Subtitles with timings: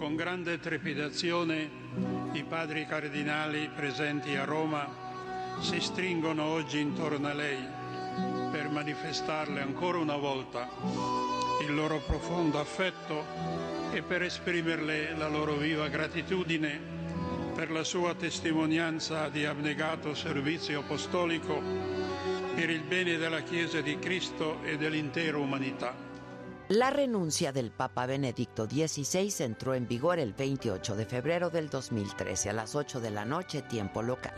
[0.00, 1.70] Con grande trepidazione
[2.32, 4.88] i padri cardinali presenti a Roma
[5.60, 7.58] si stringono oggi intorno a lei
[8.50, 10.70] per manifestarle ancora una volta
[11.60, 13.26] il loro profondo affetto
[13.92, 16.80] e per esprimerle la loro viva gratitudine
[17.54, 21.60] per la sua testimonianza di abnegato servizio apostolico
[22.54, 26.09] per il bene della Chiesa di Cristo e dell'intera umanità.
[26.70, 32.50] La renuncia del Papa Benedicto XVI entró en vigor el 28 de febrero del 2013
[32.50, 34.36] a las 8 de la noche, tiempo local.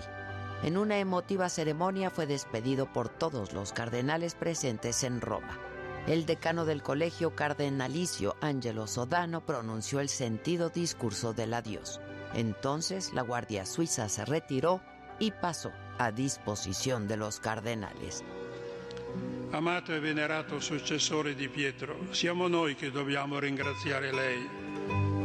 [0.63, 5.59] En una emotiva ceremonia fue despedido por todos los cardenales presentes en Roma.
[6.07, 12.01] El decano del colegio cardenalicio, Angelo Sodano, pronunció el sentido discurso del adiós.
[12.33, 14.81] Entonces la Guardia Suiza se retiró
[15.19, 18.25] y pasó a disposición de los cardenales.
[19.51, 24.63] Amato e venerato successore di Pietro, siamo noi che dobbiamo ringraziare lei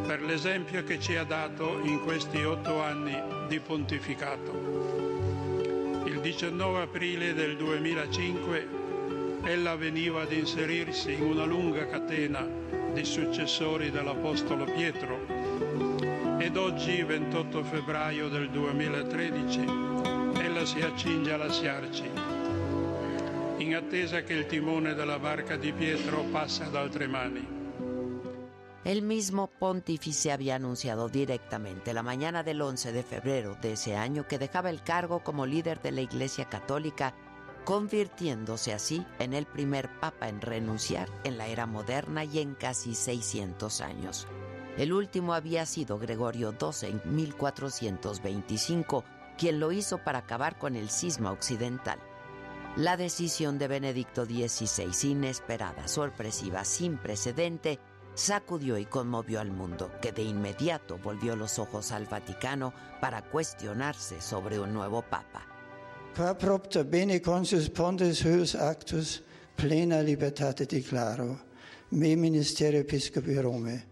[0.07, 3.13] per l'esempio che ci ha dato in questi otto anni
[3.49, 6.05] di pontificato.
[6.05, 8.67] Il 19 aprile del 2005
[9.44, 12.47] ella veniva ad inserirsi in una lunga catena
[12.94, 15.25] di successori dell'Apostolo Pietro
[16.39, 19.59] ed oggi, 28 febbraio del 2013,
[20.39, 22.27] ella si accinge a lasciarci
[23.67, 27.45] in attesa que el timone de la barca de Pietro pase ad altre mani.
[28.85, 34.25] El mismo pontífice había anunciado directamente la mañana del 11 de febrero de ese año
[34.25, 37.13] que dejaba el cargo como líder de la Iglesia Católica,
[37.65, 42.95] convirtiéndose así en el primer papa en renunciar en la era moderna y en casi
[42.95, 44.27] 600 años.
[44.77, 49.03] El último había sido Gregorio XII en 1425,
[49.38, 51.99] quien lo hizo para acabar con el cisma occidental.
[52.78, 57.80] La decisión de Benedicto XVI, inesperada, sorpresiva, sin precedente,
[58.14, 64.22] sacudió y conmovió al mundo, que de inmediato volvió los ojos al Vaticano para cuestionarse
[64.22, 65.44] sobre un nuevo papa.
[66.16, 67.72] Qua propter bene consus
[68.24, 69.24] huius actus
[69.56, 71.40] plena libertate declaro,
[71.90, 73.85] me ministerio episcopi Rome.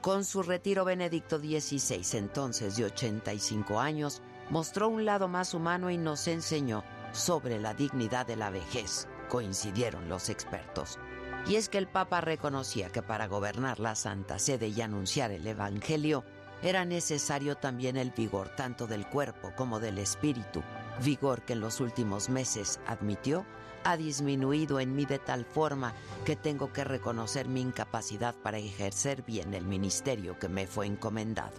[0.00, 5.98] Con su retiro Benedicto XVI, entonces de 85 años, mostró un lado más humano y
[5.98, 10.98] nos enseñó sobre la dignidad de la vejez, coincidieron los expertos.
[11.46, 15.46] Y es que el Papa reconocía que para gobernar la Santa Sede y anunciar el
[15.46, 16.24] Evangelio
[16.62, 20.62] era necesario también el vigor tanto del cuerpo como del espíritu,
[21.02, 23.46] vigor que en los últimos meses, admitió,
[23.84, 29.22] ha disminuido en mí de tal forma que tengo que reconocer mi incapacidad para ejercer
[29.22, 31.54] bien el ministerio que me fue encomendado.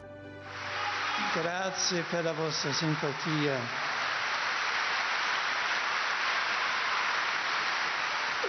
[1.36, 3.58] Gracias por la vostra simpatía.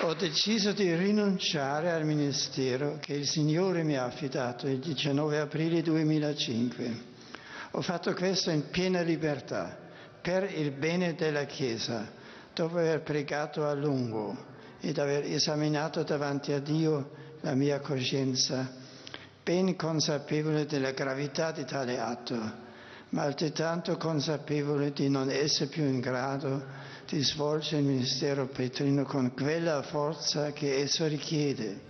[0.03, 5.83] Ho deciso di rinunciare al ministero che il Signore mi ha affidato il 19 aprile
[5.83, 7.03] 2005.
[7.73, 9.77] Ho fatto questo in piena libertà,
[10.23, 12.11] per il bene della Chiesa,
[12.55, 14.35] dopo aver pregato a lungo
[14.81, 17.11] ed aver esaminato davanti a Dio
[17.43, 18.73] la mia coscienza,
[19.45, 22.39] ben consapevole della gravità di tale atto,
[23.11, 26.80] ma altrettanto consapevole di non essere più in grado
[27.11, 31.81] di svolgere il petrino con quella forza que eso requiere.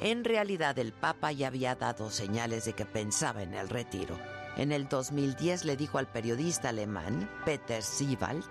[0.00, 4.18] En realidad el Papa ya había dado señales de que pensaba en el retiro.
[4.56, 8.44] En el 2010 le dijo al periodista alemán Peter Siebald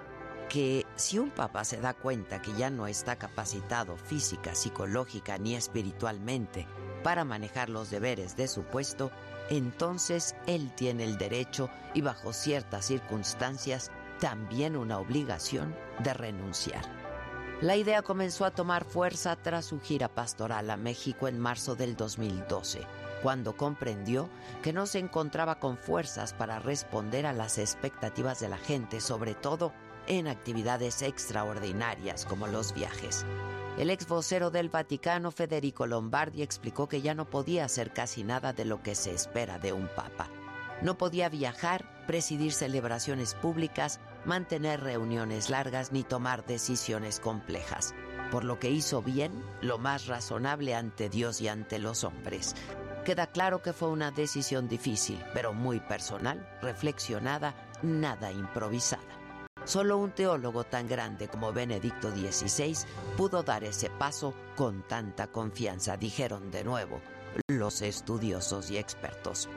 [0.49, 5.55] que si un papa se da cuenta que ya no está capacitado física, psicológica ni
[5.55, 6.67] espiritualmente
[7.03, 9.11] para manejar los deberes de su puesto,
[9.49, 16.83] entonces él tiene el derecho y bajo ciertas circunstancias también una obligación de renunciar.
[17.61, 21.97] La idea comenzó a tomar fuerza tras su gira pastoral a México en marzo del
[21.97, 22.85] 2012,
[23.21, 24.29] cuando comprendió
[24.63, 29.35] que no se encontraba con fuerzas para responder a las expectativas de la gente, sobre
[29.35, 29.73] todo
[30.07, 33.25] en actividades extraordinarias como los viajes.
[33.77, 38.53] El ex vocero del Vaticano, Federico Lombardi, explicó que ya no podía hacer casi nada
[38.53, 40.27] de lo que se espera de un papa.
[40.81, 47.93] No podía viajar, presidir celebraciones públicas, mantener reuniones largas ni tomar decisiones complejas,
[48.31, 49.31] por lo que hizo bien
[49.61, 52.55] lo más razonable ante Dios y ante los hombres.
[53.05, 59.03] Queda claro que fue una decisión difícil, pero muy personal, reflexionada, nada improvisada.
[59.65, 62.77] Solo un teólogo tan grande como Benedicto XVI
[63.17, 67.01] pudo dar ese paso con tanta confianza, dijeron de nuevo
[67.47, 69.49] los estudiosos y expertos.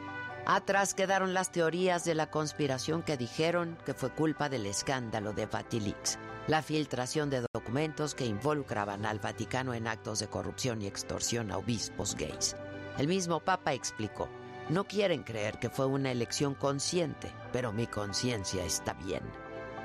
[0.44, 5.46] Atrás quedaron las teorías de la conspiración que dijeron que fue culpa del escándalo de
[5.46, 6.18] Vatilix,
[6.48, 11.58] la filtración de documentos que involucraban al Vaticano en actos de corrupción y extorsión a
[11.58, 12.56] obispos gays.
[12.98, 14.28] El mismo Papa explicó,
[14.68, 19.22] no quieren creer que fue una elección consciente, pero mi conciencia está bien.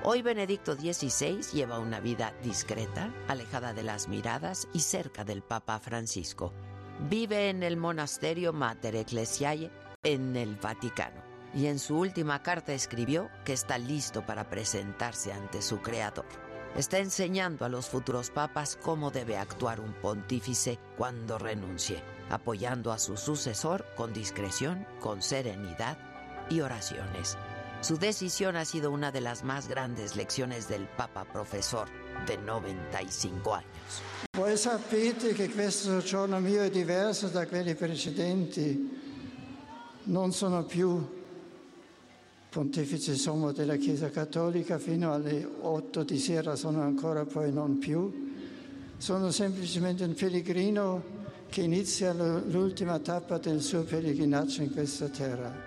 [0.03, 5.79] Hoy Benedicto XVI lleva una vida discreta, alejada de las miradas y cerca del Papa
[5.79, 6.51] Francisco.
[7.09, 9.69] Vive en el monasterio Mater Ecclesiae
[10.07, 11.21] en el Vaticano
[11.53, 16.25] y en su última carta escribió que está listo para presentarse ante su creador.
[16.77, 22.99] Está enseñando a los futuros papas cómo debe actuar un pontífice cuando renuncie, apoyando a
[22.99, 25.97] su sucesor con discreción, con serenidad
[26.49, 27.37] y oraciones.
[27.81, 31.89] Su decisión ha sido una de las más grandes lecciones del Papa profesor
[32.25, 34.01] de 95 años.
[34.37, 38.96] Voi sapete che questo giorno mio è diverso da quelli precedenti.
[40.07, 41.05] Non sono più
[42.47, 48.33] pontefice sommo della Chiesa Cattolica, fino alle 8 di sera sono ancora poi non più.
[48.95, 51.03] Sono semplicemente un pellegrino
[51.49, 55.66] che inizia l'ultima tappa del suo pellegrinaggio in questa terra.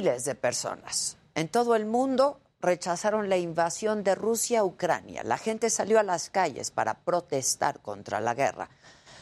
[0.00, 5.22] Miles de personas en todo el mundo rechazaron la invasión de Rusia a Ucrania.
[5.24, 8.70] La gente salió a las calles para protestar contra la guerra.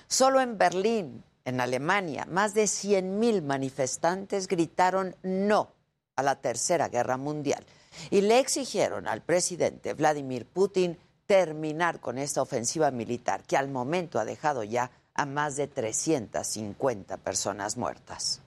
[0.06, 5.72] Solo en Berlín, en Alemania, más de 100.000 manifestantes gritaron no
[6.14, 7.66] a la Tercera Guerra Mundial
[8.10, 10.96] y le exigieron al presidente Vladimir Putin
[11.26, 17.16] terminar con esta ofensiva militar que al momento ha dejado ya a más de 350
[17.16, 18.42] personas muertas.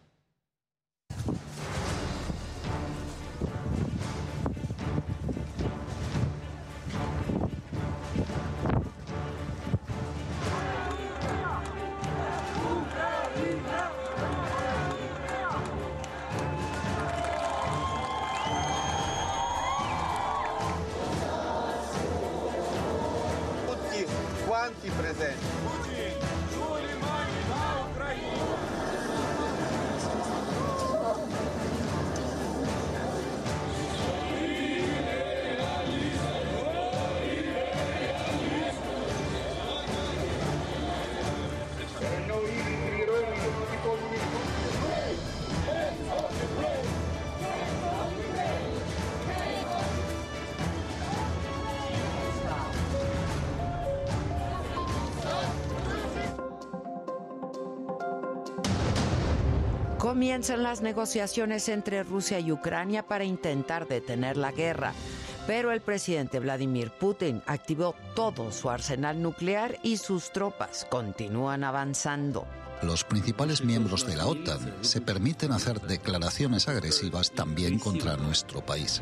[60.31, 64.93] Comienzan las negociaciones entre Rusia y Ucrania para intentar detener la guerra.
[65.45, 72.47] Pero el presidente Vladimir Putin activó todo su arsenal nuclear y sus tropas continúan avanzando.
[72.81, 79.01] Los principales miembros de la OTAN se permiten hacer declaraciones agresivas también contra nuestro país.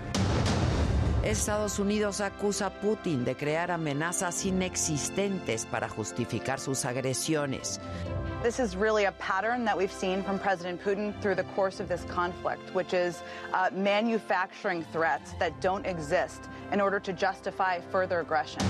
[1.23, 7.79] Estados Unidos acusa a Putin de crear amenazas inexistentes para justificar sus agresiones.
[8.41, 11.89] This is really a pattern that we've seen from President Putin through the course of
[11.89, 13.21] this conflict, which is
[13.53, 18.61] uh, manufacturing threats that don't exist in order to justify further aggression.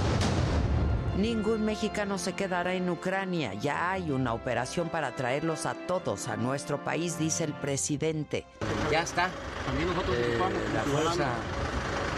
[1.15, 3.53] Ningún mexicano se quedará en Ucrania.
[3.61, 8.47] Ya hay una operación para traerlos a todos a nuestro país, dice el presidente.
[8.89, 9.27] Ya está.
[9.27, 10.39] Eh,
[10.73, 11.29] la Fuerza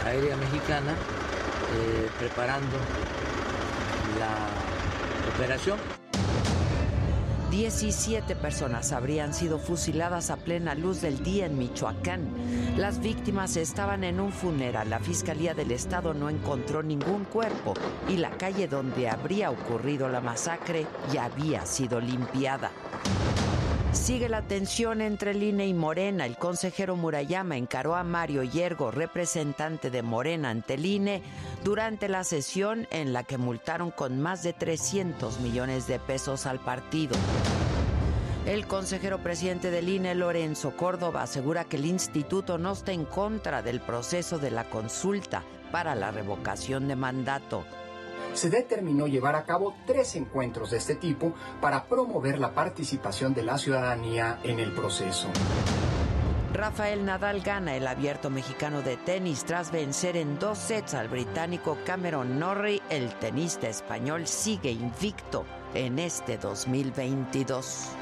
[0.05, 2.77] Aérea Mexicana eh, preparando
[4.19, 6.00] la operación.
[7.51, 12.21] 17 personas habrían sido fusiladas a plena luz del día en Michoacán.
[12.77, 14.89] Las víctimas estaban en un funeral.
[14.89, 17.73] La Fiscalía del Estado no encontró ningún cuerpo
[18.07, 22.71] y la calle donde habría ocurrido la masacre ya había sido limpiada.
[23.93, 26.25] Sigue la tensión entre el INE y Morena.
[26.25, 31.21] El consejero Murayama encaró a Mario Yergo, representante de Morena ante el INE,
[31.63, 36.59] durante la sesión en la que multaron con más de 300 millones de pesos al
[36.59, 37.17] partido.
[38.45, 43.61] El consejero presidente del INE, Lorenzo Córdoba, asegura que el instituto no está en contra
[43.61, 47.65] del proceso de la consulta para la revocación de mandato
[48.33, 53.43] se determinó llevar a cabo tres encuentros de este tipo para promover la participación de
[53.43, 55.27] la ciudadanía en el proceso.
[56.53, 61.77] Rafael Nadal gana el abierto mexicano de tenis tras vencer en dos sets al británico
[61.85, 62.81] Cameron Norrie.
[62.89, 67.95] El tenista español sigue invicto en este 2022.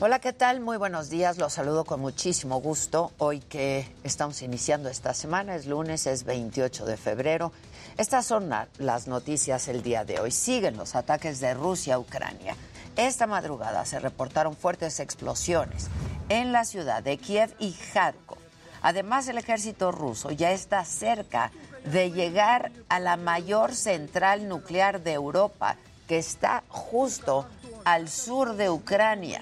[0.00, 0.60] Hola, ¿qué tal?
[0.60, 1.38] Muy buenos días.
[1.38, 3.12] Los saludo con muchísimo gusto.
[3.18, 7.52] Hoy que estamos iniciando esta semana, es lunes, es 28 de febrero.
[7.96, 10.32] Estas son las noticias el día de hoy.
[10.32, 12.56] Siguen los ataques de Rusia a Ucrania.
[12.96, 15.86] Esta madrugada se reportaron fuertes explosiones
[16.28, 18.38] en la ciudad de Kiev y Kharkov.
[18.82, 21.52] Además, el ejército ruso ya está cerca
[21.84, 25.76] de llegar a la mayor central nuclear de Europa,
[26.08, 27.46] que está justo
[27.84, 29.40] al sur de Ucrania.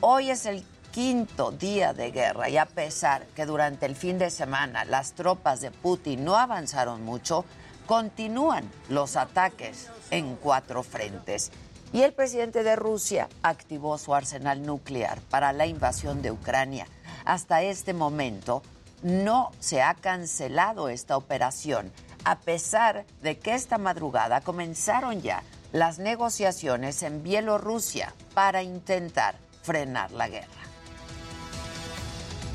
[0.00, 4.30] Hoy es el quinto día de guerra y a pesar que durante el fin de
[4.30, 7.44] semana las tropas de Putin no avanzaron mucho,
[7.86, 11.52] continúan los ataques en cuatro frentes.
[11.92, 16.86] Y el presidente de Rusia activó su arsenal nuclear para la invasión de Ucrania.
[17.24, 18.62] Hasta este momento
[19.02, 21.92] no se ha cancelado esta operación,
[22.24, 30.12] a pesar de que esta madrugada comenzaron ya las negociaciones en Bielorrusia para intentar frenar
[30.12, 30.64] la guerra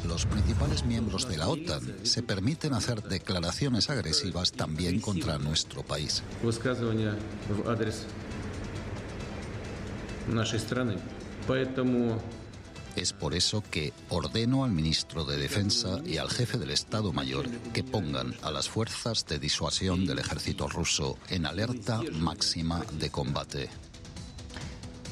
[0.09, 6.23] los principales miembros de la OTAN se permiten hacer declaraciones agresivas también contra nuestro país.
[12.95, 17.47] Es por eso que ordeno al ministro de Defensa y al jefe del Estado Mayor
[17.73, 23.69] que pongan a las fuerzas de disuasión del ejército ruso en alerta máxima de combate.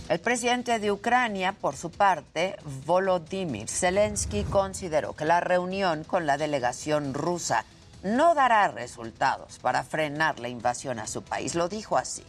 [0.09, 6.37] El presidente de Ucrania, por su parte, Volodymyr Zelensky, consideró que la reunión con la
[6.37, 7.65] delegación rusa
[8.03, 11.55] no dará resultados para frenar la invasión a su país.
[11.55, 12.23] Lo dijo así.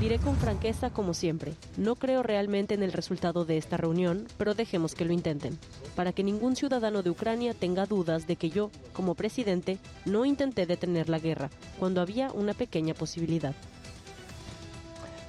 [0.00, 4.54] Diré con franqueza como siempre, no creo realmente en el resultado de esta reunión, pero
[4.54, 5.56] dejemos que lo intenten,
[5.94, 10.66] para que ningún ciudadano de Ucrania tenga dudas de que yo, como presidente, no intenté
[10.66, 13.54] detener la guerra, cuando había una pequeña posibilidad.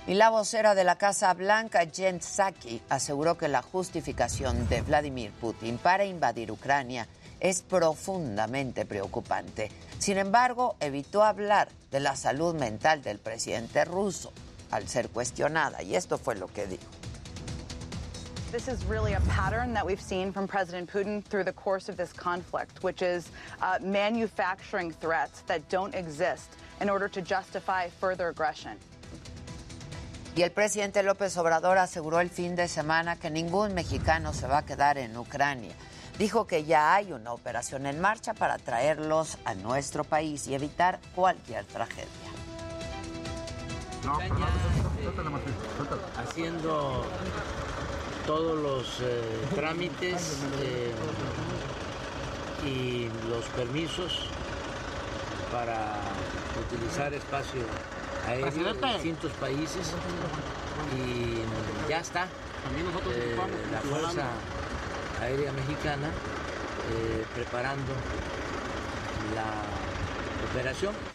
[0.08, 5.32] Y la vocera de la Casa Blanca, Jen Psaki, aseguró que la justificación de Vladimir
[5.32, 7.08] Putin para invadir Ucrania
[7.40, 9.72] es profundamente preocupante.
[9.98, 14.32] Sin embargo, evitó hablar de la salud mental del presidente ruso
[14.70, 16.86] al ser cuestionada, y esto fue lo que dijo.
[18.52, 21.98] This is really a pattern that we've seen from President Putin through the course of
[21.98, 28.30] this conflict, which is uh, manufacturing threats that don't exist in order to justify further
[28.30, 28.78] aggression.
[30.36, 34.60] Y el presidente López Obrador aseguró el fin de semana que ningún mexicano se va
[34.60, 35.74] a quedar en Ucrania.
[36.20, 41.00] Dijo que ya hay una operación en marcha para traerlos a nuestro país y evitar
[41.16, 42.10] cualquier tragedia.
[46.18, 47.06] haciendo
[48.26, 49.22] todos los eh,
[49.56, 50.92] trámites eh,
[52.66, 54.30] y los permisos
[55.50, 56.02] para
[56.60, 57.62] utilizar espacio
[58.28, 59.94] aéreo en distintos países
[60.96, 62.28] y ya está.
[63.14, 63.38] Eh,
[63.72, 64.26] la Fuerza
[65.22, 66.08] Aérea Mexicana
[66.92, 67.94] eh, preparando
[69.36, 71.15] la operación.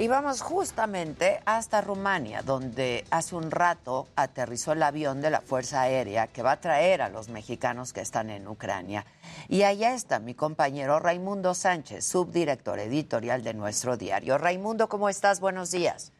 [0.00, 5.80] Y vamos justamente hasta Rumania, donde hace un rato aterrizó el avión de la Fuerza
[5.80, 9.04] Aérea que va a traer a los mexicanos que están en Ucrania.
[9.48, 14.38] Y allá está mi compañero Raimundo Sánchez, subdirector editorial de nuestro diario.
[14.38, 15.40] Raimundo, ¿cómo estás?
[15.40, 16.12] Buenos días.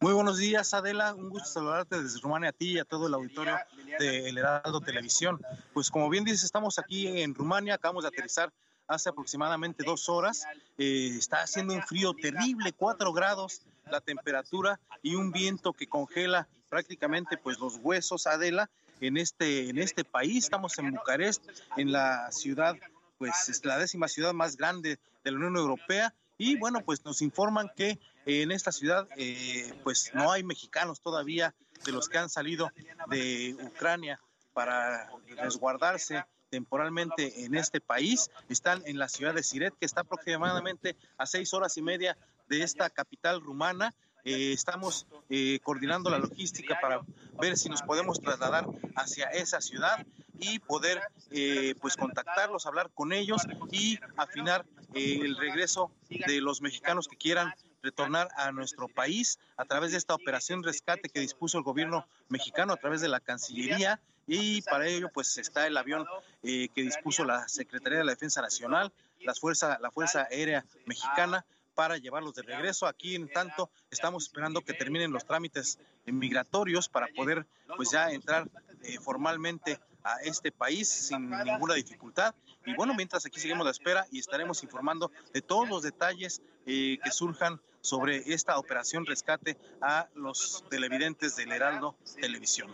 [0.00, 1.14] Muy buenos días, Adela.
[1.14, 3.56] Un gusto saludarte desde Rumania a ti y a todo el auditorio
[3.98, 5.40] de El Heraldo Televisión.
[5.72, 8.52] Pues como bien dices, estamos aquí en Rumania, acabamos de aterrizar
[8.92, 10.44] hace aproximadamente dos horas.
[10.78, 16.48] Eh, está haciendo un frío terrible, cuatro grados la temperatura y un viento que congela
[16.68, 18.70] prácticamente pues los huesos, Adela,
[19.00, 20.44] en este, en este país.
[20.44, 21.42] Estamos en Bucarest,
[21.76, 22.76] en la ciudad,
[23.18, 26.14] pues es la décima ciudad más grande de la Unión Europea.
[26.38, 31.54] Y bueno, pues nos informan que en esta ciudad eh, pues no hay mexicanos todavía
[31.84, 32.70] de los que han salido
[33.08, 34.20] de Ucrania
[34.54, 38.30] para resguardarse temporalmente en este país.
[38.50, 42.18] Están en la ciudad de Siret, que está aproximadamente a seis horas y media
[42.48, 43.94] de esta capital rumana.
[44.24, 47.00] Eh, estamos eh, coordinando la logística para
[47.40, 50.06] ver si nos podemos trasladar hacia esa ciudad
[50.38, 57.08] y poder eh, pues contactarlos, hablar con ellos y afinar el regreso de los mexicanos
[57.08, 61.64] que quieran retornar a nuestro país a través de esta operación rescate que dispuso el
[61.64, 66.06] gobierno mexicano a través de la Cancillería y para ello pues está el avión
[66.42, 71.96] que dispuso la Secretaría de la Defensa Nacional, la Fuerza, la Fuerza Aérea Mexicana para
[71.98, 72.86] llevarlos de regreso.
[72.86, 78.48] Aquí, en tanto, estamos esperando que terminen los trámites migratorios para poder, pues ya entrar
[78.82, 82.34] eh, formalmente a este país sin ninguna dificultad.
[82.66, 86.98] Y bueno, mientras aquí seguimos la espera y estaremos informando de todos los detalles eh,
[87.02, 92.70] que surjan sobre esta operación rescate a los televidentes del Heraldo Televisión.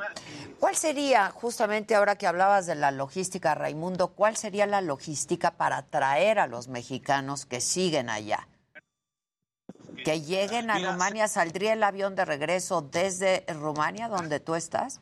[0.61, 5.83] ¿Cuál sería, justamente ahora que hablabas de la logística, Raimundo, cuál sería la logística para
[5.87, 8.47] traer a los mexicanos que siguen allá?
[10.05, 15.01] Que lleguen a Rumania, ¿saldría el avión de regreso desde Rumania, donde tú estás?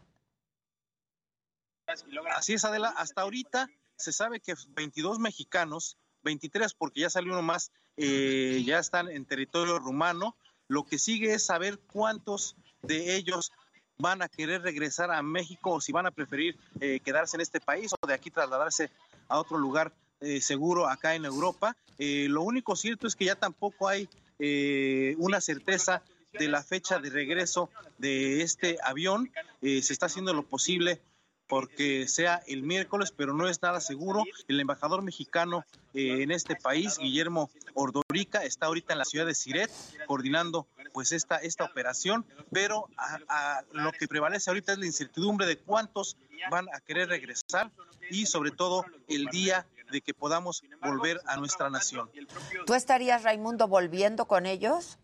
[2.35, 2.95] Así es, Adela.
[2.97, 8.79] Hasta ahorita se sabe que 22 mexicanos, 23 porque ya salió uno más, eh, ya
[8.79, 10.37] están en territorio rumano.
[10.69, 13.53] Lo que sigue es saber cuántos de ellos
[13.99, 17.61] van a querer regresar a México o si van a preferir eh, quedarse en este
[17.61, 18.91] país o de aquí trasladarse
[19.29, 21.77] a otro lugar eh, seguro acá en Europa.
[21.99, 26.03] lo único cierto es que ya tampoco hay eh, una certeza
[26.39, 29.31] de la fecha de regreso de este avión.
[29.63, 31.01] Eh, se está haciendo lo posible
[31.49, 34.25] porque sea el miércoles, pero no es nada seguro.
[34.49, 39.35] El embajador mexicano eh, en este país, Guillermo Ordorica, está ahorita en la ciudad de
[39.35, 39.71] Siret
[40.07, 42.89] coordinando pues esta, esta operación, pero
[43.73, 46.17] lo que prevalece ahorita es la incertidumbre de cuántos
[46.51, 47.71] van a querer regresar
[48.11, 52.11] y sobre todo el día de que podamos volver a nuestra nación.
[52.67, 54.99] ¿Tú estarías, Raimundo, volviendo con ellos?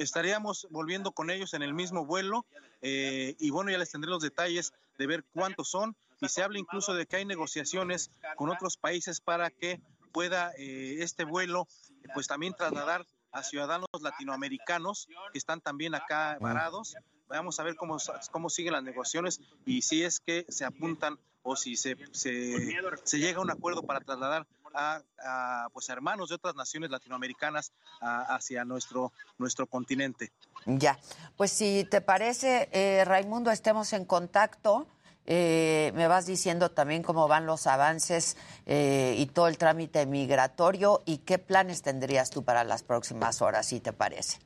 [0.00, 2.46] Estaríamos volviendo con ellos en el mismo vuelo
[2.80, 6.58] eh, y bueno, ya les tendré los detalles de ver cuántos son y se habla
[6.58, 9.78] incluso de que hay negociaciones con otros países para que
[10.10, 11.68] pueda eh, este vuelo
[12.14, 16.94] pues también trasladar a ciudadanos latinoamericanos que están también acá varados.
[17.28, 17.98] Vamos a ver cómo,
[18.30, 23.38] cómo siguen las negociaciones y si es que se apuntan o si se, se, llega
[23.38, 29.66] a un acuerdo para trasladar a, pues hermanos de otras naciones latinoamericanas hacia nuestro, nuestro
[29.66, 30.32] continente.
[30.66, 30.98] Ya,
[31.36, 34.86] pues si te parece, eh, Raimundo, estemos en contacto.
[35.26, 41.02] Eh, me vas diciendo también cómo van los avances eh, y todo el trámite migratorio
[41.06, 44.38] y qué planes tendrías tú para las próximas horas, si te parece.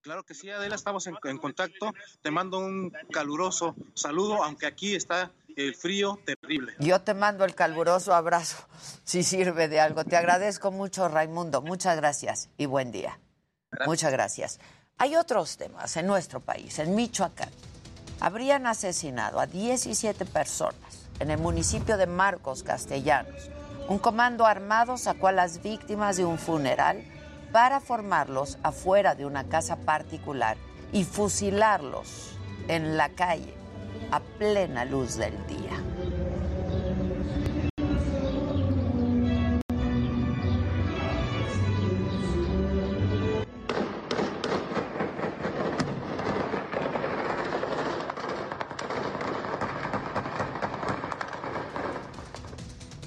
[0.00, 1.92] Claro que sí, Adela, estamos en, contacto.
[2.20, 6.74] Te mando un caluroso saludo, aunque aquí está el frío terrible.
[6.78, 8.64] Yo te mando el caluroso abrazo,
[9.04, 10.04] si sirve de algo.
[10.04, 11.62] Te agradezco mucho, Raimundo.
[11.62, 13.18] Muchas gracias y buen día.
[13.86, 14.60] Muchas gracias.
[14.98, 17.50] Hay otros temas en nuestro país, en Michoacán.
[18.20, 23.50] Habrían asesinado a 17 personas en el municipio de Marcos Castellanos.
[23.88, 27.04] Un comando armado sacó a las víctimas de un funeral
[27.52, 30.56] para formarlos afuera de una casa particular
[30.92, 32.30] y fusilarlos
[32.68, 33.63] en la calle
[34.10, 35.82] a plena luz del día.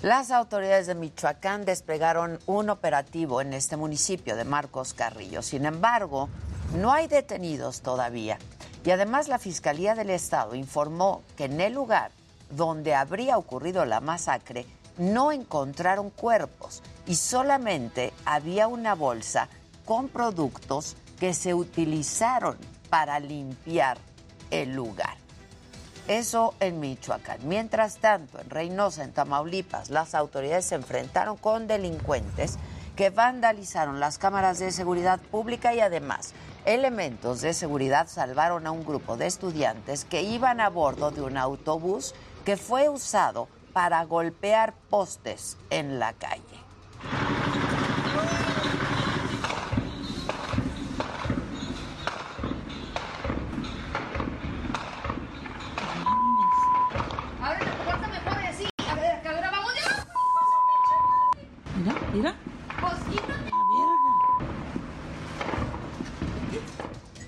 [0.08, 5.42] Las autoridades de Michoacán desplegaron un operativo en este municipio de Marcos Carrillo.
[5.42, 6.30] Sin embargo,
[6.76, 8.38] no hay detenidos todavía.
[8.86, 12.12] Y además la Fiscalía del Estado informó que en el lugar
[12.50, 14.66] donde habría ocurrido la masacre
[14.98, 19.50] no encontraron cuerpos y solamente había una bolsa
[19.86, 22.58] con productos que se utilizaron
[22.90, 23.98] para limpiar
[24.52, 25.18] el lugar.
[26.08, 27.40] Eso en Michoacán.
[27.44, 32.58] Mientras tanto, en Reynosa, en Tamaulipas, las autoridades se enfrentaron con delincuentes
[32.96, 36.34] que vandalizaron las cámaras de seguridad pública y además
[36.68, 41.38] elementos de seguridad salvaron a un grupo de estudiantes que iban a bordo de un
[41.38, 46.44] autobús que fue usado para golpear postes en la calle.
[57.42, 58.68] Ahora la puerta me pone así.
[58.90, 60.06] A ver, que ahora vamos ya.
[61.78, 62.36] Mira, mira.
[62.82, 63.58] Pues quítate.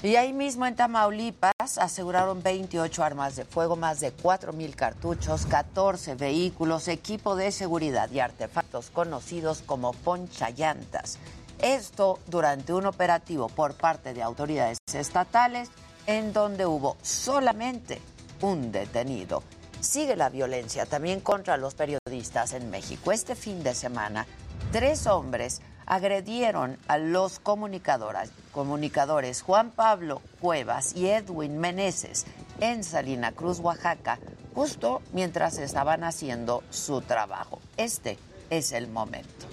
[0.02, 6.16] Y ahí mismo en Tamaulipas aseguraron 28 armas de fuego, más de 4.000 cartuchos, 14
[6.16, 11.18] vehículos, equipo de seguridad y artefactos conocidos como ponchallantas.
[11.62, 15.70] Esto durante un operativo por parte de autoridades estatales
[16.08, 18.02] en donde hubo solamente
[18.40, 19.44] un detenido.
[19.82, 23.12] Sigue la violencia también contra los periodistas en México.
[23.12, 24.26] Este fin de semana,
[24.72, 32.26] tres hombres agredieron a los comunicadores, comunicadores Juan Pablo Cuevas y Edwin Meneses
[32.62, 34.20] en Salina Cruz, Oaxaca,
[34.54, 37.60] justo mientras estaban haciendo su trabajo.
[37.76, 38.18] Este
[38.50, 39.48] es el momento.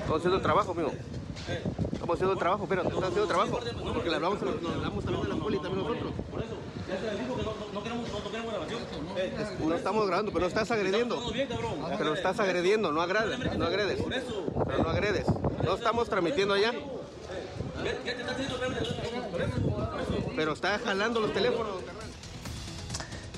[0.00, 0.92] Estamos haciendo el trabajo, amigo.
[1.92, 3.60] Estamos haciendo el trabajo, pero estamos haciendo el trabajo.
[3.92, 6.12] Porque le hablamos, también de la poli también nosotros.
[7.72, 7.80] No
[9.74, 11.22] estamos grabando, pero estás agrediendo.
[11.98, 13.98] Pero estás agrediendo, no agredes, no agredes.
[14.66, 15.26] Pero no agredes.
[15.64, 16.72] No estamos transmitiendo allá.
[20.36, 21.76] Pero está jalando los teléfonos.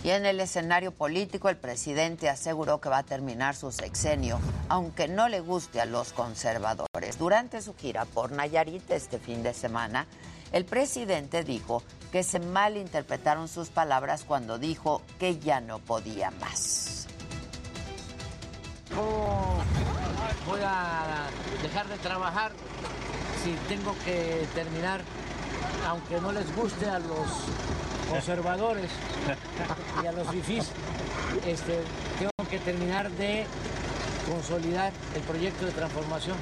[0.05, 5.09] Y en el escenario político, el presidente aseguró que va a terminar su sexenio, aunque
[5.09, 7.19] no le guste a los conservadores.
[7.19, 10.07] Durante su gira por Nayarit este fin de semana,
[10.53, 11.83] el presidente dijo
[12.15, 17.09] que se malinterpretaron sus palabras cuando dijo que ya no podía más.
[18.95, 19.65] ¿Cómo
[20.47, 21.27] voy a
[21.61, 22.53] dejar de trabajar
[23.43, 25.01] si tengo que terminar,
[25.89, 27.27] aunque no les guste a los
[28.09, 28.93] conservadores
[30.01, 30.71] y a los fifís,
[31.45, 31.83] este,
[32.21, 33.45] tengo que terminar de
[34.31, 36.37] consolidar el proyecto de transformación.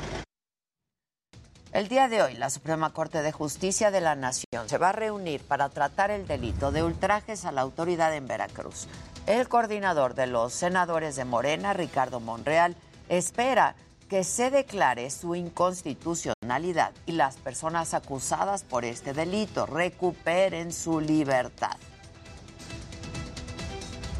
[1.72, 4.92] El día de hoy, la Suprema Corte de Justicia de la Nación se va a
[4.92, 8.88] reunir para tratar el delito de ultrajes a la autoridad en Veracruz.
[9.26, 12.76] El coordinador de los senadores de Morena, Ricardo Monreal,
[13.08, 13.74] espera
[14.10, 21.78] que se declare su inconstitucionalidad y las personas acusadas por este delito recuperen su libertad.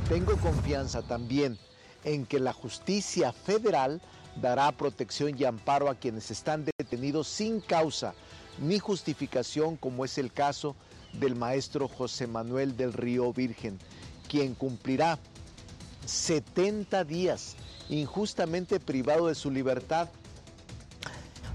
[0.08, 1.58] Tengo confianza también
[2.04, 4.00] en que la justicia federal
[4.36, 8.14] dará protección y amparo a quienes están detenidos sin causa
[8.58, 10.76] ni justificación, como es el caso
[11.12, 13.78] del maestro José Manuel del Río Virgen,
[14.28, 15.18] quien cumplirá
[16.06, 17.56] 70 días
[17.88, 20.08] injustamente privado de su libertad.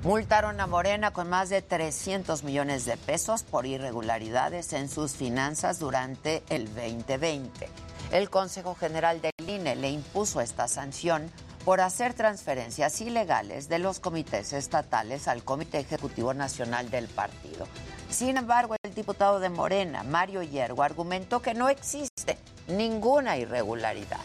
[0.04, 5.80] Multaron a Morena con más de 300 millones de pesos por irregularidades en sus finanzas
[5.80, 7.68] durante el 2020.
[8.12, 11.32] El Consejo General del INE le impuso esta sanción
[11.68, 17.68] por hacer transferencias ilegales de los comités estatales al Comité Ejecutivo Nacional del partido.
[18.10, 22.38] Sin embargo, el diputado de Morena, Mario Hiergo, argumentó que no existe
[22.70, 24.22] ninguna irregularidad.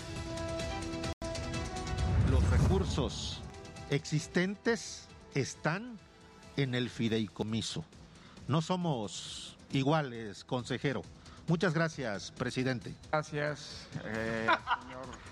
[2.31, 3.43] Los recursos
[3.91, 5.99] existentes están
[6.57, 7.85] en el fideicomiso.
[8.47, 11.03] No somos iguales, consejero.
[11.49, 12.95] Muchas gracias, presidente.
[13.11, 14.47] Gracias, eh,
[14.83, 15.32] señor.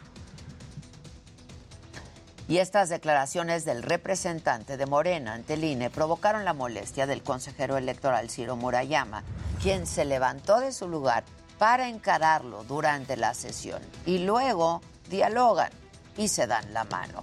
[2.51, 7.77] Y estas declaraciones del representante de Morena ante el INE provocaron la molestia del consejero
[7.77, 9.23] electoral Ciro Murayama,
[9.63, 11.23] quien se levantó de su lugar
[11.61, 13.81] para encararlo durante la sesión.
[14.05, 15.71] Y luego dialogan
[16.17, 17.23] y se dan la mano.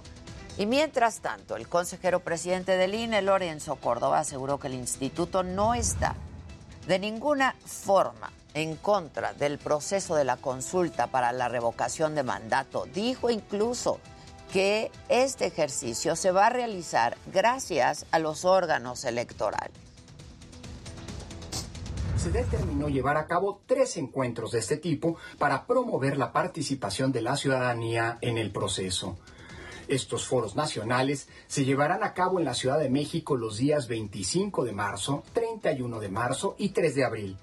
[0.56, 5.74] Y mientras tanto, el consejero presidente del INE, Lorenzo Córdoba, aseguró que el instituto no
[5.74, 6.14] está
[6.86, 12.86] de ninguna forma en contra del proceso de la consulta para la revocación de mandato.
[12.86, 14.00] Dijo incluso
[14.52, 19.76] que este ejercicio se va a realizar gracias a los órganos electorales.
[22.16, 27.22] Se determinó llevar a cabo tres encuentros de este tipo para promover la participación de
[27.22, 29.16] la ciudadanía en el proceso.
[29.86, 34.64] Estos foros nacionales se llevarán a cabo en la Ciudad de México los días 25
[34.64, 37.36] de marzo, 31 de marzo y 3 de abril.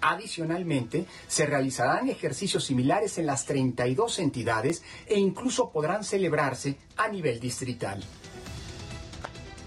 [0.00, 7.40] Adicionalmente, se realizarán ejercicios similares en las 32 entidades e incluso podrán celebrarse a nivel
[7.40, 8.02] distrital.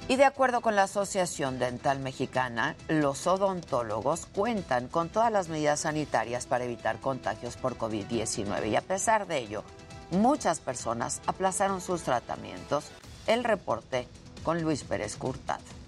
[0.08, 5.82] Y de acuerdo con la Asociación Dental Mexicana, los odontólogos cuentan con todas las medidas
[5.82, 9.64] sanitarias para evitar contagios por COVID-19 y a pesar de ello,
[10.10, 12.86] muchas personas aplazaron sus tratamientos.
[13.28, 14.08] El reporte
[14.44, 15.79] con Luis Pérez Curtado.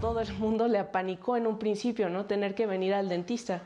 [0.00, 2.24] Todo el mundo le apanicó en un principio, ¿no?
[2.24, 3.62] Tener que venir al dentista.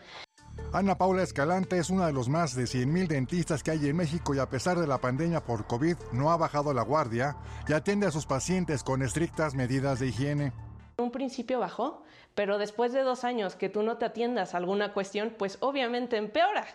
[0.72, 4.34] Ana Paula Escalante es una de los más de 100.000 dentistas que hay en México
[4.34, 7.36] y a pesar de la pandemia por COVID no ha bajado la guardia
[7.68, 10.52] y atiende a sus pacientes con estrictas medidas de higiene.
[10.96, 12.02] En un principio bajó,
[12.34, 16.16] pero después de dos años que tú no te atiendas a alguna cuestión, pues obviamente
[16.16, 16.66] empeora.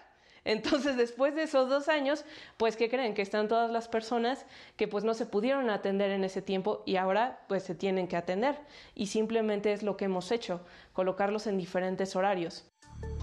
[0.46, 2.26] Entonces, después de esos dos años,
[2.58, 3.14] pues, ¿qué creen?
[3.14, 6.96] Que están todas las personas que pues no se pudieron atender en ese tiempo y
[6.96, 8.60] ahora pues se tienen que atender.
[8.96, 10.62] Y simplemente es lo que hemos hecho,
[10.94, 12.70] colocarlos en diferentes horarios.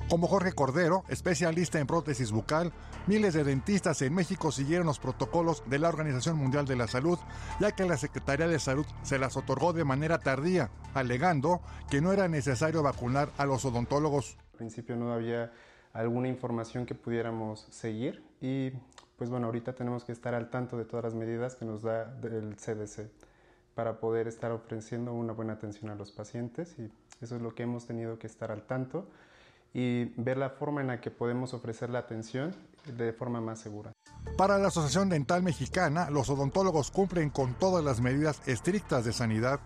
[0.08, 2.72] Como Jorge Cordero, especialista en prótesis bucal,
[3.08, 7.18] miles de dentistas en México siguieron los protocolos de la Organización Mundial de la Salud,
[7.58, 12.12] ya que la Secretaría de Salud se las otorgó de manera tardía, alegando que no
[12.12, 14.36] era necesario vacunar a los odontólogos.
[14.52, 15.52] Al principio no había
[15.96, 18.70] alguna información que pudiéramos seguir y
[19.16, 22.14] pues bueno, ahorita tenemos que estar al tanto de todas las medidas que nos da
[22.22, 23.10] el CDC
[23.74, 26.90] para poder estar ofreciendo una buena atención a los pacientes y
[27.22, 29.08] eso es lo que hemos tenido que estar al tanto
[29.72, 32.54] y ver la forma en la que podemos ofrecer la atención
[32.96, 33.92] de forma más segura.
[34.36, 39.60] Para la Asociación Dental Mexicana, los odontólogos cumplen con todas las medidas estrictas de sanidad.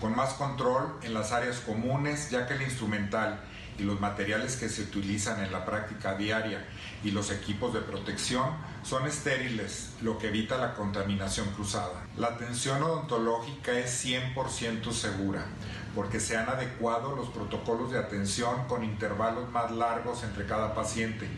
[0.00, 3.40] Con más control en las áreas comunes, ya que el instrumental
[3.78, 6.64] y los materiales que se utilizan en la práctica diaria
[7.02, 8.50] y los equipos de protección
[8.82, 12.06] son estériles, lo que evita la contaminación cruzada.
[12.16, 15.46] La atención odontológica es 100% segura
[15.94, 21.28] porque se han adecuado los protocolos de atención con intervalos más largos entre cada paciente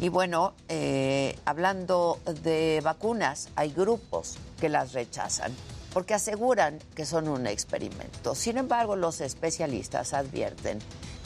[0.00, 5.52] Y bueno, eh, hablando de vacunas, hay grupos que las rechazan
[5.92, 8.34] porque aseguran que son un experimento.
[8.34, 10.80] Sin embargo, los especialistas advierten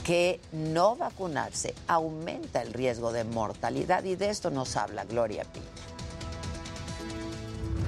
[0.04, 5.60] que no vacunarse aumenta el riesgo de mortalidad y de esto nos habla Gloria Pi.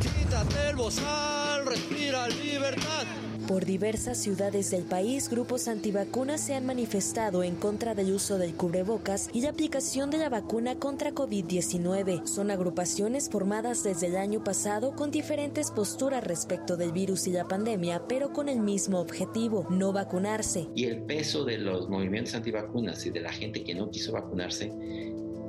[0.00, 3.05] Quítate el bozal, respira libertad.
[3.48, 8.54] Por diversas ciudades del país, grupos antivacunas se han manifestado en contra del uso del
[8.54, 12.26] cubrebocas y la aplicación de la vacuna contra COVID-19.
[12.26, 17.46] Son agrupaciones formadas desde el año pasado con diferentes posturas respecto del virus y la
[17.46, 20.66] pandemia, pero con el mismo objetivo, no vacunarse.
[20.74, 24.72] Y el peso de los movimientos antivacunas y de la gente que no quiso vacunarse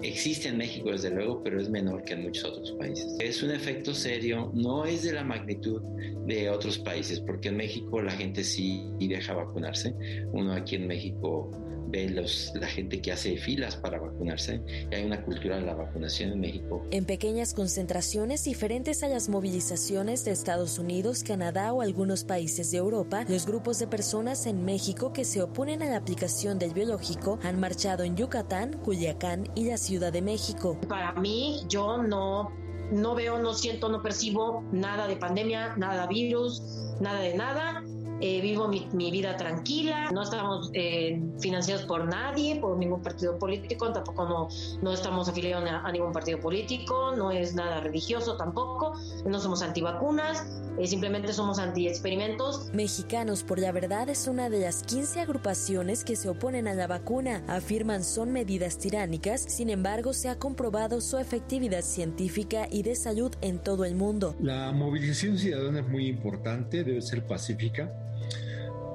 [0.02, 3.16] Existe en México desde luego, pero es menor que en muchos otros países.
[3.20, 5.82] Es un efecto serio, no es de la magnitud
[6.26, 9.94] de otros países, porque en México la gente sí deja vacunarse.
[10.32, 11.52] Uno aquí en México
[11.88, 15.76] ve los, la gente que hace filas para vacunarse y hay una cultura de la
[15.76, 16.86] vacunación en México.
[16.92, 22.78] En pequeñas concentraciones diferentes a las movilizaciones de Estados Unidos, Canadá o algunos países de
[22.78, 27.40] Europa, los grupos de personas en México que se oponen a la aplicación del biológico
[27.44, 30.80] han marchado en Yucatán, Culiacán y la Ciudad de México.
[30.88, 32.52] Para mí, yo no
[32.92, 36.62] no veo, no siento, no percibo nada de pandemia, nada de virus,
[37.00, 37.84] nada de nada.
[38.22, 43.38] Eh, vivo mi, mi, vida tranquila, no estamos eh, financiados por nadie, por ningún partido
[43.38, 44.48] político, tampoco no,
[44.82, 48.94] no estamos afiliados a, a, ningún partido político, no es nada religioso tampoco,
[49.26, 50.46] no somos antivacunas,
[50.80, 52.70] eh, simplemente somos anti-experimentos.
[52.74, 56.88] Mexicanos por la Verdad es una de las 15 agrupaciones que se oponen a la
[56.88, 62.96] vacuna, afirman son medidas tiránicas, sin embargo se ha comprobado su efectividad científica y de
[62.96, 64.36] salud en todo el mundo.
[64.40, 67.92] La movilización ciudadana es muy importante, debe ser pacífica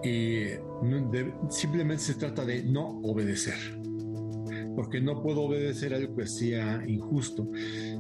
[0.03, 0.45] y
[1.49, 3.55] simplemente se trata de no obedecer.
[4.77, 7.51] porque no puedo obedecer algo que sea injusto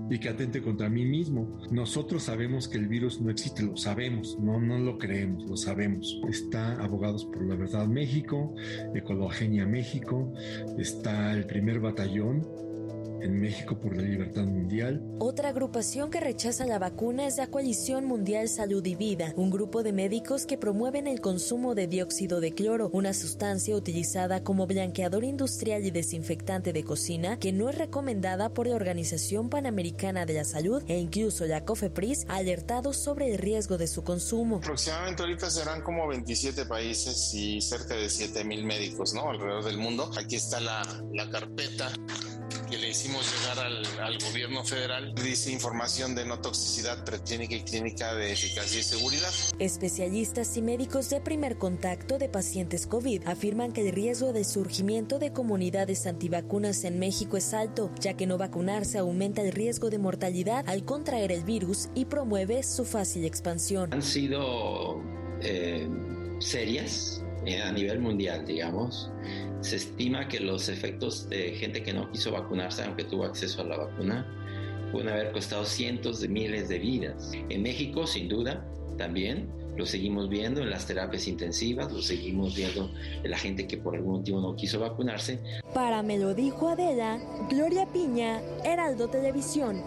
[0.08, 1.58] y que atente contra mí mismo.
[1.70, 6.20] Nosotros sabemos que el virus no existe, lo sabemos, no, no lo creemos, lo sabemos.
[6.28, 8.54] Está Abogados por la Verdad México,
[8.94, 10.32] Ecologenia México,
[10.78, 12.46] está el primer batallón
[13.22, 15.02] en México por la Libertad Mundial.
[15.18, 19.83] Otra agrupación que rechaza la vacuna es la Coalición Mundial Salud y Vida, un grupo
[19.83, 25.24] de médicos que promueven el consumo de dióxido de cloro, una sustancia utilizada como blanqueador
[25.24, 30.44] industrial y desinfectante de cocina que no es recomendada por la Organización Panamericana de la
[30.44, 34.56] Salud e incluso la COFEPRIS ha alertado sobre el riesgo de su consumo.
[34.56, 39.30] Aproximadamente ahorita serán como 27 países y cerca de 7 mil médicos, ¿no?
[39.30, 40.11] Alrededor del mundo.
[40.18, 41.90] Aquí está la, la carpeta
[42.70, 45.12] que le hicimos llegar al, al, gobierno federal.
[45.14, 49.33] Dice información de no toxicidad preclínica y clínica de eficacia y seguridad.
[49.59, 55.18] Especialistas y médicos de primer contacto de pacientes COVID afirman que el riesgo de surgimiento
[55.18, 59.98] de comunidades antivacunas en México es alto, ya que no vacunarse aumenta el riesgo de
[59.98, 63.92] mortalidad al contraer el virus y promueve su fácil expansión.
[63.92, 65.02] Han sido
[65.42, 65.88] eh,
[66.38, 69.11] serias eh, a nivel mundial, digamos
[69.61, 73.64] se estima que los efectos de gente que no quiso vacunarse, aunque tuvo acceso a
[73.64, 74.27] la vacuna,
[74.92, 77.33] pueden haber costado cientos de miles de vidas.
[77.49, 78.64] En México, sin duda,
[78.96, 82.90] también lo seguimos viendo en las terapias intensivas, lo seguimos viendo
[83.23, 85.40] en la gente que por algún motivo no quiso vacunarse.
[85.73, 87.18] Para me lo dijo Adela,
[87.49, 89.83] Gloria Piña, Heraldo Televisión.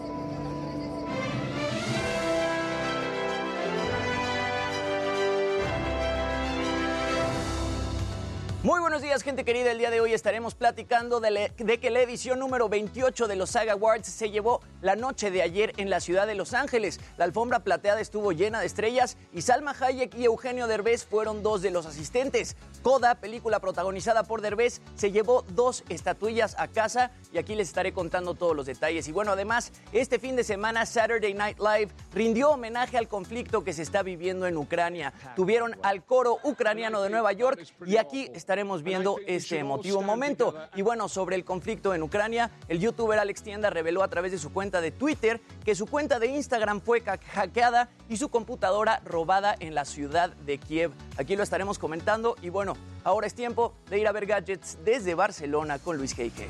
[8.64, 9.72] Muy buenos días, gente querida.
[9.72, 13.36] El día de hoy estaremos platicando de, le, de, que la edición número 28 de
[13.36, 17.02] los Saga Awards se llevó la noche de ayer en la ciudad de Los Ángeles.
[17.18, 21.62] La alfombra plateada estuvo llena de estrellas y Salma Hayek y Eugenio Derbez fueron dos
[21.62, 22.56] de los asistentes.
[22.84, 27.92] Coda, película protagonizada por Derbez, se llevó dos estatuillas a casa y aquí les estaré
[27.92, 29.10] contando todos los detalles.
[29.10, 33.74] Y bueno, además, este fin de semana Saturday Night Live rindió homenaje al conflicto que
[33.74, 35.12] se está viviendo en Ucrania.
[35.36, 40.54] Tuvieron al coro ucraniano de Nueva York y aquí está estaremos viendo este emotivo momento.
[40.76, 44.38] Y bueno, sobre el conflicto en Ucrania, el youtuber Alex Tienda reveló a través de
[44.38, 49.56] su cuenta de Twitter que su cuenta de Instagram fue hackeada y su computadora robada
[49.60, 50.92] en la ciudad de Kiev.
[51.18, 55.16] Aquí lo estaremos comentando y bueno, ahora es tiempo de ir a ver gadgets desde
[55.16, 56.48] Barcelona con Luis Heike.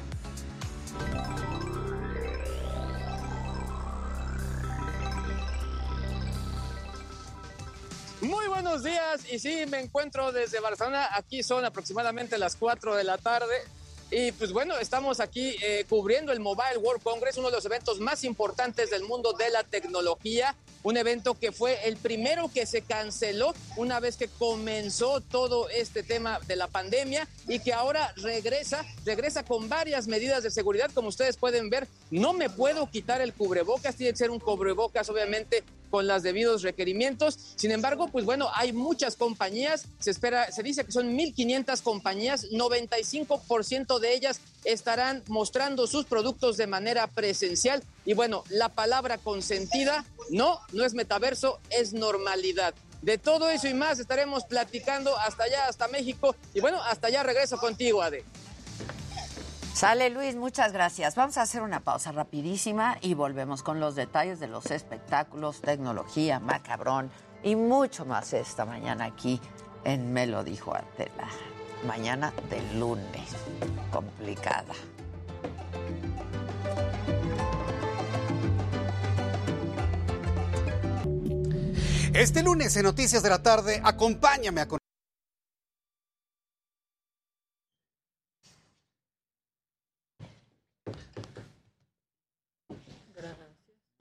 [8.24, 13.04] Muy buenos días y sí, me encuentro desde Barcelona, aquí son aproximadamente las 4 de
[13.04, 13.54] la tarde
[14.12, 18.00] y pues bueno, estamos aquí eh, cubriendo el Mobile World Congress, uno de los eventos
[18.00, 22.82] más importantes del mundo de la tecnología, un evento que fue el primero que se
[22.82, 28.86] canceló una vez que comenzó todo este tema de la pandemia y que ahora regresa,
[29.04, 33.34] regresa con varias medidas de seguridad, como ustedes pueden ver, no me puedo quitar el
[33.34, 37.38] cubrebocas, tiene que ser un cubrebocas obviamente con los debidos requerimientos.
[37.56, 42.50] Sin embargo, pues bueno, hay muchas compañías, se espera, se dice que son 1500 compañías,
[42.50, 50.04] 95% de ellas estarán mostrando sus productos de manera presencial y bueno, la palabra consentida
[50.32, 52.74] no, no es metaverso, es normalidad.
[53.04, 57.22] De todo eso y más estaremos platicando hasta allá, hasta México y bueno, hasta allá
[57.22, 58.24] regreso contigo, Ade.
[59.74, 61.16] Sale Luis, muchas gracias.
[61.16, 66.40] Vamos a hacer una pausa rapidísima y volvemos con los detalles de los espectáculos, tecnología,
[66.40, 67.10] macabrón
[67.42, 69.42] y mucho más esta mañana aquí
[69.84, 71.28] en Me lo dijo Antela.
[71.88, 73.36] Mañana de lunes,
[73.92, 74.74] complicada.
[82.14, 84.68] Este lunes en Noticias de la Tarde, acompáñame a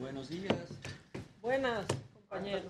[0.03, 0.53] Buenos días.
[1.41, 2.65] Buenas, compañeros.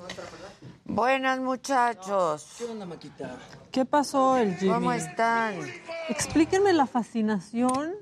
[0.84, 2.56] Buenas, muchachos.
[2.58, 3.38] ¿Qué onda, Maquita?
[3.70, 4.74] ¿Qué pasó el Jimmy?
[4.74, 5.54] ¿Cómo están?
[6.10, 7.94] Explíquenme la fascinación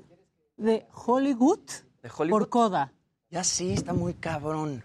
[0.57, 1.61] de Hollywood,
[2.03, 2.39] ¿De Hollywood?
[2.39, 2.91] por Coda.
[3.29, 4.83] Ya sí, está muy cabrón.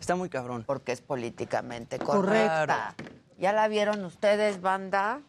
[0.00, 0.64] Está muy cabrón.
[0.66, 2.94] Porque es políticamente Correcta.
[2.96, 3.14] correcta.
[3.38, 5.20] ¿Ya la vieron ustedes, banda?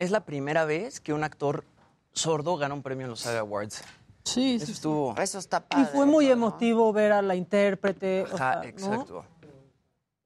[0.00, 1.64] Es la primera vez que un actor
[2.12, 3.84] sordo gana un premio en los Saga Awards.
[4.24, 5.14] Sí, Eso estuvo.
[5.16, 5.86] Eso está Y padre.
[5.86, 8.20] fue muy emotivo ver a la intérprete.
[8.20, 9.24] exacto.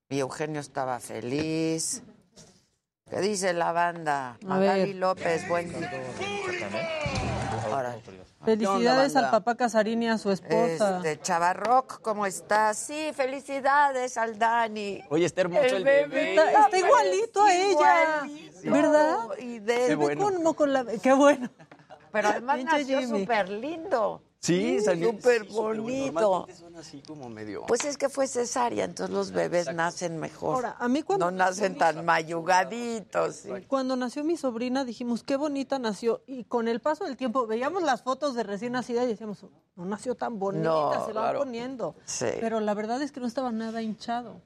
[0.08, 2.02] Y Eugenio estaba feliz.
[3.08, 4.38] ¿Qué dice la banda?
[4.42, 4.96] A Magali ver.
[4.96, 5.70] López, buen.
[8.44, 10.98] Felicidades ¿Qué onda, al papá Casarín y a su esposa.
[10.98, 12.76] Este, Chavarroc, ¿cómo estás?
[12.76, 15.02] Sí, felicidades al Dani.
[15.08, 16.34] Oye, está hermoso el, bebé.
[16.34, 18.72] Está, está igualito a ella, Igualísimo.
[18.74, 19.18] ¿verdad?
[19.38, 20.16] Y de,
[20.56, 20.84] con la...
[21.02, 21.48] Qué bueno.
[22.14, 23.20] Pero además Pinche nació Jimmy.
[23.20, 24.22] súper lindo.
[24.38, 26.12] Sí, salió súper bonito.
[26.12, 27.64] Normalmente son así como medio.
[27.66, 30.54] Pues es que fue cesárea, entonces los bebés nacen mejor.
[30.56, 33.36] Ahora, a mí cuando no nacen tan mayugaditos.
[33.36, 33.48] sí.
[33.66, 36.22] Cuando nació mi sobrina dijimos, qué bonita nació.
[36.26, 39.44] Y con el paso del tiempo veíamos las fotos de recién nacida y decíamos,
[39.76, 41.38] no nació tan bonita, No, se va claro.
[41.40, 41.96] poniendo.
[42.04, 42.26] Sí.
[42.38, 44.42] Pero la verdad es que no estaba nada hinchado.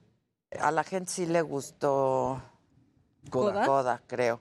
[0.61, 2.41] A la gente sí le gustó
[3.31, 3.67] ¿Coda?
[3.67, 4.41] Coda, creo.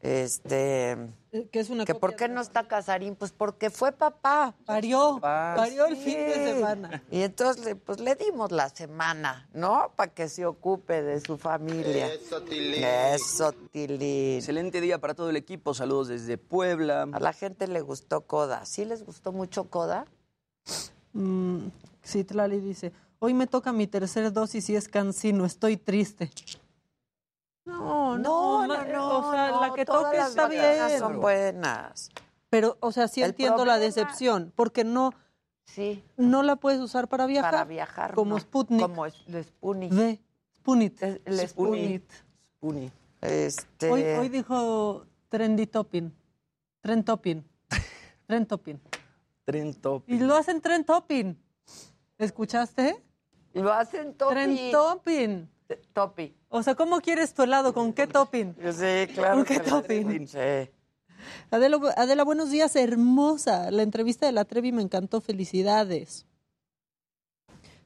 [0.00, 0.92] Este,
[1.32, 4.54] Eh, Que es una que por qué no está Casarín, pues porque fue papá.
[4.64, 7.02] Parió, parió el fin de semana.
[7.10, 9.92] Y entonces le- pues le dimos la semana, ¿no?
[9.96, 12.06] Para que se ocupe de su familia.
[12.14, 12.82] Eso, Tilín.
[12.84, 14.36] Eso, Tilín.
[14.38, 15.74] Excelente día para todo el equipo.
[15.74, 17.06] Saludos desde Puebla.
[17.12, 18.64] A la gente le gustó Coda.
[18.64, 20.06] ¿Sí les gustó mucho Coda?
[21.12, 21.66] Mm,
[22.02, 26.30] sí, Tlali dice, hoy me toca mi tercera dosis y es cansino, estoy triste.
[27.68, 30.98] No, no, no, ma- no, o sea, no, la que toque está bien.
[30.98, 32.10] son buenas.
[32.50, 35.12] Pero, o sea, sí El entiendo la decepción, porque no,
[35.64, 36.02] Sí.
[36.16, 37.50] no la puedes usar para viajar.
[37.50, 38.40] Para viajar, Como no.
[38.40, 38.80] Sputnik.
[38.80, 39.92] Como es- el Sputnik.
[39.92, 40.20] Ve,
[40.56, 41.02] Spunit.
[41.02, 42.10] El Sputnik.
[42.56, 42.90] Spuni.
[43.20, 43.90] Este...
[43.90, 46.10] Hoy, hoy dijo trendy topping.
[46.80, 47.44] Trend topping.
[48.26, 48.80] Trend topping.
[49.44, 50.04] Tren top.
[50.06, 51.34] Y lo hacen trend topping.
[52.18, 53.02] ¿Escuchaste?
[53.54, 54.32] Lo hacen topi.
[54.34, 55.48] Trend topping.
[55.92, 56.34] Topi.
[56.50, 57.74] O sea, ¿cómo quieres tu helado?
[57.74, 58.54] ¿Con qué topping?
[58.72, 59.36] Sí, claro.
[59.36, 60.26] ¿Con qué que topping?
[60.26, 60.70] Sí.
[61.50, 63.70] Adela, Adela, buenos días, hermosa.
[63.70, 65.20] La entrevista de la Trevi me encantó.
[65.20, 66.26] Felicidades.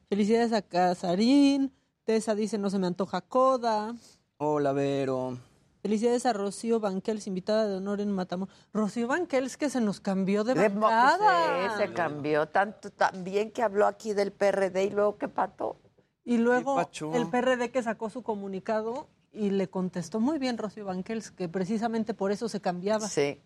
[0.08, 1.72] Felicidades a Casarín.
[2.04, 3.96] Tessa dice, no se me antoja coda.
[4.36, 5.38] Hola, Vero.
[5.82, 8.54] Felicidades a Rocío Banquels, invitada de honor en Matamoros.
[8.72, 11.70] Rocío Banquels que se nos cambió de bancada.
[11.70, 15.80] sí, se cambió tanto, tan bien que habló aquí del PRD y luego que pató.
[16.24, 21.30] Y luego el PRD que sacó su comunicado y le contestó muy bien Rocío Banquels,
[21.30, 23.08] que precisamente por eso se cambiaba.
[23.08, 23.40] Sí.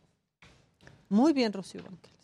[1.08, 2.16] Muy bien, Rocío Banquels.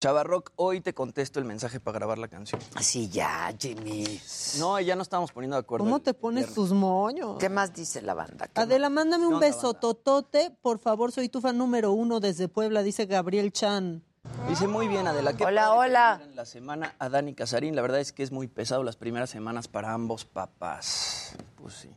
[0.00, 2.60] Chavarrock, hoy te contesto el mensaje para grabar la canción.
[2.80, 4.20] Sí, ya, Jimmy.
[4.58, 5.84] No, ya no estábamos poniendo de acuerdo.
[5.84, 6.54] ¿Cómo te pones viernes.
[6.56, 7.36] tus moños?
[7.38, 8.48] ¿Qué más dice la banda?
[8.48, 10.50] ¿Qué Adela, mándame un beso totote.
[10.60, 14.02] Por favor, soy tu fan número uno desde Puebla, dice Gabriel Chan.
[14.48, 15.32] Dice muy bien, Adela.
[15.34, 16.14] qué Hola, hola.
[16.18, 17.74] tuvieran La semana a Dani Casarín.
[17.74, 21.34] La verdad es que es muy pesado las primeras semanas para ambos papás.
[21.56, 21.96] Pues sí.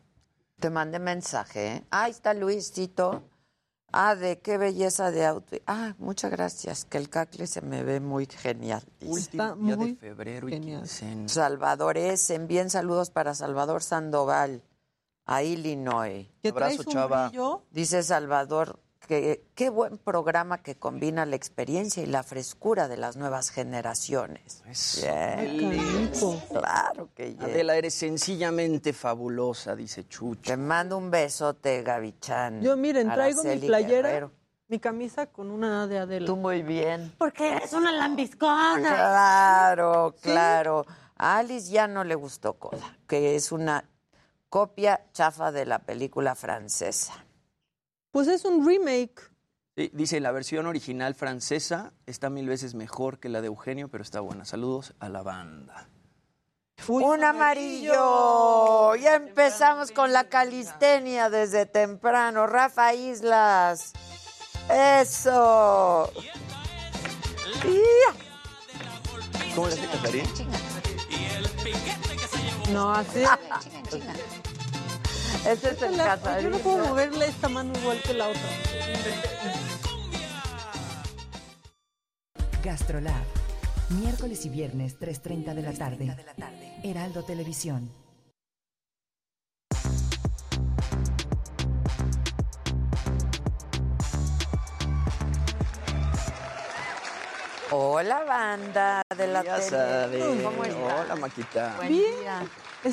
[0.59, 1.83] Te mandé mensaje, ¿eh?
[1.91, 3.23] Ah, ahí está Luisito.
[3.91, 5.55] Ah, de qué belleza de auto.
[5.67, 8.83] Ah, muchas gracias, que el cacle se me ve muy genial.
[8.99, 9.11] dice.
[9.11, 11.27] Último día de febrero y quincena.
[11.29, 14.63] Salvador es, envíen saludos para Salvador Sandoval,
[15.25, 16.27] a Illinois.
[16.41, 17.27] ¿Que Abrazo, traes un chava.
[17.29, 17.63] brillo?
[17.71, 23.15] Dice Salvador que qué buen programa que combina la experiencia y la frescura de las
[23.17, 24.63] nuevas generaciones.
[25.01, 25.59] Bien.
[25.59, 26.41] canijo.
[26.49, 27.45] Claro que yeah.
[27.45, 30.41] Adela, eres sencillamente fabulosa, dice Chucho.
[30.51, 32.61] Te mando un besote, Gavichan.
[32.61, 34.31] Yo, miren, traigo mi playera, Guerrero.
[34.67, 36.25] mi camisa con una A de Adela.
[36.25, 37.13] Tú muy bien.
[37.17, 38.79] Porque eres una lambiscona.
[38.79, 40.85] Claro, claro.
[41.17, 43.85] A Alice ya no le gustó Coda, que es una
[44.49, 47.24] copia chafa de la película francesa.
[48.15, 49.29] Pues es un remake.
[49.75, 54.05] Sí, dice, la versión original francesa está mil veces mejor que la de Eugenio, pero
[54.05, 54.45] está buena.
[54.45, 55.89] Saludos a la banda.
[56.87, 58.95] un amarillo.
[58.95, 62.47] Ya empezamos con la calistenia desde temprano.
[62.47, 63.91] Rafa Islas.
[64.69, 66.09] Eso.
[69.55, 70.25] ¿Cómo le hace Casarín?
[72.71, 73.25] No, así.
[75.45, 76.43] Ese es el Casarín.
[76.45, 78.41] Yo no puedo moverle esta mano igual que la otra.
[82.63, 83.23] Gastrolab.
[83.89, 86.15] Miércoles y viernes, 3.30 de la tarde.
[86.83, 87.91] Heraldo Televisión.
[97.71, 99.69] Hola, banda de la Ya tele.
[99.69, 100.43] sabe.
[100.43, 100.83] ¿Cómo están?
[100.83, 101.73] Hola, Maquita.
[101.77, 102.19] Buen Bien.
[102.21, 102.41] día.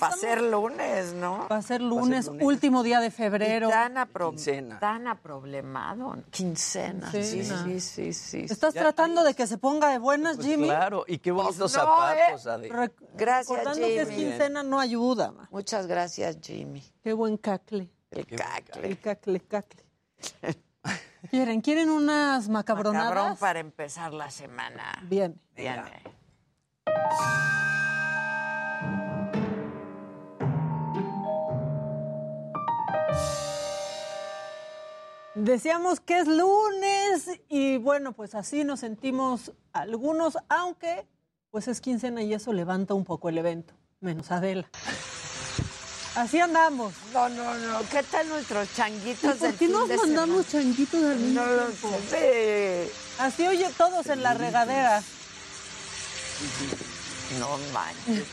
[0.01, 1.47] Va a ser lunes, ¿no?
[1.51, 2.45] Va a ser lunes, lunes.
[2.47, 3.69] último día de febrero.
[3.69, 4.79] Y tan, apro- Quincena.
[4.79, 6.17] tan aproblemado.
[6.31, 7.11] Quincena.
[7.11, 7.65] Sí, Quincena.
[7.65, 8.47] sí, sí, sí.
[8.49, 10.67] ¿Estás tratando de que se ponga de buenas, Pues Jimmy?
[10.69, 12.51] claro, y qué bonitos no, zapatos, ¿eh?
[12.51, 12.69] Ade.
[13.15, 15.33] Gracias, Recordando que es quincena no ayuda.
[15.33, 15.49] ma.
[15.51, 16.83] Muchas gracias, Jimmy.
[17.03, 17.91] Qué buen cacle.
[18.11, 18.87] El cacle.
[18.89, 19.85] El cacle, cacle.
[21.31, 21.61] ¿Quieren?
[21.61, 23.13] ¿Quieren unas macabronadas?
[23.15, 24.93] Cabrón para empezar la semana.
[25.05, 25.41] Bien.
[25.55, 25.83] Bien.
[35.35, 41.07] Decíamos que es lunes y bueno, pues así nos sentimos algunos, aunque
[41.51, 44.69] pues es quincena y eso levanta un poco el evento, menos Adela.
[46.17, 46.93] Así andamos.
[47.15, 47.81] No, no, no.
[47.91, 51.47] ¿Qué tal nuestros changuitos ¿Y por qué fin nos de mandamos changuitos al mismo No
[51.51, 51.89] lo tiempo?
[52.11, 52.91] sé.
[53.19, 55.03] Así oye todos en la regadera.
[57.39, 58.27] No manches.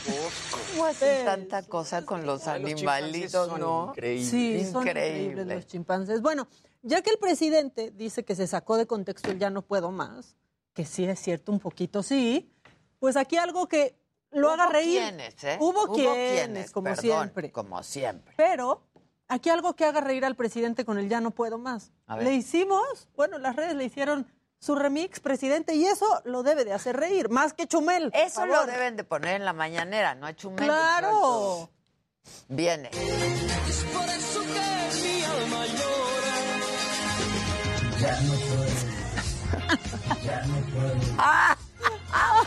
[0.74, 3.94] ¿Cómo hacen tanta cosa con los animalitos, no?
[3.96, 6.22] Sí, son increíbles los chimpancés.
[6.22, 6.50] Bueno,
[6.82, 10.36] ya que el presidente dice que se sacó de contexto el ya no puedo más,
[10.74, 12.52] que sí es cierto un poquito sí,
[13.00, 13.98] pues aquí algo que
[14.32, 15.00] lo haga Hubo reír.
[15.00, 15.58] quienes, ¿eh?
[15.60, 17.52] Hubo quienes, como perdón, siempre.
[17.52, 18.34] Como siempre.
[18.38, 18.84] Pero
[19.28, 21.92] aquí algo que haga reír al presidente con el ya no puedo más.
[22.06, 22.26] A ver.
[22.26, 24.28] Le hicimos, bueno, las redes le hicieron
[24.60, 28.12] su remix, presidente, y eso lo debe de hacer reír, más que Chumel.
[28.14, 30.66] Eso lo deben de poner en la mañanera, no a Chumel.
[30.66, 31.70] Claro.
[32.50, 32.90] Viene.
[32.90, 35.99] Es por eso que mi alma llora.
[38.00, 38.66] Ya no puedo.
[40.24, 41.16] Ya no puedo.
[41.18, 41.56] ¡Ah!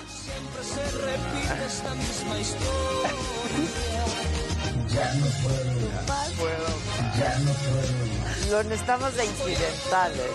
[0.09, 3.11] Siempre se repite esta misma historia.
[4.89, 6.69] Ya no puedo.
[7.19, 8.51] Ya no puedo.
[8.51, 10.31] Lo necesitamos de incidentales.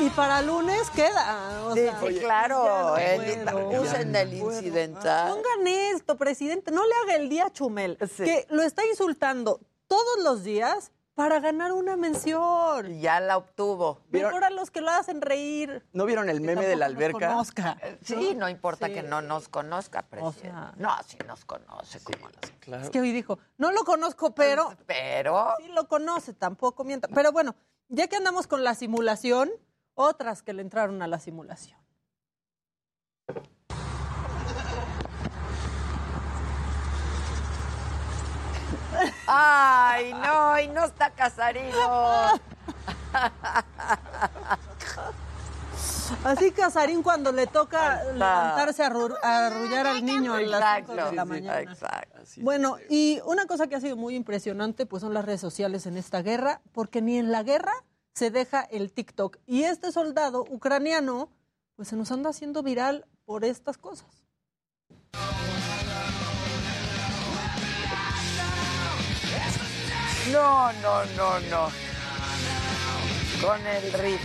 [0.00, 1.62] Y para lunes queda.
[1.66, 2.96] o Sí, sea, sí, claro.
[2.96, 5.32] ya el- no usen el incidental.
[5.34, 10.18] Pongan esto, presidente, no le haga el día a Chumel, que lo está insultando todos
[10.24, 13.00] los días para ganar una mención.
[13.00, 14.00] Ya la obtuvo.
[14.10, 15.84] Mejor a los que lo hacen reír.
[15.92, 17.28] ¿No vieron el meme de la tampoco nos alberca?
[17.28, 17.78] conozca.
[18.02, 18.94] Sí, no importa Sí.
[18.94, 20.40] que no nos conozca, presidente.
[20.40, 22.28] sea- no, sí nos conoce, como
[22.66, 22.82] las...
[22.84, 24.74] Es que hoy dijo, no lo conozco, pero...
[24.86, 25.48] Pero...
[25.58, 27.08] Sí lo conoce, tampoco mienta.
[27.08, 27.54] Pero bueno,
[27.88, 29.50] ya que andamos con la simulación,
[29.94, 31.78] otras que le entraron a la simulación.
[39.26, 42.40] Ay, no, y no está Casarino.
[46.24, 50.94] Así Casarín cuando le toca levantarse a, arru- a arrullar al niño a las cinco
[50.94, 51.60] de la mañana.
[51.62, 52.18] exacto.
[52.38, 55.96] Bueno, y una cosa que ha sido muy impresionante, pues son las redes sociales en
[55.96, 57.72] esta guerra, porque ni en la guerra
[58.14, 59.38] se deja el TikTok.
[59.46, 61.30] Y este soldado ucraniano,
[61.76, 64.06] pues se nos anda haciendo viral por estas cosas.
[70.30, 71.68] No, no, no, no.
[73.44, 74.20] Con el riff.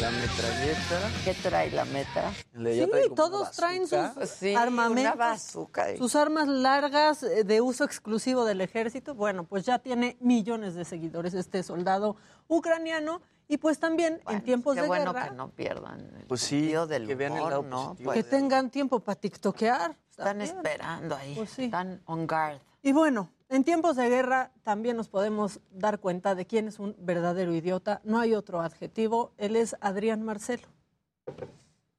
[0.00, 1.10] La metralleta.
[1.24, 2.32] ¿Qué trae la meta?
[2.54, 4.00] Sí, todos traen sus
[4.30, 5.98] Sí, armamentos, una bazooka ahí.
[5.98, 9.14] sus armas largas eh, de uso exclusivo del ejército.
[9.14, 12.16] Bueno, pues ya tiene millones de seguidores este soldado
[12.48, 16.40] ucraniano y pues también en tiempos Qué de bueno guerra que no pierdan el Pues
[16.40, 17.96] sí, del que vean el ¿no?
[18.12, 19.96] que tengan tiempo para tiktokear.
[20.10, 20.56] Están también.
[20.56, 21.34] esperando ahí.
[21.34, 21.64] Pues sí.
[21.64, 22.58] Están on guard.
[22.82, 26.94] Y bueno, en tiempos de guerra también nos podemos dar cuenta de quién es un
[26.98, 28.00] verdadero idiota.
[28.04, 29.32] No hay otro adjetivo.
[29.38, 30.68] Él es Adrián Marcelo.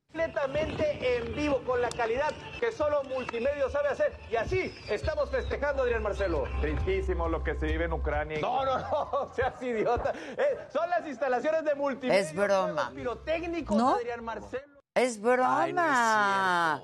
[0.07, 5.83] completamente en vivo con la calidad que solo Multimedia sabe hacer y así estamos festejando
[5.83, 6.43] Adrián Marcelo.
[6.59, 8.39] Tristísimo lo que se vive en Ucrania.
[8.41, 10.13] No, no, no, seas idiota.
[10.37, 12.19] Eh, son las instalaciones de Multimedia.
[12.19, 12.91] Es broma.
[12.93, 13.95] Pirotécnicos ¿No?
[13.95, 14.81] Adrián Marcelo.
[14.95, 16.81] Es broma.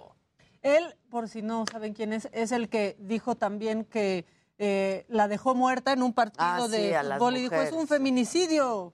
[0.61, 4.25] Él, por si no saben quién es, es el que dijo también que
[4.57, 7.55] eh, la dejó muerta en un partido Ah, sí, de a las fútbol y dijo,
[7.55, 8.93] es un feminicidio.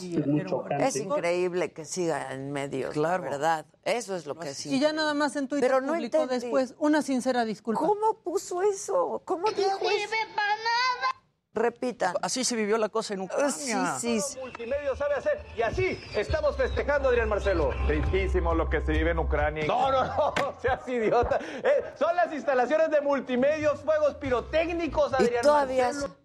[0.00, 3.24] Y, pero bueno, Es increíble que siga en medios, Claro.
[3.24, 3.66] ¿verdad?
[3.82, 4.72] Eso es lo que sí.
[4.72, 6.42] Y ya nada más en Twitter Pero no publicó entendí.
[6.44, 7.80] después una sincera disculpa.
[7.80, 9.20] ¿Cómo puso eso?
[9.24, 10.14] ¿Cómo dijo eso?
[11.52, 12.14] Repita.
[12.22, 13.50] Así se vivió la cosa en Ucrania.
[13.98, 14.38] Sí, sí, sí.
[14.38, 17.70] Multimedia sabe hacer y así estamos festejando Adrián Marcelo.
[17.88, 19.64] Tristísimo lo que se vive en Ucrania.
[19.66, 21.40] No, no, no, seas idiota.
[21.62, 25.84] Eh, son las instalaciones de Multimedios, fuegos pirotécnicos, Y Adrián todavía...
[25.86, 26.16] Marcelo.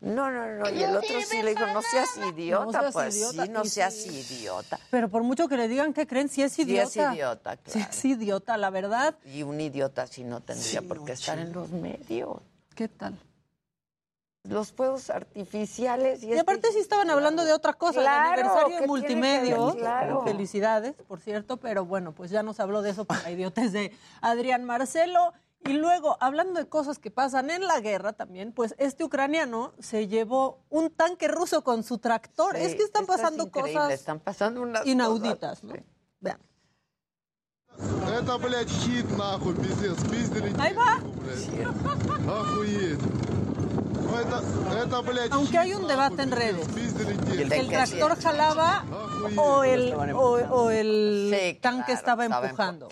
[0.00, 0.70] No, no, no.
[0.70, 2.64] Y el otro sí le dijo, no seas idiota.
[2.64, 3.44] No seas pues idiota.
[3.44, 4.10] sí, no Y seas sí.
[4.40, 4.80] idiota.
[4.90, 7.10] Pero por mucho que le digan que creen, si es Sí idiota.
[7.10, 7.90] es idiota, Sí claro.
[7.90, 9.14] es idiota, la verdad.
[9.24, 12.38] Y un idiota sí no tendría por qué estar en los medios.
[12.74, 13.16] ¿Qué tal?
[14.44, 16.22] los fuegos artificiales.
[16.22, 19.56] Y, y aparte sí estaban hablando de otra cosa, claro, aniversario de multimedia.
[20.24, 24.64] Felicidades, por cierto, pero bueno, pues ya nos habló de eso por la de Adrián
[24.64, 25.32] Marcelo.
[25.64, 30.08] Y luego, hablando de cosas que pasan en la guerra también, pues este ucraniano se
[30.08, 32.56] llevó un tanque ruso con su tractor.
[32.56, 34.04] Es que están pasando cosas
[34.84, 35.74] inauditas, ¿no?
[36.18, 36.40] Vean.
[40.60, 40.98] Ahí va.
[45.30, 46.66] Aunque hay un debate en redes.
[47.38, 48.84] ¿El tractor jalaba
[49.36, 52.88] o el, o, el tanque estaba empujando?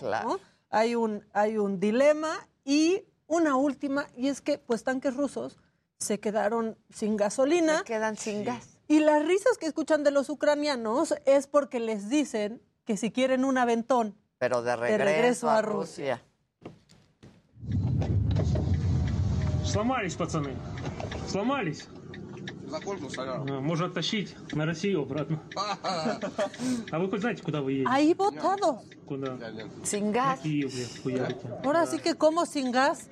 [0.69, 5.57] Hay, un, hay un dilema y una última, y es que pues tanques rusos
[5.99, 7.79] se quedaron sin gasolina.
[7.79, 8.77] Se quedan sin gas.
[8.87, 13.45] Y las risas que escuchan de los ucranianos es porque les dicen que si quieren
[13.45, 16.21] un aventón, pero de regreso, de regreso a, Rusia.
[19.63, 20.70] Rusia.
[21.31, 21.87] Сломались,
[22.69, 23.09] пацаны.
[23.09, 23.51] Сломались.
[23.51, 25.39] А, Можно оттащить на Россию обратно.
[26.91, 27.89] А вы хоть знаете, куда вы едете?
[27.89, 28.79] Ahí botado.
[29.05, 29.37] Куда?
[29.83, 30.39] Sin gas.
[30.43, 31.47] Киев, блядь, хуярите.
[31.63, 33.07] Ahora sí que como sin gas.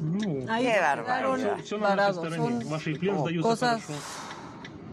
[0.00, 1.62] Ну, Ahí Qué quedaron barbaridad.
[1.64, 2.36] все на нашей стороне.
[2.36, 3.92] Son Ваши плен сдаются cosas хорошо.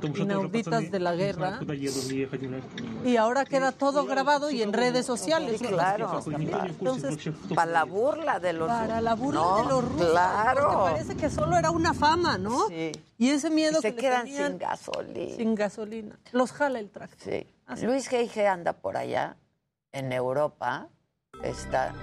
[0.08, 1.60] inauditas de la guerra.
[3.06, 5.60] Y ahora queda todo grabado y en redes sociales.
[5.60, 6.22] Sí, claro.
[6.28, 10.12] Entonces, para la burla de los Para la burla no, de los rusos.
[10.12, 10.84] Claro.
[10.86, 12.68] parece que solo era una fama, ¿no?
[12.68, 12.92] Sí.
[13.18, 15.36] Y ese miedo y se que quedan le sin gasolina.
[15.36, 16.20] Sin gasolina.
[16.32, 17.24] Los jala el tracto.
[17.24, 17.46] Sí.
[17.66, 17.86] Así.
[17.86, 18.48] Luis G.I.G.
[18.48, 19.38] anda por allá,
[19.92, 20.90] en Europa,
[21.42, 21.94] está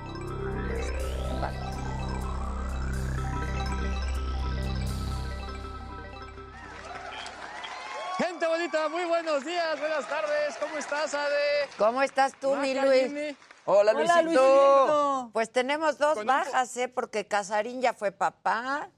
[8.21, 10.55] Gente bonita, muy buenos días, buenas tardes.
[10.61, 11.69] ¿Cómo estás, Ade?
[11.79, 13.05] ¿Cómo estás tú, mi Luis?
[13.05, 13.35] Jimmy.
[13.65, 14.25] Hola, Hola, Luisito.
[14.25, 15.31] Luisito.
[15.33, 16.89] Pues tenemos dos Con un bajas, ¿eh?
[16.89, 18.91] Porque Casarín ya fue papá.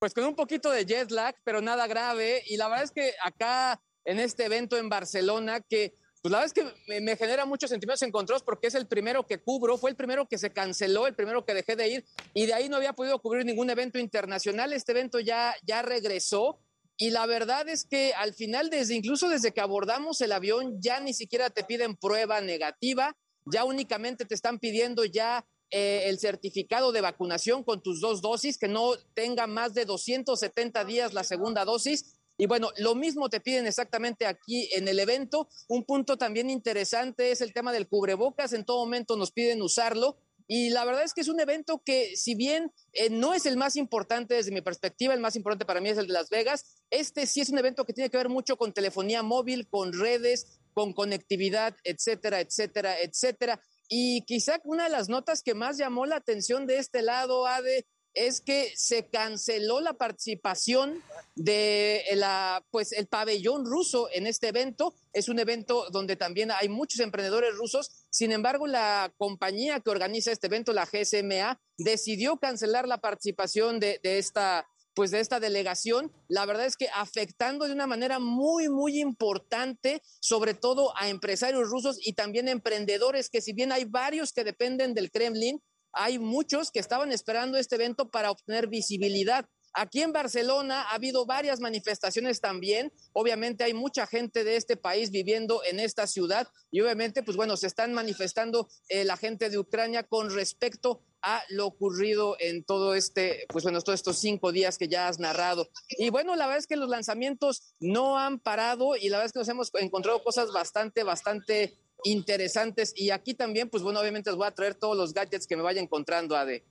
[0.00, 2.42] Pues con un poquito de jet lag, pero nada grave.
[2.46, 6.52] Y la verdad es que acá en este evento en Barcelona, que pues la verdad
[6.56, 9.96] es que me, genera muchos sentimientos encontrados porque es el primero que cubro, fue el
[9.96, 12.04] primero que se canceló, el primero que dejé de ir
[12.34, 14.72] y de ahí no había podido cubrir ningún evento internacional.
[14.72, 16.58] Este evento ya, ya regresó.
[16.98, 21.00] Y la verdad es que al final, desde incluso desde que abordamos el avión, ya
[21.00, 23.16] ni siquiera te piden prueba negativa,
[23.46, 28.58] ya únicamente te están pidiendo ya eh, el certificado de vacunación con tus dos dosis,
[28.58, 32.19] que no tenga más de 270 días la segunda dosis.
[32.40, 35.46] Y bueno, lo mismo te piden exactamente aquí en el evento.
[35.68, 38.54] Un punto también interesante es el tema del cubrebocas.
[38.54, 40.16] En todo momento nos piden usarlo.
[40.48, 43.58] Y la verdad es que es un evento que, si bien eh, no es el
[43.58, 46.64] más importante desde mi perspectiva, el más importante para mí es el de Las Vegas,
[46.88, 50.58] este sí es un evento que tiene que ver mucho con telefonía móvil, con redes,
[50.72, 53.60] con conectividad, etcétera, etcétera, etcétera.
[53.86, 57.86] Y quizá una de las notas que más llamó la atención de este lado, Ade,
[58.14, 61.02] es que se canceló la participación
[61.36, 64.94] de la, pues, el pabellón ruso en este evento.
[65.12, 68.06] Es un evento donde también hay muchos emprendedores rusos.
[68.10, 74.00] Sin embargo, la compañía que organiza este evento, la GSMA, decidió cancelar la participación de,
[74.02, 78.68] de esta pues de esta delegación, la verdad es que afectando de una manera muy,
[78.68, 84.32] muy importante, sobre todo a empresarios rusos y también emprendedores, que si bien hay varios
[84.32, 89.46] que dependen del Kremlin, hay muchos que estaban esperando este evento para obtener visibilidad.
[89.72, 92.92] Aquí en Barcelona ha habido varias manifestaciones también.
[93.12, 97.56] Obviamente hay mucha gente de este país viviendo en esta ciudad y obviamente, pues bueno,
[97.56, 102.94] se están manifestando eh, la gente de Ucrania con respecto a lo ocurrido en todo
[102.94, 105.68] este, pues bueno, todos estos cinco días que ya has narrado.
[105.90, 109.32] Y bueno, la verdad es que los lanzamientos no han parado y la verdad es
[109.32, 112.92] que nos hemos encontrado cosas bastante, bastante interesantes.
[112.96, 115.62] Y aquí también, pues bueno, obviamente os voy a traer todos los gadgets que me
[115.62, 116.64] vaya encontrando, Ade.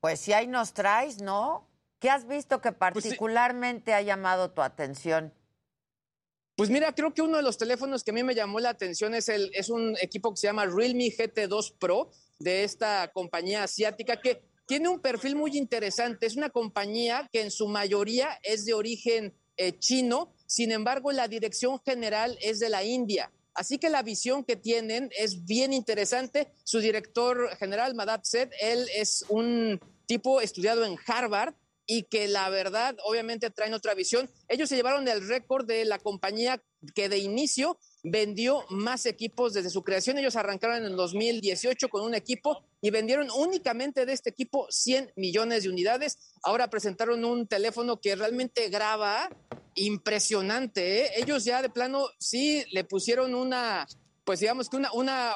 [0.00, 1.68] Pues si ahí nos traes, ¿no?
[1.98, 5.34] ¿Qué has visto que particularmente ha llamado tu atención?
[6.56, 9.14] Pues mira, creo que uno de los teléfonos que a mí me llamó la atención
[9.14, 14.20] es, el, es un equipo que se llama Realme GT2 Pro de esta compañía asiática
[14.20, 16.26] que tiene un perfil muy interesante.
[16.26, 21.26] Es una compañía que en su mayoría es de origen eh, chino, sin embargo la
[21.26, 23.32] dirección general es de la India.
[23.58, 26.52] Así que la visión que tienen es bien interesante.
[26.62, 31.54] Su director general, Madad Seth, él es un tipo estudiado en Harvard
[31.84, 34.30] y que la verdad obviamente traen otra visión.
[34.46, 36.62] Ellos se llevaron el récord de la compañía
[36.94, 40.18] que de inicio vendió más equipos desde su creación.
[40.18, 45.12] Ellos arrancaron en el 2018 con un equipo y vendieron únicamente de este equipo 100
[45.16, 46.18] millones de unidades.
[46.42, 49.28] Ahora presentaron un teléfono que realmente graba
[49.74, 51.04] impresionante.
[51.04, 51.10] ¿eh?
[51.16, 53.86] Ellos ya de plano sí le pusieron una,
[54.24, 55.34] pues digamos que una, una,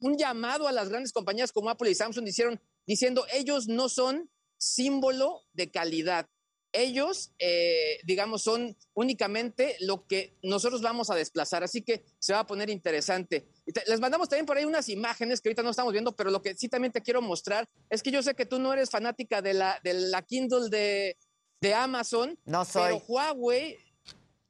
[0.00, 4.30] un llamado a las grandes compañías como Apple y Samsung hicieron diciendo ellos no son
[4.56, 6.26] símbolo de calidad.
[6.72, 12.40] Ellos, eh, digamos, son únicamente lo que nosotros vamos a desplazar, así que se va
[12.40, 13.48] a poner interesante.
[13.86, 16.54] Les mandamos también por ahí unas imágenes que ahorita no estamos viendo, pero lo que
[16.56, 19.54] sí también te quiero mostrar es que yo sé que tú no eres fanática de
[19.54, 21.16] la, de la Kindle de,
[21.60, 22.38] de Amazon.
[22.44, 22.82] No soy.
[22.94, 23.78] Pero Huawei,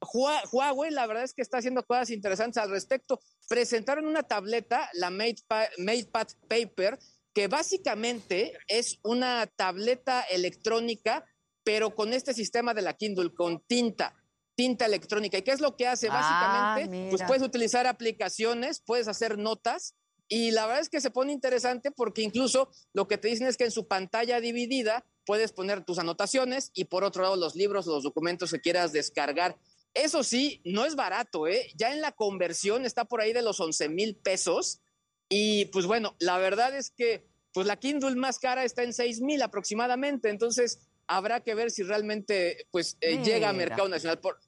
[0.01, 3.19] Hua- Huawei, la verdad es que está haciendo cosas interesantes al respecto.
[3.47, 6.99] Presentaron una tableta, la MatePad, MatePad Paper,
[7.33, 11.25] que básicamente es una tableta electrónica,
[11.63, 14.15] pero con este sistema de la Kindle, con tinta,
[14.55, 15.37] tinta electrónica.
[15.37, 16.07] ¿Y qué es lo que hace?
[16.09, 17.27] Ah, Básicamente, pues mira.
[17.27, 19.95] puedes utilizar aplicaciones, puedes hacer notas.
[20.27, 23.57] Y la verdad es que se pone interesante porque incluso lo que te dicen es
[23.57, 27.87] que en su pantalla dividida puedes poner tus anotaciones y por otro lado los libros,
[27.87, 29.57] los documentos que quieras descargar.
[29.95, 31.71] Eso sí, no es barato, ¿eh?
[31.75, 34.81] Ya en la conversión está por ahí de los 11 mil pesos.
[35.29, 39.21] Y pues bueno, la verdad es que pues la Kindle más cara está en 6
[39.21, 40.29] mil aproximadamente.
[40.29, 40.79] Entonces,
[41.09, 44.19] habrá que ver si realmente pues eh, llega a mercado nacional.
[44.19, 44.39] Por,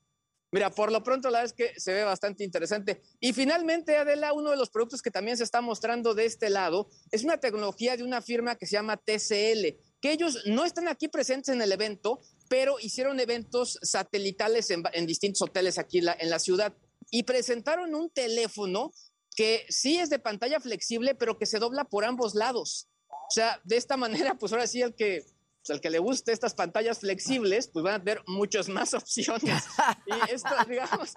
[0.52, 3.02] mira, por lo pronto la verdad es que se ve bastante interesante.
[3.20, 6.88] Y finalmente, Adela, uno de los productos que también se está mostrando de este lado
[7.12, 11.08] es una tecnología de una firma que se llama TCL, que ellos no están aquí
[11.08, 16.18] presentes en el evento, pero hicieron eventos satelitales en, en distintos hoteles aquí en la,
[16.20, 16.76] en la ciudad
[17.10, 18.92] y presentaron un teléfono
[19.36, 22.88] que sí es de pantalla flexible, pero que se dobla por ambos lados.
[23.08, 25.26] O sea, de esta manera, pues ahora sí, el que,
[25.62, 29.64] pues, al que le guste estas pantallas flexibles, pues van a tener muchas más opciones.
[30.06, 31.14] Y esto, digamos,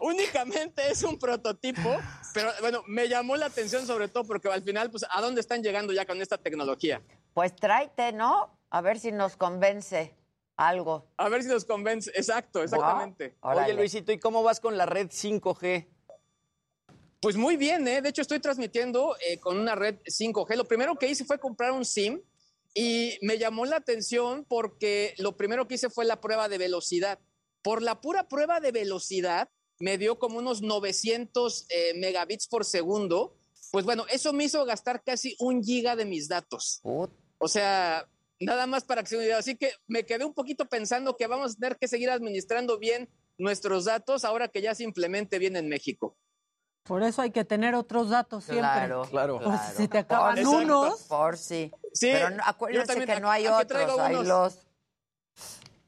[0.00, 1.96] únicamente es un prototipo,
[2.34, 5.62] pero bueno, me llamó la atención sobre todo porque al final, pues, ¿a dónde están
[5.62, 7.02] llegando ya con esta tecnología?
[7.32, 8.58] Pues tráete, ¿no?
[8.70, 10.14] A ver si nos convence
[10.56, 11.06] algo.
[11.16, 12.10] A ver si nos convence.
[12.14, 13.36] Exacto, exactamente.
[13.40, 15.88] Oye, Luisito, ¿y cómo vas con la red 5G?
[17.20, 18.02] Pues muy bien, ¿eh?
[18.02, 20.56] De hecho, estoy transmitiendo eh, con una red 5G.
[20.56, 22.20] Lo primero que hice fue comprar un SIM
[22.74, 27.18] y me llamó la atención porque lo primero que hice fue la prueba de velocidad.
[27.62, 29.48] Por la pura prueba de velocidad
[29.78, 33.36] me dio como unos 900 eh, megabits por segundo.
[33.70, 36.80] Pues bueno, eso me hizo gastar casi un giga de mis datos.
[37.38, 38.08] O sea,
[38.40, 39.38] nada más para que se idea.
[39.38, 43.08] Así que me quedé un poquito pensando que vamos a tener que seguir administrando bien
[43.36, 46.16] nuestros datos ahora que ya se implemente bien en México.
[46.88, 48.62] Por eso hay que tener otros datos siempre.
[48.66, 49.38] Claro, claro.
[49.40, 51.02] Por si se te acaban Por- unos.
[51.02, 51.70] Por sí.
[51.92, 54.26] Sí, Pero no- acuérdense también que no hay otros, hay unos.
[54.26, 54.58] los...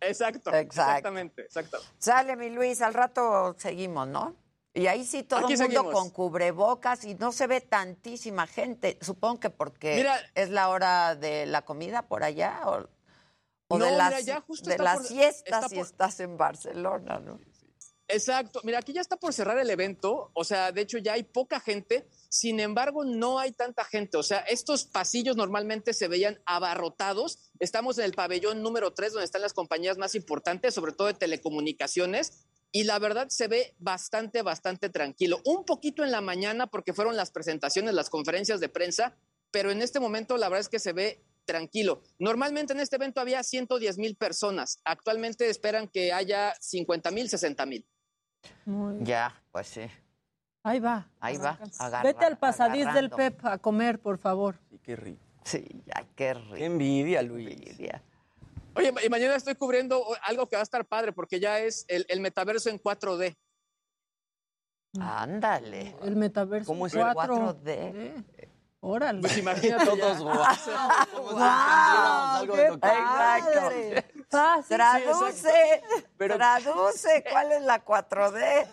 [0.03, 0.59] Exacto, Exacto.
[0.59, 1.79] exactamente, exacto.
[1.99, 4.35] Sale, mi Luis, al rato seguimos, ¿no?
[4.73, 5.95] Y ahí sí todo Aquí el mundo seguimos.
[5.95, 8.99] con cubrebocas y no se ve tantísima gente.
[9.03, 12.87] Supongo que porque Mira- es la hora de la comida por allá o,
[13.69, 16.21] o No, de mira, las, ya justo de está las por- siestas está si estás
[16.21, 17.39] en Barcelona, ¿no?
[18.13, 18.61] Exacto.
[18.65, 20.31] Mira, aquí ya está por cerrar el evento.
[20.35, 22.07] O sea, de hecho ya hay poca gente.
[22.29, 24.17] Sin embargo, no hay tanta gente.
[24.17, 27.39] O sea, estos pasillos normalmente se veían abarrotados.
[27.59, 31.15] Estamos en el pabellón número 3, donde están las compañías más importantes, sobre todo de
[31.15, 32.45] telecomunicaciones.
[32.73, 35.41] Y la verdad se ve bastante, bastante tranquilo.
[35.45, 39.17] Un poquito en la mañana porque fueron las presentaciones, las conferencias de prensa,
[39.51, 42.03] pero en este momento la verdad es que se ve tranquilo.
[42.21, 44.81] Normalmente en este evento había 110 mil personas.
[44.85, 47.85] Actualmente esperan que haya 50 mil, 60 mil.
[48.65, 49.83] Muy- Ya, pues sí.
[50.63, 51.07] Ahí va.
[51.21, 51.59] Ahí va.
[51.79, 53.17] agarra- Vete al pasadiz del agarrando.
[53.17, 54.59] Pep a comer, por favor.
[54.71, 55.23] Sí, qué rico.
[55.45, 56.55] Sí, ya, qué rico.
[56.57, 57.57] Qué envidia, Luis.
[58.77, 62.05] Oye, y mañana estoy cubriendo algo que va a estar padre porque ya es el,
[62.09, 63.37] el metaverso en 4D.
[65.01, 65.97] Ándale.
[66.03, 67.55] El metaverso ¿Cómo es el 4D?
[67.65, 68.25] 4D?
[68.81, 69.21] Órale.
[69.21, 70.37] Pues imagínate Todos guau.
[71.33, 72.37] ¡Guau!
[72.37, 74.20] algo ¡Qué de doctor.
[74.31, 74.77] Fácil.
[74.77, 75.83] Traduce,
[76.17, 78.67] Pero- traduce, ¿cuál es la 4D?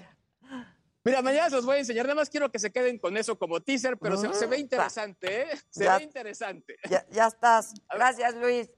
[1.04, 2.06] Mira, mañana se los voy a enseñar.
[2.06, 5.44] Nada más quiero que se queden con eso como teaser, pero se, se ve interesante,
[5.44, 5.58] ¿eh?
[5.70, 5.98] Se Ya.
[5.98, 6.76] ve interesante.
[6.90, 7.74] Ya, ya estás.
[7.90, 8.70] Gracias, Luis.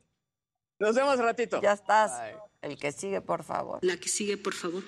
[0.80, 1.60] Nos vemos ratito.
[1.62, 2.14] Ya estás.
[2.62, 3.80] El que sigue, por favor.
[3.82, 4.84] La que sigue, por favor.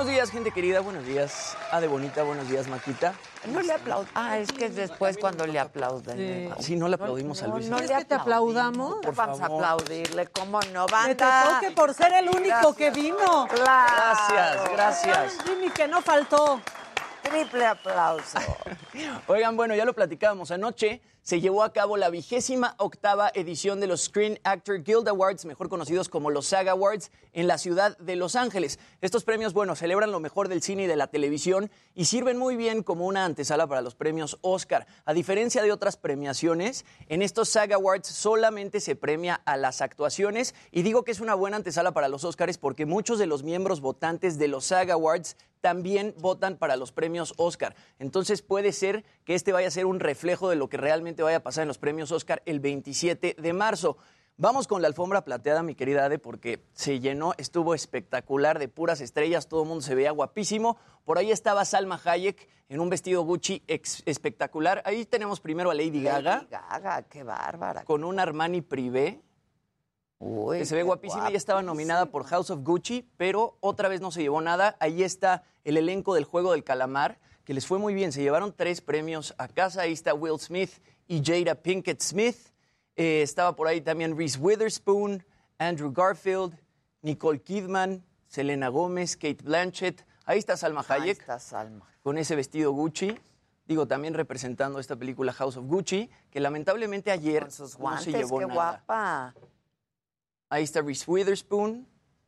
[0.00, 0.80] Buenos días, gente querida.
[0.80, 2.22] Buenos días, Ade Bonita.
[2.22, 3.12] Buenos días, Maquita.
[3.52, 4.06] No le aplaud.
[4.14, 6.54] Ah, es que es después cuando le aplauden.
[6.58, 7.68] Sí, no le aplaudimos a No, Luis.
[7.68, 8.94] no ¿Quieres le que te aplaudamos?
[9.02, 10.86] Por Vamos a aplaudirle, ¿cómo no?
[10.86, 11.42] Que Banda.
[11.44, 13.46] te toque por ser el único que vino.
[13.54, 15.36] Gracias, gracias.
[15.44, 16.62] Jimmy, que no faltó.
[17.22, 18.38] Triple aplauso.
[19.26, 21.02] Oigan, bueno, ya lo platicábamos anoche.
[21.22, 25.68] Se llevó a cabo la vigésima octava edición de los Screen Actor Guild Awards, mejor
[25.68, 28.78] conocidos como los SAG Awards, en la ciudad de Los Ángeles.
[29.02, 32.56] Estos premios, bueno, celebran lo mejor del cine y de la televisión y sirven muy
[32.56, 34.86] bien como una antesala para los premios Oscar.
[35.04, 40.54] A diferencia de otras premiaciones, en estos SAG Awards solamente se premia a las actuaciones
[40.72, 43.82] y digo que es una buena antesala para los Oscars porque muchos de los miembros
[43.82, 47.74] votantes de los SAG Awards también votan para los premios Oscar.
[47.98, 51.38] Entonces puede ser que este vaya a ser un reflejo de lo que realmente vaya
[51.38, 53.96] a pasar en los premios Oscar el 27 de marzo.
[54.36, 59.02] Vamos con la alfombra plateada, mi querida Ade, porque se llenó, estuvo espectacular, de puras
[59.02, 60.78] estrellas, todo el mundo se veía guapísimo.
[61.04, 64.80] Por ahí estaba Salma Hayek en un vestido Gucci espectacular.
[64.86, 67.84] Ahí tenemos primero a Lady Gaga Lady Gaga, qué bárbara.
[67.84, 69.20] con un Armani Privé
[70.22, 71.30] Uy, que se ve guapísima.
[71.30, 74.76] Ya estaba nominada por House of Gucci, pero otra vez no se llevó nada.
[74.78, 78.12] Ahí está el elenco del Juego del Calamar, que les fue muy bien.
[78.12, 79.82] Se llevaron tres premios a casa.
[79.82, 80.70] Ahí está Will Smith
[81.08, 82.36] y Jada Pinkett Smith.
[82.96, 85.24] Eh, estaba por ahí también Reese Witherspoon,
[85.58, 86.54] Andrew Garfield,
[87.00, 90.04] Nicole Kidman, Selena Gómez, Kate Blanchett.
[90.26, 91.86] Ahí está Salma Ahí Hayek está Salma.
[92.02, 93.18] con ese vestido Gucci.
[93.66, 98.12] Digo, también representando esta película House of Gucci, que lamentablemente ayer Con sus no se
[98.12, 98.54] llevó qué nada.
[98.54, 99.34] guapa.
[100.50, 101.86] Ahí está Reese Witherspoon,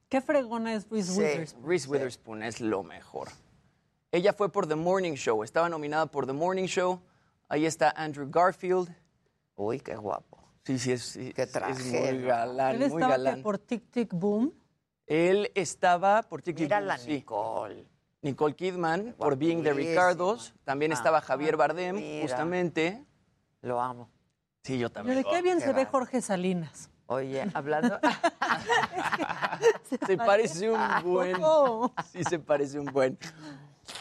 [0.09, 1.67] Qué fregona es Reese Witherspoon.
[1.67, 3.29] Reese Witherspoon es lo mejor.
[4.11, 7.01] Ella fue por The Morning Show, estaba nominada por The Morning Show.
[7.49, 8.95] Ahí está Andrew Garfield.
[9.57, 10.39] Uy, qué guapo.
[10.65, 12.27] Sí, sí, es, sí, Qué es traje, muy ¿no?
[12.29, 13.43] galán, Él muy estaba galán.
[13.43, 14.53] por Tic Tic Boom.
[15.07, 17.09] Él estaba por Tic Tic Mira Boom, la sí.
[17.11, 17.87] Nicole.
[18.21, 19.73] Nicole Kidman por Being the.
[19.73, 20.55] Ricardos.
[20.63, 22.23] También estaba Ah, Javier Bardem, mira.
[22.23, 23.05] justamente.
[23.63, 24.09] Lo amo.
[24.63, 25.17] Sí, yo también.
[25.19, 25.91] Pero qué bien qué se ve bárbaro.
[25.91, 26.89] Jorge Salinas.
[27.07, 27.99] Oye, hablando.
[30.07, 31.37] Se parece un ¿A buen.
[32.11, 33.19] Sí, se parece un buen.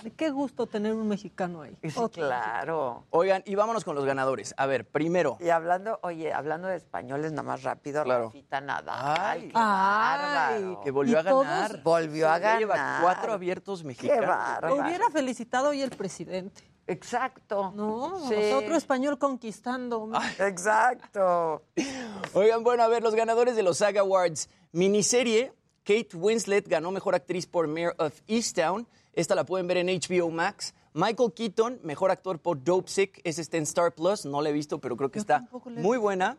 [0.04, 1.78] De qué gusto tener un mexicano ahí.
[1.84, 3.06] Sí, claro.
[3.12, 4.54] Oigan, y vámonos con los ganadores.
[4.58, 5.38] A ver, primero.
[5.40, 8.26] Y hablando, oye, hablando de españoles, nada más rápido, Claro.
[8.26, 9.16] Rafita Nadal.
[9.20, 9.42] Ay.
[9.42, 10.82] qué Ay, bárbaro.
[10.82, 11.84] Que volvió a ganar.
[11.84, 12.60] Volvió a ganar.
[12.60, 14.28] Lleva cuatro abiertos Qué mexicanos.
[14.28, 14.76] bárbaro.
[14.76, 16.64] Lo hubiera felicitado hoy el presidente.
[16.88, 17.72] Exacto.
[17.76, 18.36] No, Sí.
[18.54, 20.10] otro español conquistando.
[20.40, 21.64] Exacto.
[22.34, 24.50] Oigan, bueno, a ver, los ganadores de los SAG Awards.
[24.72, 28.88] Miniserie, Kate Winslet ganó Mejor Actriz por Mayor of Easttown.
[29.14, 30.74] Esta la pueden ver en HBO Max.
[30.94, 33.22] Michael Keaton, Mejor Actor por Dope Sick.
[33.24, 34.26] Ese está en Star Plus.
[34.26, 36.38] No la he visto, pero creo que está muy buena.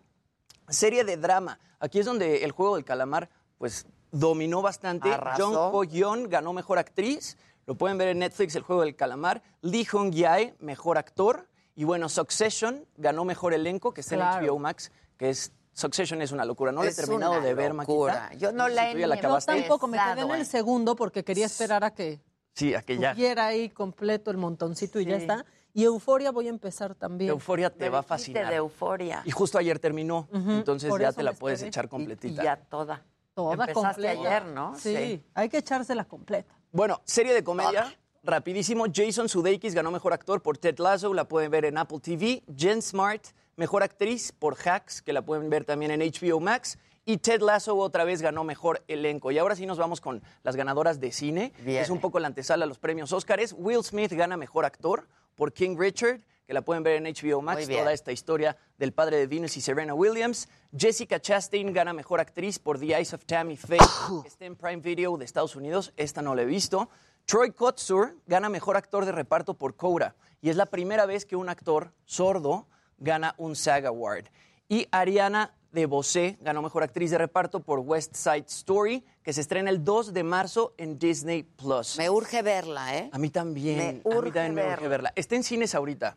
[0.68, 1.58] Serie de drama.
[1.80, 5.10] Aquí es donde el juego del calamar, pues, dominó bastante.
[5.36, 7.36] Jung Ho Yeon ganó Mejor Actriz.
[7.66, 9.42] Lo pueden ver en Netflix, El Juego del Calamar.
[9.60, 11.48] Lee Hong Yae, Mejor Actor.
[11.76, 14.44] Y bueno, Succession ganó Mejor Elenco, que está Claro.
[14.44, 15.52] en HBO Max, que es...
[15.74, 16.70] Succession es una locura.
[16.70, 18.14] No la he Es terminado una de ver, locura.
[18.24, 18.38] Maquita.
[18.38, 19.52] Yo no la he la acabaste.
[19.54, 20.44] tampoco me quedé en el eh.
[20.44, 22.20] segundo porque quería esperar a que
[22.54, 23.12] Sí, aquella.
[23.14, 25.44] tuviera ahí completo el montoncito y ya está.
[25.74, 27.30] Y Euforia voy a empezar también.
[27.30, 28.48] Euforia te Me va a fascinar.
[28.50, 29.22] de euforia.
[29.24, 31.68] Y justo ayer terminó, entonces por ya te la puedes esperé.
[31.68, 32.42] echar Y, y completita.
[32.44, 33.02] ya toda.
[33.34, 34.10] Toda Empezaste completa.
[34.20, 34.74] ayer, ¿no?
[34.76, 35.24] Sí, Sí.
[35.32, 36.54] hay que echársela completa.
[36.72, 38.84] Bueno, serie de comedia, rapidísimo.
[38.94, 42.42] Jason Sudeikis ganó Mejor Actor por Ted Lasso, la pueden ver en Apple TV.
[42.54, 43.24] Jen Smart,
[43.56, 46.76] Mejor Actriz por Hacks, que la pueden ver también en HBO Max.
[47.04, 49.32] Y Ted Lasso otra vez ganó Mejor Elenco.
[49.32, 51.52] Y ahora sí nos vamos con las ganadoras de cine.
[51.66, 53.54] Es un poco la antesala a los premios Óscares.
[53.58, 57.66] Will Smith gana Mejor Actor por King Richard, que la pueden ver en HBO Max.
[57.66, 60.48] Toda esta historia del padre de Venus y Serena Williams.
[60.76, 63.78] Jessica Chastain gana Mejor Actriz por The Eyes of Tammy Faye,
[64.22, 65.92] que está en Prime Video de Estados Unidos.
[65.96, 66.88] Esta no la he visto.
[67.24, 70.14] Troy Kotsur gana Mejor Actor de Reparto por Cobra.
[70.40, 72.66] Y es la primera vez que un actor sordo
[72.98, 74.26] gana un SAG Award.
[74.68, 79.70] Y Ariana DeBose ganó Mejor Actriz de Reparto por West Side Story, que se estrena
[79.70, 81.42] el 2 de marzo en Disney+.
[81.42, 81.96] Plus.
[81.98, 83.10] Me urge verla, ¿eh?
[83.12, 83.76] A mí también.
[83.78, 85.12] Me a mí urge también me urge verla.
[85.16, 86.16] Está en cines ahorita.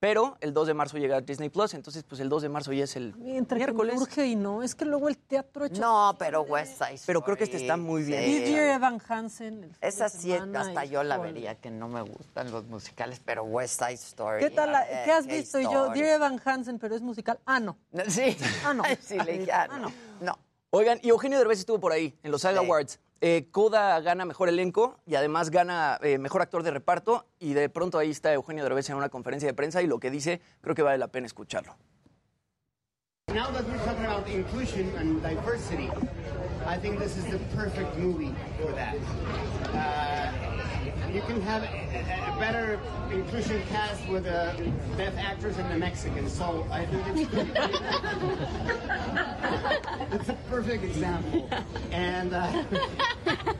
[0.00, 2.72] Pero el 2 de marzo llega a Disney Plus, entonces pues el 2 de marzo
[2.72, 4.00] ya es el Entre que me miércoles.
[4.00, 5.82] urge y no, es que luego el teatro hecho...
[5.82, 7.06] No, pero West Side Story.
[7.06, 8.24] Pero creo que este está muy bien.
[8.24, 8.40] Sí.
[8.50, 9.64] Dear Evan Hansen.
[9.64, 13.78] el Esa sí, hasta yo la vería, que no me gustan los musicales, pero West
[13.78, 14.40] Side Story.
[14.42, 14.72] ¿Qué tal?
[14.72, 15.60] la- ¿Qué has qué visto?
[15.60, 15.90] Y yo.
[15.90, 17.38] Dear Evan Hansen, pero es musical.
[17.44, 17.76] Ah, no.
[18.08, 18.34] Sí,
[18.64, 18.84] Ah, no.
[19.02, 19.88] sí, le dije, ah, Ah, no.
[19.90, 19.92] no.
[20.22, 20.38] no.
[20.70, 22.64] Oigan, y Eugenio Derbez estuvo por ahí, en los SAG Sí.
[22.64, 22.98] Awards.
[23.22, 27.26] Eh, gana Mejor Elenco y además gana eh, Mejor Actor de Reparto.
[27.38, 30.10] Y de pronto ahí está Eugenio Derbez en una conferencia de prensa y lo que
[30.10, 31.76] dice creo que vale la pena escucharlo.
[33.32, 35.88] Now that we're talking about inclusion and diversity,
[36.66, 38.96] I think this is the perfect movie for that.
[39.72, 40.19] Uh,
[41.12, 42.78] you can have a, a better
[43.12, 44.54] inclusion cast with the
[44.96, 47.20] deaf actors and the Mexicans, so I think it's,
[50.14, 51.48] it's a perfect example.
[51.90, 52.46] And uh,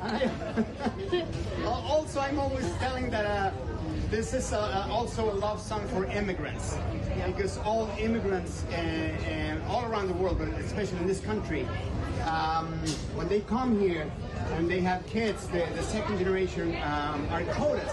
[0.00, 0.30] I,
[1.66, 3.50] also, I'm always telling that uh,
[4.10, 6.76] this is uh, also a love song for immigrants
[7.26, 11.66] because all immigrants uh, uh, all around the world, but especially in this country,
[12.26, 12.66] um,
[13.14, 14.10] when they come here
[14.56, 17.92] and they have kids, the, the second generation um, are quotas.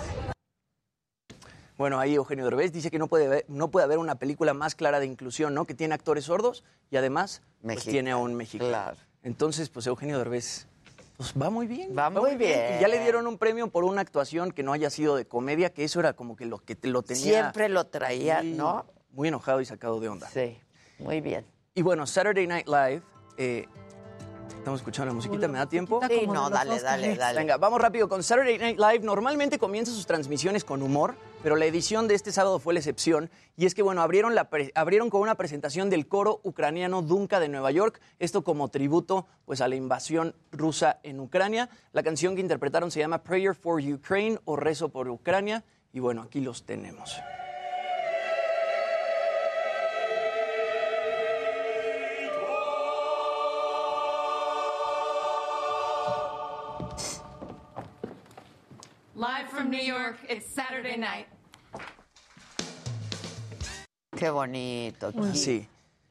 [1.77, 4.73] Bueno, ahí Eugenio Derbez dice que no puede, haber, no puede haber una película más
[4.73, 5.65] clara de inclusión, ¿no?
[5.65, 8.71] Que tiene actores sordos y además pues, tiene a un mexicano.
[8.71, 8.97] claro.
[9.21, 10.65] Entonces, pues Eugenio Derbez
[11.17, 11.97] pues, va muy bien.
[11.97, 12.77] Va muy bien.
[12.77, 15.71] Y ya le dieron un premio por una actuación que no haya sido de comedia,
[15.73, 18.85] que eso era como que lo que te- lo tenía Siempre lo traía, muy- ¿no?
[19.11, 20.29] Muy enojado y sacado de onda.
[20.29, 20.59] Sí,
[20.99, 21.45] muy bien.
[21.73, 23.01] Y bueno, Saturday Night Live.
[23.37, 23.67] eh,
[24.57, 25.99] Estamos escuchando la musiquita, ¿me da tiempo?
[26.09, 27.39] Sí, no, dale, dale, dale.
[27.39, 28.99] Venga, vamos rápido con Saturday Night Live.
[28.99, 33.29] Normalmente comienza sus transmisiones con humor, pero la edición de este sábado fue la excepción.
[33.55, 38.01] Y es que, bueno, abrieron, con una presentación del coro ucraniano Dunka de Nueva York.
[38.19, 41.69] Esto como tributo pues, a la invasión rusa en Ucrania.
[41.93, 45.63] La canción que interpretaron se llama Prayer for Ukraine o Rezo por Ucrania.
[45.93, 47.17] Y bueno, aquí los tenemos.
[59.17, 61.25] Live from New York, it's Saturday night.
[64.15, 65.11] Qué bonito.
[65.33, 65.67] Sí.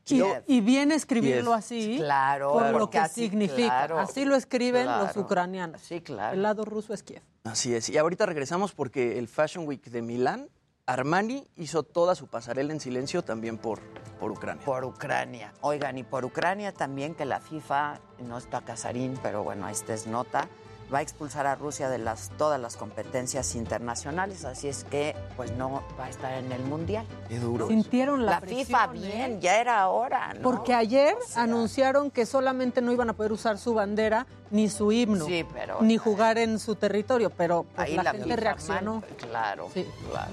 [0.09, 1.59] Y, y bien escribirlo Kiev.
[1.59, 3.69] así, Claro, por lo que así, significa.
[3.87, 5.21] claro, así lo escriben los claro.
[5.21, 5.83] ucranianos.
[5.83, 6.35] Sí, claro.
[6.35, 7.23] El lado ruso es Kiev.
[7.45, 7.89] Así es.
[7.91, 10.49] Y ahorita regresamos porque el Fashion Week de Milán,
[10.87, 13.81] Armani hizo toda su pasarela en silencio también por,
[14.19, 14.65] por Ucrania.
[14.65, 15.53] Por Ucrania.
[15.61, 20.07] Oigan, y por Ucrania también que la FIFA, no está Casarín, pero bueno, esta es
[20.09, 20.49] nota,
[20.93, 25.53] va a expulsar a Rusia de las, todas las competencias internacionales, así es que pues
[25.53, 27.05] no va a estar en el Mundial.
[27.29, 27.69] Qué duro.
[27.69, 28.89] Sintieron la, La FIFA ¿eh?
[28.93, 30.43] bien, ya era hora, ¿no?
[30.43, 35.25] Porque ayer anunciaron que solamente no iban a poder usar su bandera ni su himno,
[35.27, 38.93] Sí, pero- ni jugar en su territorio, pero pues, Ahí la, la gente FIFA reaccionó.
[39.01, 39.85] mal, claro, Sí.
[40.11, 40.31] claro.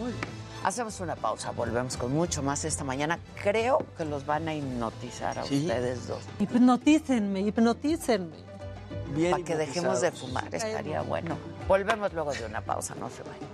[0.64, 3.20] Hacemos una pausa, volvemos con mucho más esta mañana.
[3.44, 5.62] Creo que los van a hipnotizar a Sí.
[5.64, 6.20] ustedes dos.
[6.40, 8.38] Hipnotícenme, hipnotícenme.
[9.16, 11.38] Bien Para que dejemos de fumar, estaría bueno.
[11.68, 13.50] Volvemos luego de una pausa, no se vayan.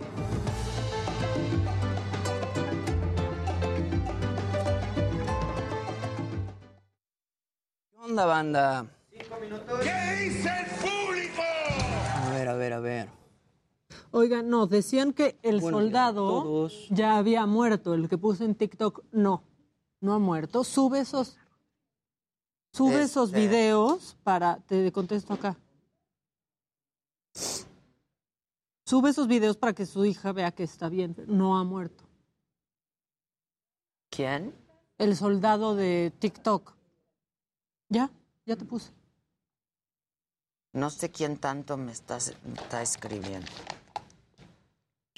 [7.92, 8.86] ¿Qué onda, banda?
[9.12, 11.42] ¿Qué dice el público?
[12.26, 13.10] A ver, a ver, a ver.
[14.12, 16.88] Oigan, no, decían que el Bueno, soldado todos.
[16.90, 17.94] ya había muerto.
[17.94, 19.44] El que puse en TikTok, no,
[20.02, 20.64] no ha muerto.
[20.64, 21.38] Sube esos,
[22.72, 23.40] sube esos Este.
[23.40, 25.58] videos para, te contesto acá.
[28.86, 31.16] Sube esos videos para que su hija vea que está bien.
[31.28, 32.04] No ha muerto.
[34.10, 34.54] ¿Quién?
[34.98, 36.74] El soldado de TikTok.
[37.90, 38.10] Ya,
[38.46, 38.92] ya te puse.
[40.74, 43.48] No sé quién tanto me está, me está escribiendo.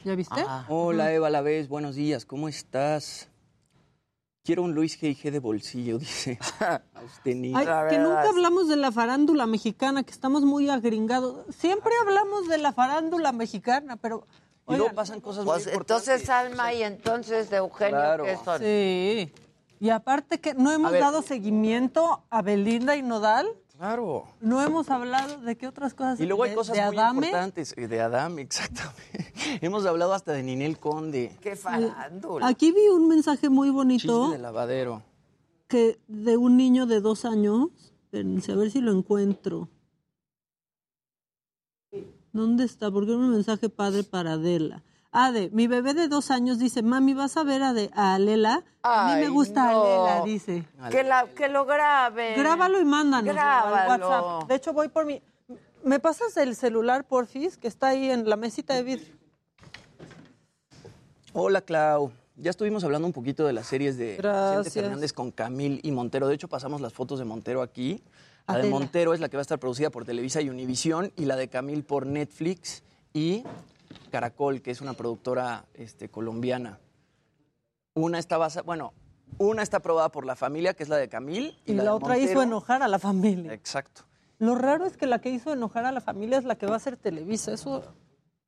[0.04, 0.44] ¿Ya viste?
[0.46, 0.66] Ah.
[0.68, 3.28] Hola, Eva Lavés, buenos días, ¿cómo estás?
[4.44, 5.30] Quiero un Luis G.I.G.
[5.32, 6.40] de bolsillo, dice.
[6.60, 6.80] Ay,
[7.24, 7.36] que
[8.00, 11.46] nunca hablamos de la farándula mexicana, que estamos muy agringados.
[11.56, 14.26] Siempre hablamos de la farándula mexicana, pero...
[14.68, 16.08] Y luego pasan cosas Pues muy importantes.
[16.08, 18.24] entonces Alma y entonces de Eugenio, Claro.
[18.24, 18.60] ¿qué son?
[18.60, 19.34] Sí.
[19.80, 23.48] Y aparte que no hemos dado seguimiento a Belinda y Nodal,
[23.86, 24.26] Claro.
[24.42, 26.20] no hemos hablado de qué otras cosas.
[26.20, 27.26] Y luego hay de- cosas de muy Adame.
[27.26, 27.74] importantes.
[27.76, 29.34] eh, De Adame, exactamente.
[29.60, 31.36] Hemos hablado hasta de Ninel Conde.
[31.42, 32.48] Qué farándula.
[32.48, 35.02] Aquí vi un mensaje muy bonito Chisme de lavadero.
[35.68, 37.70] que de un niño de dos años.
[38.04, 39.68] Espérense, a ver si lo encuentro.
[42.34, 42.92] ¿Dónde está?
[42.92, 44.84] Porque era un mensaje padre para Adela.
[45.14, 48.64] Ade, mi bebé de dos años dice, mami, ¿vas a ver a, de, a Alela?
[48.82, 49.84] A mí me gusta no.
[49.84, 50.66] Alela, dice.
[50.90, 52.36] Que, la, que lo grabe.
[52.36, 54.08] Grábalo y mándanos al Grábalo.
[54.08, 54.50] WhatsApp.
[54.50, 55.22] De hecho, voy por mi...
[55.84, 57.58] ¿Me pasas el celular, porfis?
[57.58, 59.14] Que está ahí en la mesita de vidrio.
[61.34, 62.12] Hola, Clau.
[62.38, 64.66] Ya estuvimos hablando un poquito de las series de Gracias.
[64.66, 66.28] Vicente Fernández con Camil y Montero.
[66.28, 68.02] De hecho, pasamos las fotos de Montero aquí.
[68.48, 68.70] La de.
[68.70, 71.50] Montero es la que va a estar producida por Televisa y Univisión y la de
[71.50, 72.84] Camil por Netflix
[73.14, 73.44] y
[74.12, 76.80] Caracol, que es una productora este, colombiana.
[77.94, 78.94] Una está basada, bueno,
[79.38, 82.18] una está aprobada por la familia, que es la de Camil, y, Y la, otra
[82.18, 83.54] hizo enojar a la familia.
[83.54, 84.04] Exacto.
[84.40, 86.76] Lo raro es que la que hizo enojar a la familia es la que va
[86.76, 87.54] a ser Televisa.
[87.54, 87.84] Eso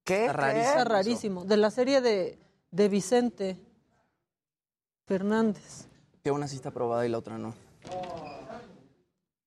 [0.04, 0.26] ¿Qué?
[0.26, 0.70] Está rarísimo.
[0.70, 1.46] está rarísimo.
[1.46, 2.40] De la serie de,
[2.72, 3.60] de Vicente
[5.06, 5.88] Fernández.
[6.24, 7.54] Que una sí está aprobada y la otra no.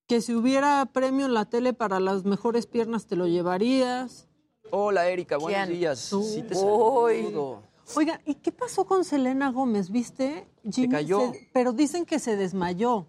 [0.07, 4.29] Que si hubiera premio en la tele para las mejores piernas, te lo llevarías.
[4.71, 5.79] Hola, Erika, buenos ¿Quién?
[5.79, 6.09] días.
[6.11, 6.23] Tú.
[6.23, 7.63] Sí te saludo.
[7.95, 9.91] Oiga, ¿y qué pasó con Selena Gómez?
[9.91, 10.49] ¿Viste?
[10.69, 11.33] Jimmy cayó.
[11.33, 13.07] se- pero dicen que se desmayó.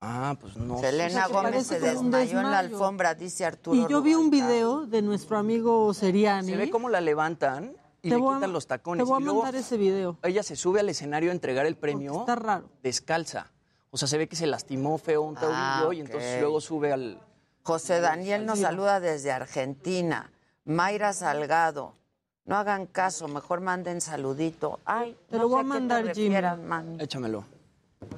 [0.00, 0.78] Ah, pues no.
[0.80, 3.76] Selena que Gómez se desmayó en la alfombra, dice Arturo.
[3.76, 6.48] Y yo vi un video de nuestro amigo Seriani.
[6.50, 9.04] Se ve cómo la levantan y Te le a- quitan los tacones.
[9.04, 10.18] Te voy a y luego mandar ese video.
[10.22, 12.68] ella se sube al escenario a entregar el premio Está raro.
[12.82, 13.52] descalza.
[13.90, 16.92] O sea, se ve que se lastimó feo un tobillo Ah, y entonces luego sube
[16.92, 17.20] al...
[17.64, 20.31] José Daniel nos saluda desde Argentina.
[20.64, 21.94] Mayra Salgado.
[22.44, 24.80] No hagan caso, mejor manden saludito.
[24.84, 26.40] Ay, Te no lo voy sé a qué mandar, Jimmy.
[26.66, 27.00] man.
[27.00, 27.44] Échamelo.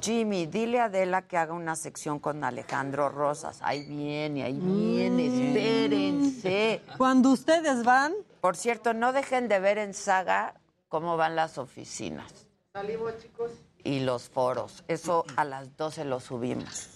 [0.00, 3.58] Jimmy, dile a Adela que haga una sección con Alejandro Rosas.
[3.62, 5.46] Ahí viene, ahí viene, Mm.
[5.56, 6.82] espérense.
[6.96, 10.54] Cuando ustedes van, Por cierto, no dejen de ver en Saga
[10.88, 12.30] cómo van las oficinas
[12.74, 13.50] salimos chicos.
[13.82, 14.84] y los foros.
[14.88, 16.90] Eso a las 12 lo subimos.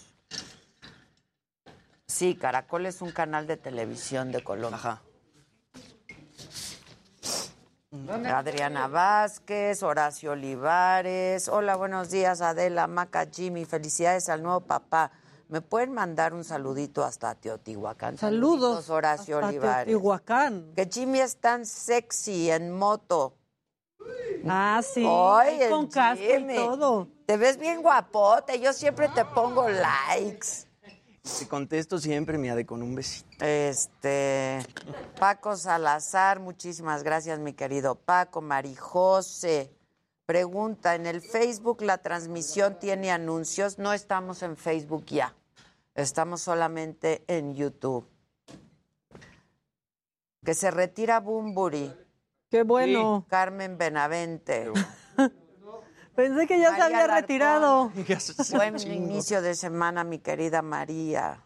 [2.07, 4.77] Sí, Caracol es un canal de televisión de Colombia.
[4.77, 5.01] Ajá.
[7.91, 11.47] Adriana Vázquez, Horacio Olivares.
[11.47, 13.65] Hola, buenos días, Adela, Maca, Jimmy.
[13.65, 15.11] Felicidades al nuevo papá.
[15.47, 18.17] ¿Me pueden mandar un saludito hasta Teotihuacán?
[18.17, 18.91] Saludos.
[18.91, 19.87] Horacio hasta Olivares.
[19.87, 20.73] Teotihuacán.
[20.75, 23.33] Que Jimmy es tan sexy en moto.
[24.47, 25.03] Ah, sí.
[25.69, 27.07] Con casco y todo.
[27.25, 28.59] Te ves bien guapote.
[28.59, 30.68] Yo siempre te pongo likes.
[31.21, 33.43] Te contesto siempre, mi Ade, con un besito.
[33.43, 34.59] Este,
[35.19, 39.71] Paco Salazar, muchísimas gracias, mi querido Paco, Marijose,
[40.29, 43.79] Pregunta, ¿en el Facebook la transmisión tiene anuncios?
[43.79, 45.33] No estamos en Facebook ya.
[45.95, 48.07] Estamos solamente en YouTube.
[50.45, 51.91] Que se retira Bumburi.
[52.51, 53.25] Qué bueno.
[53.27, 54.71] Carmen Benavente.
[56.19, 57.21] Pensé que ya se había Alarcón.
[57.21, 57.93] retirado.
[58.51, 61.41] Buen inicio de semana, mi querida María.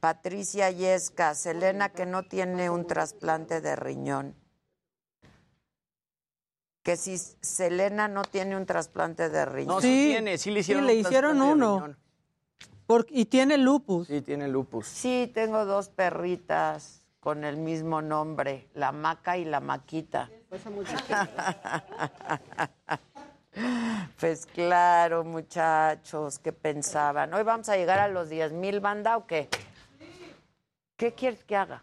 [0.00, 4.34] Patricia Yesca, Selena que no tiene un trasplante de riñón.
[6.82, 9.74] Que si Selena no tiene un trasplante de riñón.
[9.74, 11.96] No, sí tiene, sí le hicieron sí, le un hicieron uno.
[13.10, 14.08] y tiene lupus.
[14.08, 14.86] Sí, tiene lupus.
[14.86, 20.30] Sí, tengo dos perritas con el mismo nombre, la Maca y la Maquita.
[24.20, 27.32] Pues claro, muchachos, ¿qué pensaban?
[27.34, 29.48] ¿Hoy vamos a llegar a los 10 mil banda o qué?
[30.96, 31.82] ¿Qué quieres que haga?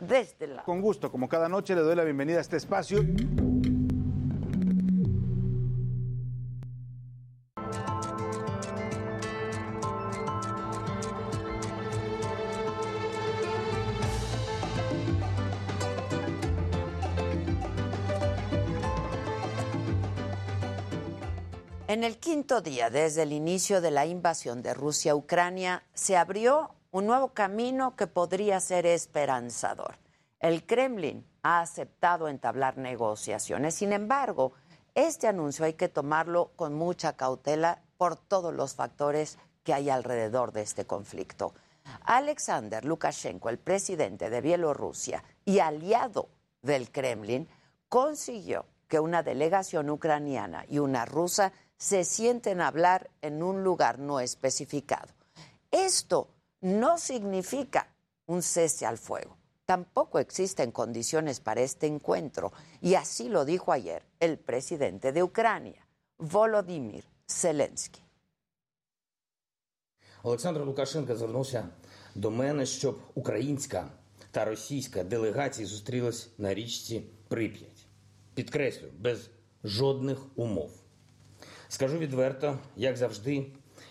[0.00, 0.64] De este lado.
[0.64, 3.00] Con gusto, como cada noche, le doy la bienvenida a este espacio.
[21.88, 26.16] En el quinto día desde el inicio de la invasión de Rusia a Ucrania, se
[26.16, 29.96] abrió un nuevo camino que podría ser esperanzador.
[30.40, 33.76] El Kremlin ha aceptado entablar negociaciones.
[33.76, 34.52] Sin embargo,
[34.96, 40.50] este anuncio hay que tomarlo con mucha cautela por todos los factores que hay alrededor
[40.50, 41.54] de este conflicto.
[42.00, 46.30] Alexander Lukashenko, el presidente de Bielorrusia y aliado
[46.62, 47.48] del Kremlin,
[47.88, 53.99] consiguió que una delegación ucraniana y una rusa se sienten a hablar en un lugar
[53.99, 55.09] no especificado.
[55.71, 56.27] Esto
[56.61, 57.87] no significa
[58.27, 59.37] un cese al fuego.
[59.65, 65.87] Tampoco existen condiciones para este encuentro y así lo dijo ayer el presidente de Ucrania,
[66.17, 68.01] Volodymyr Zelensky.
[70.23, 71.69] Олександр Лукашенко звернувся
[72.15, 73.89] до мене, щоб українська
[74.31, 77.85] та російська делегації зустрілись на річці Прип'ять.
[78.33, 79.29] Підкреслю, без
[79.63, 80.71] жодних умов.
[81.76, 83.46] Скажу відверто, як завжди,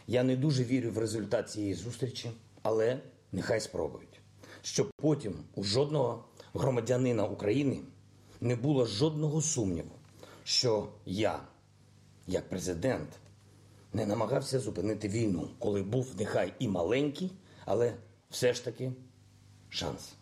[0.08, 2.32] я не дуже вірю в результат цієї зустрічі,
[2.62, 3.00] але
[3.32, 4.20] нехай спробують.
[4.62, 7.80] Щоб потім у жодного громадянина України
[8.42, 9.92] не було жодного сумніву,
[10.44, 11.40] що я,
[12.28, 13.10] як президент,
[13.94, 17.32] не намагався зупинити війну, коли був нехай і маленький,
[17.66, 17.94] але
[18.30, 18.92] все ж таки
[19.70, 20.14] шанс.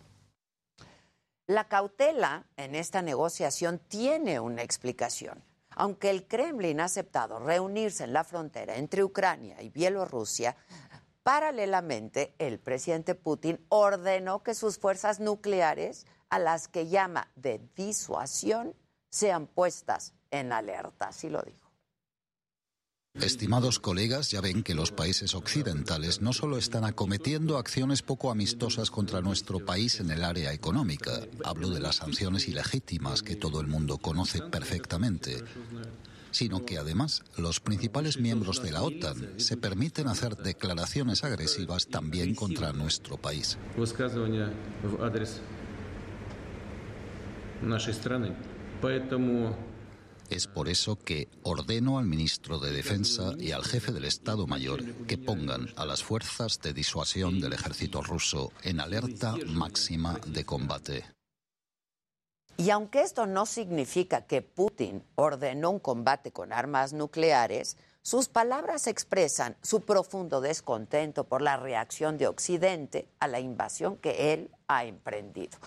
[1.49, 5.37] La cautela en esta negociación tiene una explicación.
[5.75, 10.55] Aunque el Kremlin ha aceptado reunirse en la frontera entre Ucrania y Bielorrusia,
[11.23, 18.75] paralelamente el presidente Putin ordenó que sus fuerzas nucleares, a las que llama de disuasión,
[19.09, 21.07] sean puestas en alerta.
[21.07, 21.62] Así lo dijo.
[23.21, 28.89] Estimados colegas, ya ven que los países occidentales no solo están acometiendo acciones poco amistosas
[28.89, 33.67] contra nuestro país en el área económica, hablo de las sanciones ilegítimas que todo el
[33.67, 35.43] mundo conoce perfectamente,
[36.31, 42.33] sino que además los principales miembros de la OTAN se permiten hacer declaraciones agresivas también
[42.33, 43.59] contra nuestro país.
[50.33, 54.83] Es por eso que ordeno al ministro de Defensa y al jefe del Estado Mayor
[55.05, 61.05] que pongan a las fuerzas de disuasión del ejército ruso en alerta máxima de combate.
[62.57, 68.87] Y aunque esto no significa que Putin ordenó un combate con armas nucleares, sus palabras
[68.87, 74.85] expresan su profundo descontento por la reacción de Occidente a la invasión que él ha
[74.85, 75.59] emprendido.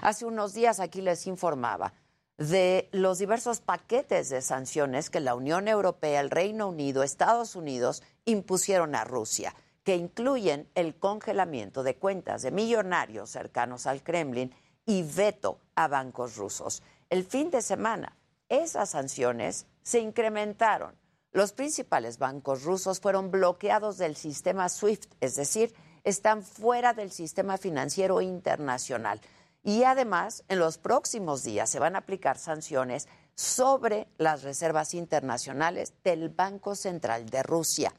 [0.00, 1.92] Hace unos días aquí les informaba
[2.38, 8.02] de los diversos paquetes de sanciones que la Unión Europea, el Reino Unido, Estados Unidos
[8.24, 9.54] impusieron a Rusia,
[9.84, 14.54] que incluyen el congelamiento de cuentas de millonarios cercanos al Kremlin
[14.86, 16.82] y veto a bancos rusos.
[17.10, 18.16] El fin de semana,
[18.48, 20.94] esas sanciones se incrementaron.
[21.32, 27.56] Los principales bancos rusos fueron bloqueados del sistema SWIFT, es decir, están fuera del sistema
[27.56, 29.20] financiero internacional.
[29.62, 35.94] Y además, en los próximos días se van a aplicar sanciones sobre las reservas internacionales
[36.04, 37.92] del Banco Central de Rusia.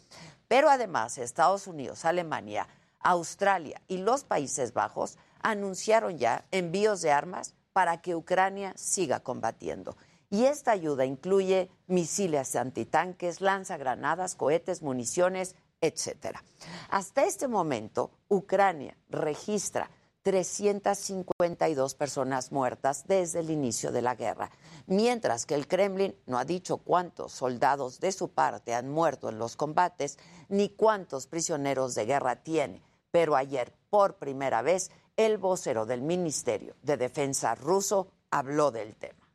[0.47, 2.67] Pero además, Estados Unidos, Alemania,
[2.99, 9.97] Australia y los Países Bajos anunciaron ya envíos de armas para que Ucrania siga combatiendo.
[10.29, 16.43] Y esta ayuda incluye misiles antitanques, lanzagranadas, cohetes, municiones, etcétera.
[16.89, 19.89] Hasta este momento, Ucrania registra
[20.22, 24.50] 352 personas muertas desde el inicio de la guerra,
[24.86, 29.38] mientras que el Kremlin no ha dicho cuántos soldados de su parte han muerto en
[29.38, 30.18] los combates
[30.48, 32.82] ni cuántos prisioneros de guerra tiene.
[33.10, 39.26] Pero ayer, por primera vez, el vocero del Ministerio de Defensa ruso habló del tema.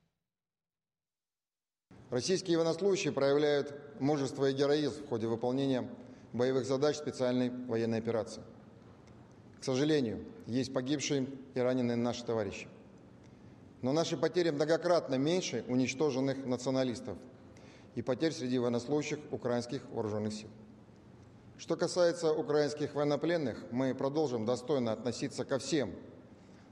[2.11, 5.89] Российские военнослужащие проявляют мужество и героизм в ходе выполнения
[6.31, 8.43] боевых задач специальной военной операции.
[9.60, 12.68] К сожалению, есть погибшие и раненые наши товарищи.
[13.82, 17.16] Но наши потери многократно меньше уничтоженных националистов
[17.94, 20.48] и потерь среди военнослужащих украинских вооруженных сил.
[21.58, 25.92] Что касается украинских военнопленных, мы продолжим достойно относиться ко всем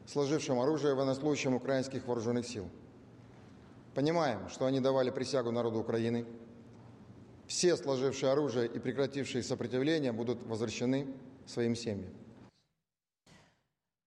[0.07, 2.69] сложившим оружие военнослужащим украинских вооруженных сил.
[3.95, 6.25] Понимаем, что они давали присягу народу Украины.
[7.47, 11.07] Все сложившие оружие и прекратившие сопротивление будут возвращены
[11.47, 12.11] своим семьям.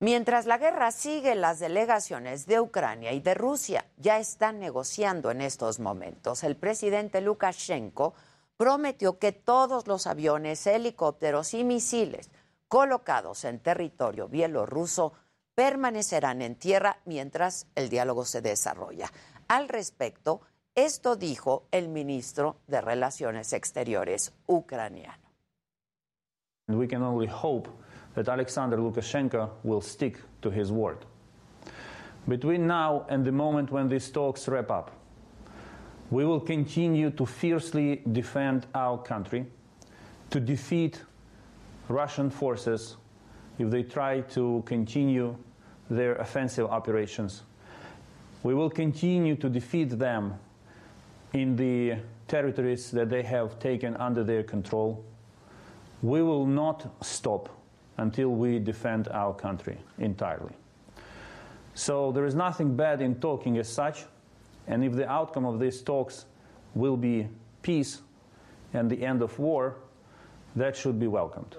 [0.01, 5.41] Mientras la guerra sigue, las delegaciones de Ucrania y de Rusia ya están negociando en
[5.41, 6.45] estos momentos.
[6.45, 8.13] El presidente Lukashenko
[8.55, 12.29] prometió que todos los aviones, helicópteros y misiles
[12.69, 15.11] colocados en territorio bielorruso
[15.53, 19.11] permanecerán en tierra mientras el diálogo se desarrolla.
[19.49, 20.39] Al respecto,
[20.75, 25.27] esto dijo el ministro de Relaciones Exteriores ucraniano.
[28.19, 31.05] That Alexander Lukashenko will stick to his word.
[32.27, 34.91] Between now and the moment when these talks wrap up,
[36.11, 39.45] we will continue to fiercely defend our country,
[40.31, 41.01] to defeat
[41.87, 42.97] Russian forces
[43.57, 45.37] if they try to continue
[45.89, 47.43] their offensive operations.
[48.43, 50.33] We will continue to defeat them
[51.31, 55.05] in the territories that they have taken under their control.
[56.01, 57.55] We will not stop
[57.99, 60.55] until we defend our country entirely.
[61.73, 64.05] So there is nothing bad in talking as such,
[64.67, 66.25] and if the outcome of these talks
[66.75, 67.27] will be
[67.61, 68.01] peace
[68.73, 69.75] and the end of war,
[70.55, 71.55] that should be welcomed.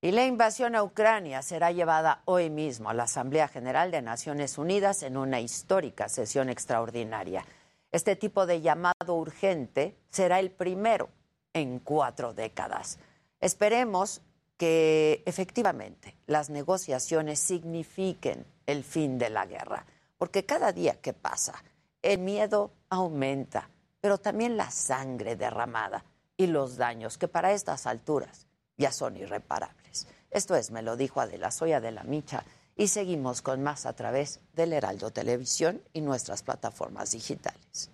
[0.00, 4.56] Y la invasión a Ucrania será llevada hoy mismo a la Asamblea General de Naciones
[4.56, 7.44] Unidas en una histórica sesión extraordinaria.
[7.90, 11.08] Este tipo de llamado urgente será el primero
[11.52, 13.00] en cuatro décadas.
[13.40, 14.22] Esperemos
[14.56, 19.86] que efectivamente las negociaciones signifiquen el fin de la guerra,
[20.18, 21.62] porque cada día que pasa
[22.02, 23.70] el miedo aumenta,
[24.00, 26.04] pero también la sangre derramada
[26.36, 28.46] y los daños que para estas alturas
[28.76, 30.06] ya son irreparables.
[30.30, 32.44] Esto es, me lo dijo Adela Soya de la Micha
[32.76, 37.90] y seguimos con más a través del Heraldo Televisión y nuestras plataformas digitales.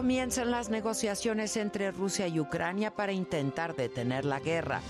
[0.00, 4.80] Comienzan las negociaciones entre Rusia y Ucrania para intentar detener la guerra,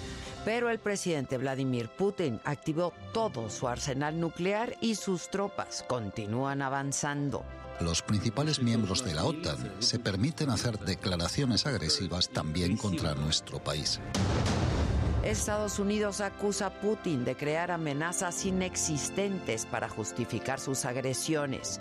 [0.44, 7.42] pero el presidente Vladimir Putin activó todo su arsenal nuclear y sus tropas continúan avanzando.
[7.80, 13.98] Los principales miembros de la OTAN se permiten hacer declaraciones agresivas también contra nuestro país.
[15.24, 21.80] Estados Unidos acusa a Putin de crear amenazas inexistentes para justificar sus agresiones.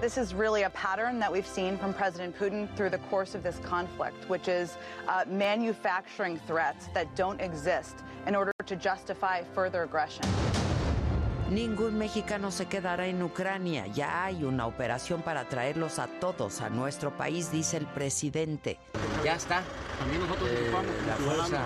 [0.00, 3.42] This is really a pattern that we've seen from President Putin through the course of
[3.42, 7.96] this conflict, which is uh, manufacturing threats that don't exist
[8.28, 10.22] in order to justify further aggression.
[11.50, 13.88] Ningún mexicano se quedará en Ucrania.
[13.92, 18.78] Ya hay una operación para traerlos a todos a nuestro país, dice el presidente.
[19.24, 19.62] Ya está.
[20.46, 20.70] Eh,
[21.08, 21.62] la Fuerza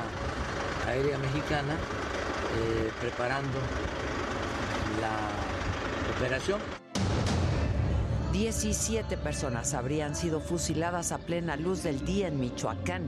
[0.87, 3.59] Aérea Mexicana eh, preparando
[5.03, 6.82] la operación.
[8.33, 13.03] 17 personas habrían sido fusiladas a plena luz del día en Michoacán.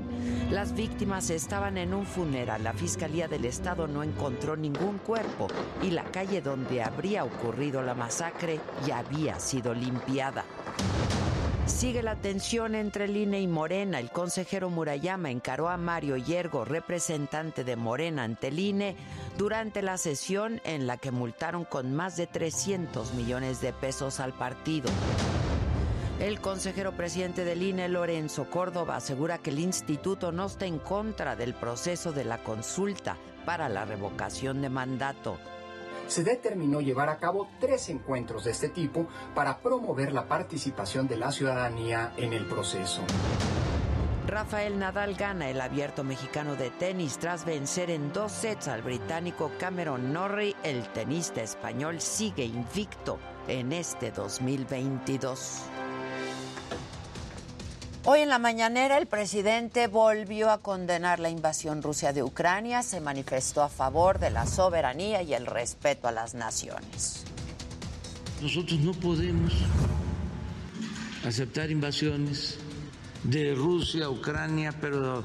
[0.51, 2.63] Las víctimas estaban en un funeral.
[2.63, 5.49] La Fiscalía del Estado no encontró ningún cuerpo
[5.83, 10.45] y la calle donde habría ocurrido la masacre ya había sido limpiada.
[11.67, 13.99] Sigue la tensión entre el INE y Morena.
[13.99, 18.97] El consejero Murayama encaró a Mario Yergo, representante de Morena ante el INE,
[19.39, 24.35] durante la sesión en la que multaron con más de 300 millones de pesos al
[24.35, 24.91] partido.
[26.21, 31.35] El consejero presidente del INE, Lorenzo Córdoba, asegura que el instituto no está en contra
[31.35, 33.17] del proceso de la consulta
[33.47, 35.39] para la revocación de mandato
[36.07, 41.17] se determinó llevar a cabo tres encuentros de este tipo para promover la participación de
[41.17, 43.03] la ciudadanía en el proceso.
[44.27, 49.53] Rafael Nadal gana el abierto mexicano de tenis tras vencer en dos sets al británico
[49.59, 50.57] Cameron Norrie.
[50.63, 55.74] El tenista español sigue invicto en este 2022.
[58.07, 63.01] Hoy en la mañanera el presidente volvió a condenar la invasión rusa de Ucrania, se
[63.01, 67.25] manifestó a favor de la soberanía y el respeto a las naciones.
[68.43, 69.55] Nosotros no podemos
[71.25, 72.59] aceptar invasiones
[73.23, 75.25] de Rusia a Ucrania, pero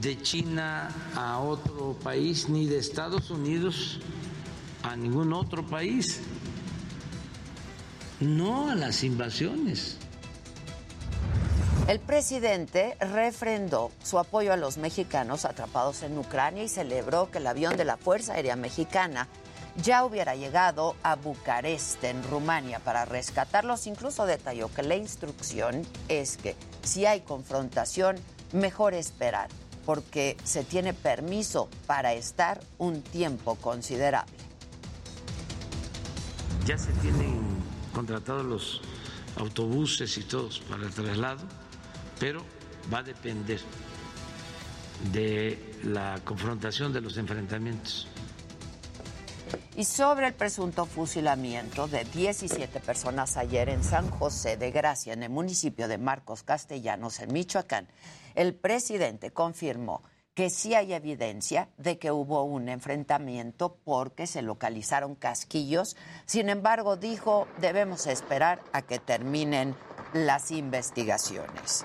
[0.00, 3.98] de China a otro país, ni de Estados Unidos
[4.84, 6.20] a ningún otro país.
[8.20, 9.98] No a las invasiones.
[11.88, 17.46] El presidente refrendó su apoyo a los mexicanos atrapados en Ucrania y celebró que el
[17.46, 19.28] avión de la Fuerza Aérea Mexicana
[19.76, 23.86] ya hubiera llegado a Bucarest, en Rumania, para rescatarlos.
[23.86, 28.16] Incluso detalló que la instrucción es que si hay confrontación,
[28.52, 29.48] mejor esperar,
[29.84, 34.32] porque se tiene permiso para estar un tiempo considerable.
[36.64, 37.40] Ya se tienen
[37.92, 38.82] contratados los
[39.36, 41.46] autobuses y todos para el traslado
[42.22, 42.44] pero
[42.92, 43.60] va a depender
[45.12, 48.06] de la confrontación de los enfrentamientos.
[49.74, 55.24] Y sobre el presunto fusilamiento de 17 personas ayer en San José de Gracia, en
[55.24, 57.88] el municipio de Marcos Castellanos, en Michoacán,
[58.36, 60.04] el presidente confirmó
[60.34, 65.96] que sí hay evidencia de que hubo un enfrentamiento porque se localizaron casquillos.
[66.24, 69.74] Sin embargo, dijo, debemos esperar a que terminen
[70.14, 71.84] las investigaciones.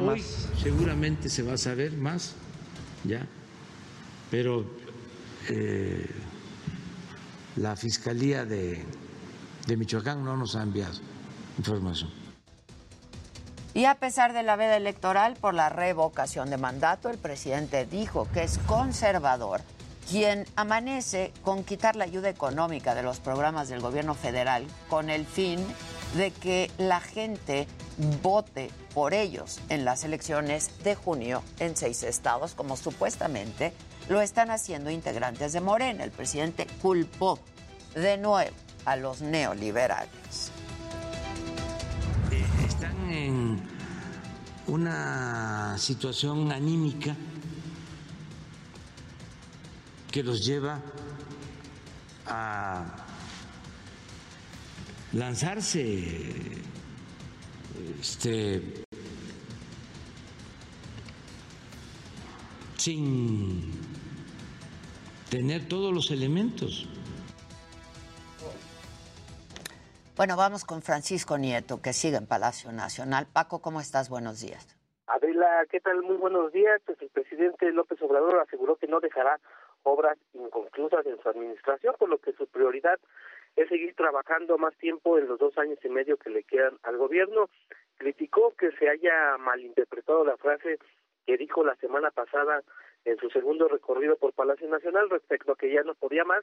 [0.00, 0.22] Hoy
[0.62, 2.34] seguramente se va a saber más,
[3.04, 3.26] ya,
[4.30, 4.66] pero
[5.48, 6.10] eh,
[7.56, 8.84] la Fiscalía de,
[9.66, 10.98] de Michoacán no nos ha enviado
[11.56, 12.25] información.
[13.76, 18.26] Y a pesar de la veda electoral por la revocación de mandato, el presidente dijo
[18.32, 19.60] que es conservador
[20.08, 25.26] quien amanece con quitar la ayuda económica de los programas del gobierno federal con el
[25.26, 25.62] fin
[26.16, 27.66] de que la gente
[28.22, 33.74] vote por ellos en las elecciones de junio en seis estados, como supuestamente
[34.08, 36.02] lo están haciendo integrantes de Morena.
[36.02, 37.38] El presidente culpó
[37.94, 40.55] de nuevo a los neoliberales.
[44.66, 47.16] Una situación anímica
[50.10, 50.82] que los lleva
[52.26, 53.06] a
[55.12, 56.62] lanzarse
[58.00, 58.84] este,
[62.76, 63.72] sin
[65.30, 66.88] tener todos los elementos.
[70.16, 73.26] Bueno, vamos con Francisco Nieto, que sigue en Palacio Nacional.
[73.30, 74.08] Paco, ¿cómo estás?
[74.08, 74.66] Buenos días.
[75.08, 76.00] Adela, ¿qué tal?
[76.00, 76.80] Muy buenos días.
[76.86, 79.38] Pues el presidente López Obrador aseguró que no dejará
[79.82, 82.98] obras inconclusas en su administración, por lo que su prioridad
[83.56, 86.96] es seguir trabajando más tiempo en los dos años y medio que le quedan al
[86.96, 87.50] gobierno.
[87.98, 90.78] Criticó que se haya malinterpretado la frase
[91.26, 92.62] que dijo la semana pasada
[93.04, 96.42] en su segundo recorrido por Palacio Nacional respecto a que ya no podía más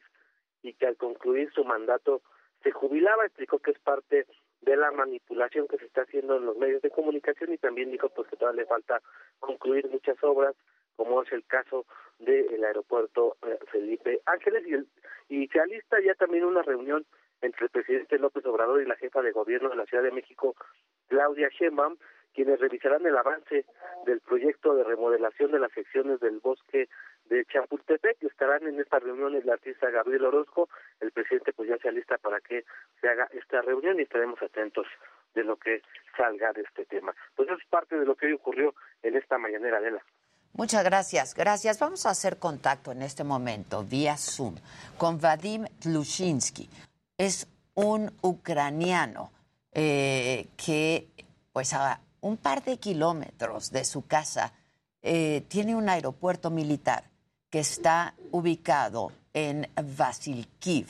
[0.61, 2.21] y que al concluir su mandato
[2.63, 3.25] se jubilaba.
[3.25, 4.25] Explicó que es parte
[4.61, 8.09] de la manipulación que se está haciendo en los medios de comunicación y también dijo
[8.09, 9.01] pues que todavía le falta
[9.39, 10.55] concluir muchas obras
[10.95, 11.85] como es el caso
[12.19, 14.87] del aeropuerto eh, Felipe Ángeles y, el,
[15.27, 17.05] y se alista ya también una reunión
[17.41, 20.55] entre el presidente López Obrador y la jefa de gobierno de la Ciudad de México,
[21.09, 21.97] Claudia Sheinbaum,
[22.33, 23.65] quienes revisarán el avance
[24.05, 26.87] del proyecto de remodelación de las secciones del bosque
[27.29, 28.21] de Chapultepec.
[28.23, 30.69] Estarán en esta reunión el artista Gabriel Orozco.
[30.99, 32.65] El presidente pues ya se alista para que
[33.01, 34.87] se haga esta reunión y estaremos atentos
[35.33, 35.81] de lo que
[36.15, 37.15] salga de este tema.
[37.35, 40.03] Pues es parte de lo que hoy ocurrió en esta mañanera, Adela.
[40.53, 41.79] Muchas gracias, gracias.
[41.79, 44.55] Vamos a hacer contacto en este momento vía Zoom
[44.97, 46.69] con Vadim Tlushinsky.
[47.17, 49.31] Es un ucraniano
[49.71, 51.07] eh, que,
[51.51, 54.53] pues a un par de kilómetros de su casa,
[55.01, 57.03] eh, tiene un aeropuerto militar
[57.53, 60.87] que está ubicado en Vasilkiv.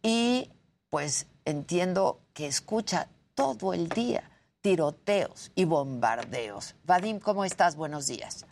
[0.00, 0.48] Y
[0.90, 4.22] pues entiendo que escucha todo el día
[4.60, 6.76] tiroteos y bombardeos.
[6.84, 7.74] Vadim, ¿cómo estás?
[7.74, 8.46] Buenos días.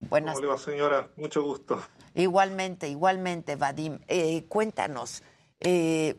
[0.00, 0.34] Buenas.
[0.34, 1.08] ¿Cómo le va, señora?
[1.16, 1.80] Mucho gusto.
[2.14, 3.98] Igualmente, igualmente, Vadim.
[4.06, 5.22] Eh, cuéntanos,
[5.60, 6.18] eh,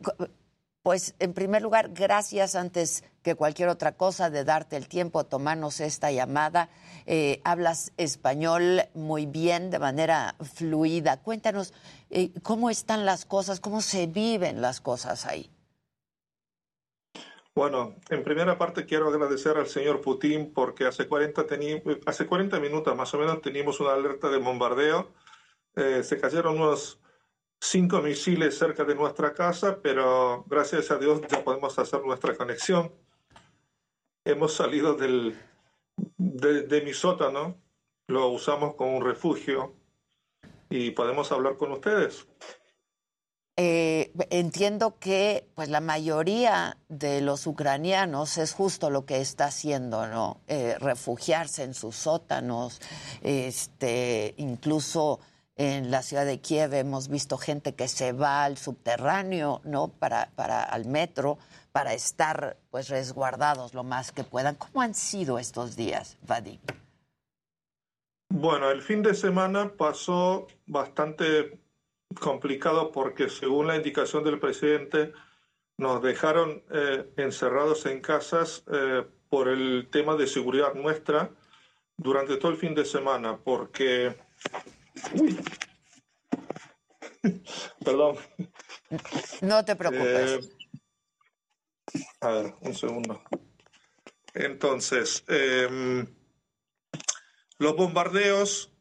[0.83, 5.79] pues en primer lugar, gracias antes que cualquier otra cosa de darte el tiempo, tomarnos
[5.79, 6.69] esta llamada.
[7.05, 11.17] Eh, hablas español muy bien, de manera fluida.
[11.21, 11.73] Cuéntanos
[12.43, 15.49] cómo están las cosas, cómo se viven las cosas ahí.
[17.53, 21.45] Bueno, en primera parte quiero agradecer al señor Putin porque hace 40,
[22.05, 25.11] hace 40 minutos más o menos teníamos una alerta de bombardeo.
[25.75, 27.01] Eh, se cayeron unos
[27.61, 32.91] cinco misiles cerca de nuestra casa, pero gracias a Dios ya podemos hacer nuestra conexión.
[34.25, 35.37] hemos salido del,
[36.17, 37.57] de, de mi sótano,
[38.07, 39.75] lo usamos como un refugio
[40.69, 42.27] y podemos hablar con ustedes.
[43.57, 50.07] Eh, entiendo que pues la mayoría de los ucranianos es justo lo que está haciendo,
[50.07, 50.41] ¿no?
[50.47, 52.79] Eh, refugiarse en sus sótanos,
[53.21, 55.19] este, incluso
[55.61, 59.89] en la ciudad de Kiev hemos visto gente que se va al subterráneo, ¿no?
[59.89, 61.37] Para, para al metro,
[61.71, 64.55] para estar pues resguardados lo más que puedan.
[64.55, 66.59] ¿Cómo han sido estos días, Vadim?
[68.29, 71.59] Bueno, el fin de semana pasó bastante
[72.19, 75.13] complicado porque según la indicación del presidente
[75.77, 81.29] nos dejaron eh, encerrados en casas eh, por el tema de seguridad nuestra
[81.97, 84.15] durante todo el fin de semana porque...
[85.13, 85.39] Uy.
[87.85, 88.17] Perdón.
[89.41, 90.49] No te preocupes.
[91.93, 93.21] Eh, a ver, un segundo.
[94.33, 96.05] Entonces, eh,
[97.57, 98.73] los bombardeos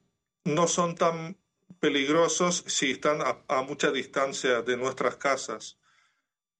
[0.44, 1.36] no son tan
[1.80, 5.78] peligrosos si están a, a, mucha distancia de nuestras casas,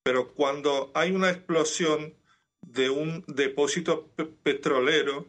[0.03, 2.17] pero cuando hay una explosión
[2.63, 5.27] de un depósito pe petrolero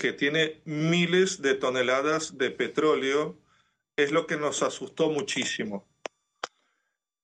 [0.00, 3.38] que tiene miles de toneladas de petróleo,
[3.96, 5.86] es lo que nos asustó muchísimo.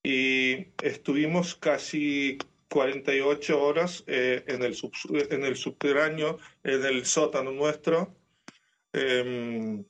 [0.04, 2.36] Y estuvimos casi
[2.68, 4.92] 48 horas eh, en, el sub,
[5.30, 8.14] en el subterráneo, en el sótano nuestro,
[8.92, 9.82] eh,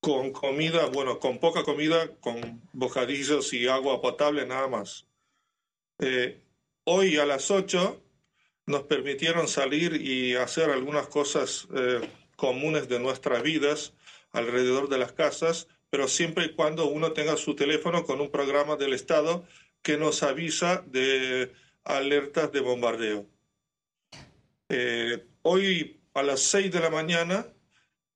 [0.00, 5.08] con comida, bueno, con poca comida, con bocadillos y agua potable nada más.
[5.98, 6.40] Eh,
[6.84, 8.03] hoy a las 8
[8.66, 12.00] nos permitieron salir y hacer algunas cosas eh,
[12.36, 13.92] comunes de nuestras vidas
[14.32, 18.76] alrededor de las casas, pero siempre y cuando uno tenga su teléfono con un programa
[18.76, 19.46] del Estado
[19.82, 21.52] que nos avisa de
[21.84, 23.26] alertas de bombardeo.
[24.70, 27.46] Eh, hoy a las 6 de la mañana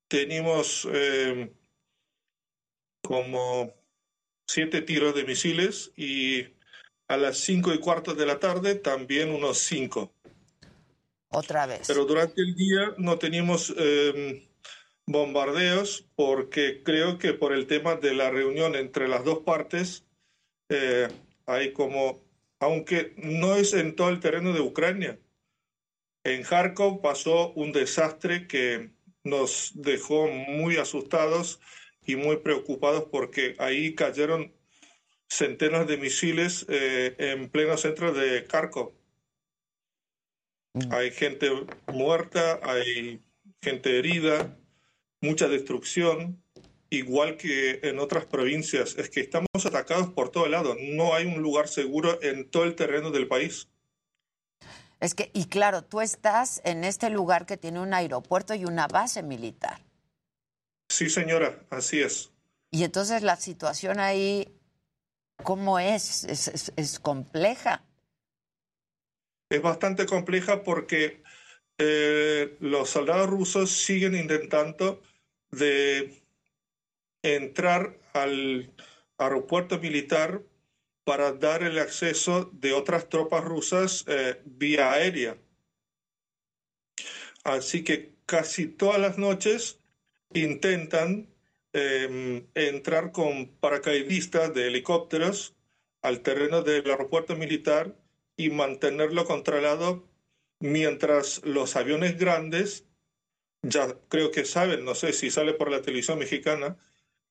[0.07, 1.53] tenemos eh,
[3.03, 3.73] como
[4.47, 6.47] siete tiros de misiles y
[7.07, 10.13] a las cinco y cuarto de la tarde también unos cinco.
[11.29, 11.87] Otra vez.
[11.87, 14.49] Pero durante el día no teníamos eh,
[15.05, 20.05] bombardeos porque creo que por el tema de la reunión entre las dos partes
[20.69, 21.07] eh,
[21.45, 22.23] hay como,
[22.59, 25.19] aunque no es en todo el terreno de Ucrania,
[26.23, 28.91] en Kharkov pasó un desastre que
[29.23, 31.59] nos dejó muy asustados
[32.05, 34.53] y muy preocupados porque ahí cayeron
[35.27, 38.98] centenas de misiles eh, en pleno centro de Kharkov.
[40.91, 41.49] Hay gente
[41.87, 43.21] muerta, hay
[43.61, 44.57] gente herida,
[45.21, 46.43] mucha destrucción,
[46.89, 48.95] igual que en otras provincias.
[48.97, 50.75] Es que estamos atacados por todo lado.
[50.79, 53.67] No hay un lugar seguro en todo el terreno del país.
[54.99, 58.87] Es que, y claro, tú estás en este lugar que tiene un aeropuerto y una
[58.87, 59.79] base militar.
[60.89, 62.31] Sí, señora, así es.
[62.71, 64.53] Y entonces la situación ahí,
[65.43, 66.25] ¿cómo es?
[66.25, 67.83] Es, es, es compleja.
[69.49, 71.23] Es bastante compleja porque
[71.79, 75.01] eh, los soldados rusos siguen intentando
[75.49, 76.21] de
[77.23, 78.71] entrar al
[79.17, 80.43] aeropuerto militar
[81.03, 85.37] para dar el acceso de otras tropas rusas eh, vía aérea.
[87.43, 89.79] Así que casi todas las noches
[90.31, 91.27] intentan
[91.73, 95.55] eh, entrar con paracaidistas de helicópteros
[96.03, 97.95] al terreno del aeropuerto militar
[98.39, 100.07] y mantenerlo controlado
[100.61, 102.85] mientras los aviones grandes,
[103.63, 106.77] ya creo que saben, no sé si sale por la televisión mexicana,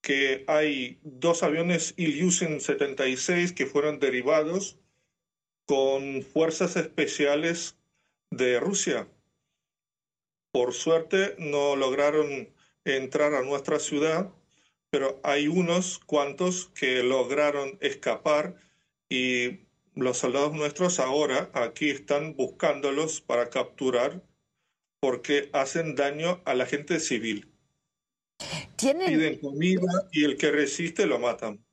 [0.03, 4.79] que hay dos aviones Ilyushin 76 que fueron derivados
[5.65, 7.79] con fuerzas especiales
[8.31, 9.09] de Rusia.
[10.53, 12.55] Por suerte no lograron
[12.85, 14.31] entrar a nuestra ciudad,
[14.91, 18.57] pero hay unos cuantos que lograron escapar
[19.09, 19.68] y
[19.99, 24.23] los soldados nuestros ahora aquí están buscándolos para capturar
[25.01, 27.53] porque hacen daño a la gente civil.
[28.77, 29.09] ¿Tienen...
[29.09, 31.65] Piden comida y el que resiste lo matan.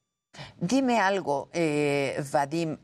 [0.58, 2.78] Dime algo, eh, Vadim.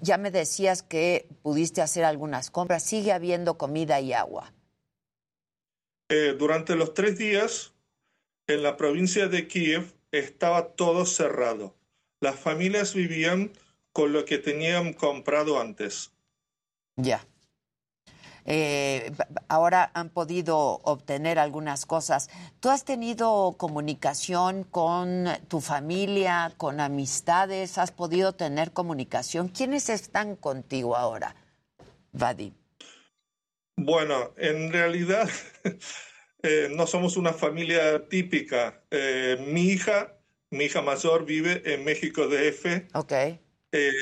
[0.00, 2.82] Ya me decías que pudiste hacer algunas compras.
[2.82, 4.52] ¿Sigue habiendo comida y agua?
[6.10, 7.72] Eh, durante los tres días,
[8.46, 11.74] en la provincia de Kiev estaba todo cerrado.
[12.20, 13.52] Las familias vivían
[13.92, 16.12] con lo que tenían comprado antes.
[16.96, 17.24] Ya.
[18.44, 19.12] Eh,
[19.48, 22.28] ahora han podido obtener algunas cosas.
[22.60, 27.78] ¿Tú has tenido comunicación con tu familia, con amistades?
[27.78, 29.48] ¿Has podido tener comunicación?
[29.48, 31.36] ¿Quiénes están contigo ahora,
[32.12, 32.54] Vadim?
[33.76, 35.28] Bueno, en realidad
[36.42, 38.82] eh, no somos una familia típica.
[38.90, 40.18] Eh, mi hija,
[40.50, 42.94] mi hija mayor vive en México DF.
[42.94, 43.12] Ok.
[43.72, 43.92] Eh,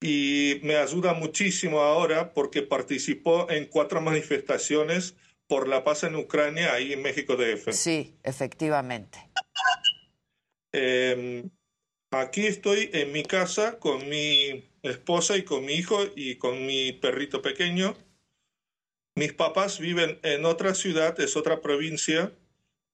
[0.00, 5.16] y me ayuda muchísimo ahora porque participó en cuatro manifestaciones
[5.46, 7.72] por la paz en Ucrania ahí en México DF.
[7.72, 9.18] Sí, efectivamente.
[10.72, 11.44] Eh,
[12.10, 16.92] aquí estoy en mi casa con mi esposa y con mi hijo y con mi
[16.92, 17.96] perrito pequeño.
[19.16, 22.32] Mis papás viven en otra ciudad, es otra provincia,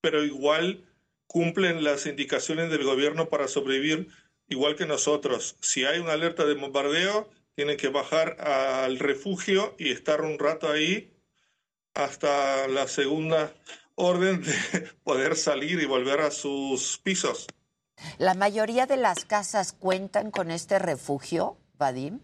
[0.03, 0.85] pero igual
[1.27, 4.09] cumplen las indicaciones del gobierno para sobrevivir
[4.51, 5.57] igual que nosotros.
[5.61, 10.71] Si hay una alerta de bombardeo, tienen que bajar al refugio y estar un rato
[10.71, 11.13] ahí
[11.95, 13.55] hasta la segunda
[13.95, 14.53] orden de
[15.05, 17.47] poder salir y volver a sus pisos.
[18.19, 22.21] ¿La mayoría de las casas cuentan con este refugio, Vadim?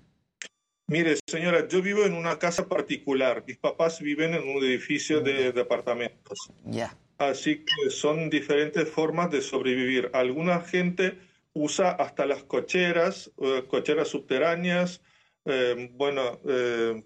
[0.89, 3.45] Mire, señora, yo vivo en una casa particular.
[3.47, 6.39] Mis papás viven en un edificio de departamentos.
[6.65, 6.97] Ya.
[7.19, 10.11] Así que son diferentes formas de sobrevivir.
[10.13, 11.19] Alguna gente
[11.57, 15.01] usa hasta las cocheras, eh, cocheras subterráneas,
[15.47, 17.03] eh, bueno, eh,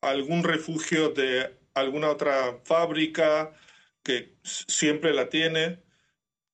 [0.00, 3.52] algún refugio de alguna otra fábrica
[4.02, 5.82] que siempre la tiene,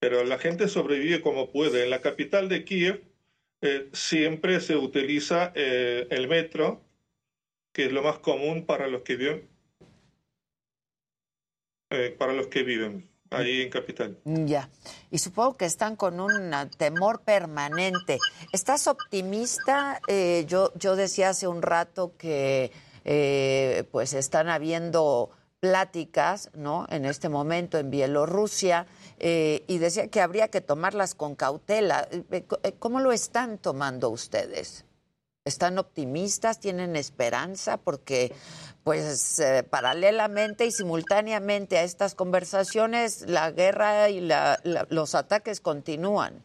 [0.01, 1.85] pero la gente sobrevive como puede.
[1.85, 3.05] En la capital de Kiev
[3.61, 6.85] eh, siempre se utiliza el metro,
[7.73, 9.49] que es lo más común para los que viven,
[12.19, 14.19] para los que viven ahí en capital.
[14.25, 14.69] Ya.
[15.11, 18.19] Y supongo que están con un temor permanente.
[18.53, 20.01] ¿Estás optimista?
[20.09, 22.71] Eh, yo, yo decía hace un rato que
[23.05, 25.31] eh, pues están habiendo
[25.63, 26.87] pláticas, ¿no?
[26.91, 28.87] En este momento en Bielorrusia
[29.21, 32.09] eh, y decía que habría que tomarlas con cautela.
[32.11, 32.45] Eh,
[32.81, 34.85] ¿Cómo lo están tomando ustedes?
[35.45, 36.59] ¿Están optimistas?
[36.59, 37.77] ¿Tienen esperanza?
[37.77, 38.33] Porque,
[38.85, 44.29] pues, eh, paralelamente y simultáneamente a estas conversaciones, la guerra y
[44.91, 46.45] los ataques continúan.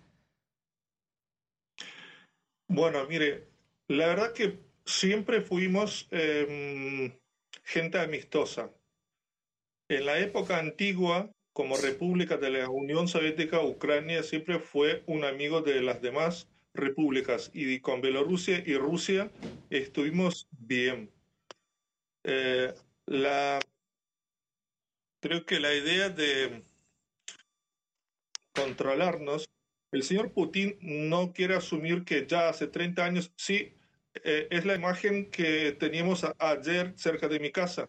[2.68, 3.48] Bueno, mire,
[3.88, 7.18] la verdad que siempre fuimos eh,
[7.64, 8.72] gente amistosa.
[9.90, 15.62] En la época antigua, como República de la Unión Soviética, Ucrania siempre fue un amigo
[15.62, 19.32] de las demás repúblicas y con Bielorrusia y Rusia
[19.70, 21.10] estuvimos bien.
[22.30, 22.74] Eh,
[23.06, 23.58] la,
[25.22, 26.62] creo que la idea de
[28.54, 29.50] controlarnos,
[29.94, 33.74] el señor Putin no quiere asumir que ya hace 30 años, sí,
[34.26, 37.88] eh, es la imagen que teníamos a, ayer cerca de mi casa.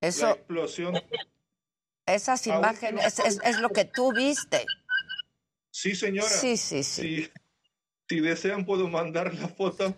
[0.00, 0.94] Eso, la explosión.
[2.06, 4.64] Esas imágenes, es, es, es, lo que tú viste.
[5.70, 6.30] Sí, señora.
[6.30, 7.24] Sí, sí, sí.
[7.24, 7.30] Si,
[8.08, 9.94] si desean, puedo mandar la foto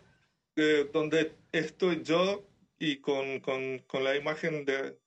[0.56, 2.47] de donde estoy yo
[2.78, 4.98] y con, con, con la imagen de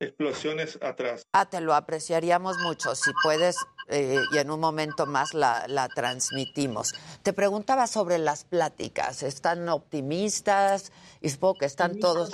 [0.00, 1.26] explosiones atrás.
[1.32, 2.94] Ah, te lo apreciaríamos mucho.
[2.94, 3.56] Si puedes,
[3.88, 6.92] eh, y en un momento más la, la, transmitimos.
[7.22, 9.22] Te preguntaba sobre las pláticas.
[9.22, 10.92] ¿Están optimistas?
[11.20, 12.30] Y supongo que están todos.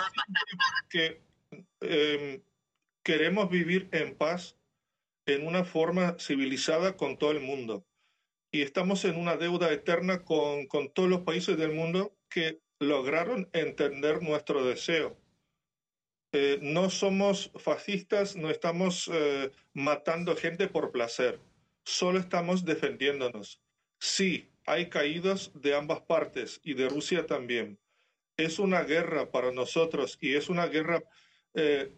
[0.90, 1.22] Que
[1.80, 2.42] eh,
[3.02, 4.56] queremos vivir en paz
[5.26, 7.86] en una forma civilizada con todo el mundo.
[8.50, 13.48] Y estamos en una deuda eterna con, con todos los países del mundo que lograron
[13.52, 15.16] entender nuestro deseo.
[16.32, 21.38] Eh, no somos fascistas, no estamos eh, matando gente por placer,
[21.84, 23.60] solo estamos defendiéndonos.
[24.00, 27.78] Sí, hay caídos de ambas partes y de Rusia también.
[28.36, 31.04] Es una guerra para nosotros y es una guerra
[31.54, 31.92] eh,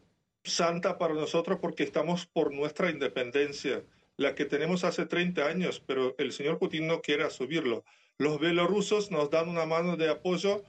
[0.44, 3.84] santa para nosotros porque estamos por nuestra independencia,
[4.18, 7.84] la que tenemos hace 30 años, pero el señor Putin no quiere asumirlo.
[8.18, 10.62] Los bielorrusos nos dan una mano de apoyo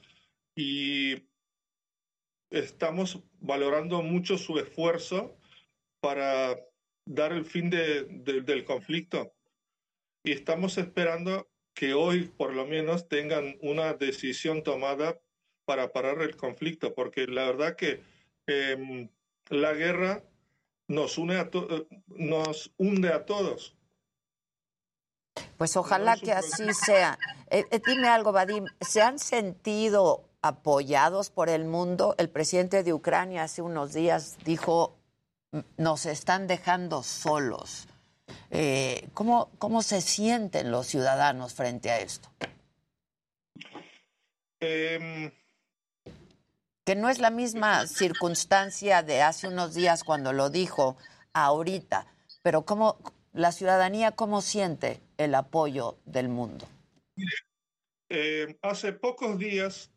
[0.58, 1.30] y
[2.50, 5.38] estamos valorando mucho su esfuerzo
[6.02, 6.58] para
[7.06, 9.36] dar el fin de, de, del conflicto.
[10.24, 15.22] Y estamos esperando que hoy, por lo menos, tengan una decisión tomada
[15.66, 18.02] para parar el conflicto, porque la verdad que
[18.48, 19.10] eh,
[19.50, 20.24] la guerra
[20.88, 21.52] nos une a
[22.08, 23.78] nos hunde a todos.
[25.58, 27.20] Pues ojalá que así sea.
[27.52, 32.16] Eh, eh, dime algo, Vadim, ¿se han sentido apoyados por el mundo?
[32.18, 34.96] El presidente de Ucrania hace unos días dijo,
[35.78, 37.88] nos están dejando solos.
[38.50, 42.30] Eh, ¿cómo, ¿Cómo se sienten los ciudadanos frente a esto?
[44.60, 45.32] Eh,
[46.86, 50.98] que no es la misma circunstancia de hace unos días cuando lo dijo
[51.34, 52.08] ahorita,
[52.42, 52.98] pero cómo
[53.34, 56.66] la ciudadanía cómo siente el apoyo del mundo.
[58.10, 59.92] Eh, hace pocos días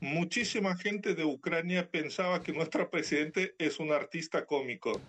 [0.00, 5.00] muchísima gente de Ucrania pensaba que nuestro presidente es un artista cómico.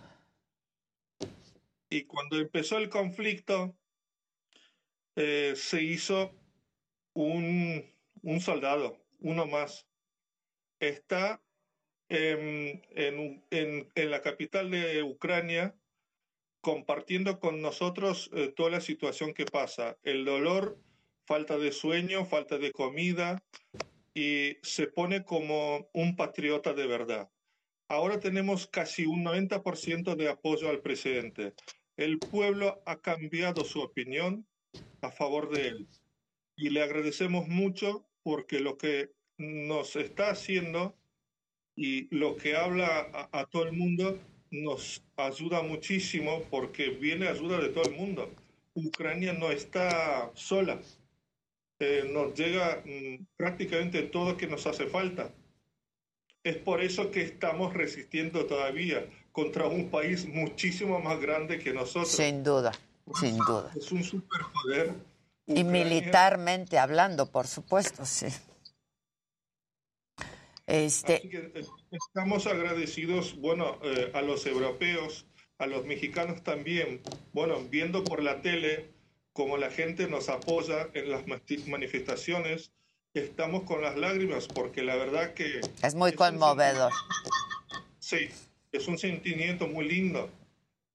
[1.90, 3.76] Y cuando empezó el conflicto,
[5.16, 6.34] eh, se hizo
[7.14, 7.84] un,
[8.40, 9.86] soldado, uno más.
[10.80, 11.42] Está
[12.08, 12.82] en
[13.94, 15.74] la capital de Ucrania
[16.60, 20.78] compartiendo con nosotros eh, toda la situación que pasa, el dolor,
[21.26, 23.42] falta de sueño, falta de comida,
[24.14, 27.30] y se pone como un patriota de verdad.
[27.88, 31.54] Ahora tenemos casi un 90% de apoyo al presidente.
[31.96, 34.46] El pueblo ha cambiado su opinión
[35.00, 35.88] a favor de él.
[36.56, 40.96] Y le agradecemos mucho porque lo que nos está haciendo
[41.76, 44.18] y lo que habla a, a todo el mundo
[44.50, 48.30] nos ayuda muchísimo porque viene ayuda de todo el mundo.
[48.74, 50.80] Ucrania no está sola.
[51.80, 55.30] Eh, nos llega mm, prácticamente todo que nos hace falta.
[56.42, 62.10] Es por eso que estamos resistiendo todavía contra un país muchísimo más grande que nosotros.
[62.10, 62.72] Sin duda,
[63.20, 63.70] sin duda.
[63.76, 64.94] Es un superpoder.
[65.46, 68.26] Y militarmente hablando, por supuesto, sí.
[70.66, 71.14] Este...
[71.14, 75.26] Así que eh, estamos agradecidos, bueno, eh, a los europeos,
[75.58, 77.00] a los mexicanos también,
[77.32, 78.90] bueno, viendo por la tele
[79.38, 81.22] cómo la gente nos apoya en las
[81.68, 82.72] manifestaciones,
[83.14, 85.60] estamos con las lágrimas porque la verdad que...
[85.80, 86.92] Es muy es conmovedor.
[88.00, 88.30] Sí,
[88.72, 90.28] es un sentimiento muy lindo.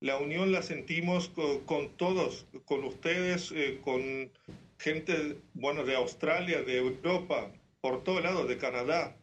[0.02, 4.30] La unión la sentimos con, con todos, con ustedes, eh, con
[4.78, 7.50] gente, bueno, de Australia, de Europa,
[7.80, 9.16] por todo lado, de Canadá.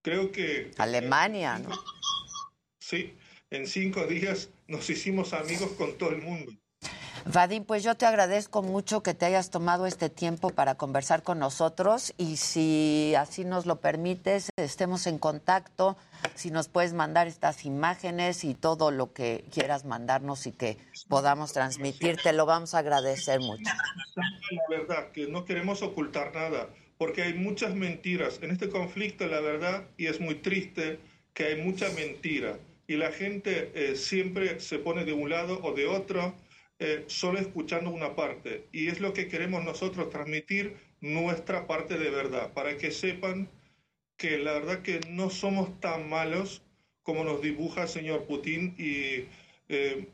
[0.00, 0.70] Creo que...
[0.78, 1.68] Alemania, ¿no?
[2.80, 3.12] Sí,
[3.50, 6.52] en cinco días nos hicimos amigos con todo el mundo.
[7.24, 11.38] Vadim, pues yo te agradezco mucho que te hayas tomado este tiempo para conversar con
[11.38, 15.96] nosotros y si así nos lo permites, estemos en contacto,
[16.34, 20.78] si nos puedes mandar estas imágenes y todo lo que quieras mandarnos y que
[21.08, 23.70] podamos transmitir, te lo vamos a agradecer mucho.
[24.16, 26.68] La verdad, que no queremos ocultar nada
[26.98, 30.98] porque hay muchas mentiras en este conflicto, la verdad, y es muy triste
[31.34, 35.72] que hay mucha mentira y la gente eh, siempre se pone de un lado o
[35.72, 36.34] de otro,
[36.84, 38.66] eh, solo escuchando una parte.
[38.72, 43.48] Y es lo que queremos nosotros transmitir nuestra parte de verdad, para que sepan
[44.16, 46.62] que la verdad que no somos tan malos
[47.02, 49.26] como nos dibuja el señor Putin y
[49.68, 50.08] eh,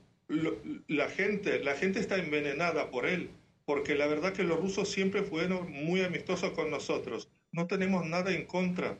[0.88, 3.30] la gente, la gente está envenenada por él
[3.64, 7.30] porque la verdad que los rusos siempre fueron muy amistosos con nosotros.
[7.52, 8.98] No tenemos nada en contra.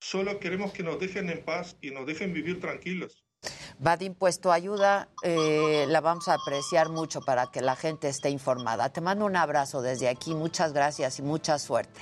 [0.00, 3.23] Solo queremos que nos dejen en paz y nos dejen vivir tranquilos.
[3.78, 8.30] Vadim, pues tu ayuda eh, la vamos a apreciar mucho para que la gente esté
[8.30, 8.88] informada.
[8.88, 12.00] Te mando un abrazo desde aquí, muchas gracias y mucha suerte.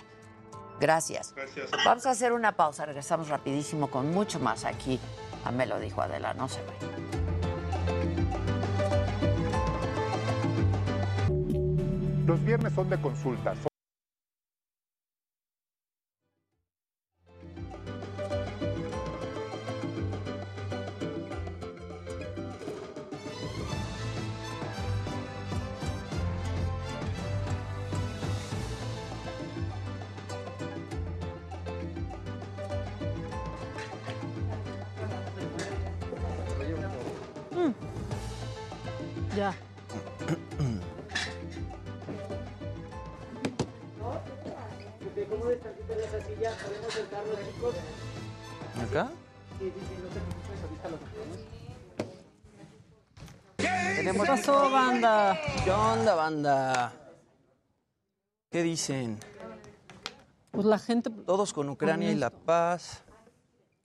[0.80, 1.32] Gracias.
[1.34, 1.70] Gracias.
[1.84, 4.98] Vamos a hacer una pausa, regresamos rapidísimo con mucho más aquí.
[5.44, 7.02] A me lo dijo Adela, no se vayan.
[12.26, 13.58] Los viernes son de consultas.
[39.36, 39.54] Ya.
[48.82, 49.10] ¿Acá?
[53.56, 55.40] ¿Qué pasó, banda?
[55.64, 56.92] ¿Qué onda, banda?
[58.50, 59.18] ¿Qué dicen?
[60.50, 61.08] Pues la gente.
[61.08, 63.02] Todos con Ucrania y la paz.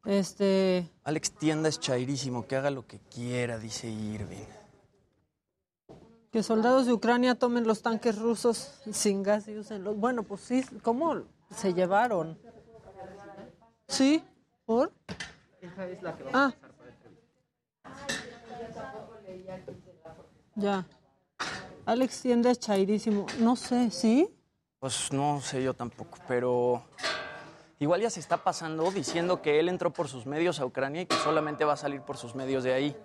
[0.04, 0.90] Este.
[1.06, 4.57] Alex Tienda es chairísimo, que haga lo que quiera, dice Irving.
[6.32, 10.64] Que soldados de Ucrania tomen los tanques rusos sin gas y usen Bueno, pues sí,
[10.84, 12.38] ¿cómo se llevaron?
[13.88, 14.24] ¿Sí?
[14.66, 14.92] ¿Por?
[15.62, 16.54] Esa es la que ah.
[20.56, 20.86] Ya.
[21.86, 23.28] Alex Tienda es chairísimo.
[23.40, 24.28] No sé, ¿sí?
[24.80, 26.84] Pues no sé yo tampoco, pero
[27.80, 31.06] igual ya se está pasando diciendo que él entró por sus medios a Ucrania y
[31.06, 32.96] que solamente va a salir por sus medios de ahí.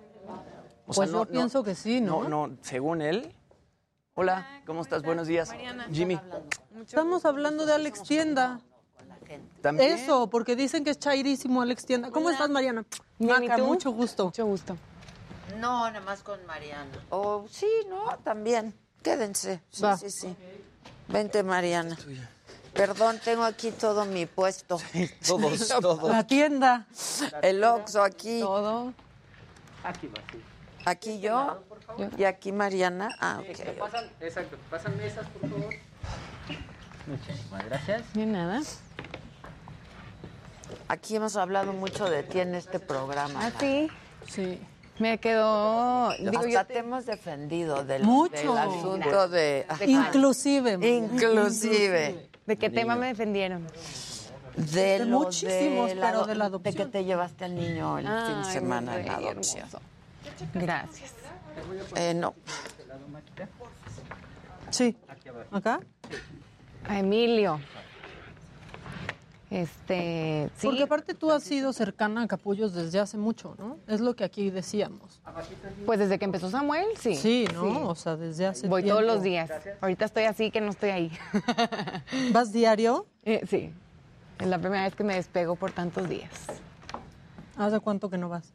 [0.92, 2.28] O pues sea, no, yo pienso no, que sí, ¿no?
[2.28, 3.34] No, no, según él.
[4.14, 5.02] Hola, ¿cómo estás?
[5.02, 5.48] Buenos días.
[5.48, 5.86] Mariana.
[5.90, 6.20] Jimmy.
[6.84, 8.60] Estamos hablando de Alex Tienda.
[9.62, 9.92] ¿También?
[9.92, 12.10] Eso, porque dicen que es chairísimo Alex Tienda.
[12.10, 12.84] ¿Cómo estás, Mariana?
[13.18, 14.26] Maca, mucho gusto.
[14.26, 14.76] Mucho gusto.
[15.58, 16.90] No, nada más con Mariana.
[17.08, 18.18] O sí, ¿no?
[18.18, 18.74] También.
[19.02, 19.62] Quédense.
[19.70, 19.96] Sí, Va.
[19.96, 20.36] sí, sí.
[21.08, 21.96] Vente, Mariana.
[22.74, 24.78] Perdón, tengo aquí todo mi puesto.
[25.26, 26.02] todos, todos.
[26.02, 26.86] La tienda.
[27.40, 28.40] El Oxxo aquí.
[28.40, 28.92] Todo.
[29.84, 30.51] Aquí va, sí.
[30.84, 31.62] Aquí yo
[32.16, 33.08] y aquí Mariana.
[33.20, 33.66] Ah, Sí, ok.
[33.66, 35.74] me pasan, exacto, pasan mesas, por favor.
[37.06, 38.12] Muchísimas gracias.
[38.14, 38.60] De nada.
[40.88, 43.40] Aquí hemos hablado mucho de ti en este programa.
[43.46, 43.88] ¿Ah, sí?
[44.28, 44.60] Sí.
[44.98, 46.10] Me quedó...
[46.18, 48.36] Digo, Hasta yo te hemos defendido del, Mucho.
[48.54, 49.64] del asunto de...
[49.68, 49.84] Ajá.
[49.84, 50.72] Inclusive.
[50.86, 52.28] Inclusive.
[52.46, 53.66] ¿De qué tema me defendieron?
[54.56, 56.90] De, De lo muchísimos, de la, pero de la de que adopción.
[56.90, 59.62] te llevaste al niño el fin de Ay, semana en adopción.
[59.62, 59.80] hermoso.
[60.54, 61.12] Gracias.
[61.96, 62.34] Eh, no.
[64.70, 64.96] Sí.
[65.50, 65.80] ¿Acá?
[66.88, 67.60] A Emilio.
[69.50, 70.66] Este, sí.
[70.66, 73.76] Porque aparte tú has sido cercana a Capullos desde hace mucho, ¿no?
[73.86, 75.20] Es lo que aquí decíamos.
[75.84, 77.16] Pues desde que empezó Samuel, sí.
[77.16, 77.86] Sí, ¿no?
[77.90, 79.00] O sea, desde hace Voy tiempo.
[79.00, 79.50] todos los días.
[79.82, 81.12] Ahorita estoy así que no estoy ahí.
[82.32, 83.06] ¿Vas diario?
[83.24, 83.70] Eh, sí.
[84.38, 86.30] Es la primera vez que me despego por tantos días.
[87.58, 88.54] ¿Hace cuánto que no vas?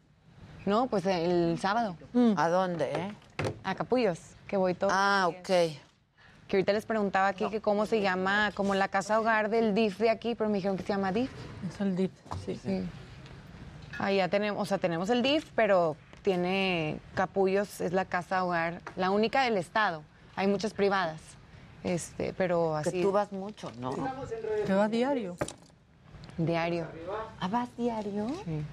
[0.67, 1.95] No, pues el sábado.
[2.35, 3.15] ¿A dónde, eh?
[3.63, 4.89] A Capullos, que voy todo.
[4.91, 5.47] Ah, ok.
[5.47, 9.97] Que ahorita les preguntaba aquí que cómo se llama, como la casa hogar del DIF
[9.97, 11.31] de aquí, pero me dijeron que se llama DIF.
[11.69, 12.11] Es el DIF,
[12.45, 12.59] sí.
[12.61, 12.83] Sí.
[13.97, 18.81] Ahí ya tenemos, o sea, tenemos el DIF, pero tiene Capullos, es la casa hogar,
[18.97, 20.03] la única del estado.
[20.35, 21.21] Hay muchas privadas.
[21.85, 22.91] Este, pero así.
[22.91, 23.91] Que tú vas mucho, ¿no?
[24.65, 25.37] Que va diario.
[26.37, 26.87] Diario.
[27.39, 28.27] ¿Ah, vas diario?
[28.43, 28.65] Sí.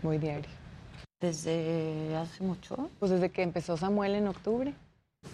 [0.00, 0.57] Voy diario.
[1.20, 2.90] ¿Desde hace mucho?
[2.98, 4.72] Pues desde que empezó Samuel en octubre.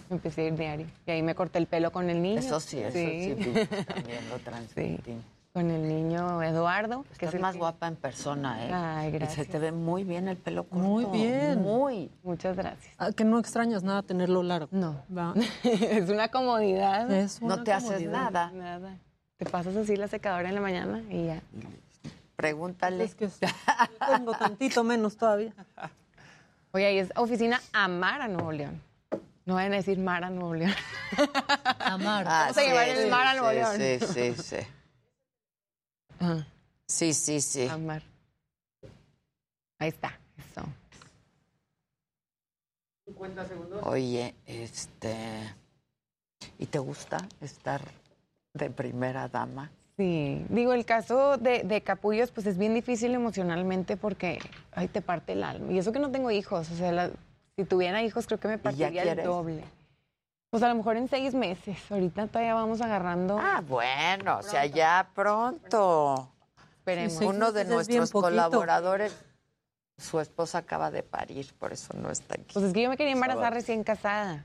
[0.09, 0.87] Empecé a ir diario.
[1.05, 2.39] Y ahí me corté el pelo con el niño.
[2.39, 3.35] Eso sí, eso sí,
[3.85, 5.13] también lo transmití.
[5.53, 7.03] Con el niño Eduardo.
[7.03, 8.71] que Estás es más que- guapa en persona, ¿eh?
[8.73, 9.47] Ay, Y se gracias.
[9.47, 10.83] te ve muy bien el pelo corto.
[10.85, 11.61] Muy bien.
[11.61, 12.09] Muy.
[12.23, 12.93] Muchas gracias.
[12.97, 14.67] Ah, que no extrañas nada tenerlo largo.
[14.71, 15.03] No.
[15.15, 15.33] Va.
[15.63, 17.09] es una comodidad.
[17.11, 18.51] Es una No te haces nada.
[18.51, 18.97] Nada.
[19.37, 21.41] Te pasas así la secadora en la mañana y ya.
[22.35, 23.03] Pregúntale.
[23.03, 23.47] Es que yo
[24.07, 25.53] tengo tantito menos todavía.
[26.71, 28.81] Oye, ahí es oficina Amara Nuevo León.
[29.45, 30.73] No vayan a decir Mara Nuevo León.
[31.79, 32.25] Amar.
[32.27, 33.99] Ah, Vamos a llevar el mar a Nuevo sí, León.
[33.99, 34.67] Sí, sí, sí.
[36.19, 36.47] Ajá,
[36.87, 37.67] Sí, sí, sí.
[37.67, 38.01] Amar.
[39.79, 40.19] Ahí está.
[40.37, 40.65] Eso.
[43.05, 43.81] 50 segundos.
[43.85, 45.55] Oye, este...
[46.57, 47.81] ¿Y te gusta estar
[48.53, 49.69] de primera dama?
[49.97, 54.39] Sí, digo, el caso de, de Capullos, pues es bien difícil emocionalmente porque,
[54.73, 55.71] ay, te parte el alma.
[55.71, 57.11] Y eso que no tengo hijos, o sea, la-
[57.55, 59.63] si tuviera hijos creo que me partiría el doble.
[60.49, 63.37] Pues a lo mejor en seis meses, ahorita todavía vamos agarrando.
[63.39, 66.29] Ah, bueno, o sea, ya pronto.
[66.79, 67.13] Esperemos.
[67.17, 69.15] Sí, Uno de nuestros colaboradores,
[69.97, 72.53] su esposa acaba de parir, por eso no está aquí.
[72.53, 74.41] Pues es que yo me quería embarazar recién casada.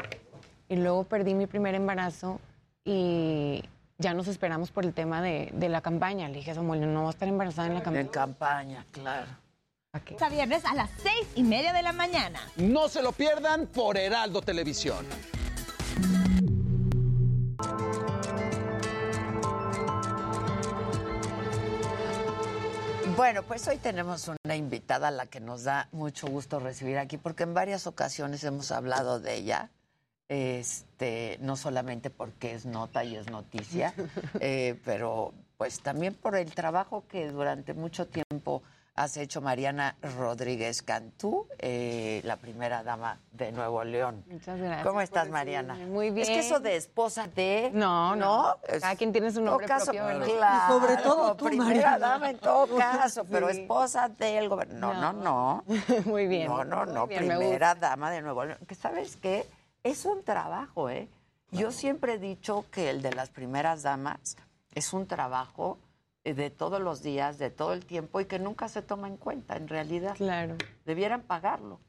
[0.69, 2.39] Y luego perdí mi primer embarazo
[2.85, 3.65] y
[4.01, 6.27] ya nos esperamos por el tema de, de la campaña.
[6.29, 8.01] Le dije a Samuel, no voy a estar embarazada en la campaña.
[8.01, 9.29] En campaña, claro.
[9.93, 12.41] Hasta viernes a las seis y media de la mañana.
[12.57, 15.05] No se lo pierdan por Heraldo Televisión.
[23.17, 27.19] Bueno, pues hoy tenemos una invitada a la que nos da mucho gusto recibir aquí,
[27.19, 29.69] porque en varias ocasiones hemos hablado de ella,
[30.31, 33.93] este, no solamente porque es nota y es noticia,
[34.41, 38.63] eh, pero pues también por el trabajo que durante mucho tiempo
[38.95, 44.23] has hecho Mariana Rodríguez Cantú, eh, la primera dama de Nuevo León.
[44.29, 44.87] Muchas gracias.
[44.87, 45.29] ¿Cómo estás.
[45.31, 45.75] Mariana?
[45.75, 46.23] Muy bien.
[46.23, 47.71] Es que eso de esposa de...
[47.73, 48.57] No, no.
[48.69, 49.91] Es- Cada quien tiene su nombre caso.
[49.93, 51.99] Claro, Y sobre todo tú, primera Mariana.
[51.99, 53.61] dama en todo caso, pero Sí.
[53.61, 54.93] esposa del gobierno.
[54.93, 55.65] No, no, no.
[56.05, 56.49] Muy bien.
[56.49, 57.07] No, no, no.
[57.07, 58.59] Bien, Primera dama de Nuevo León.
[58.67, 59.47] Que sabes qué?
[59.83, 61.09] Es un trabajo, ¿eh?
[61.53, 64.37] Yo siempre he dicho que el de las primeras damas
[64.75, 65.79] es un trabajo
[66.25, 69.17] eh, de todos los días, de todo el tiempo y que nunca se toma en
[69.17, 70.15] cuenta, en realidad.
[70.17, 70.57] Claro.
[70.85, 71.81] Debieran pagarlo.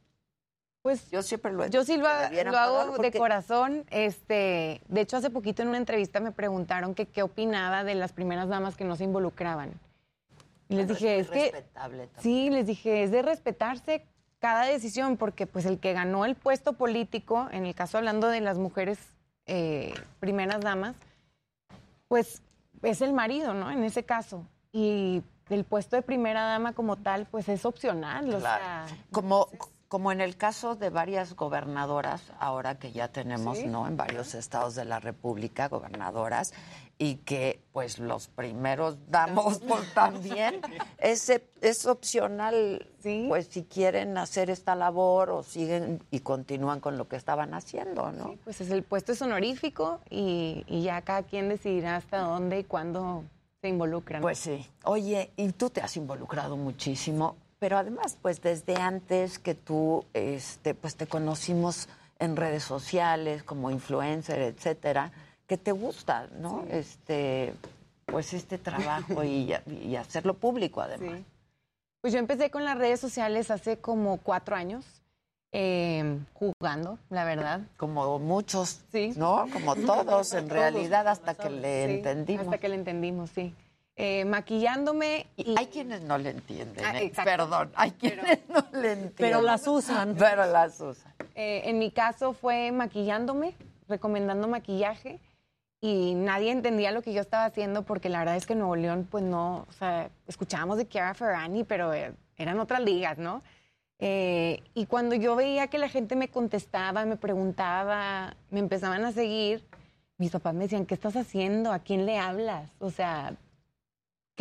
[0.82, 3.86] Pues Yo siempre lo he Yo sí lo, hago de corazón.
[3.92, 8.14] Este, de hecho, hace poquito en una entrevista me preguntaron que qué opinaba de las
[8.14, 9.80] primeras damas que no se involucraban.
[10.70, 12.24] Y les dije, es es, que respetable también.
[12.24, 14.06] sí, les dije, es de respetarse
[14.42, 18.42] cada decisión, porque pues el que ganó el puesto político, en el caso hablando de
[18.42, 18.98] las mujeres
[19.46, 20.96] eh, primeras damas,
[22.08, 22.42] pues
[22.82, 23.70] es el marido, ¿no?
[23.70, 24.48] En ese caso.
[24.72, 28.34] Y el puesto de primera dama como tal, pues es opcional.
[28.34, 29.48] O sea, Como,
[29.92, 33.68] como en el caso de varias gobernadoras, ahora que ya tenemos, Sí.
[33.68, 33.88] ¿no?
[33.88, 36.54] En varios estados de la República, gobernadoras,
[36.98, 40.62] y que pues los primeros damos por también.
[40.98, 42.88] Es, es opcional,
[43.28, 48.14] pues si quieren hacer esta labor o siguen y continúan con lo que estaban haciendo,
[48.14, 48.38] ¿no?
[48.46, 52.64] Pues es el puesto es honorífico y, y ya cada quien decidirá hasta dónde y
[52.64, 53.26] cuándo
[53.60, 54.22] se involucran.
[54.22, 54.66] Pues sí.
[54.86, 60.74] Oye, y tú te has involucrado muchísimo, pero además, pues desde antes que tú, este,
[60.74, 65.12] pues te conocimos en redes sociales como influencer, etcétera,
[65.46, 66.66] que te gusta, ¿no?
[66.72, 67.54] Este,
[68.08, 71.20] pues este trabajo y, y hacerlo público además.
[71.20, 71.26] Sí.
[72.02, 74.84] Pues yo empecé con las redes sociales hace como cuatro años,
[75.52, 77.62] eh, jugando, la verdad.
[77.78, 79.14] Como muchos, sí.
[79.18, 79.46] ¿no?
[79.54, 82.46] Como todos, en realidad, hasta que Sí, le entendimos.
[82.48, 83.54] Hasta que le entendimos, sí.
[84.04, 85.28] Eh, maquillándome.
[85.38, 85.56] Y...
[85.60, 87.12] Hay quienes no le entienden, Ah, ¿eh?
[87.24, 89.14] Perdón, hay quienes no le entienden.
[89.16, 90.16] Pero las usan.
[90.20, 91.14] Pero las usan.
[91.36, 93.54] Eh, en mi caso fue maquillándome,
[93.88, 95.20] recomendando maquillaje
[95.82, 98.76] y nadie entendía lo que yo estaba haciendo porque la verdad es que en Nuevo
[98.76, 103.44] León pues no, o sea, escuchábamos de Chiara Ferrani, pero eh, eran otras ligas, ¿no?
[104.00, 109.12] Eh, y cuando yo veía que la gente me contestaba, me preguntaba, me empezaban a
[109.12, 109.64] seguir,
[110.18, 111.72] mis papás me decían, ¿qué estás haciendo?
[111.72, 112.68] ¿A quién le hablas?
[112.80, 113.36] O sea,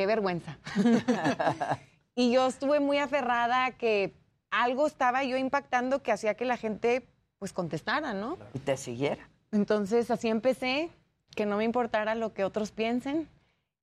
[0.00, 0.56] qué vergüenza.
[2.14, 4.14] y yo estuve muy aferrada a que
[4.50, 7.06] algo estaba yo impactando que hacía que la gente
[7.38, 8.38] pues contestara, ¿no?
[8.54, 9.28] Y te siguiera.
[9.52, 10.88] Entonces así empecé,
[11.36, 13.28] que no me importara lo que otros piensen.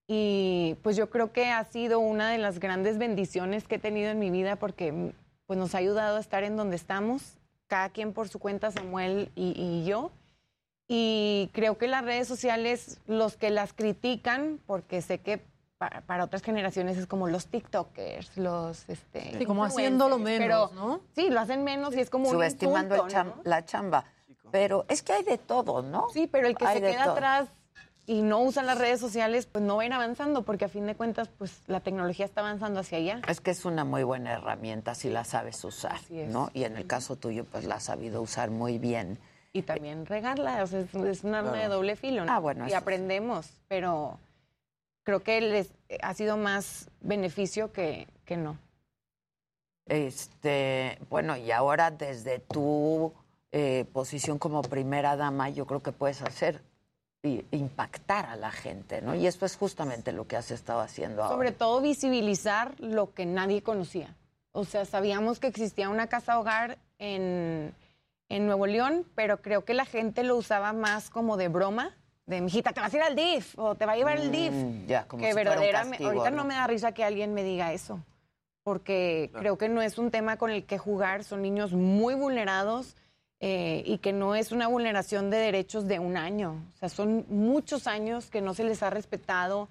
[0.07, 4.09] Y pues yo creo que ha sido una de las grandes bendiciones que he tenido
[4.09, 5.13] en mi vida porque
[5.45, 7.37] pues nos ha ayudado a estar en donde estamos,
[7.67, 10.09] cada quien por su cuenta, Samuel y, y yo.
[10.87, 15.41] Y creo que las redes sociales, los que las critican, porque sé que
[15.77, 20.71] para, para otras generaciones es como los TikTokers, los este, Sí, como haciéndolo menos, pero
[20.73, 21.01] ¿no?
[21.15, 23.41] Sí, lo hacen menos y es como un Subestimando el insulto, cham- ¿no?
[23.43, 24.05] la chamba.
[24.51, 26.07] Pero es que hay de todo, ¿no?
[26.13, 27.13] Sí, pero el que Hay se queda todo.
[27.13, 27.49] atrás
[28.05, 30.85] y no usa las redes sociales, pues no va a ir avanzando, porque a fin
[30.87, 33.21] de cuentas, pues la tecnología está avanzando hacia allá.
[33.27, 36.29] Es que es una muy buena herramienta si la sabes usar, Así es.
[36.29, 36.49] ¿no?
[36.53, 39.19] Y en el caso tuyo, pues la has sabido usar muy bien.
[39.51, 42.31] Y también regarla, o sea, es, es un arma de doble filo, ¿no?
[42.31, 44.17] Ah, bueno, Y aprendemos, pero
[45.07, 45.69] creo que les
[46.01, 48.57] ha sido más beneficio que, que no.
[49.85, 53.13] Este, bueno, y ahora desde tu
[53.53, 56.61] eh, posición como primera dama, yo creo que puedes hacer
[57.23, 59.15] y impactar a la gente, ¿no?
[59.15, 61.35] Y esto es justamente lo que has estado haciendo ahora.
[61.35, 64.13] Sobre todo visibilizar lo que nadie conocía.
[64.51, 67.73] O sea, sabíamos que existía una casa hogar en,
[68.27, 71.95] en Nuevo León, pero creo que la gente lo usaba más como de broma,
[72.27, 74.51] de mijita, te vas a ir al DIF o te va a llevar el DIF.
[74.51, 76.37] Mm, ya, como que si verdaderamente, ahorita ¿no?
[76.37, 78.03] no me da risa que alguien me diga eso,
[78.63, 82.95] porque creo que no es un tema con el que jugar, son niños muy vulnerados
[83.39, 87.25] eh, y que no es una vulneración de derechos de un año, o sea, son
[87.29, 89.69] muchos años que no se les ha respetado,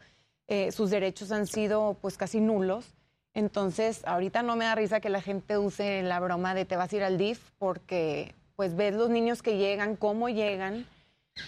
[0.49, 2.95] eh, sus derechos han sido pues casi nulos.
[3.35, 6.91] Entonces, ahorita no me da risa que la gente use la broma de te vas
[6.91, 10.87] a ir al DIF porque pues ves los niños que llegan, cómo llegan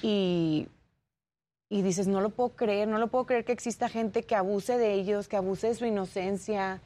[0.03, 0.69] y
[1.69, 4.78] y dices, no lo puedo creer, no lo puedo creer que exista gente que abuse
[4.78, 6.81] de ellos, que abuse de su inocencia,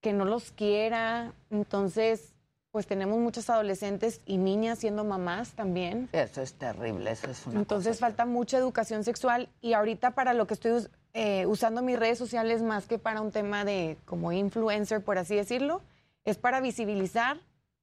[0.00, 1.32] que no los quiera.
[1.50, 2.32] Entonces,
[2.70, 6.08] pues tenemos muchos adolescentes y niñas siendo mamás también.
[6.12, 10.46] Eso es terrible, eso es una Entonces falta mucha educación sexual y ahorita para lo
[10.46, 15.02] que estoy eh, usando mis redes sociales más que para un tema de como influencer,
[15.02, 15.82] por así decirlo,
[16.24, 17.38] es para visibilizar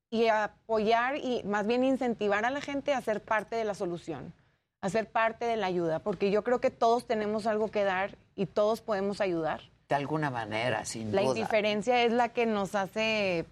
[0.09, 4.33] y apoyar y más bien incentivar a la gente a ser parte de la solución,
[4.81, 8.15] a ser parte de la ayuda, porque yo creo que todos tenemos algo que dar
[8.35, 9.61] y todos podemos ayudar.
[9.89, 11.37] De alguna manera, sin La duda.
[11.37, 13.45] indiferencia es la que nos hace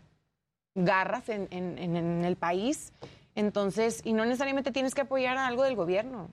[0.76, 2.91] garras en, en- en- el país.
[3.35, 6.30] Entonces, y no necesariamente tienes que apoyar a algo del gobierno.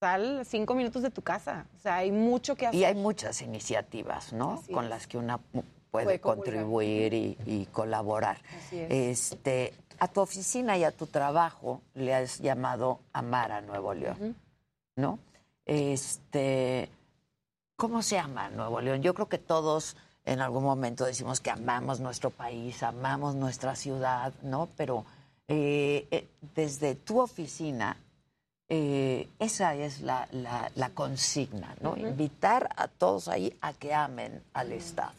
[0.00, 1.66] Sal cinco minutos de tu casa.
[1.76, 2.80] O sea, hay mucho que hacer.
[2.80, 4.54] Y hay muchas iniciativas, ¿no?
[4.54, 4.90] Así Con es.
[4.90, 5.64] las que una puede,
[6.06, 8.38] Puede contribuir y, y colaborar.
[8.58, 8.90] Así es.
[9.32, 14.36] Este, a tu oficina y a tu trabajo le has llamado Amar a Nuevo León,
[14.96, 15.18] ¿no?
[15.66, 16.88] Este,
[17.76, 19.02] ¿cómo se ama Nuevo León?
[19.02, 24.32] Yo creo que todos en algún momento decimos que amamos nuestro país, amamos nuestra ciudad,
[24.42, 24.68] ¿no?
[24.76, 25.04] Pero
[25.48, 27.96] eh, eh, desde tu oficina,
[28.68, 31.96] eh, esa es la, la- la consigna, ¿no?
[31.96, 35.12] Invitar a todos ahí a que amen al Estado.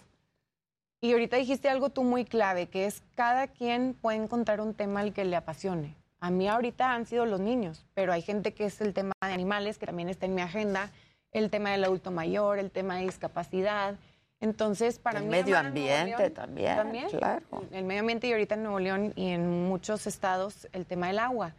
[1.06, 5.02] Y ahorita dijiste algo tú muy clave, que es cada quien puede encontrar un tema
[5.02, 5.94] al que le apasione.
[6.20, 9.32] A mí ahorita han sido los niños, pero hay gente que es el tema de
[9.32, 10.90] animales, que también está en mi agenda,
[11.32, 13.94] el tema del adulto mayor, el tema de discapacidad.
[14.40, 15.30] Entonces, para el mí...
[15.30, 17.46] medio a Nuevo ambiente León- también, También, claro.
[17.72, 21.20] el medio ambiente y ahorita en Nuevo León y en muchos estados el tema del
[21.20, 21.54] agua.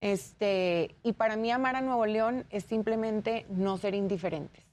[0.00, 4.64] Este, y para mí amar a Nuevo León es simplemente no ser indiferentes.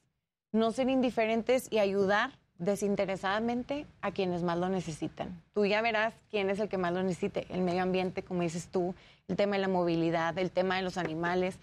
[0.50, 5.42] No ser indiferentes y ayudar desinteresadamente a quienes más lo necesitan.
[5.54, 7.46] Tú ya verás quién es el que más lo necesite.
[7.50, 8.94] El medio ambiente, como dices tú,
[9.28, 11.58] el tema de la movilidad, el tema de los animales.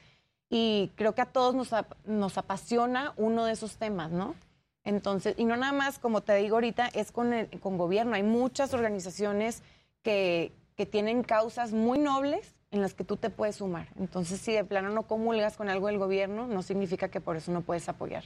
[0.49, 4.35] Y creo que a todos nos, ap- nos apasiona uno de esos temas, ¿no?
[4.83, 7.31] Entonces, y no nada más, como te digo ahorita, es con,
[7.61, 8.15] con gobierno.
[8.15, 9.61] Hay muchas organizaciones
[10.01, 13.87] que, que tienen causas muy nobles en las que tú te puedes sumar.
[13.99, 17.51] Entonces, si de plano no comulgas con algo del gobierno, no significa que por eso
[17.51, 18.23] no puedes apoyar.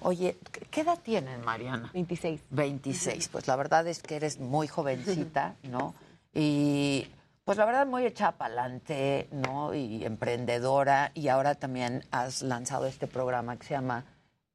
[0.00, 1.90] Oye, ¿qué- ¿qué edad tienes, Mariana?
[1.92, 2.40] 26.
[2.50, 3.28] 26.
[3.28, 5.94] Pues la verdad es que eres muy jovencita, ¿no?
[6.32, 7.08] Y
[7.44, 9.74] pues la verdad muy hecha para adelante, ¿no?
[9.74, 11.10] Y emprendedora.
[11.14, 14.04] Y ahora también has lanzado este programa que se llama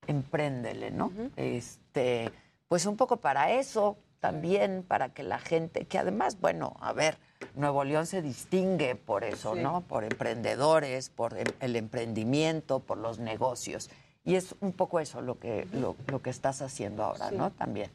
[0.07, 1.11] Empréndele, ¿no?
[1.36, 2.32] Este,
[2.70, 7.18] pues un poco para eso también, para que la gente, que además, bueno, a ver,
[7.56, 9.61] Nuevo León se distingue por eso, Sí.
[9.61, 9.82] ¿no?
[9.82, 13.90] Por emprendedores, por em- el emprendimiento, por los negocios.
[14.24, 17.36] Y es un poco eso lo que, lo, lo que estás haciendo ahora, Sí.
[17.36, 17.52] ¿no?
[17.52, 17.90] También.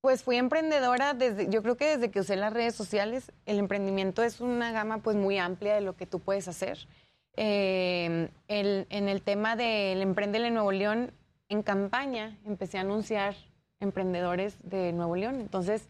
[0.00, 4.22] Pues fui emprendedora desde, yo creo que desde que usé las redes sociales, el emprendimiento
[4.24, 6.78] es una gama pues muy amplia de lo que tú puedes hacer.
[7.36, 11.12] Eh, el- en el tema del Emprendele Nuevo León,
[11.48, 13.34] en campaña empecé a anunciar
[13.80, 15.40] emprendedores de Nuevo León.
[15.40, 15.88] Entonces,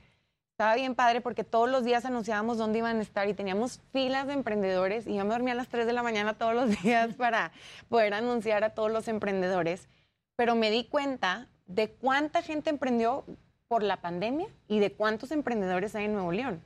[0.62, 4.28] estaba bien padre porque todos los días anunciábamos dónde iban a estar y teníamos filas
[4.28, 7.16] de emprendedores y yo me dormía a las 3 de la mañana todos los días
[7.16, 7.50] para
[7.88, 9.88] poder anunciar a todos los emprendedores.
[10.36, 13.24] Pero me di cuenta de cuánta gente emprendió
[13.66, 16.62] por la pandemia y de cuántos emprendedores hay en Nuevo León.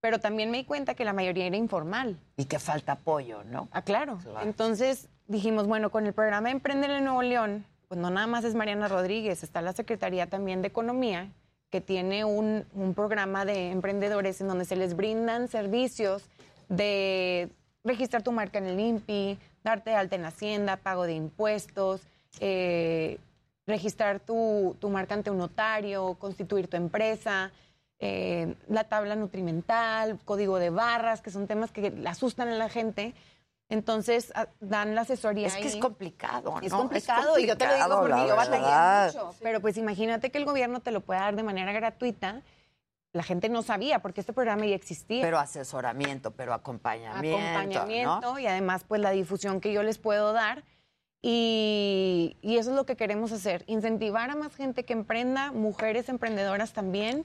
[0.00, 2.20] Pero también me di cuenta que la mayoría era informal.
[2.36, 3.66] Y que falta apoyo, ¿no?
[3.72, 4.20] Ah, claro.
[4.42, 8.54] Entonces dijimos, bueno, con el programa Emprender en Nuevo León, pues no nada más es
[8.54, 11.32] Mariana Rodríguez, está la Secretaría también de Economía,
[11.72, 16.22] que tiene un, un programa de emprendedores en donde se les brindan servicios
[16.68, 17.48] de
[17.82, 22.02] registrar tu marca en el INPI, darte alta en Hacienda, pago de impuestos,
[22.40, 23.18] eh,
[23.66, 27.50] registrar tu, tu marca ante un notario, constituir tu empresa,
[28.00, 33.14] eh, la tabla nutrimental, código de barras, que son temas que asustan a la gente.
[33.72, 35.46] Entonces a- dan la asesoría.
[35.46, 39.34] Es que es complicado, Es complicado, y yo te lo digo porque yo batallé mucho.
[39.42, 42.42] Pero pues imagínate que el gobierno te lo pueda dar de manera gratuita.
[43.14, 45.22] La gente no sabía porque este programa ya existía.
[45.22, 47.38] Pero asesoramiento, pero acompañamiento.
[47.38, 48.38] acompañamiento ¿no?
[48.38, 50.64] y además pues la difusión que yo les puedo dar.
[51.22, 56.10] Y, y eso es lo que queremos hacer, incentivar a más gente que emprenda, mujeres
[56.10, 57.24] emprendedoras también.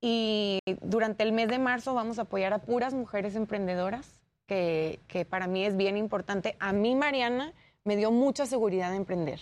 [0.00, 4.17] Y durante el mes de marzo vamos a apoyar a puras mujeres emprendedoras,
[4.48, 6.56] que, que para mí es bien importante.
[6.58, 7.52] A mí, Mariana,
[7.84, 9.38] me dio mucha seguridad de emprender.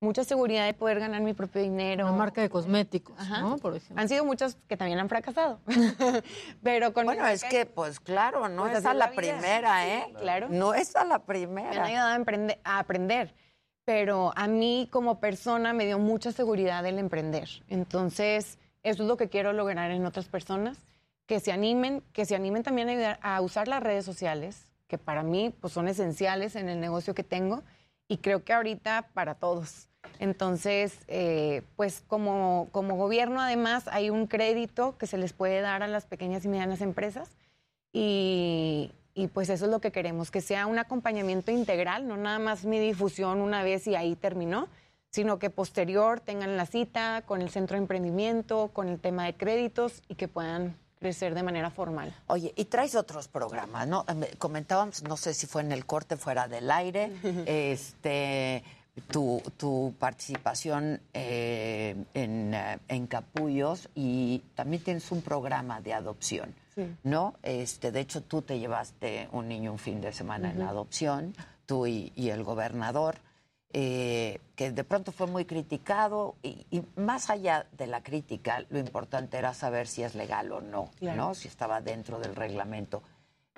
[0.00, 2.04] Mucha seguridad de poder ganar mi propio dinero.
[2.06, 3.40] Una marca de cosméticos, Ajá.
[3.40, 3.56] ¿no?
[3.56, 4.02] Por ejemplo.
[4.02, 5.60] Han sido muchos que también han fracasado.
[6.62, 9.88] Pero con Bueno, es que, pues claro, no Pues es a la, la primera, Sí,
[9.90, 10.04] ¿eh?
[10.18, 10.48] claro.
[10.50, 11.84] No es a la me han primera.
[11.84, 13.34] ayudado a, emprende- a aprender.
[13.86, 17.48] Pero a mí como persona me dio mucha seguridad el emprender.
[17.68, 20.76] Entonces, eso es lo que quiero lograr en otras personas,
[21.26, 24.98] que se animen, que se animen también a, ayudar- a usar las redes sociales, que
[24.98, 27.62] para mí pues, son esenciales en el negocio que tengo
[28.08, 29.88] y creo que ahorita para todos.
[30.18, 35.82] Entonces, eh, pues como, como gobierno además hay un crédito que se les puede dar
[35.82, 37.30] a las pequeñas y medianas empresas
[37.92, 42.38] y, y, pues eso es lo que queremos, que sea un acompañamiento integral, no nada
[42.38, 44.68] más mi difusión una vez y ahí terminó,
[45.10, 49.34] sino que posterior tengan la cita con el centro de emprendimiento, con el tema de
[49.34, 52.14] créditos y que puedan crecer de manera formal.
[52.28, 54.06] Oye, y traes otros programas, ¿no?
[54.16, 57.12] Me Comentábamos, no sé si fue en el corte fuera del aire,
[57.46, 58.64] este,
[59.10, 66.54] tu, tu participación eh, en, eh, en Capullos y también tienes un programa de adopción,
[66.74, 66.90] Sí.
[67.04, 67.34] ¿no?
[67.42, 70.70] Este, de hecho, tú te llevaste un niño un fin de semana en Ujú.
[70.70, 71.34] adopción,
[71.66, 73.16] tú y, y el gobernador.
[73.76, 78.78] Eh, que de pronto fue muy criticado y, y más allá de la crítica, lo
[78.78, 81.16] importante era saber si es legal o no, Claro.
[81.16, 81.34] ¿no?
[81.34, 83.02] Si estaba dentro del reglamento.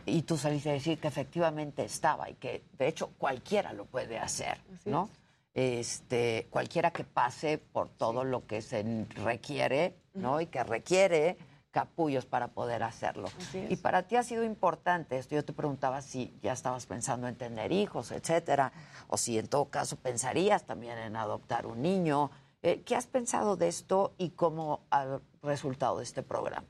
[0.07, 4.19] Y tú saliste a decir que efectivamente estaba y que de hecho cualquiera lo puede
[4.19, 5.11] hacer, Así ¿no?
[5.53, 8.85] Este, cualquiera que pase por todo lo que se
[9.23, 10.41] requiere, ¿no?
[10.41, 11.37] Y que requiere
[11.77, 13.29] capullos para poder hacerlo.
[13.69, 15.35] Y para ti ha sido importante esto.
[15.35, 18.73] Yo te preguntaba si ya estabas pensando en tener hijos, etcétera,
[19.09, 22.31] o si en todo caso pensarías también en adoptar un niño.
[22.63, 26.67] Eh, ¿Qué has pensado de esto y cómo ha resultado este programa?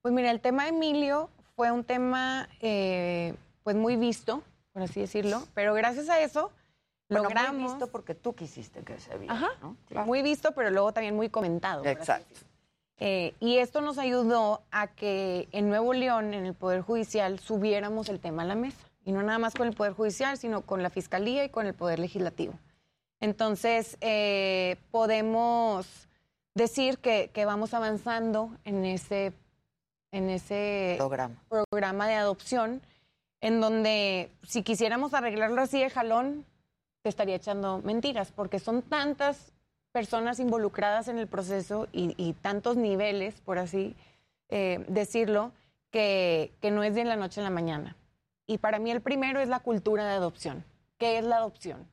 [0.00, 4.42] Pues mira, el tema de Emilio fue un tema eh, pues muy visto,
[4.72, 6.50] por así decirlo, pero gracias a eso
[7.10, 7.72] Bueno, muy logramos.
[7.72, 9.76] visto porque tú quisiste que se viera, Ajá, ¿no?
[10.06, 11.84] muy visto, pero luego también muy comentado.
[11.84, 12.40] Exacto.
[13.00, 18.10] Eh, y esto nos ayudó a que en Nuevo León, en el Poder Judicial, subiéramos
[18.10, 18.78] el tema a la mesa.
[19.04, 21.72] Y no nada más con el Poder Judicial, sino con la Fiscalía y con el
[21.72, 22.52] Poder Legislativo.
[23.18, 26.08] Entonces, eh, podemos
[26.54, 29.32] decir que, que vamos avanzando en ese,
[30.12, 31.36] en ese Programa.
[31.48, 32.82] programa de adopción,
[33.40, 36.44] en donde si quisiéramos arreglarlo así de jalón,
[37.02, 39.52] te estaría echando mentiras, porque son tantas
[39.92, 43.94] personas involucradas en el proceso y, tantos niveles, por así
[44.48, 45.52] eh, decirlo,
[45.90, 47.96] que, que no es de la noche a la mañana.
[48.46, 50.64] Y para mí el primero es la cultura de adopción.
[50.98, 51.86] ¿Qué es la adopción?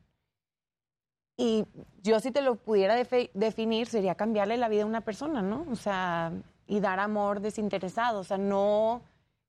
[1.37, 1.65] Y
[2.01, 5.65] yo si te lo pudiera definir, sería cambiarle la vida a una persona, ¿no?
[5.71, 6.31] O sea,
[6.65, 9.01] y dar amor desinteresado, o sea, no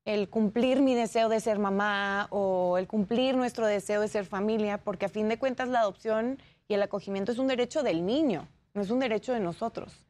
[0.05, 4.79] el cumplir mi deseo de ser mamá o el cumplir nuestro deseo de ser familia,
[4.79, 6.39] porque a fin de cuentas la adopción
[6.69, 10.05] y el acogimiento es un derecho del niño, no es un derecho de nosotros.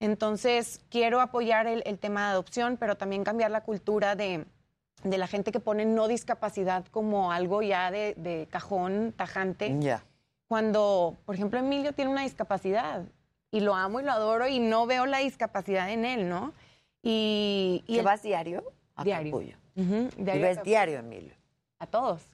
[0.00, 4.44] Entonces, quiero apoyar el, el tema de adopción, pero también cambiar la cultura de,
[5.02, 9.74] de la gente que pone no discapacidad como algo ya de, de cajón tajante.
[9.80, 10.04] Ya.
[10.46, 13.04] Cuando, por ejemplo, Emilio tiene una discapacidad
[13.50, 16.52] y lo amo y lo adoro y no veo la discapacidad en él, ¿no?
[17.02, 18.62] Y, y ¿Que el- vas diario?
[18.96, 19.32] A Diario.
[19.32, 19.56] Capullo.
[19.76, 21.32] Ujú, Y diario ves diario, Emilio.
[21.80, 22.22] A todos.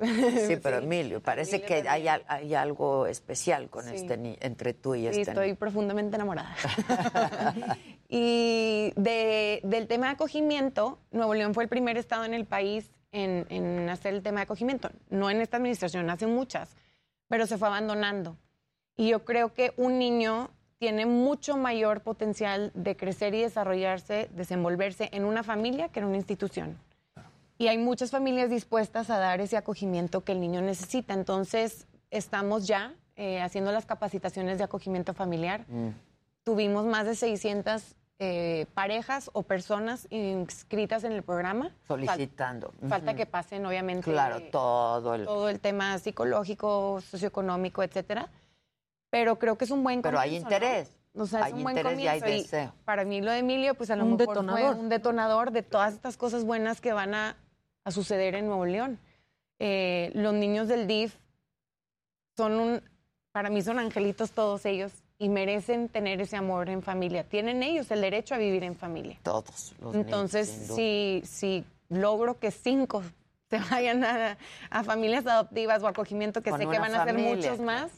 [0.49, 0.85] Sí, pero Sí.
[0.85, 3.95] Emilio, parece Emilio que hay, algo especial con Sí.
[3.97, 5.59] este entre tú y Sí, este estoy niño.
[5.59, 6.55] profundamente enamorada.
[8.09, 12.91] y de- del tema de acogimiento, Nuevo León fue el primer estado en el país
[13.13, 14.91] en, en hacer el tema de acogimiento.
[15.09, 16.77] No en esta administración, hace muchas,
[17.29, 18.37] pero se fue abandonando.
[18.97, 25.09] Y yo creo que un niño tiene mucho mayor potencial de crecer y desarrollarse, desenvolverse
[25.13, 26.79] en una familia que en una institución.
[27.61, 31.13] Y hay muchas familias dispuestas a dar ese acogimiento que el niño necesita.
[31.13, 35.67] Entonces, estamos ya eh, haciendo las capacitaciones de acogimiento familiar.
[35.69, 35.91] Mm.
[36.43, 37.83] Tuvimos más de 600
[38.19, 41.67] eh, parejas o personas inscritas en el programa.
[41.87, 42.73] Fal- Solicitando.
[42.89, 43.19] Falta Ujú.
[43.19, 44.11] que pasen, obviamente.
[44.11, 45.27] Claro, eh, todo el...
[45.27, 48.31] todo el tema psicológico, socioeconómico, etcétera.
[49.11, 50.57] Pero creo que es un buen Pero hay comienzo, ¿no?
[50.57, 50.97] interés.
[51.15, 52.43] O sea, es Hay un buen interés y hay comienzo.
[52.57, 52.73] deseo.
[52.87, 54.61] para mí lo de Emilio, pues a lo Un mejor detonador.
[54.61, 57.37] fue un detonador de todas estas cosas buenas que van a,
[57.91, 58.99] a suceder en Nuevo León.
[59.59, 61.15] Eh, los niños del DIF
[62.37, 62.83] son un,
[63.33, 67.25] para mí son angelitos todos ellos y merecen tener ese amor en familia.
[67.25, 69.19] Tienen ellos el derecho a vivir en familia.
[69.23, 73.03] Todos los Entonces, si, si logro que cinco
[73.51, 74.39] se vayan a,
[74.71, 77.91] a familias adoptivas o acogimiento, que Con sé que van a ser muchos más,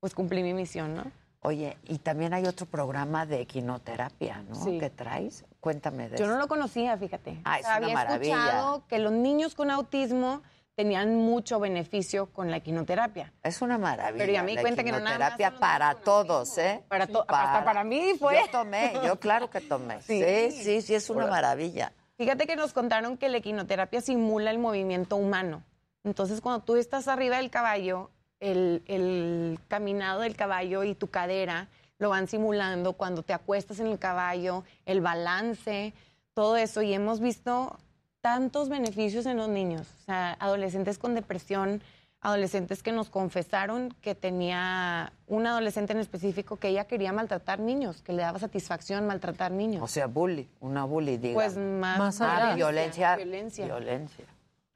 [0.00, 1.04] pues cumplí mi misión, ¿no?
[1.46, 4.54] Oye, y también hay otro programa de equinoterapia, ¿no?
[4.54, 4.78] Sí.
[4.78, 5.44] ¿Qué traes?
[5.60, 6.32] Cuéntame de Yo eso.
[6.32, 7.38] no lo conocía, fíjate.
[7.44, 8.34] Ah, O es sea, una había maravilla.
[8.34, 10.40] escuchado que los niños con autismo
[10.74, 13.30] tenían mucho beneficio con la equinoterapia.
[13.42, 14.18] Es una maravilla.
[14.18, 16.82] Pero ya me di cuenta que no nada más para todos, ¿eh?
[16.88, 18.36] Para to- hasta para mí fue.
[18.36, 20.00] Yo tomé, yo claro que tomé.
[20.00, 20.62] Sí, Sí.
[20.64, 21.92] sí, sí, es una maravilla.
[22.16, 25.62] Fíjate que nos contaron que la equinoterapia simula el movimiento humano.
[26.04, 31.68] Entonces, cuando tú estás arriba del caballo, el, el caminado del caballo y tu cadera
[31.98, 35.94] lo van simulando cuando te acuestas en el caballo, el balance,
[36.34, 36.82] todo eso.
[36.82, 37.78] Y hemos visto
[38.20, 39.86] tantos beneficios en los niños.
[40.02, 41.82] O sea, adolescentes con depresión,
[42.20, 48.02] adolescentes que nos confesaron que tenía una adolescente en específico que ella quería maltratar niños,
[48.02, 49.82] que le daba satisfacción maltratar niños.
[49.82, 51.54] O sea, bully, una bully, digamos.
[51.54, 52.54] Pues más, Más Ah, allá.
[52.56, 53.16] violencia.
[53.16, 53.66] Violencia.
[53.66, 54.24] Violencia.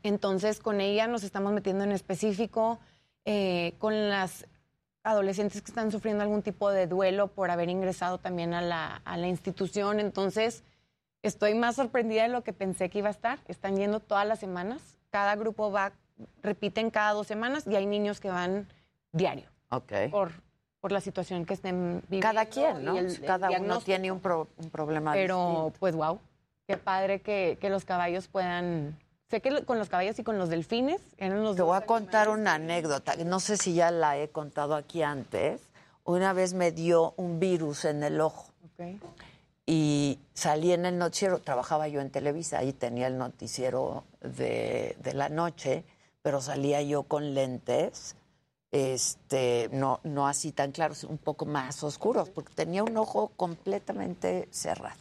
[0.02, 2.78] Entonces, con ella nos estamos metiendo en específico
[3.30, 4.46] eh, con las
[5.02, 9.18] adolescentes que están sufriendo algún tipo de duelo por haber ingresado también a la, a
[9.18, 10.00] la institución.
[10.00, 10.62] Entonces,
[11.22, 13.38] estoy más sorprendida de lo que pensé que iba a estar.
[13.46, 14.80] Están yendo todas las semanas.
[15.10, 15.92] Cada grupo va,
[16.42, 18.66] repiten cada dos semanas y hay niños que van
[19.12, 19.92] diario Ok.
[20.10, 20.32] por,
[20.80, 22.28] por la situación que estén viviendo.
[22.28, 22.96] Cada quien, ¿no?
[22.96, 25.36] el Cada uno tiene un, pro- un problema Pero,
[25.66, 25.76] distinto.
[25.80, 26.18] pues, wow.
[26.66, 28.98] Qué padre que, que los caballos puedan.
[29.30, 32.30] Sé que con los caballos y con los delfines eran los Te voy a contar
[32.30, 35.60] una anécdota, no sé si ya la he contado aquí antes.
[36.05, 38.86] Una vez me dio un virus en el ojo Ok.
[39.66, 45.12] y salí en el noticiero, trabajaba yo en Televisa, ahí tenía el noticiero de, de
[45.12, 45.84] la noche,
[46.22, 48.16] pero salía yo con lentes,
[48.72, 54.48] este, no, no así tan claros, un poco más oscuros, porque tenía un ojo completamente
[54.50, 54.96] cerrado.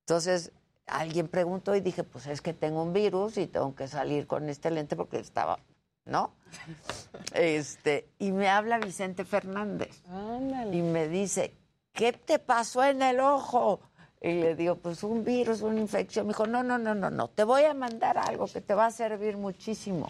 [0.00, 0.52] Entonces,
[0.86, 4.48] alguien preguntó y dije, pues es que tengo un virus y tengo que salir con
[4.48, 5.58] este lente porque estaba,
[6.04, 6.32] ¿no?
[7.34, 10.76] Este, y me habla Vicente Fernández Ándale.
[10.76, 11.54] y me dice,
[11.92, 13.80] ¿qué te pasó en el ojo?
[14.20, 16.26] Y le digo, pues un virus, una infección.
[16.26, 18.86] Me dijo, no, no, no, no, no, te voy a mandar algo que te va
[18.86, 20.08] a servir muchísimo.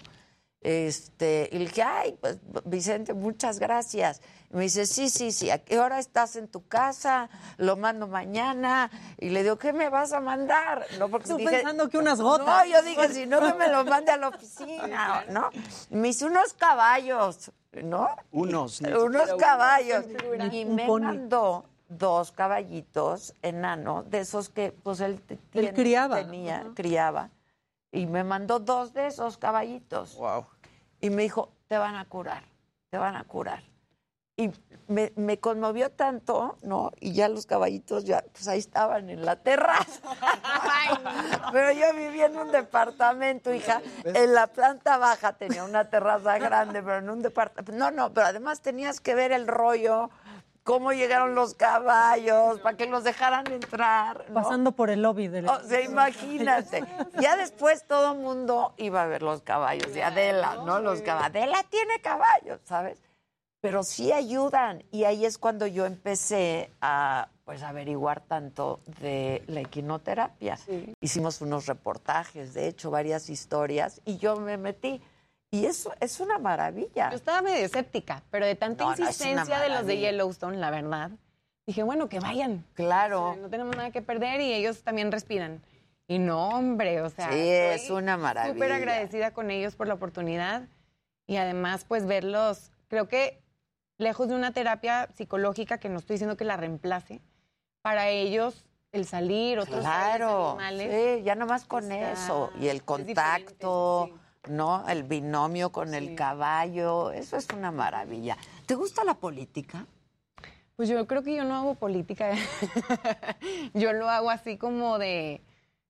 [0.65, 4.23] Este, y le dije, ay, pues Vicente, muchas gracias.
[4.51, 7.29] Y me dice, sí, sí, sí, ¿a qué hora estás en tu casa?
[7.59, 8.91] Lo mando mañana.
[9.19, 10.87] Y le digo, ¿qué me vas a mandar?
[10.99, 12.47] No, porque dije, pensando que unas gotas.
[12.47, 15.51] No, yo dije, si no, que me lo mande a la oficina, ¿no?
[15.91, 18.09] Y me hice unos caballos, ¿no?
[18.33, 18.81] Unos.
[18.81, 20.07] Unos caballos.
[20.51, 25.21] Y me mandó dos caballitos enanos, de esos que, pues, él,
[25.51, 26.17] tiene- criaba.
[26.17, 27.29] tenía, criaba.
[27.93, 30.17] Y me mandó dos de esos caballitos.
[30.17, 30.47] Wow.
[31.05, 32.45] Y me dijo, te van a curar,
[32.89, 33.63] te van a curar.
[34.39, 34.51] Y
[34.89, 36.93] me, me conmovió tanto, ¿no?
[36.99, 40.01] Y ya los caballitos ya, pues ahí estaban en la terraza.
[41.53, 43.83] Pero yo vivía en un departamento, hija.
[44.03, 47.73] En la planta baja tenía una terraza grande, pero en un departamento.
[47.73, 50.09] No, no, pero además tenías que ver el rollo,
[50.65, 54.25] cómo llegaron los caballos, para que los dejaran entrar.
[54.29, 54.35] ¿no?
[54.35, 55.49] Pasando por el lobby del.
[55.49, 56.85] O sea, imagínate.
[57.21, 60.81] Ya después todo el mundo iba a ver los caballos de Adela, ¿no?
[60.81, 61.29] Los caballos.
[61.29, 62.99] Adela tiene caballos, ¿sabes?
[63.61, 64.83] Pero sí ayudan.
[64.91, 70.59] Y ahí es cuando yo empecé a pues averiguar tanto de la equinoterapia.
[71.01, 75.03] Hicimos unos reportajes, de hecho, varias historias, y yo me metí.
[75.55, 77.11] Y eso es una maravilla.
[77.11, 79.99] Yo estaba medio escéptica, pero de tanta No, no, insistencia de los de.
[79.99, 81.11] Yellowstone, la verdad,
[81.67, 82.65] dije, bueno, que vayan.
[82.75, 83.31] Claro.
[83.31, 85.63] O sea, no tenemos nada que perder y ellos también respiran.
[86.09, 88.53] Y no, hombre, o sea, Sí, es una maravilla.
[88.55, 90.63] súper agradecida con ellos por la oportunidad
[91.27, 93.41] y además, pues, verlos, creo que
[93.97, 97.21] lejos de una terapia psicológica, que no estoy diciendo que la reemplace,
[97.81, 102.51] para ellos el salir, otros Claro, animales, sí, ya nomás con está- eso.
[102.61, 104.11] Y el contacto,
[104.49, 104.89] ¿no?
[104.89, 108.37] El binomio con el caballo, eso es una maravilla.
[108.67, 109.87] ¿Te gusta la política?
[110.77, 112.33] Pues yo creo que yo no hago política.
[113.75, 115.41] yo lo hago así como de,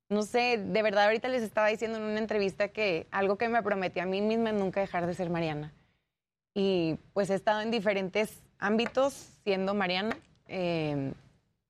[0.08, 3.62] no sé, de verdad ahorita les estaba diciendo en una entrevista que algo que me
[3.62, 5.72] prometí a mí misma es nunca dejar de ser Mariana.
[6.54, 9.12] Y pues he estado en diferentes ámbitos
[9.42, 10.16] siendo Mariana.
[10.46, 11.12] Eh,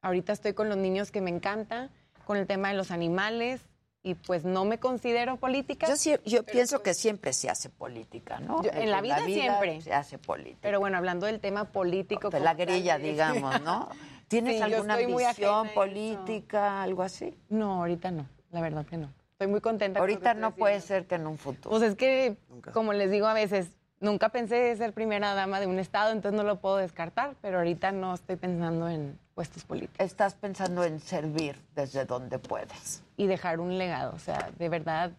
[0.03, 1.91] ahorita estoy con los niños que me encanta,
[2.25, 3.61] con el tema de los animales
[4.05, 5.89] y pues no me considero política.
[5.89, 8.63] Yo, sí- yo pienso que siempre se hace política, ¿no?
[8.63, 9.81] Yo- en la vida siempre.
[9.81, 10.59] Se hace política.
[10.61, 12.29] Pero bueno, hablando del tema político.
[12.29, 13.89] De la grilla, es- digamos, ¿no?
[14.29, 17.35] ¿Tienes Sí, alguna a política, algo así?
[17.49, 19.11] No, ahorita no, la verdad que no.
[19.33, 20.01] Estoy muy contenta.
[20.01, 21.71] Ahorita no puede ser que en un futuro.
[21.71, 22.37] Pues es que,
[22.75, 23.71] como les digo a veces,
[24.01, 27.91] nunca pensé ser primera dama de un estado, entonces no lo puedo descartar, pero ahorita
[27.93, 29.97] no estoy pensando en puestos políticos.
[29.99, 33.03] Estás pensando en servir desde donde puedes.
[33.17, 35.13] Y dejar un legado, o sea, de verdad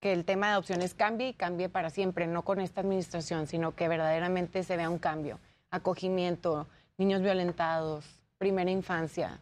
[0.00, 3.74] que el tema de adopciones cambie y cambie para siempre, no con esta administración, sino
[3.74, 5.38] que verdaderamente se vea un cambio,
[5.70, 6.66] acogimiento,
[6.98, 8.04] niños violentados,
[8.38, 9.40] primera infancia,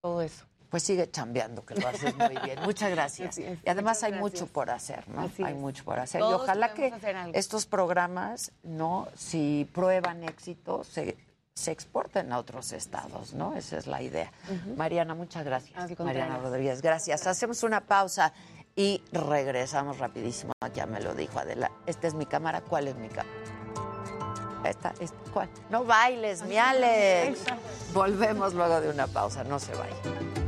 [0.00, 0.44] todo eso.
[0.70, 2.58] Pues sigue chambeando, que lo haces muy bien.
[2.64, 3.38] Muchas gracias.
[3.38, 4.40] Y además muchas hay gracias.
[4.40, 5.20] mucho por hacer, ¿no?
[5.20, 5.60] Así hay es.
[5.60, 6.20] mucho por hacer.
[6.20, 6.92] Todos y ojalá que
[7.34, 9.06] estos programas, ¿no?
[9.14, 11.18] Si prueban éxito, se,
[11.54, 13.54] se exporten a otros estados, ¿no?
[13.54, 14.32] Esa es la idea.
[14.76, 15.98] Mariana, muchas gracias.
[16.00, 17.26] Mariana Rodríguez, gracias.
[17.26, 18.32] Hacemos una pausa
[18.74, 20.52] y regresamos rapidísimo.
[20.74, 21.70] Ya me lo dijo Adela.
[21.86, 22.62] Esta es mi cámara.
[22.62, 23.28] ¿Cuál es mi cámara?
[24.64, 25.48] Esta, esta, ¿cuál?
[25.70, 27.40] No bailes, mi Alex.
[27.92, 29.44] Volvemos luego de una pausa.
[29.44, 30.41] No se vayan.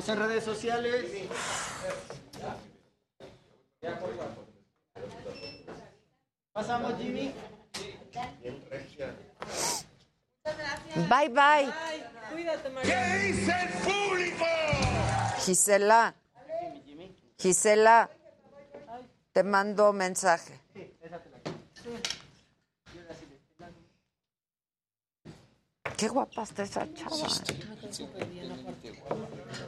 [0.00, 1.04] Estamos en redes sociales.
[6.52, 7.34] Pasamos, Jimmy.
[11.06, 11.72] Bye, bye.
[12.32, 13.08] Cuídate, María.
[13.12, 14.44] ¿Qué dice el público?
[15.44, 16.14] Gisela.
[17.38, 18.10] Gisela.
[19.32, 20.59] Te mando mensaje.
[26.00, 27.28] Qué guapa está esa chava.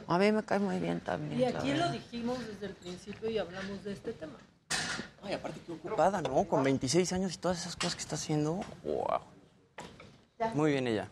[0.07, 1.39] A mí me cae muy bien también.
[1.39, 4.39] Y aquí lo dijimos desde el principio y hablamos de este tema.
[5.21, 6.43] Ay, aparte qué ocupada, ¿no?
[6.45, 8.61] Con 26 años y todas esas cosas que está haciendo.
[8.83, 9.21] Wow.
[10.55, 11.07] Muy bien ella.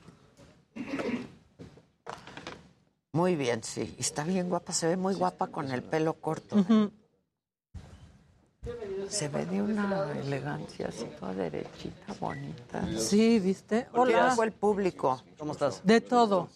[3.11, 3.95] Muy bien, sí.
[3.99, 6.65] Está bien guapa, se ve muy guapa con el pelo corto.
[9.09, 12.83] Se ve de una elegancia así toda derechita, bonita.
[12.99, 13.87] Sí, ¿viste?
[13.91, 14.35] ¿Qué Hola.
[14.43, 15.19] el público?
[15.39, 15.81] ¿Cómo estás?
[15.83, 16.47] De todo.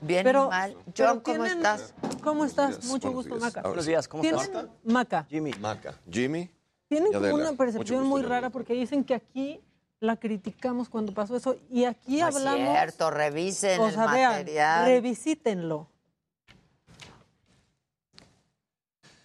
[0.00, 0.76] Bien Pero- mal.
[0.92, 1.94] pero John, ¿cómo tienen- estás?
[2.22, 2.80] ¿Cómo estás?
[2.80, 3.44] días, Mucho gusto, días.
[3.54, 3.62] Maca.
[3.68, 4.66] Buenos días, ¿cómo ¿Tienen, estás?
[4.84, 5.52] Maca, Jimmy.
[5.60, 6.50] Maca, Jimmy.
[6.88, 9.60] tienen como una percepción gusto, muy rara porque dicen que aquí
[10.00, 12.58] la criticamos cuando pasó eso y aquí No es hablamos.
[12.70, 14.84] cierto, revisen o el sea, vean, material.
[14.86, 15.88] revisítenlo.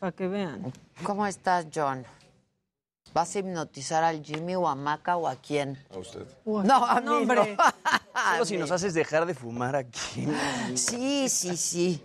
[0.02, 0.74] Para que vean.
[1.04, 2.04] ¿Cómo estás, John?
[3.14, 5.78] ¿Vas a hipnotizar al Jimmy o a Maca o a quién?
[5.94, 6.26] A usted.
[6.44, 7.18] No, a mí no.
[7.20, 7.56] hombre.
[8.34, 10.28] Solo si nos haces dejar de fumar aquí.
[10.76, 12.04] Sí, sí, sí.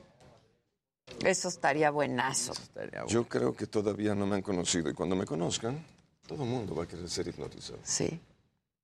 [1.24, 2.52] Eso estaría buenazo.
[3.08, 5.82] Yo creo que todavía no me han conocido y cuando me conozcan,
[6.26, 7.78] todo el mundo va a querer ser hipnotizado.
[7.82, 8.20] Sí.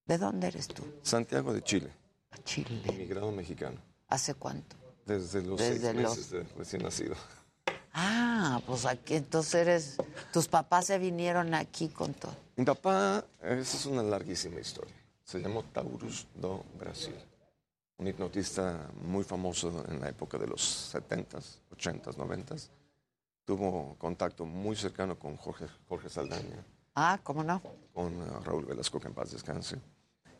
[0.07, 0.83] ¿De dónde eres tú?
[1.03, 1.91] Santiago de Chile,
[2.45, 2.81] Chile.
[2.87, 3.77] emigrado mexicano,
[4.09, 4.75] ¿Hace cuánto?
[5.05, 7.15] desde los Desde seis los- meses de recién nacido.
[7.93, 9.97] Ah, pues aquí entonces eres...
[10.33, 12.35] Tus papás se vinieron aquí con todo.
[12.57, 14.95] Mi papá, esa es una larguísima historia.
[15.25, 17.15] Se llamó Taurus do Brasil,
[17.99, 22.69] un hipnotista muy famoso en la época de los 70s, 80s, 90s.
[23.45, 26.65] Tuvo contacto muy cercano con Jorge, Jorge Saldaña,
[26.95, 27.63] Ah, ¿cómo no?
[27.95, 29.79] con eh, Raúl Velasco, que en paz descanse.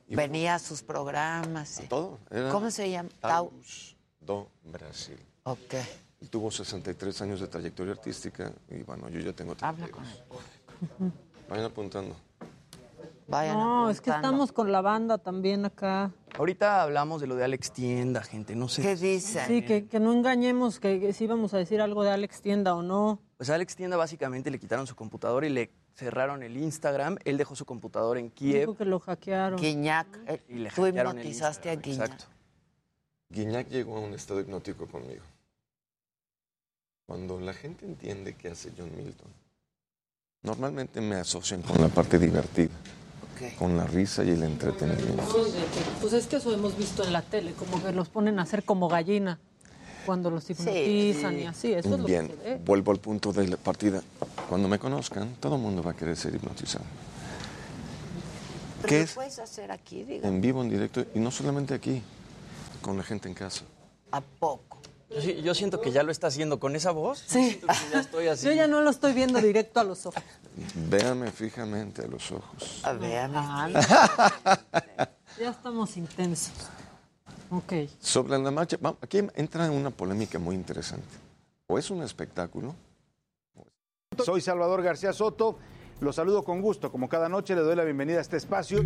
[0.07, 1.69] Y Venía a sus programas.
[1.69, 1.87] sí.
[1.89, 2.19] todo.
[2.31, 3.09] Era ¿Cómo se llama?
[3.21, 3.49] Tau.
[3.49, 5.19] Taurus do Brasil.
[5.45, 5.75] Ok.
[6.23, 10.01] Él tuvo 63 años de trayectoria artística y bueno, yo ya tengo 32.
[11.49, 12.15] Vayan apuntando.
[13.27, 16.13] Vayan No, es que estamos con la banda también acá.
[16.39, 18.83] Ahorita hablamos de lo de Alex Tienda, gente, no sé.
[18.83, 19.47] ¿Qué dicen?
[19.49, 22.75] Sí, que, que no engañemos que, que si íbamos a decir algo de Alex Tienda
[22.77, 23.21] o no.
[23.37, 27.19] Pues a Alex Tienda básicamente le quitaron su computadora y le cerraron el Instagram.
[27.25, 28.61] Él dejó su computadora en Kiev.
[28.61, 29.59] Dijo que lo hackearon.
[29.61, 30.07] Guiñac.
[30.29, 32.11] eh, Y le Tú hackearon el hipnotizaste a Guiñac.
[32.13, 32.25] exacto.
[33.29, 35.23] Guiñac llegó a un estado hipnótico conmigo.
[37.13, 39.29] Cuando la gente entiende qué hace John Milton,
[40.45, 42.71] normalmente me asocian con la parte divertida,
[43.59, 45.23] con la risa y el entretenimiento.
[46.01, 48.65] Pues es que eso hemos visto en la tele, como que los ponen a hacer
[48.65, 49.39] como gallina
[50.07, 51.75] cuando los hipnotizan y así.
[51.75, 52.61] Eso es lo Bien, que se ve.
[52.65, 54.03] vuelvo al punto de la partida.
[54.49, 56.87] Cuando me conozcan, todo el mundo va a querer ser hipnotizado.
[58.81, 59.13] Pero ¿Qué lo es?
[59.13, 60.27] puedes hacer aquí, diga.
[60.27, 62.01] En vivo, en directo, y no solamente aquí,
[62.81, 63.65] con la gente en casa.
[64.13, 64.79] ¿A poco?
[65.43, 67.23] Yo, siento que ya lo está haciendo con esa voz.
[67.27, 67.51] Sí.
[67.51, 68.47] Siento que ya estoy así.
[68.47, 70.23] Yo ya no lo estoy viendo directo a los ojos.
[70.89, 72.81] Véame fijamente a los ojos.
[72.83, 73.31] A ver,
[75.39, 76.53] Ya estamos intensos.
[77.51, 77.73] Ok.
[78.01, 81.07] Sobre la marcha, aquí entra una polémica muy interesante.
[81.67, 82.75] O es un espectáculo,
[84.25, 85.59] Soy Salvador García Soto.
[86.01, 86.91] Los saludo con gusto.
[86.91, 88.85] Como cada noche le doy la bienvenida a este espacio.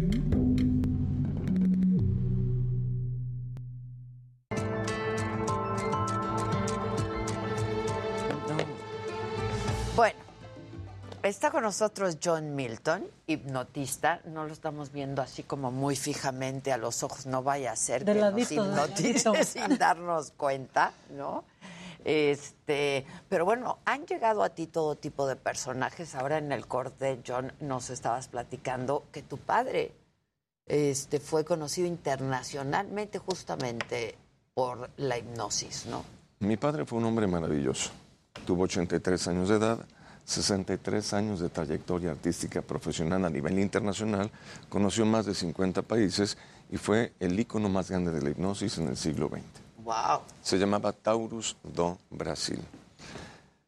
[11.28, 14.20] Está con nosotros John Milton, hipnotista.
[14.26, 17.26] No lo estamos viendo así como muy fijamente a los ojos.
[17.26, 21.44] No vaya a ser De que nos ladito, de hipnotice sin darnos cuenta, ¿no?
[22.04, 26.14] Este, pero bueno, han llegado a ti todo tipo de personajes.
[26.14, 29.92] Ahora en el corte, John, nos estabas platicando que tu padre
[30.66, 34.16] este, fue conocido internacionalmente justamente
[34.54, 36.04] por la hipnosis, ¿no?
[36.38, 37.90] Mi padre fue un hombre maravilloso.
[38.46, 39.78] Tuvo 83 años de edad,
[40.26, 44.30] 63 años de trayectoria artística profesional a nivel internacional,
[44.68, 46.36] conoció más de 50 países
[46.70, 49.42] y fue el ícono más grande de la hipnosis en el siglo XX.
[49.84, 50.20] Wow.
[50.42, 52.60] Se llamaba Taurus do Brasil.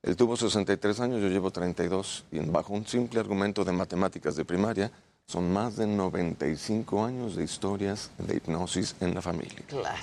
[0.02, 4.44] Él tuvo 63 años, yo llevo 32, y bajo un simple argumento de matemáticas de
[4.44, 4.90] primaria,
[5.26, 9.62] son más de 95 años de historias de hipnosis en la familia.
[9.66, 10.02] Claro.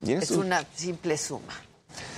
[0.00, 1.54] Y Es una simple suma,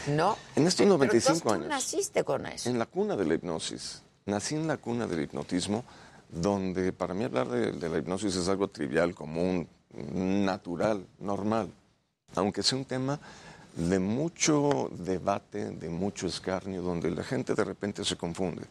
[0.08, 0.36] ¿no?
[0.56, 1.68] En estos Pero 95 entonces tú años.
[1.68, 2.68] naciste con eso.
[2.70, 4.02] En la cuna de la hipnosis.
[4.26, 5.84] Nací en la cuna del hipnotismo,
[6.28, 9.68] donde para mí hablar de, de la hipnosis es algo trivial, común,
[10.12, 11.70] natural, normal.
[12.34, 13.20] Aunque sea un tema
[13.76, 18.62] de mucho debate, de mucho escarnio, donde la gente de repente se confunde.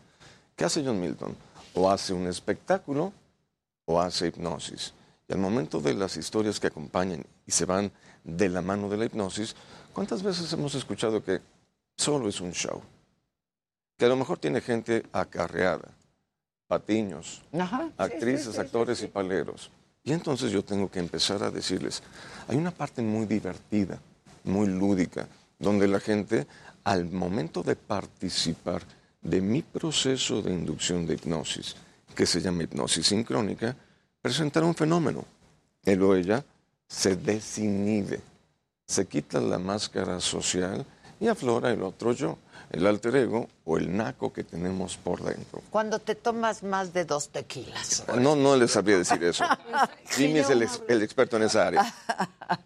[0.55, 1.35] ¿Qué hace John Milton?
[1.75, 3.11] O hace un espectáculo
[3.85, 4.93] o hace hipnosis.
[5.27, 7.91] Y al momento de las historias que acompañan y se van
[8.23, 9.55] de la mano de la hipnosis,
[9.93, 11.39] ¿Cuántas veces hemos escuchado que
[11.95, 12.81] solo es un show?
[13.97, 15.89] Que a lo mejor tiene gente acarreada,
[16.67, 19.69] patiños, Ajá, actrices, sí, sí, actores y paleros.
[20.03, 22.01] Y entonces yo tengo que empezar a decirles,
[22.47, 23.99] hay una parte muy divertida,
[24.43, 25.27] muy lúdica,
[25.59, 26.47] donde la gente
[26.83, 28.81] al momento de participar
[29.21, 31.75] de mi proceso de inducción de hipnosis,
[32.13, 33.75] que se llama hipnosis sincrónica,
[34.21, 35.23] presentará un fenómeno.
[35.83, 36.43] Él o ella
[36.87, 38.21] se desinhibe,
[38.85, 40.85] se quita la máscara social
[41.19, 42.37] y aflora el otro yo,
[42.71, 45.61] el alter ego o el naco que tenemos por dentro.
[45.69, 48.03] Cuando te tomas más de dos tequilas.
[48.19, 49.45] No, no les sabría decir eso.
[50.11, 51.93] Jimmy es el, ex- el experto en esa área.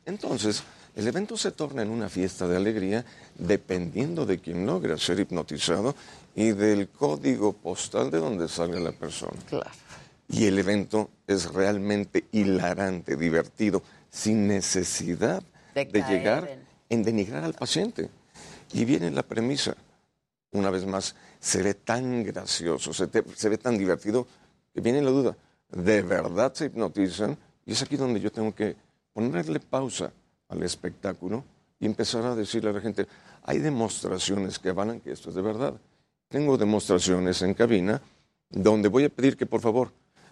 [0.06, 0.64] Entonces,
[0.96, 3.06] el evento se torna en una fiesta de alegría
[3.38, 5.94] dependiendo de quien logra ser hipnotizado
[6.36, 9.38] y del código postal de donde sale la persona.
[9.48, 9.70] Claro.
[10.30, 15.44] Y el evento es realmente hilarante, divertido, sin necesidad
[15.86, 18.10] De llegar en- en denigrar al paciente.
[18.74, 19.76] Y viene la premisa.
[20.52, 24.28] Una vez más, se ve tan gracioso, se, te- se ve tan divertido,
[24.74, 25.36] que viene la duda.
[25.70, 27.38] ¿De verdad se hipnotizan?
[27.66, 28.76] Y es aquí donde yo tengo que
[29.14, 30.12] ponerle pausa
[30.50, 31.44] al espectáculo
[31.80, 33.08] y empezar a decirle a la gente,
[33.44, 35.74] hay demostraciones que avalan que esto es de verdad.
[36.30, 38.02] Tengo demostraciones en cabina
[38.50, 39.92] donde voy a pedir que por favor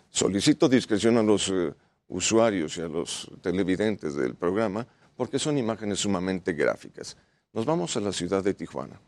[0.10, 1.74] solicito discreción a los eh,
[2.08, 7.18] usuarios y a los televidentes del programa porque son imágenes sumamente gráficas.
[7.54, 9.00] Nos vamos a la ciudad de Tijuana.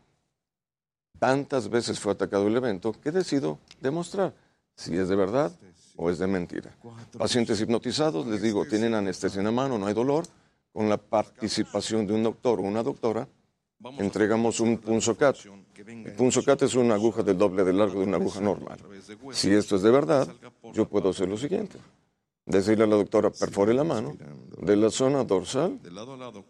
[1.18, 4.34] Tantas veces fue atacado el evento que decido demostrar
[4.74, 5.52] si es de verdad
[5.96, 6.74] o es de mentira.
[7.18, 10.26] Pacientes hipnotizados, les digo, tienen anestesia en la mano, no hay dolor.
[10.72, 13.26] Con la participación de un doctor o una doctora,
[13.98, 15.36] entregamos un punzocat.
[15.74, 18.78] El punzocat es una aguja del doble de largo de una aguja normal.
[19.32, 20.28] Si esto es de verdad,
[20.72, 21.78] yo puedo hacer lo siguiente.
[22.48, 24.16] Decirle a la doctora, perfore la mano
[24.62, 25.78] de la zona dorsal,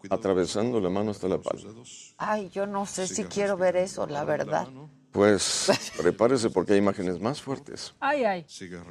[0.09, 1.73] atravesando la mano hasta la palma.
[2.17, 4.67] Ay, yo no sé si quiero ver eso, la verdad.
[5.11, 5.67] Pues
[5.97, 7.93] prepárese porque hay imágenes más fuertes.
[7.99, 8.45] Ay, ay.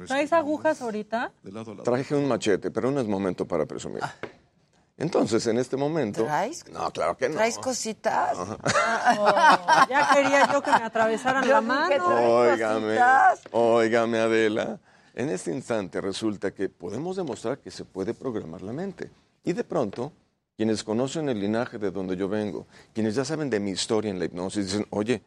[0.05, 1.31] ¿Traes agujas ahorita?
[1.83, 4.03] Traje un machete, pero no es momento para presumir.
[4.95, 6.25] Entonces, en este momento...
[6.25, 6.65] ¿Traes?
[6.71, 7.35] No, claro que no.
[7.35, 8.37] ¿Traes cositas?
[8.37, 8.57] Ajá.
[9.17, 12.05] Oh, ya quería yo que me atravesaran la mano.
[12.41, 12.99] Óigame,
[13.51, 14.79] óigame, Adela.
[15.19, 19.11] En este instante resulta que podemos demostrar que se puede programar la mente.
[19.43, 20.13] Y de pronto,
[20.55, 24.17] quienes conocen el linaje de donde yo vengo, quienes ya saben de mi historia en
[24.17, 25.21] la hipnosis, dicen, oye,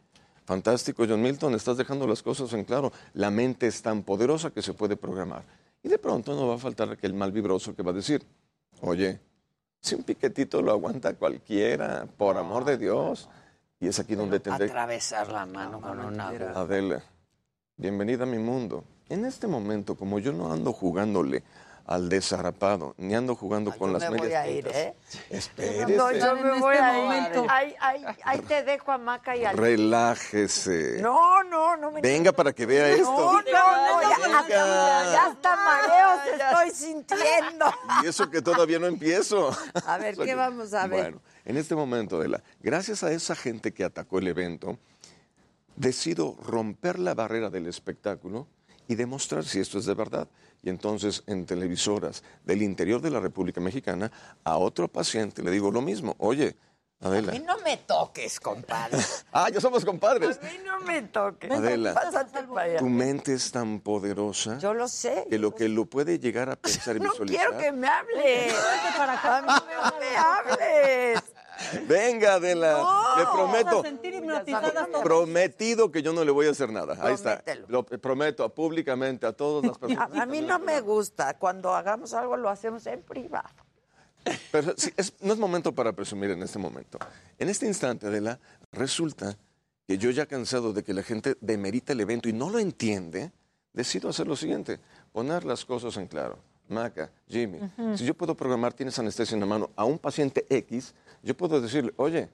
[0.45, 2.91] fantástico, John Milton, estás dejando las cosas en claro.
[3.13, 5.43] La mente es tan poderosa que se puede programar.
[5.83, 8.25] Y de pronto no va a faltar aquel mal vibroso que va a decir,
[8.81, 9.19] oye,
[9.79, 13.29] si un piquetito lo aguanta cualquiera, por amor de Dios.
[13.79, 14.65] Y es aquí donde tendré...
[14.65, 16.29] Atravesar la mano con una.
[16.29, 17.03] Adela,
[17.77, 18.85] bienvenida a mi mundo.
[19.13, 21.43] En este momento, como yo no ando jugándole
[21.85, 24.67] al desarapado, ni ando jugando con yo las me voy medias a ir.
[24.67, 24.95] ¿eh?
[25.29, 25.95] Espérese.
[25.95, 27.45] No, yo me voy este a ir.
[27.47, 29.55] Ahí, ahí, ahí te dejo a Maca y al...
[29.55, 30.99] Relájese.
[30.99, 32.01] No, no, no me...
[32.01, 33.03] Venga para que vea esto.
[33.11, 37.65] No, no, no, ya, hasta, ya hasta mareos estoy sintiendo.
[38.03, 39.55] Y eso que todavía no empiezo.
[39.85, 41.03] A ver, ¿qué vamos a ver?
[41.03, 44.79] Bueno, en este momento, Adela, gracias a esa gente que atacó el evento,
[45.75, 48.47] decido romper la barrera del espectáculo
[48.87, 50.27] y demostrar si esto es de verdad.
[50.61, 54.11] Y entonces en televisoras del interior de la República Mexicana,
[54.43, 56.15] a otro paciente le digo lo mismo.
[56.19, 56.55] Oye,
[57.01, 57.33] A Adela.
[57.33, 58.97] mí no me toques, compadre.
[59.33, 60.37] Ah, ya somos compadres.
[60.37, 61.51] A mí no me toques.
[61.51, 62.43] Adela, Pásate.
[62.77, 65.25] Tu mente es tan poderosa Yo lo sé.
[65.29, 67.47] que lo que lo puede llegar a pensar y No visualizar.
[67.47, 68.53] quiero que me hables.
[68.53, 71.23] A mí no me hables.
[71.87, 73.83] Venga, Adela, le prometo.
[74.97, 75.03] a.
[75.03, 76.97] Prometido que yo no le voy a hacer nada.
[77.01, 77.43] Ahí está.
[77.67, 80.09] Lo prometo públicamente a todas las personas.
[80.19, 81.37] A, mí no me gusta.
[81.37, 83.49] Cuando hagamos algo lo hacemos en privado.
[84.51, 86.97] Pero sí, es- no es momento para presumir en este momento.
[87.37, 88.39] En este instante, Adela,
[88.71, 89.37] resulta
[89.85, 93.31] que yo ya cansado de que la gente demerita el evento y no lo entiende,
[93.73, 94.79] decido hacer lo siguiente,
[95.11, 96.39] poner las cosas en claro.
[96.69, 97.97] Maca, Jimmy, Ujú.
[97.97, 101.59] si yo puedo programar, tienes anestesia en la mano, a un paciente X, yo puedo
[101.61, 102.29] decirle, oye,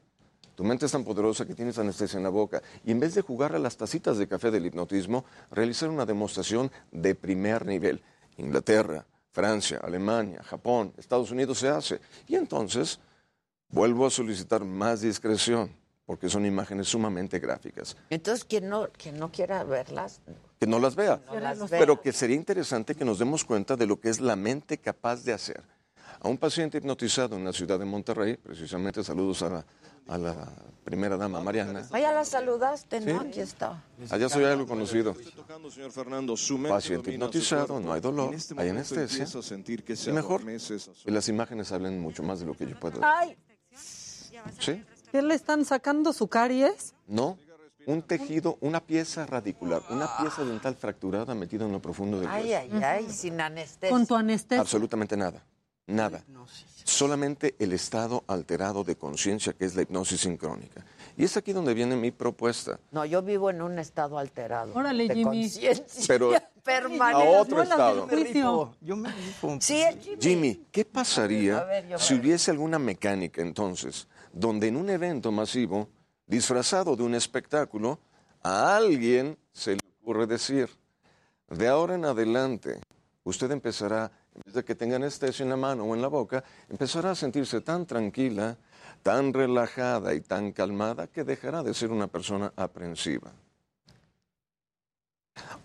[0.56, 2.62] tu mente es tan poderosa que tienes anestesia en la boca.
[2.84, 6.70] Y en vez de jugar a las tacitas de café del hipnotismo, realizar una demostración
[6.92, 8.02] de primer nivel.
[8.38, 12.02] Inglaterra, Francia, Alemania, Japón, Estados Unidos se hace.
[12.28, 13.00] Y entonces
[13.70, 15.72] vuelvo a solicitar más discreción,
[16.06, 17.96] porque son imágenes sumamente gráficas.
[18.10, 20.20] Entonces, quien no, quien no quiera verlas,
[20.60, 21.80] Que no las vea, No las vea.
[21.80, 25.24] pero que sería interesante que nos demos cuenta de lo que es la mente capaz
[25.24, 25.64] de hacer.
[26.22, 29.66] A un paciente hipnotizado en la ciudad de Monterrey, precisamente saludos a la,
[30.08, 30.36] a la
[30.84, 31.88] primera dama Mariana.
[31.90, 33.22] vaya la saludaste, ¿no?
[33.22, 33.28] Sí.
[33.28, 33.84] Aquí está.
[34.10, 35.16] Allá soy algo conocido.
[35.72, 39.26] señor Fernando, su mente Paciente hipnotizado, no hay dolor, este hay anestesia.
[40.08, 43.00] Y mejor que las imágenes hablen mucho más de lo que yo puedo.
[43.02, 43.38] Ay,
[44.60, 44.84] ¿Sí?
[45.12, 46.94] ¿Qué le están sacando su caries?
[47.08, 47.38] No.
[47.86, 52.50] Un tejido, una pieza radicular, una pieza dental fracturada metida en lo profundo del Ay,
[52.50, 52.76] hueso.
[52.76, 53.90] ay, ay, sin anestesia.
[53.90, 54.62] Con tu anestesia.
[54.62, 55.44] Absolutamente nada.
[55.90, 56.24] Nada.
[56.84, 60.84] Solamente el estado alterado de conciencia que es la hipnosis sincrónica.
[61.18, 62.80] Y es aquí donde viene mi propuesta.
[62.92, 64.74] No, yo vivo en un estado alterado.
[64.74, 65.44] Órale, de Jimmy.
[65.44, 66.32] conciencia Pero
[66.64, 67.38] permanente.
[67.38, 68.08] a otro estado.
[68.82, 69.58] Yo me rifo.
[69.60, 70.18] Sí, Jimmy.
[70.22, 75.32] Jimmy, ¿qué pasaría A ver, yo si hubiese alguna mecánica entonces donde en un evento
[75.32, 75.90] masivo,
[76.28, 78.00] disfrazado de un espectáculo,
[78.44, 80.70] a alguien se le ocurre decir,
[81.50, 82.80] de ahora en adelante,
[83.24, 86.44] usted empezará, en vez de que tenga anestesia en la mano o en la boca,
[86.70, 88.58] empezará a sentirse tan tranquila,
[89.04, 93.32] tan relajada y tan calmada que dejará de ser una persona aprensiva.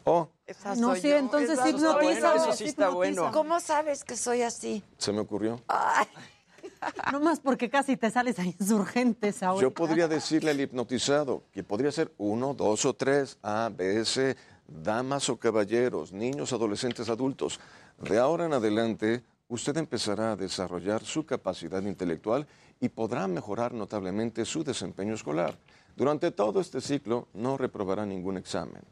[0.05, 2.37] O Esa No, sí, yo, entonces esa hipnotiza.
[2.37, 2.43] yo.
[2.43, 3.31] eso sí está bueno.
[3.33, 4.83] ¿Cómo sabes que soy así?
[4.99, 5.61] se me ocurrió.
[5.69, 6.07] Ay,
[7.13, 9.63] No más porque casi te sales a insurgentes ahora.
[9.63, 14.37] Yo podría decirle al hipnotizado que podría ser uno, dos o tres, A, B, C,
[14.67, 17.61] damas o caballeros, niños, adolescentes, adultos.
[18.09, 22.47] De ahora en adelante, usted empezará a desarrollar su capacidad intelectual
[22.79, 25.57] y podrá mejorar notablemente su desempeño escolar.
[25.97, 28.83] Durante todo este ciclo no reprobará ningún examen.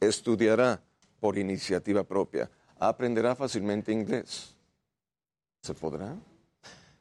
[0.00, 0.82] Estudiará
[1.20, 2.50] por iniciativa propia.
[2.80, 4.56] Aprenderá fácilmente inglés.
[5.60, 6.16] ¿Se podrá?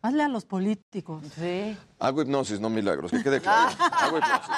[0.04, 1.24] Hazle a los políticos.
[1.36, 1.76] Sí.
[1.98, 3.76] Hago hipnosis, no milagros, que quede claro.
[3.80, 4.56] Hago hipnosis.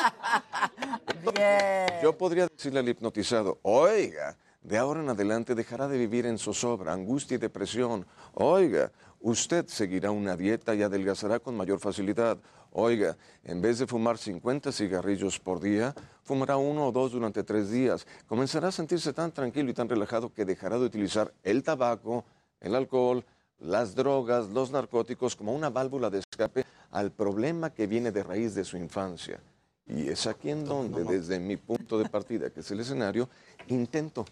[1.34, 2.02] Bien.
[2.02, 6.94] Yo podría decirle al hipnotizado, oiga, de ahora en adelante dejará de vivir en zozobra,
[6.94, 8.06] angustia y depresión.
[8.34, 12.38] Oiga, usted seguirá una dieta y adelgazará con mayor facilidad.
[12.72, 17.70] Oiga, en vez de fumar 50 cigarrillos por día, fumará uno o dos durante tres
[17.70, 18.08] días.
[18.26, 22.24] Comenzará a sentirse tan tranquilo y tan relajado que dejará de utilizar el tabaco,
[22.62, 23.26] el alcohol,
[23.60, 28.56] las drogas, los narcóticos como una válvula de escape al problema que viene de raíz
[28.56, 29.42] de su infancia.
[29.86, 33.30] Y es aquí en donde, desde mi punto de partida, que es el escenario,
[33.68, 34.26] intento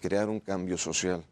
[0.00, 1.24] crear un cambio social.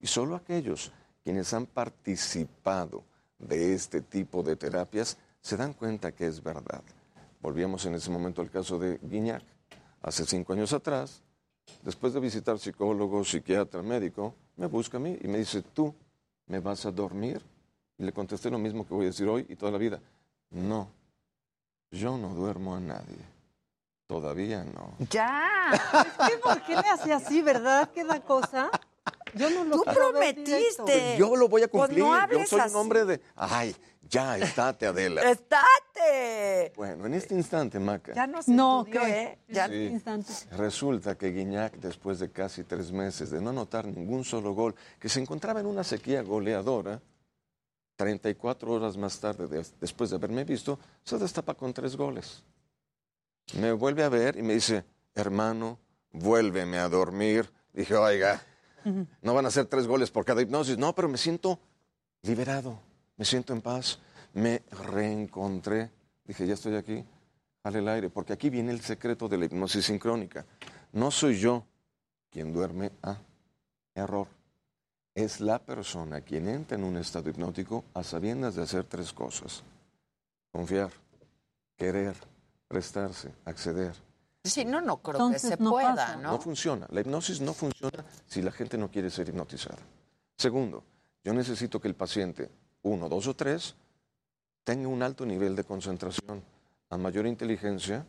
[0.00, 3.04] Y solo aquellos quienes han participado
[3.38, 6.82] de este tipo de terapias se dan cuenta que es verdad.
[7.40, 9.42] Volvíamos en ese momento al caso de Guiñac.
[10.02, 11.22] Hace cinco años atrás,
[11.82, 15.94] después de visitar psicólogo, psiquiatra, médico, me busca a mí y me dice, tú
[16.46, 17.42] me vas a dormir.
[17.98, 20.00] Y le contesté lo mismo que voy a decir hoy y toda la vida.
[20.50, 20.90] No,
[21.90, 23.35] yo no duermo a nadie.
[24.06, 24.94] Todavía no.
[25.10, 25.72] Ya.
[25.72, 27.90] Es que, ¿Por qué le hace así, verdad?
[27.92, 28.70] ¿Qué da cosa?
[29.34, 31.16] Yo no lo Tú prometiste.
[31.18, 32.04] Yo lo voy a Pues cumplir.
[32.04, 32.74] no yo hables soy así.
[32.74, 33.20] un hombre de...
[33.34, 33.74] Ay,
[34.08, 35.22] ya, estate, Adela.
[35.28, 36.72] ¡Estate!
[36.76, 39.22] Bueno, en este instante, Maca, Ya no se No, estudió, ¿qué?
[39.22, 39.38] ¿eh?
[39.48, 39.74] Ya- Sí.
[39.86, 40.32] Instante.
[40.52, 45.08] resulta que Guiñac, después de casi tres meses de no anotar ningún solo gol, que
[45.08, 47.02] se encontraba en una sequía goleadora,
[47.96, 52.44] 34 horas más tarde, de- después de haberme visto, se destapa con tres goles.
[53.54, 55.78] Me vuelve a ver y me dice, hermano,
[56.12, 57.50] vuélveme a dormir.
[57.72, 58.42] Dije, oiga,
[59.22, 60.78] no van a ser tres goles por cada hipnosis.
[60.78, 61.58] No, pero me siento
[62.22, 62.80] liberado,
[63.16, 63.98] me siento en paz,
[64.34, 65.90] me reencontré.
[66.24, 67.04] Dije, ya estoy aquí,
[67.62, 70.44] jale el aire, porque aquí viene el secreto de la hipnosis sincrónica.
[70.92, 71.64] No soy yo
[72.30, 73.16] quien duerme a
[73.94, 74.28] error.
[75.14, 79.62] Es la persona quien entra en un estado hipnótico a sabiendas de hacer tres cosas.
[80.52, 80.90] Confiar,
[81.76, 82.14] querer,
[82.68, 83.94] prestarse, acceder.
[84.44, 86.16] Si no, no creo Entonces que se no pueda, pasa.
[86.16, 86.32] ¿no?
[86.32, 86.86] No funciona.
[86.90, 89.78] La hipnosis no funciona si la gente no quiere ser hipnotizada.
[90.36, 90.84] Segundo,
[91.24, 92.50] yo necesito que el paciente,
[92.82, 93.74] uno, dos o tres,
[94.62, 96.42] tenga un alto nivel de concentración.
[96.90, 98.06] A mayor inteligencia,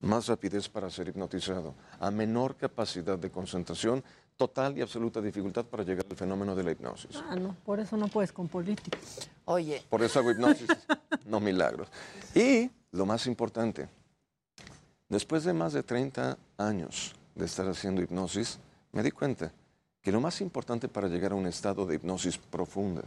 [0.00, 1.74] más rapidez para ser hipnotizado.
[1.98, 4.04] A menor capacidad de concentración,
[4.36, 7.16] total y absoluta dificultad para llegar al fenómeno de la hipnosis.
[7.28, 9.28] Ah, no, por eso no puedes con políticos.
[9.46, 10.68] Oye, Por eso hago hipnosis,
[11.26, 11.88] no milagros.
[12.34, 13.88] Y lo más importante,
[15.10, 18.58] después de más de 30 años de estar haciendo hipnosis,
[18.92, 19.52] me di cuenta
[20.00, 23.02] que lo más importante para llegar a un estado de hipnosis profunda,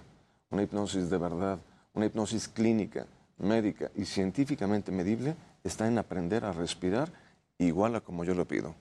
[0.51, 1.57] una hipnosis de verdad,
[1.93, 3.07] una hipnosis clínica,
[3.39, 7.11] médica y científicamente medible, está en aprender a respirar
[7.57, 8.75] igual a como yo lo pido.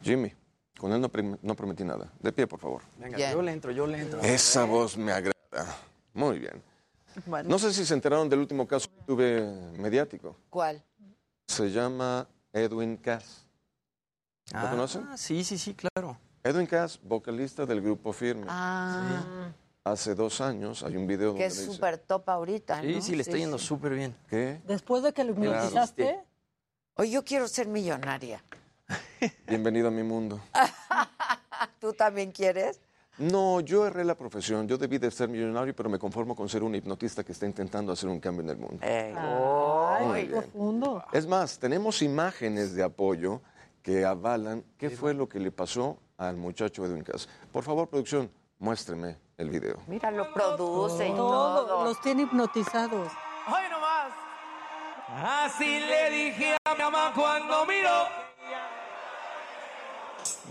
[0.00, 0.32] Jimmy,
[0.78, 2.10] con él no, prometí nada.
[2.20, 2.82] De pie, por favor.
[2.98, 3.32] Venga, Bien.
[3.32, 4.20] yo le entro, yo le entro.
[4.20, 5.76] Esa voz me agrada.
[6.14, 6.62] Muy bien.
[7.26, 9.42] bueno, No sé si se enteraron del último caso que tuve
[9.78, 10.36] mediático.
[10.48, 10.82] ¿cuál?
[11.46, 13.46] Se llama Edwin Cass.
[14.52, 15.06] ¿Lo Ah, conocen?
[15.16, 16.18] Sí, sí, sí, claro.
[16.42, 18.46] Edwin Cass, vocalista del grupo Firme.
[18.48, 19.52] Ah,
[19.84, 23.00] Hace dos años hay un video que donde es súper top ahorita, Sí, ¿no?
[23.02, 24.14] sí, le está yendo súper bien.
[24.28, 26.20] que Después de que lo hipnotizaste,
[26.96, 28.42] Oye, yo quiero ser millonaria.
[29.46, 30.38] bienvenido a mi mundo.
[31.80, 32.78] ¿Tú también quieres?
[33.20, 34.66] No, yo erré la profesión.
[34.66, 37.92] Yo debí de ser millonario, pero me conformo con ser un hipnotista que está intentando
[37.92, 38.78] hacer un cambio en el mundo.
[38.82, 41.04] Ay, qué profundo.
[41.12, 43.42] Es más, tenemos imágenes de apoyo
[43.82, 47.28] que avalan qué fue lo que le pasó al muchacho Edwin Cass.
[47.52, 49.76] Por favor, producción, muéstreme el video.
[49.86, 51.84] Mira, lo produce y Todo, todo.
[51.84, 53.10] los tiene hipnotizados.
[53.46, 54.12] ¡Ay, no más!
[55.44, 58.29] Así le dije a mi mamá cuando miró.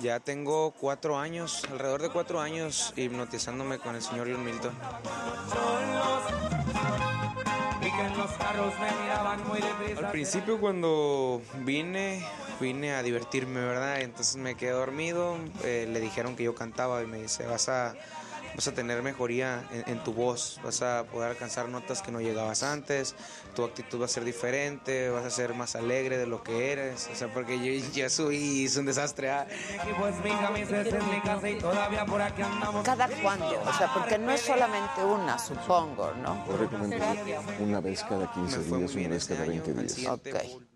[0.02, 4.74] Ya tengo cuatro años, alrededor de cuatro años, hipnotizándome con el señor John Milton.
[9.98, 12.26] Al principio cuando vine,
[12.60, 14.02] vine a divertirme, ¿verdad?
[14.02, 17.96] Entonces me quedé dormido, eh, le dijeron que yo cantaba y me dice, vas a,
[18.60, 22.20] vas a tener mejoría en, en tu voz, vas a poder alcanzar notas que no
[22.20, 23.16] llegabas antes,
[23.56, 27.08] tu actitud va a ser diferente, vas a ser más alegre de lo que eres,
[27.10, 29.32] o sea, porque yo ya soy es un desastre.
[29.32, 29.48] ¿ah?
[29.98, 30.16] Pues.
[32.84, 33.46] ¿Cada cuándo?
[33.66, 36.46] O sea, porque no es solamente una, supongo, ¿no?
[36.58, 40.06] Recomendación, una vez cada 15 días, una vez cada 20 días.
[40.06, 40.28] Ok.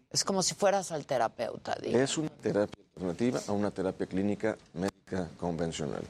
[0.09, 1.99] Es como si fueras al terapeuta, digo.
[1.99, 6.03] Es una terapia alternativa a una terapia clínica médica convencional.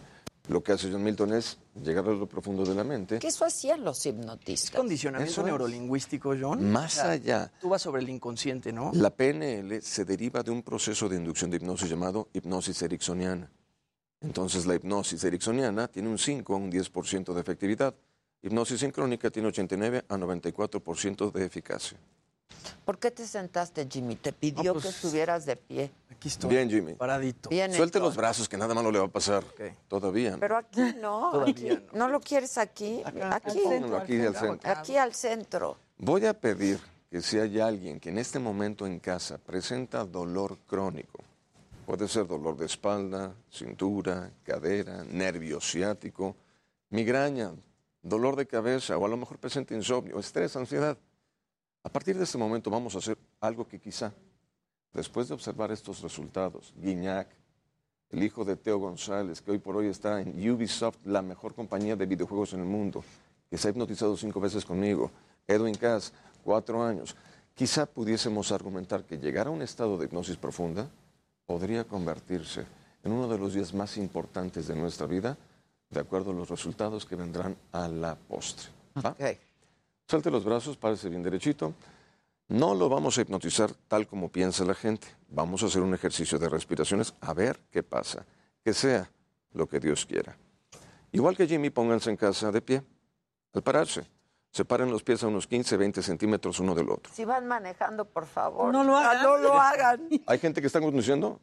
[0.49, 3.20] Lo que hace John Milton es llegar a lo profundo de la mente.
[3.20, 4.72] Que eso hacían los hipnotistas.
[4.76, 5.48] Condicionamiento Eso es.
[5.48, 6.70] neurolingüístico, John.
[6.70, 7.49] Más allá.
[7.61, 8.91] Tú vas sobre el inconsciente, ¿no?
[8.94, 13.49] La PNL se deriva de un proceso de inducción de hipnosis llamado hipnosis ericksoniana.
[14.20, 17.95] Entonces, la hipnosis ericksoniana tiene un 5 a un 10% de efectividad.
[18.41, 21.98] Hipnosis sincrónica tiene 89 a 94% de eficacia.
[22.86, 24.15] ¿Por qué te sentaste, Jimmy?
[24.18, 25.91] Te pidió No, pues, que estuvieras de pie.
[26.11, 26.49] Aquí estoy.
[26.49, 26.94] Bien, Jimmy.
[26.95, 27.49] Paradito.
[27.49, 28.06] Bien Suelte hecho.
[28.06, 29.44] los brazos, que nada malo le va a pasar.
[29.88, 30.36] Todavía.
[30.40, 31.32] Pero aquí no.
[31.32, 32.07] Todavía aquí- no.
[32.10, 33.02] lo quieres aquí?
[33.06, 33.60] aquí.
[33.64, 34.72] Pónganlo aquí al centro.
[34.72, 35.78] Aquí al centro.
[35.98, 36.80] Voy a pedir
[37.10, 41.20] que si hay alguien que en este momento en casa presenta dolor crónico,
[41.86, 46.36] puede ser dolor de espalda, cintura, cadera, nervio ciático,
[46.90, 47.52] migraña,
[48.02, 50.98] dolor de cabeza o a lo mejor presenta insomnio, estrés, ansiedad.
[51.84, 54.14] A partir de este momento vamos a hacer algo que quizá,
[54.94, 57.28] después de observar estos resultados, Guiñac,
[58.10, 61.98] el hijo de Teo González, que hoy por hoy está en Ubisoft, la mejor compañía
[61.98, 63.04] de videojuegos en el mundo,
[63.50, 65.12] que se ha hipnotizado cinco veces conmigo,
[65.46, 67.18] Edwin Cass, cuatro años,
[67.54, 70.90] quizá pudiésemos argumentar que llegar a un estado de hipnosis profunda
[71.46, 72.66] podría convertirse
[73.04, 75.38] en uno de los días más importantes de nuestra vida,
[75.90, 78.70] de acuerdo a los resultados que vendrán a la postre.
[80.08, 81.74] Salte los brazos, párese bien derechito.
[82.50, 85.08] No lo vamos a hipnotizar tal como piensa la gente.
[85.30, 88.26] Vamos a hacer un ejercicio de respiraciones a ver qué pasa.
[88.64, 89.10] Que sea
[89.54, 90.36] lo que Dios quiera.
[91.12, 92.84] Igual que Jimmy, pónganse en casa de pie.
[93.54, 94.04] Al pararse,
[94.52, 97.12] separen los pies a unos 15, 20 centímetros uno del otro.
[97.14, 98.72] Si van manejando, por favor.
[98.74, 99.24] No lo Ah, hagan.
[99.24, 100.10] No lo hagan.
[100.28, 101.40] ¿Hay gente que está conduciendo?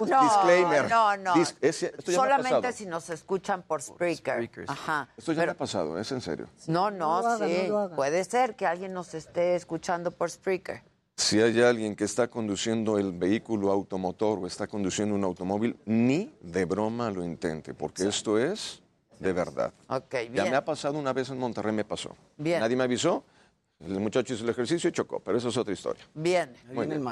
[0.00, 0.88] No, Disclaimer.
[0.88, 1.34] no, no.
[1.34, 4.48] Dis- es- esto ya me ha Solamente si nos escuchan por Spreaker.
[4.68, 5.08] Ajá.
[5.16, 6.48] Esto ya me ha pasado, es en serio.
[6.66, 7.68] No, no, No sí.
[7.96, 10.82] Puede ser que alguien nos esté escuchando por Spreaker.
[11.16, 16.34] Si hay alguien que está conduciendo el vehículo automotor o está conduciendo un automóvil, ni
[16.40, 18.82] de broma lo intente, porque esto es
[19.20, 19.72] de verdad.
[19.88, 20.50] Ok, Ya bien.
[20.50, 22.16] me ha pasado una vez en Monterrey, me pasó.
[22.36, 22.58] Bien.
[22.60, 23.24] Nadie me avisó,
[23.78, 26.02] el muchacho hizo el ejercicio y chocó, pero eso es otra historia.
[26.14, 26.48] Bien.
[26.68, 27.04] Ahí Muy viene el bien.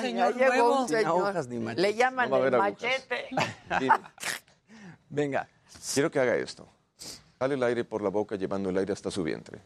[0.00, 1.10] Señor ya llegó un Sin señor.
[1.26, 1.82] agujas ni machete.
[1.82, 3.28] Le llaman No el machete.
[5.08, 5.48] Venga.
[5.94, 6.68] quiero que haga esto.
[7.38, 9.60] Sale el aire por la boca llevando el aire hasta su vientre.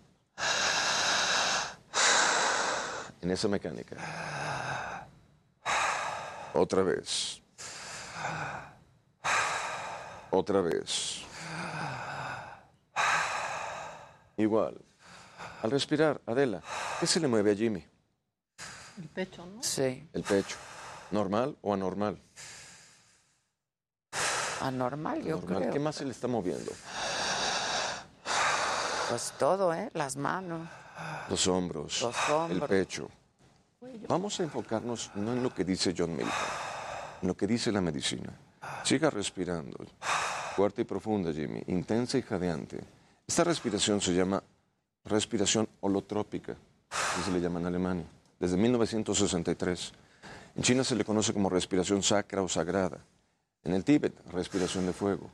[3.23, 3.97] En esa mecánica.
[6.55, 7.41] Otra vez.
[10.31, 11.23] Otra vez.
[14.37, 14.77] Igual.
[15.63, 16.61] Al respirar, Adela,
[16.99, 17.87] ¿qué se le mueve a Jimmy?
[18.99, 19.63] El pecho, ¿no?
[19.63, 20.09] Sí.
[20.13, 20.57] El pecho.
[21.11, 22.21] ¿Normal o anormal?
[24.61, 25.71] Anormal, yo creo.
[25.73, 26.71] ¿Qué más se le está moviendo?
[29.09, 29.91] Pues todo, ¿eh?
[29.95, 30.69] Las manos.
[31.29, 32.69] Los hombros, Los el hombros.
[32.69, 33.09] pecho.
[34.09, 36.33] Vamos a enfocarnos no en lo que dice John Milton,
[37.23, 38.33] en lo que dice la medicina.
[38.85, 39.77] Siga respirando,
[40.55, 42.81] fuerte y profunda, Jimmy, intensa y jadeante.
[43.27, 44.43] Esta respiración se llama
[45.05, 46.57] respiración holotrópica,
[46.91, 48.07] así se le llama en Alemania,
[48.43, 49.93] desde 1963.
[50.57, 52.99] En China se le conoce como respiración sacra o sagrada.
[53.63, 55.31] En el Tíbet, respiración de fuego.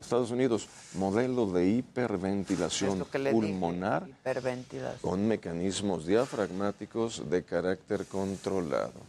[0.00, 3.30] Estados Unidos, modelo de hiperventilación dije.
[3.30, 5.00] pulmonar Hiperventilación.
[5.02, 9.04] con mecanismos diafragmáticos de carácter controlado.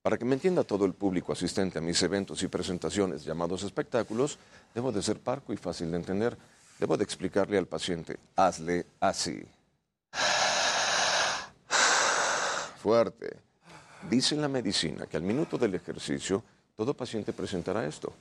[0.00, 4.38] Para que me entienda todo el público asistente a mis eventos y presentaciones llamados espectáculos,
[4.72, 6.38] debo de ser parco y fácil de entender.
[6.78, 9.42] Debo de explicarle al paciente, hazle así.
[12.84, 13.38] Fuerte.
[14.10, 16.44] Dice la medicina que al minuto del ejercicio,
[16.76, 18.12] todo paciente presentará esto.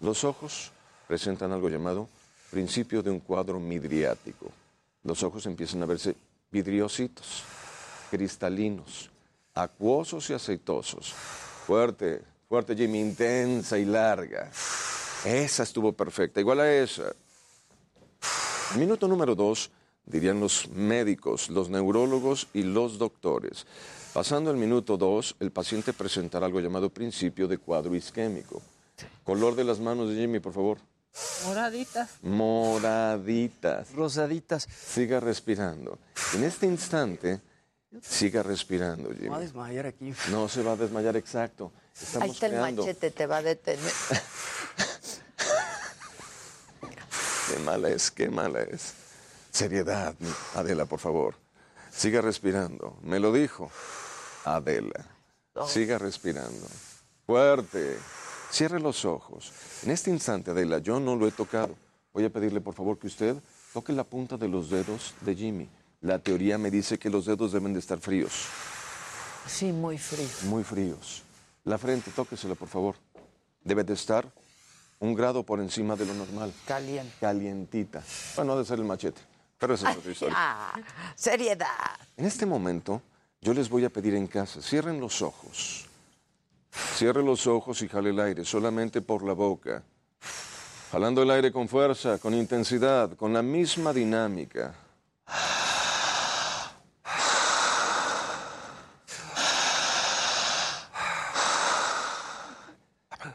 [0.00, 0.70] Los ojos
[1.08, 2.08] presentan algo llamado
[2.48, 4.46] principio de un cuadro midriático.
[5.02, 6.14] Los ojos empiezan a verse
[6.52, 7.42] vidriositos,
[8.12, 9.10] cristalinos,
[9.54, 11.12] acuosos y aceitosos.
[11.66, 14.52] Fuerte, fuerte Jimmy, intensa y larga.
[15.24, 17.12] Esa estuvo perfecta, igual a esa.
[18.78, 19.72] Minuto número dos,
[20.06, 23.66] dirían los médicos, los neurólogos y los doctores.
[24.12, 28.60] Pasando el minuto dos, el paciente presentará algo llamado principio de cuadro isquémico.
[29.24, 30.78] Color de las manos de Jimmy, por favor.
[31.46, 32.10] Moraditas.
[32.22, 33.92] Moraditas.
[33.94, 34.64] Rosaditas.
[34.64, 35.98] Siga respirando.
[36.34, 37.40] En este instante,
[38.02, 39.22] siga respirando, Jimmy.
[39.22, 40.12] Me voy a desmayar aquí.
[40.30, 41.72] No se va a desmayar, exacto.
[41.94, 42.82] Estamos Ahí está el creando.
[42.82, 43.92] machete, te va a detener.
[47.48, 48.94] Qué mala es, qué mala es.
[49.50, 50.14] Seriedad,
[50.54, 51.34] Adela, por favor.
[51.90, 52.96] Siga respirando.
[53.02, 53.70] Me lo dijo.
[54.44, 55.06] Adela.
[55.66, 56.66] Siga respirando.
[57.26, 57.98] Fuerte.
[58.50, 59.52] Cierre los ojos.
[59.82, 61.74] En este instante, Adela, yo no lo he tocado.
[62.12, 63.36] Voy a pedirle, por favor, que usted
[63.72, 65.68] toque la punta de los dedos de Jimmy.
[66.00, 68.46] La teoría me dice que los dedos deben de estar fríos.
[69.46, 70.28] Sí, muy frío.
[70.44, 71.22] Muy fríos.
[71.64, 72.96] La frente, tóquesela, por favor.
[73.64, 74.30] Debe de estar
[74.98, 76.52] un grado por encima de lo normal.
[76.66, 77.14] Caliente.
[77.20, 78.02] Calientita.
[78.36, 79.20] Bueno, ha de ser el machete.
[79.58, 80.34] Pero esa es otra historia.
[80.36, 80.80] Ah,
[81.14, 81.68] seriedad.
[82.16, 83.00] En este momento,
[83.42, 85.88] yo les voy a pedir en casa, cierren los ojos.
[86.94, 89.82] Cierre los ojos y jale el aire, solamente por la boca.
[90.92, 94.74] Jalando el aire con fuerza, con intensidad, con la misma dinámica.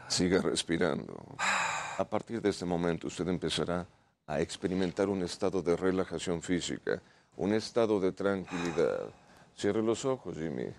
[0.08, 1.36] Siga respirando.
[1.98, 3.86] A partir de este momento usted empezará
[4.26, 7.02] a experimentar un estado de relajación física,
[7.36, 9.10] un estado de tranquilidad.
[9.58, 10.72] Cierre los ojos, Jimmy.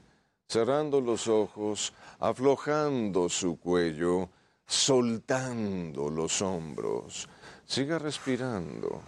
[0.48, 4.30] Cerrando los ojos, aflojando su cuello,
[4.66, 7.28] soltando los hombros.
[7.66, 9.04] Siga respirando.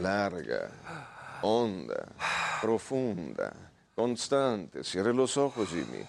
[0.00, 0.70] Larga,
[1.42, 2.06] honda,
[2.62, 3.52] profunda,
[3.96, 4.84] constante.
[4.84, 6.04] Cierre los ojos, Jimmy.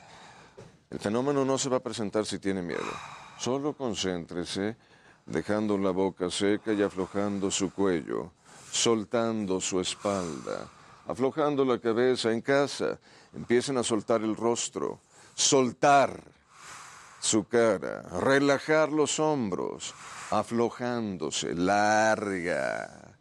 [0.91, 2.91] El fenómeno no se va a presentar si tiene miedo.
[3.39, 4.77] Solo concéntrese,
[5.25, 8.33] dejando la boca seca y aflojando su cuello,
[8.71, 10.69] soltando su espalda,
[11.07, 12.99] aflojando la cabeza en casa.
[13.33, 14.99] Empiecen a soltar el rostro,
[15.35, 16.21] soltar
[17.19, 19.93] su cara, relajar los hombros,
[20.31, 23.15] aflojándose, larga.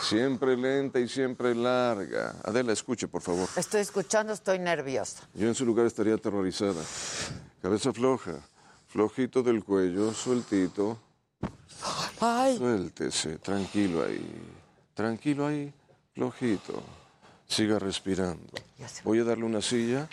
[0.00, 2.36] Siempre lenta y siempre larga.
[2.44, 3.48] Adela, escuche, por favor.
[3.56, 5.28] Estoy escuchando, estoy nerviosa.
[5.34, 6.82] Yo en su lugar estaría aterrorizada.
[7.62, 8.40] Cabeza floja,
[8.86, 10.98] flojito del cuello, sueltito.
[12.56, 14.65] Suéltese, tranquilo ahí.
[14.96, 15.70] Tranquilo ahí,
[16.14, 16.82] flojito.
[17.46, 18.50] Siga respirando.
[19.04, 20.08] Voy a darle una silla.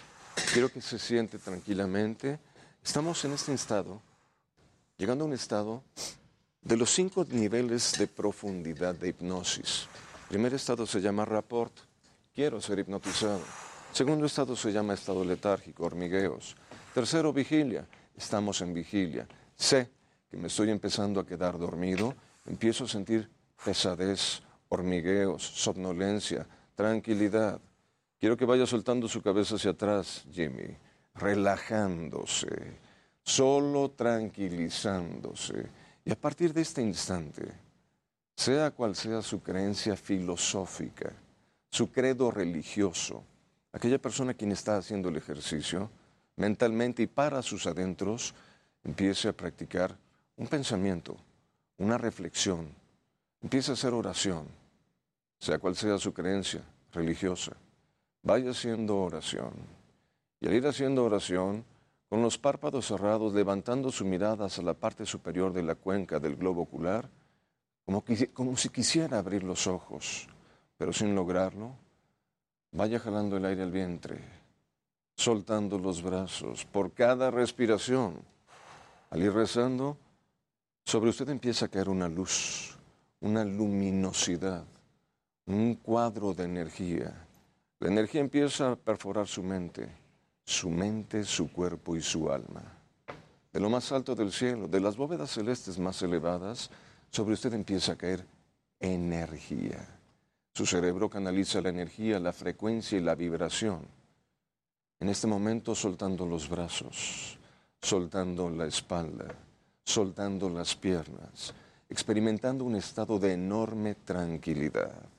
[0.52, 2.38] Quiero que se siente tranquilamente.
[2.84, 4.02] Estamos en este estado,
[4.98, 5.84] llegando a un estado
[6.62, 9.88] de los cinco niveles de profundidad de hipnosis.
[10.28, 11.74] Primer estado se llama rapport.
[12.36, 13.42] Quiero ser hipnotizado.
[13.94, 16.58] Segundo estado se llama estado letárgico, hormigueos.
[16.94, 17.88] Tercero, vigilia.
[18.18, 19.26] Estamos en vigilia.
[19.56, 19.90] Sé
[20.30, 22.14] que me estoy empezando a quedar dormido.
[22.46, 23.32] Empiezo a sentir
[23.64, 24.43] pesadez,
[24.74, 27.62] hormigueos, somnolencia, tranquilidad.
[28.20, 30.76] Quiero que vaya soltando su cabeza hacia atrás, Jimmy,
[31.16, 32.78] relajándose,
[33.22, 35.68] solo tranquilizándose.
[36.06, 37.52] Y a partir de este instante,
[38.36, 41.14] sea cual sea su creencia filosófica,
[41.70, 43.24] su credo religioso,
[43.72, 45.90] aquella persona quien está haciendo el ejercicio,
[46.36, 48.34] mentalmente y para sus adentros,
[48.84, 49.96] empiece a practicar
[50.36, 51.16] un pensamiento,
[51.78, 52.68] una reflexión,
[53.42, 54.48] empiece a hacer oración,
[55.44, 56.62] sea cual sea su creencia
[56.94, 57.52] religiosa,
[58.22, 59.52] vaya haciendo oración.
[60.40, 61.66] Y al ir haciendo oración,
[62.08, 66.38] con los párpados cerrados, levantando su mirada hacia la parte superior de la cuenca del
[66.38, 67.10] globo ocular,
[67.86, 70.30] como, como si quisiera abrir los ojos,
[70.78, 71.76] pero sin lograrlo,
[72.72, 74.24] vaya jalando el aire al vientre,
[75.18, 78.16] soltando los brazos por cada respiración.
[79.10, 79.98] Al ir rezando,
[80.86, 82.78] sobre usted empieza a caer una luz,
[83.20, 84.64] una luminosidad,
[85.46, 87.14] un cuadro de energía.
[87.80, 89.90] La energía empieza a perforar su mente,
[90.46, 92.64] su mente, su cuerpo y su alma.
[93.52, 96.70] De lo más alto del cielo, de las bóvedas celestes más elevadas,
[97.10, 98.26] sobre usted empieza a caer
[98.80, 99.86] energía.
[100.54, 103.82] Su cerebro canaliza la energía, la frecuencia y la vibración.
[105.00, 107.38] En este momento soltando los brazos,
[107.82, 109.28] soltando la espalda,
[109.84, 111.54] soltando las piernas,
[111.90, 115.13] experimentando un estado de enorme tranquilidad.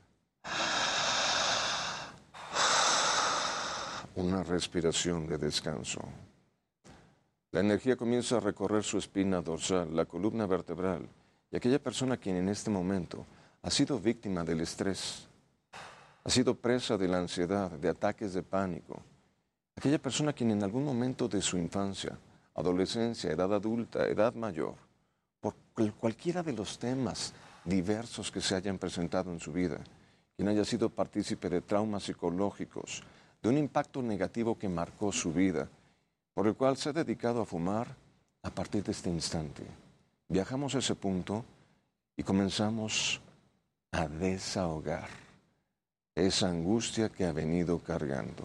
[4.17, 6.01] Una respiración de descanso.
[7.51, 11.09] La energía comienza a recorrer su espina dorsal, la columna vertebral,
[11.51, 13.27] y aquella persona quien en este momento
[13.63, 15.27] ha sido víctima del estrés,
[16.23, 19.03] ha sido presa de la ansiedad, de ataques de pánico,
[19.75, 22.17] aquella persona quien en algún momento de su infancia,
[22.55, 24.77] adolescencia, edad adulta, edad mayor,
[25.41, 25.57] por
[25.99, 29.81] cualquiera de los temas diversos que se hayan presentado en su vida,
[30.37, 33.03] quien haya sido partícipe de traumas psicológicos,
[33.43, 35.69] de un impacto negativo que marcó su vida,
[36.33, 37.95] por el cual se ha dedicado a fumar
[38.43, 39.63] a partir de este instante.
[40.29, 41.45] Viajamos a ese punto
[42.17, 43.21] y comenzamos
[43.93, 45.09] a desahogar
[46.15, 48.45] esa angustia que ha venido cargando,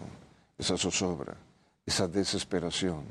[0.58, 1.36] esa zozobra,
[1.86, 3.04] esa desesperación,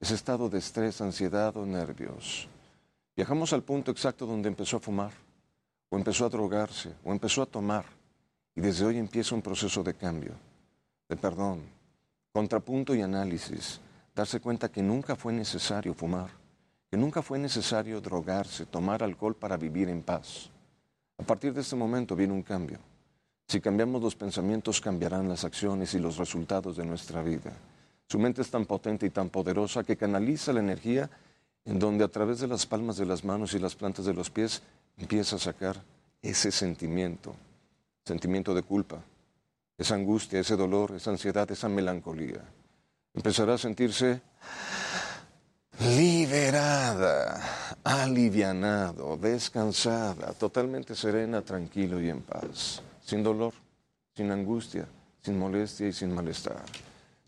[0.00, 2.48] ese estado de estrés, ansiedad o nervios.
[3.14, 5.12] Viajamos al punto exacto donde empezó a fumar,
[5.90, 7.84] o empezó a drogarse, o empezó a tomar,
[8.54, 10.32] y desde hoy empieza un proceso de cambio,
[11.08, 11.62] de perdón,
[12.32, 13.80] contrapunto y análisis,
[14.14, 16.30] darse cuenta que nunca fue necesario fumar,
[16.90, 20.50] que nunca fue necesario drogarse, tomar alcohol para vivir en paz.
[21.18, 22.78] A partir de este momento viene un cambio.
[23.48, 27.52] Si cambiamos los pensamientos, cambiarán las acciones y los resultados de nuestra vida.
[28.08, 31.08] Su mente es tan potente y tan poderosa que canaliza la energía
[31.64, 34.30] en donde a través de las palmas de las manos y las plantas de los
[34.30, 34.62] pies
[34.98, 35.82] empieza a sacar
[36.20, 37.34] ese sentimiento,
[38.04, 39.02] sentimiento de culpa,
[39.78, 42.42] esa angustia, ese dolor, esa ansiedad, esa melancolía
[43.14, 44.22] empezará a sentirse
[45.80, 53.52] liberada, alivianado, descansada, totalmente serena, tranquilo y en paz, sin dolor,
[54.14, 54.86] sin angustia,
[55.20, 56.62] sin molestia y sin malestar.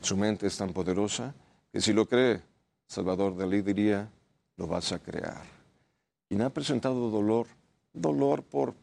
[0.00, 1.34] Su mente es tan poderosa
[1.72, 2.40] que si lo cree,
[2.86, 4.08] Salvador Dalí diría,
[4.56, 5.42] lo vas a crear.
[6.28, 7.46] Y me ha presentado dolor,
[7.92, 8.74] dolor por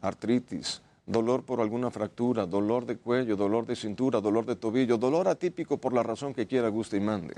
[0.00, 5.28] artritis, dolor por alguna fractura, dolor de cuello, dolor de cintura, dolor de tobillo, dolor
[5.28, 7.34] atípico por la razón que quiera, guste y mande.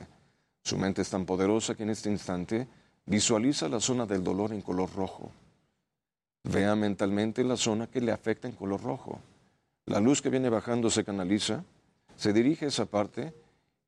[0.62, 2.68] Su mente es tan poderosa que en este instante
[3.07, 5.32] visualiza la zona del dolor en color rojo.
[6.44, 9.20] Vea mentalmente la zona que le afecta en color rojo.
[9.86, 11.65] La luz que viene bajando se canaliza,
[12.16, 13.32] se dirige a esa parte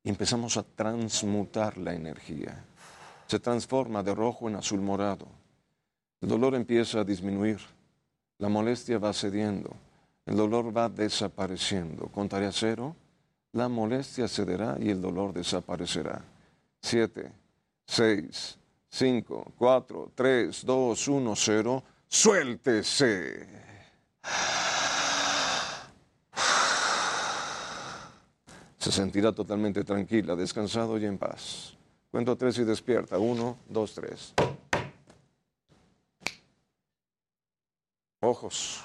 [0.03, 2.65] y empezamos a transmutar la energía.
[3.27, 5.27] Se transforma de rojo en azul morado.
[6.21, 7.59] El dolor empieza a disminuir.
[8.37, 9.73] La molestia va cediendo,
[10.25, 12.07] el dolor va desapareciendo.
[12.07, 12.95] Contaré a cero,
[13.53, 16.21] la molestia cederá y el dolor desaparecerá.
[16.81, 17.31] Siete,
[17.85, 18.57] seis,
[18.89, 21.81] cinco, cuatro, tres, dos, uno, cero.
[22.07, 23.47] Suéltese.
[28.77, 31.75] Se sentirá totalmente tranquila, descansado y en paz.
[32.11, 33.17] Cuento tres y despierta.
[33.17, 34.33] Uno, dos, tres.
[38.25, 38.81] Ojos.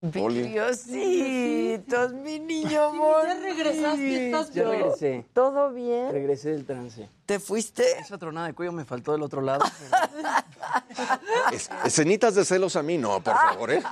[0.00, 3.26] Diositos, mi niño bonito.
[3.26, 4.74] Ya regresaste, estás Ya bien?
[4.78, 5.26] regresé.
[5.32, 6.12] ¿Todo bien?
[6.12, 7.08] Regresé del trance.
[7.24, 7.98] ¿Te fuiste?
[7.98, 9.64] Esa tronada de cuello me faltó del otro lado.
[11.52, 13.82] Es- escenitas de celos a mí, no, por favor, ¿eh?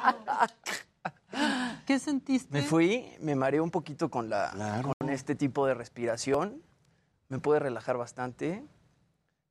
[1.87, 2.49] ¿Qué sentiste?
[2.53, 6.63] Me fui, me mareé un poquito con, la, con este tipo de respiración.
[7.29, 8.63] Me pude relajar bastante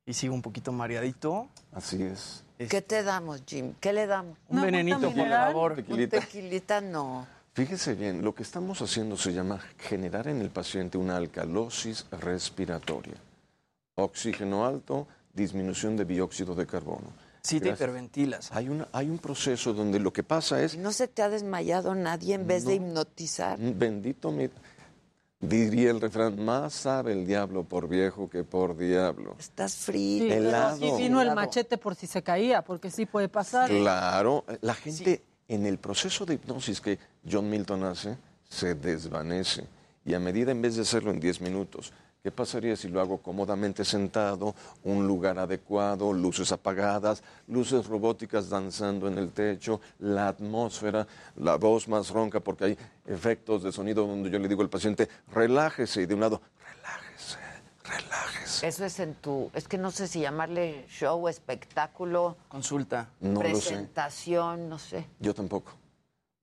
[0.06, 1.48] y sigo un poquito mareadito.
[1.72, 2.44] Así es.
[2.58, 3.74] ¿Qué te damos, Jim?
[3.80, 4.38] ¿Qué le damos?
[4.48, 5.72] Un venenito, por favor.
[5.72, 6.20] Un Tequilita.
[6.20, 7.28] tequilita no.
[7.54, 13.16] Fíjese bien, lo que estamos haciendo se llama generar en el paciente una alcalosis respiratoria.
[13.96, 17.08] Oxígeno alto, disminución de dióxido de carbono.
[17.44, 18.52] Sí, te hiperventilas.
[18.54, 21.94] Hay, una, hay un proceso donde lo que pasa es, ¿No se te ha desmayado
[21.94, 22.88] nadie en vez de No.
[22.88, 23.60] hipnotizar?
[23.60, 24.50] bendito mi...
[25.48, 29.36] Diría el refrán, más sabe el diablo por viejo que por diablo.
[29.38, 30.26] Estás Sí, frío.
[30.30, 30.78] pero helado.
[30.78, 33.70] sí vino el machete por si se caía, porque sí puede pasar.
[33.70, 36.98] Claro, la gente en el proceso de hipnosis que
[37.30, 39.68] John Milton hace, se desvanece.
[40.06, 41.92] Y a medida, en vez de hacerlo en 10 minutos,
[42.24, 49.10] ¿qué pasaría si lo hago cómodamente sentado, un lugar adecuado, luces apagadas, luces robóticas danzando
[49.10, 54.30] en el techo, la atmósfera, la voz más ronca, porque hay efectos de sonido donde
[54.30, 56.42] yo le digo al paciente, relájese, y de un lado,
[58.62, 59.52] Eso es en tu...
[59.54, 63.10] Es que no sé si llamarle show, espectáculo, Consulta.
[63.20, 63.52] no lo sé.
[63.52, 65.06] presentación, no sé.
[65.20, 65.74] Yo tampoco.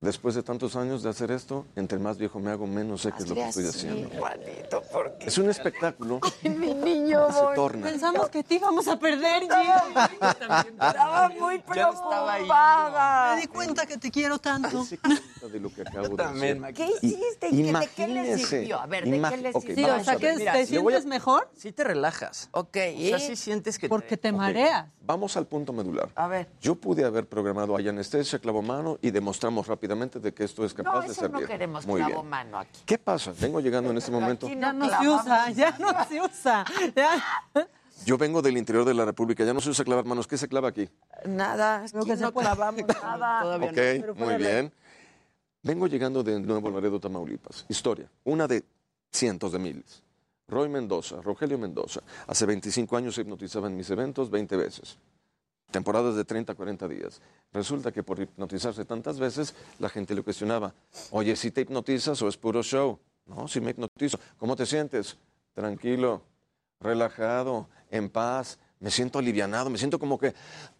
[0.01, 3.21] Después de tantos años de hacer esto, entre más viejo me hago, menos sé qué
[3.21, 4.09] es lo que estoy haciendo.
[4.17, 5.27] Juanito, porque...
[5.27, 7.85] Es un espectáculo Mi niño que se torna.
[7.87, 9.43] Pensamos que te íbamos a perder.
[9.43, 12.39] Estaba muy Ya estaba ahí.
[12.41, 13.35] preocupada.
[13.35, 14.87] Me di cuenta que te quiero tanto.
[14.89, 16.73] cuenta de lo que acabo de.
[16.73, 17.49] ¿Qué hiciste?
[17.51, 18.79] ¿Y qué- ¿De qué le sirvió?
[18.81, 19.75] A ver, ¿de qué le sirvió?
[19.75, 22.49] Sí, o sea, que te sientes mejor Sí te relajas.
[22.53, 23.09] Ok, O ¿y?
[23.09, 24.87] sea, sí sientes que porque te mareas.
[25.03, 26.09] Vamos al punto medular.
[26.15, 26.47] A ver.
[26.61, 30.73] Yo pude haber programado ahí anestesia, clavo mano y demostramos rápidamente de que esto es
[30.73, 31.41] capaz No, de servir.
[31.41, 32.29] no queremos Muy clavo bien.
[32.29, 32.79] mano aquí.
[32.85, 33.33] ¿Qué pasa?
[33.39, 34.47] Vengo llegando en este momento.
[34.47, 36.65] Aquí Ya no se usa, ya no se usa.
[36.95, 37.23] Ya.
[38.05, 40.27] Yo vengo del interior de la República, ya no se usa clavar manos.
[40.27, 40.89] ¿Qué se clava aquí?
[41.25, 42.47] Nada, Creo que se no puede.
[42.47, 43.41] clavamos nada.
[43.43, 44.01] Todavía Ok, no.
[44.01, 44.73] pero muy bien.
[45.63, 47.65] Vengo llegando de Nuevo Laredo, Tamaulipas.
[47.69, 48.63] Historia, una de
[49.11, 50.01] cientos de miles.
[50.47, 52.01] Roy Mendoza, Rogelio Mendoza.
[52.27, 54.97] Hace 25 años se hipnotizaba en mis eventos 20 veces.
[55.71, 57.21] Temporadas de 30 a 40 días.
[57.53, 60.73] Resulta que por hipnotizarse tantas veces, la gente le cuestionaba,
[61.11, 62.99] oye, ¿si te hipnotizas o es puro show?
[63.25, 64.19] No, si me hipnotizo.
[64.37, 65.17] ¿Cómo te sientes?
[65.53, 66.23] Tranquilo,
[66.81, 68.59] relajado, en paz.
[68.79, 70.33] Me siento alivianado, me siento como que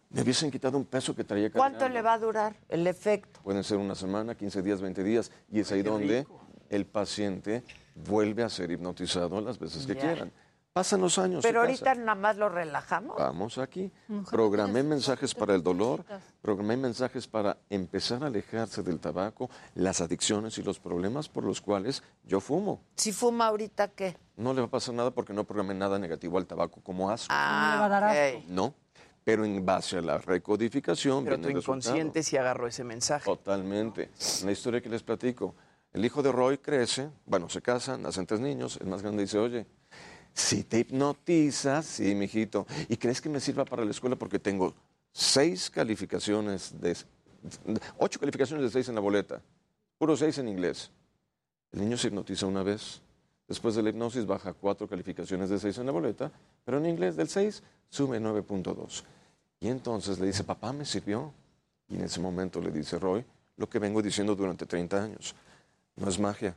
[0.10, 1.94] me hubiesen quitado un peso que traía ¿Cuánto cargando.
[1.94, 3.40] le va a durar el efecto?
[3.44, 5.32] Pueden ser una semana, 15 días, 20 días.
[5.52, 6.28] Y es ahí donde
[6.70, 7.64] el paciente
[7.96, 10.02] vuelve a ser hipnotizado las veces que Ya.
[10.02, 10.32] quieran.
[10.74, 11.44] Pasan los años.
[11.44, 13.18] Pero ahorita nada más lo relajamos.
[13.18, 13.92] Vamos aquí.
[14.30, 16.06] Programé mensajes para el dolor,
[16.42, 21.60] programé mensajes para empezar a alejarse del tabaco, las adicciones y los problemas por los
[21.60, 22.84] cuales yo fumo.
[22.96, 24.16] Si fuma ahorita, ¿qué?
[24.38, 27.28] No le va a pasar nada porque no programé nada negativo al tabaco como asco.
[27.30, 28.46] Ah, le va a dar ok.
[28.48, 28.74] No.
[29.26, 31.26] Pero en base a la recodificación.
[31.26, 33.26] Pero viene tu inconsciente sí agarró ese mensaje.
[33.26, 34.10] Totalmente.
[34.46, 35.54] La historia que les platico.
[35.92, 38.80] El hijo de Roy crece, bueno, se casan, nacen tres niños.
[38.82, 39.68] El más grande dice, oye,
[40.34, 44.74] si te hipnotizas, sí, mijito, y crees que me sirva para la escuela porque tengo
[45.12, 46.96] seis calificaciones de...
[47.98, 49.42] ocho calificaciones de seis en la boleta,
[49.98, 50.92] puro seis en inglés.
[51.72, 53.02] El niño se hipnotiza una vez.
[53.48, 56.32] Después de la hipnosis baja cuatro calificaciones de seis en la boleta,
[56.64, 59.04] pero en inglés del 6 sube 9.2.
[59.60, 61.34] Y entonces le dice, papá, me sirvió.
[61.90, 63.26] Y en ese momento le dice Roy
[63.58, 65.36] lo que vengo diciendo durante 30 años.
[65.98, 66.56] No es magia.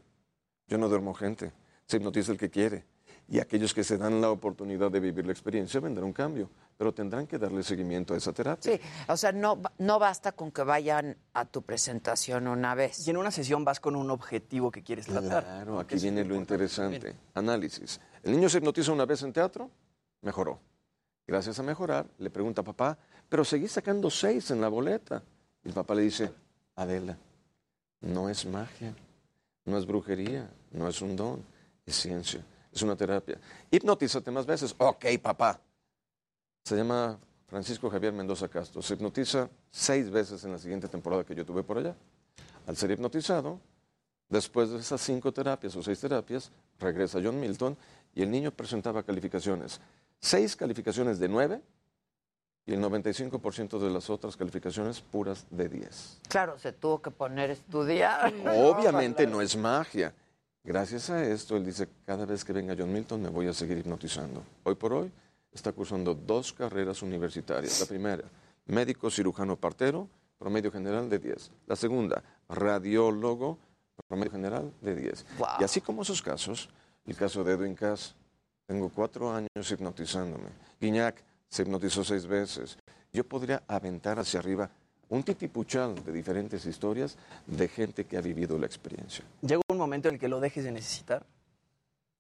[0.69, 1.53] Yo no duermo gente.
[1.87, 2.85] Se hipnotiza el que quiere.
[3.27, 6.51] Y aquellos que se dan la oportunidad de vivir la experiencia vendrá un cambio.
[6.77, 8.73] Pero tendrán que darle seguimiento a esa terapia.
[8.73, 13.07] Sí, o sea, no, no basta con que vayan a tu presentación una vez.
[13.07, 15.45] Y en una sesión vas con un objetivo que quieres tratar.
[15.45, 17.17] Claro, aquí viene lo interesante.
[17.35, 18.01] Análisis.
[18.23, 19.71] El niño se hipnotiza una vez en teatro,
[20.21, 20.61] mejoró.
[21.27, 25.23] Gracias a mejorar, le pregunta a papá, pero seguí sacando seis en la boleta.
[25.65, 26.31] Y el papá le dice,
[26.77, 27.17] Adela,
[28.01, 28.95] no es magia,
[29.65, 31.43] no es brujería, no es un don,
[31.87, 32.45] es ciencia,
[32.75, 33.39] es una terapia.
[33.71, 34.75] Hipnotízate más veces.
[34.79, 35.61] Ok, papá.
[36.65, 38.83] Se llama Francisco Javier Mendoza Castro.
[38.83, 41.95] Se hipnotiza seis veces en la siguiente temporada que yo tuve por allá.
[42.67, 43.61] Al ser hipnotizado,
[44.29, 47.77] después de esas cinco terapias o seis terapias, regresa John Milton
[48.15, 49.81] y el niño presentaba calificaciones.
[50.19, 51.61] Seis calificaciones de nueve
[52.67, 56.21] y el 95% de las otras calificaciones puras de 10.
[56.29, 58.33] Claro, se tuvo que poner a estudiar.
[58.57, 60.15] Obviamente no es magia.
[60.67, 63.77] Gracias a esto, él dice, cada vez que venga John Milton me voy a seguir
[63.77, 64.43] hipnotizando.
[64.63, 65.13] Hoy por hoy
[65.53, 67.81] está cursando dos carreras universitarias.
[67.81, 68.25] La primera,
[68.65, 71.51] médico cirujano partero, promedio general de 10.
[71.67, 73.59] La segunda, radiólogo,
[74.09, 75.27] promedio general de 10.
[75.61, 76.71] Y así como esos casos,
[77.05, 78.15] el caso de Edwin Cass,
[78.67, 80.49] tengo cuatro años hipnotizándome.
[80.81, 82.79] Guiñac se hipnotizó seis veces.
[83.13, 84.71] Yo podría aventar hacia arriba
[85.09, 87.17] un titipuchal de diferentes historias
[87.47, 89.25] de gente que ha vivido la experiencia.
[89.43, 91.25] ¿Llega un momento en el que lo dejes de necesitar?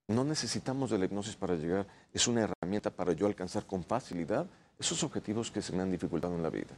[0.08, 4.46] No necesitamos de la hipnosis para llegar, es una herramienta para yo alcanzar con facilidad
[4.78, 6.74] esos objetivos que se me han dificultado en la vida.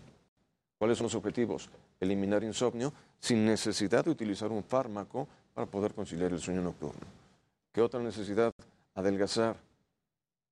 [0.79, 1.69] ¿Cuáles son los objetivos?
[1.99, 7.07] Eliminar insomnio sin necesidad de utilizar un fármaco para poder conciliar el sueño nocturno.
[7.73, 8.53] ¿Qué otra necesidad?
[8.95, 9.57] Adelgazar.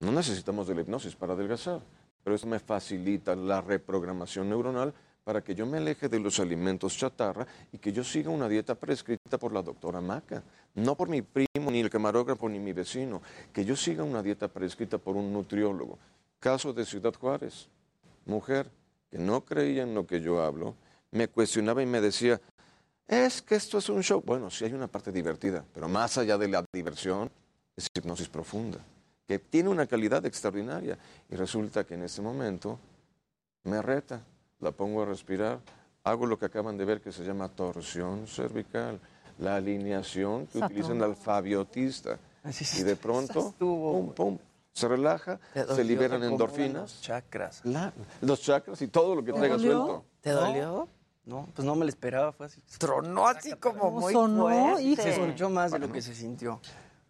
[0.01, 1.81] No necesitamos de la hipnosis para adelgazar,
[2.23, 6.97] pero eso me facilita la reprogramación neuronal para que yo me aleje de los alimentos
[6.97, 10.43] chatarra y que yo siga una dieta prescrita por la doctora Maca,
[10.75, 13.23] no por mi primo, ni el camarógrafo, ni mi vecino,
[13.53, 15.99] que yo siga una dieta prescrita por un nutriólogo.
[16.39, 17.69] Caso de Ciudad Juárez,
[18.27, 18.71] mujer
[19.11, 20.75] que no creía en lo que yo hablo,
[21.11, 22.41] me cuestionaba y me decía,
[23.07, 24.23] es que esto es un show.
[24.25, 27.31] Bueno, sí hay una parte divertida, pero más allá de la diversión,
[27.77, 28.79] es hipnosis profunda,
[29.27, 30.99] que tiene una calidad extraordinaria.
[31.31, 32.79] Y resulta que en este momento
[33.65, 34.23] me reta,
[34.61, 35.61] la pongo a respirar,
[36.05, 39.01] hago lo que acaban de ver que se llama torsión cervical,
[39.39, 42.19] la alineación que utiliza el alfabiotista.
[42.79, 44.39] Y de pronto, pum, pum,
[44.73, 45.41] se relaja,
[45.75, 47.01] se liberan endorfinas.
[47.01, 47.61] Chakras.
[47.65, 50.05] La- los chakras y todo lo que traiga suelto.
[50.21, 50.89] ¿Te dolió?
[51.27, 52.63] No, pues no me lo esperaba, fue así.
[52.79, 55.03] Tronó así como muy sonó, fuerte.
[55.03, 56.61] Se escuchó más de lo que se sintió.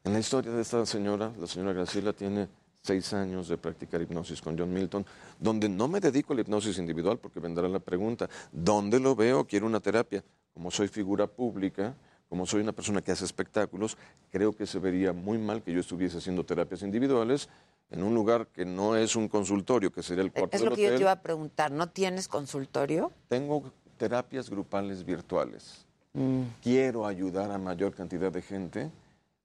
[0.04, 2.48] En la historia de esta señora, la señora Graciela tiene
[2.84, 5.06] seis años de practicar hipnosis con John Milton,
[5.40, 9.46] donde no me dedico a la hipnosis individual, porque vendrá la pregunta, ¿dónde lo veo?
[9.46, 10.22] Quiero una terapia.
[10.52, 11.94] como soy figura pública,
[12.28, 13.96] como soy una persona que hace espectáculos,
[14.30, 17.48] creo que se vería muy mal que yo estuviese haciendo terapias individuales
[17.90, 20.76] en un lugar que no es un consultorio, que sería el cuarto Es del lo
[20.76, 21.72] que yo te iba a preguntar.
[21.72, 23.10] ¿No tienes consultorio?
[23.28, 23.64] Tengo
[23.96, 25.86] terapias grupales virtuales.
[26.12, 26.42] Mm.
[26.62, 28.90] Quiero ayudar a mayor cantidad de gente,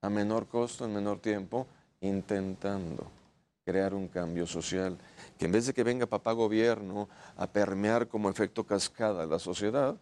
[0.01, 1.65] a menor costo, en menor tiempo,
[2.01, 3.18] intentando
[3.69, 4.97] crear un cambio social.
[5.37, 7.07] Que en vez de que venga papá gobierno
[7.37, 9.95] a permear como efecto cascada la sociedad,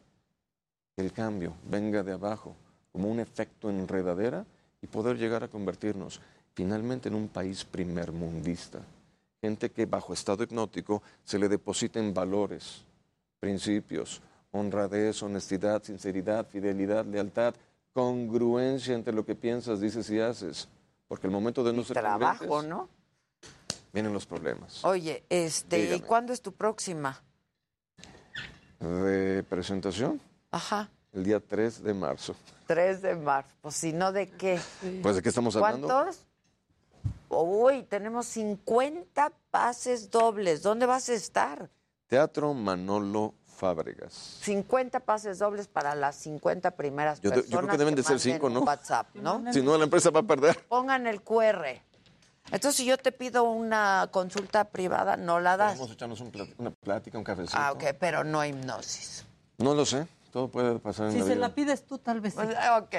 [0.95, 2.55] el cambio venga de abajo,
[2.93, 4.45] como un efecto enredadera,
[4.81, 6.21] y poder llegar a convertirnos
[6.53, 8.79] finalmente en un país primermundista.
[9.41, 12.85] Gente que bajo estado hipnótico se le depositen valores,
[13.39, 14.21] principios,
[14.51, 17.53] honradez, honestidad, sinceridad, fidelidad, lealtad,
[17.91, 20.69] congruencia entre lo que piensas, dices y haces.
[21.07, 22.89] Porque el momento de no ser Trabajo, ¿no?
[23.97, 24.85] Vienen los problemas.
[24.85, 27.19] Oye, este, ¿y cuándo es tu próxima?
[28.79, 32.35] De presentación, Ajá, el día 3 de marzo.
[32.67, 33.49] 3 de marzo.
[33.59, 34.59] Pues si no, ¿de qué?
[35.01, 35.87] Pues de qué estamos hablando.
[35.87, 36.27] ¿Cuántos?
[37.29, 40.61] Uy, tenemos 50 pases dobles.
[40.61, 41.67] ¿Dónde vas a estar?
[42.05, 44.13] Teatro Manolo Fábregas.
[44.43, 48.11] 50 pases dobles para las 50 primeras Yo, personas yo creo que deben de ser
[48.17, 48.59] manden cinco, un ¿no?
[48.59, 49.51] WhatsApp, ¿no?
[49.51, 50.55] Si no, la empresa va a perder.
[50.67, 51.86] Pongan el QR.
[52.51, 55.73] Entonces, si yo te pido una consulta privada, no la das.
[55.73, 57.57] Vamos a echarnos un plat- una plática, un cafecito.
[57.59, 59.25] Ah, ok, pero no hipnosis.
[59.57, 60.07] No lo sé.
[60.31, 61.47] Todo puede pasar en Si la se vida.
[61.47, 62.39] la pides tú, tal vez sí.
[62.43, 62.95] Pues, ok,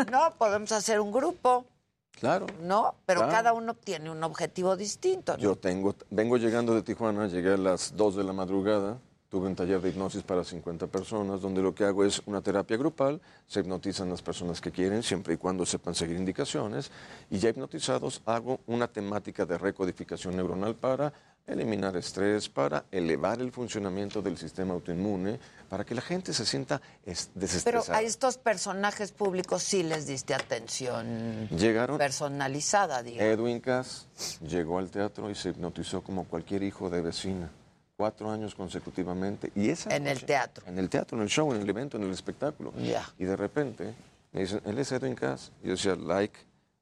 [0.00, 0.10] ok.
[0.10, 1.64] No, podemos hacer un grupo,
[2.12, 2.46] Claro.
[2.62, 2.94] ¿no?
[3.04, 3.32] Pero Claro.
[3.32, 5.32] cada uno tiene un objetivo distinto.
[5.34, 5.38] ¿no?
[5.38, 8.98] Yo tengo, vengo llegando de Tijuana, llegué a las 2 de la madrugada,
[9.36, 12.78] tuve un taller de hipnosis para 50 personas, donde lo que hago es una terapia
[12.78, 16.90] grupal, se hipnotizan las personas que quieren, siempre y cuando sepan seguir indicaciones,
[17.28, 21.12] y ya hipnotizados hago una temática de recodificación neuronal para
[21.46, 26.80] eliminar estrés, para elevar el funcionamiento del sistema autoinmune, para que la gente se sienta
[27.04, 27.98] es- Pero desestresada.
[27.98, 33.30] a estos personajes públicos sí les diste atención Llegaron personalizada, digamos.
[33.34, 34.08] Edwin Cass
[34.40, 37.50] llegó al teatro y se hipnotizó como cualquier hijo de vecina.
[37.96, 39.50] Cuatro años consecutivamente.
[39.54, 40.64] Y esa En el noche- teatro.
[40.66, 42.72] En el teatro, en el show, en el evento, en el espectáculo.
[42.76, 43.08] Ya.
[43.18, 43.94] Y de repente
[44.32, 45.50] me dicen, él es Edwin Cass.
[45.62, 46.38] Y yo decía, like,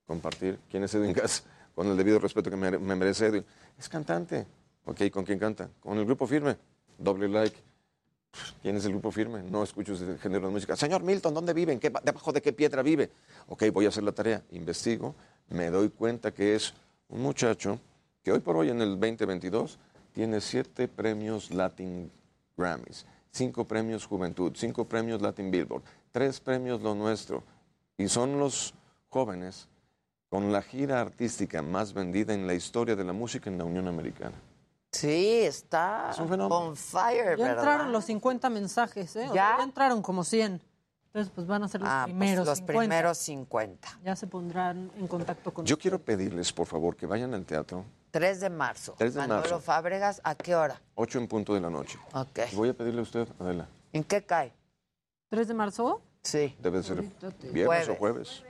[0.07, 0.59] compartir.
[0.69, 1.45] ¿Quién es Edwin Cass?
[1.77, 3.45] Con el debido respeto que me, me merece Edwin.
[3.79, 4.45] Es cantante.
[4.87, 5.71] Ok, ¿con quién canta?
[5.81, 6.57] Con el grupo firme.
[6.99, 7.57] Doble like.
[8.63, 9.43] ¿Quién es el grupo firme?
[9.43, 10.77] No escucho ese género de música.
[10.77, 11.73] Señor Milton, ¿dónde vive?
[11.73, 13.11] ¿En qué, ¿Debajo de qué piedra vive?
[13.49, 14.43] Ok, voy a hacer la tarea.
[14.51, 15.15] Investigo.
[15.49, 16.75] Me doy cuenta que es
[17.09, 17.79] un muchacho
[18.23, 19.79] que hoy por hoy en el 2022
[20.15, 22.11] tiene siete premios Latin
[22.57, 27.43] Grammys, cinco premios Juventud, cinco premios Latin Billboard, tres premios Lo Nuestro.
[27.99, 28.73] Y son los
[29.11, 29.69] jóvenes
[30.31, 33.87] con la gira artística más vendida en la historia de la música en la Unión
[33.89, 34.35] Americana.
[34.93, 36.57] Sí, está Es un fenómeno.
[36.57, 37.59] on fire, Ya ¿verdad?
[37.59, 39.29] entraron los 50 mensajes, ¿eh?
[39.31, 39.49] O ¿Ya?
[39.49, 40.61] sea, ya entraron como 100.
[41.07, 42.81] Entonces, pues van a ser los Ah, pues, primeros los 50.
[42.81, 43.89] primeros 50.
[44.05, 47.85] Ya se pondrán en contacto con Yo quiero pedirles, por favor, que vayan al teatro,
[48.15, 48.95] 3 de marzo.
[48.97, 49.61] 3 de Manolo marzo.
[49.61, 50.81] Fábregas, ¿a qué hora?
[50.95, 51.99] 8 en punto de la noche.
[52.13, 52.43] Ok.
[52.53, 54.53] Voy a pedirle a usted, Adela, ¿En qué cae?
[55.33, 56.01] ¿3 de marzo?
[56.23, 56.55] Sí.
[56.61, 57.03] debe ser
[57.53, 58.45] viernes o jueves.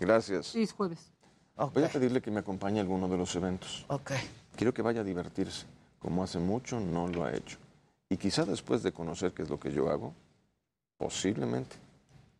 [0.00, 0.48] Gracias.
[0.48, 1.12] Sí, es jueves.
[1.54, 3.84] Voy a pedirle que me acompañe a alguno de los eventos.
[3.86, 4.10] Ok.
[4.56, 5.66] Quiero que vaya a divertirse,
[6.00, 7.56] como hace mucho no lo ha hecho.
[8.08, 10.12] Y quizá después de conocer qué es lo que yo hago,
[10.96, 11.76] posiblemente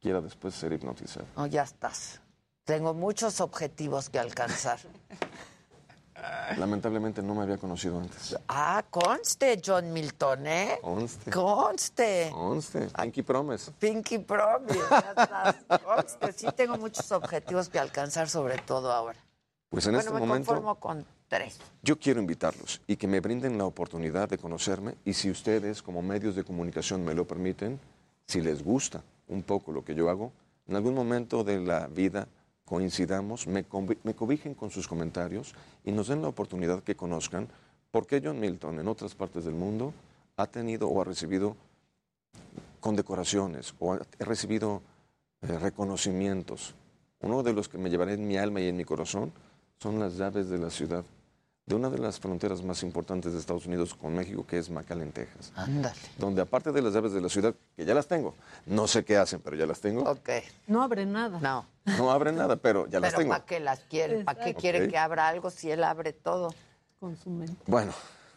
[0.01, 1.27] quiera después ser hipnotizado.
[1.37, 2.21] No, ya estás.
[2.65, 4.81] Tengo muchos objetivos que alcanzar.
[6.57, 8.37] Lamentablemente no me había conocido antes.
[8.49, 10.79] Ah, conste, John Milton, ¿eh?
[10.81, 11.31] Conste.
[11.31, 12.31] Conste.
[12.33, 12.89] Conste.
[13.01, 13.73] Pinky Promise.
[13.79, 14.79] Pinky Promise.
[15.85, 16.33] Conste.
[16.33, 19.19] Sí tengo muchos objetivos que alcanzar, sobre todo ahora.
[19.69, 21.59] Pues en bueno, este me momento conformo con tres.
[21.83, 26.01] yo quiero invitarlos y que me brinden la oportunidad de conocerme y si ustedes como
[26.01, 27.79] medios de comunicación me lo permiten,
[28.27, 30.33] si les gusta un poco lo que yo hago,
[30.67, 32.29] en algún momento de la vida
[32.69, 33.65] coincidamos, me,
[34.05, 37.49] me cobijen con sus comentarios y nos den la oportunidad que conozcan
[37.91, 39.95] por qué John Milton en otras partes del mundo
[40.37, 41.57] ha tenido o ha recibido
[42.81, 44.83] condecoraciones o ha recibido
[45.41, 46.75] eh, reconocimientos.
[47.21, 49.33] Uno de los que me llevaré en mi alma y en mi corazón
[49.81, 51.05] son las llaves de la ciudad,
[51.69, 55.13] de una de las fronteras más importantes de Estados Unidos con México, que es McAllen,
[55.13, 55.53] Texas.
[55.55, 55.95] Ándale.
[56.17, 58.35] Donde aparte de las llaves de la ciudad, que ya las tengo,
[58.67, 60.03] no sé qué hacen, pero ya las tengo.
[60.11, 60.31] Ok.
[60.67, 61.39] No abre nada.
[61.41, 61.67] No.
[61.99, 63.33] No abren nada, pero ya las Pero tengo.
[63.35, 64.25] ¿para qué las quiere?
[64.25, 66.55] ¿Para qué quiere que abra algo si él abre todo?
[67.01, 67.63] Con su mente.
[67.67, 67.93] Bueno,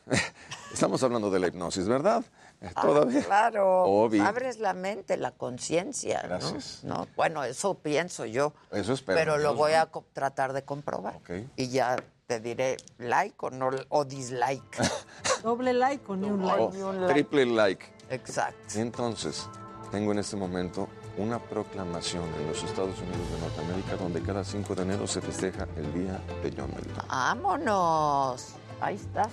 [0.73, 2.23] estamos hablando de la hipnosis, ¿verdad?
[2.61, 3.23] Eh, Ah, Todavía.
[3.23, 3.83] claro.
[3.85, 4.23] Obvio.
[4.23, 6.21] Abres la mente, la conciencia.
[6.23, 6.27] ¿no?
[6.29, 6.83] Gracias.
[6.83, 7.07] ¿no?
[7.15, 8.53] Bueno, eso pienso yo.
[8.71, 9.17] Eso espero.
[9.17, 11.15] Pero lo voy a tratar de comprobar.
[11.15, 11.31] Ok.
[11.55, 11.95] Y ya
[12.31, 14.77] te diré like o, no, o dislike.
[15.43, 16.81] Doble like o ni un like.
[16.81, 17.85] Oh, triple like.
[18.09, 18.79] Exacto.
[18.79, 19.49] Entonces,
[19.91, 20.87] tengo en este momento
[21.17, 25.67] una proclamación en los Estados Unidos de Norteamérica donde cada 5 de enero se festeja
[25.75, 27.05] el Día de John Melton.
[27.09, 28.53] ¡Vámonos!
[28.79, 29.31] Ahí estás.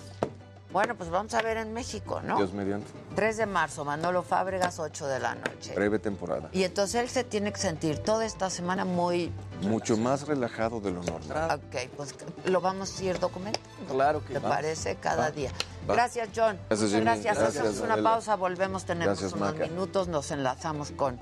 [0.71, 2.37] Bueno, pues vamos a ver en México, ¿no?
[2.37, 2.87] Dios mediante.
[3.17, 5.75] 3 de marzo, Manolo Fábregas, 8 de la noche.
[5.75, 6.51] Breve temporada.
[6.53, 9.33] Y entonces él se tiene que sentir toda esta semana muy...
[9.63, 11.59] Mucho más relajado de lo normal.
[11.65, 12.15] Ok, pues
[12.45, 13.67] lo vamos a ir documentando.
[13.89, 14.51] Claro que ¿Te va.
[14.51, 14.97] parece?
[14.97, 15.31] Cada Va.
[15.31, 15.51] día.
[15.89, 15.95] Va.
[15.95, 16.59] Gracias, John.
[16.69, 17.03] Gracias, Jimmy.
[17.03, 17.39] Gracias.
[17.39, 19.65] Gracias, Hacemos una pausa, volvemos, tenemos Gracias, unos Maca.
[19.69, 21.19] minutos, nos enlazamos con,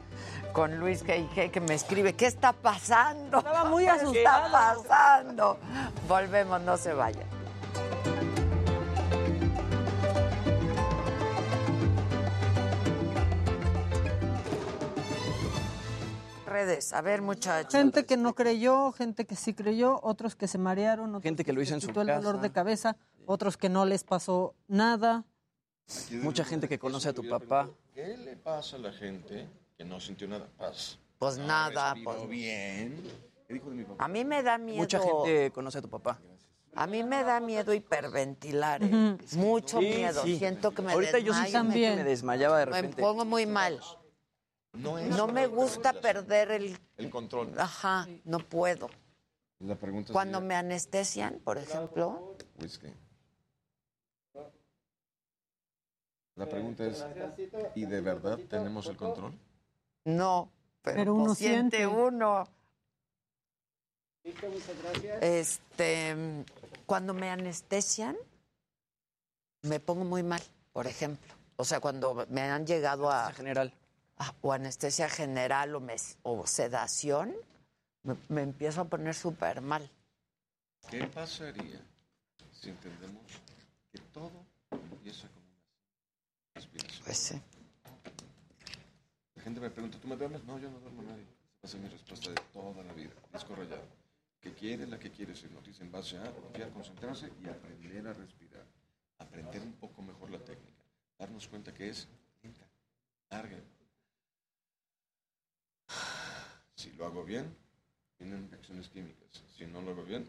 [0.53, 1.53] con Luis G.I.G.
[1.53, 3.39] que me escribe, ¿qué está pasando?
[3.39, 4.83] Estaba muy ¿Qué está asustado.
[4.83, 5.59] pasando?
[6.09, 7.36] Volvemos, no se vayan.
[16.57, 17.73] Redes, a ver muchachos.
[17.73, 21.53] Gente que no creyó, gente que sí creyó, otros que se marearon, otros Gente que
[21.53, 22.43] lo hizo en su quitó el dolor casa.
[22.43, 25.25] de cabeza, otros que no les pasó nada.
[26.23, 27.69] Mucha gente que conoce a tu papá.
[27.95, 30.47] ¿Qué le pasa a la gente que no sintió nada?
[30.57, 30.99] Paz.
[31.19, 33.03] Pues No nada, pues- bien.
[33.47, 34.03] ¿Qué dijo de mi papá?
[34.03, 34.79] A mí me da miedo.
[34.79, 36.19] Mucha gente conoce a tu papá.
[36.75, 39.17] A mí me da miedo hiperventilar, ¿eh?
[39.33, 40.23] mucho Sí, miedo.
[40.25, 40.39] sí.
[40.39, 41.73] Siento que me Ahorita yo sí desmayo.
[41.75, 43.03] que me desmayaba de Me repente.
[43.03, 43.79] pongo muy mal.
[44.77, 46.79] No, es No una me gusta perder el...
[46.97, 47.53] El control.
[47.59, 48.89] Ajá, no puedo.
[49.61, 52.89] La pregunta Cuando sería, me anestesian, por ejemplo, Whisky.
[56.35, 57.05] La pregunta es,
[57.75, 59.33] ¿y de verdad tenemos el control?
[60.05, 60.51] no,
[60.83, 61.87] pero, Pero uno siente siente.
[61.87, 62.45] uno.
[65.23, 66.15] Este,
[66.85, 68.17] cuando me anestesian,
[69.63, 71.35] me pongo muy mal, por ejemplo.
[71.57, 73.33] O sea, cuando me han llegado a...
[73.33, 73.73] general.
[74.19, 77.35] A- o anestesia general o, mes- o sedación,
[78.03, 79.91] me, me empiezo a poner súper mal.
[80.91, 81.81] ¿Qué pasaría
[82.53, 83.23] si entendemos
[83.93, 87.05] que todo empieza como una respiración?
[87.05, 87.43] Pues sí.
[89.35, 90.45] La gente me pregunta, ¿tú me duermes?
[90.45, 91.27] No, yo no duermo a nadie.
[91.63, 93.13] Esa es mi respuesta de toda la vida.
[93.33, 93.85] Disco rayado.
[94.41, 95.35] ¿Qué quiere la que quiere?
[95.35, 98.65] Se dice en base a confiar, concentrarse y aprender a respirar.
[99.19, 100.83] Aprender un poco mejor la técnica.
[101.19, 102.07] Darnos cuenta que es
[102.43, 102.65] lenta,
[103.31, 103.57] larga.
[106.75, 107.57] Si lo hago bien,
[108.19, 109.27] vienen reacciones químicas.
[109.57, 110.29] Si no lo hago bien,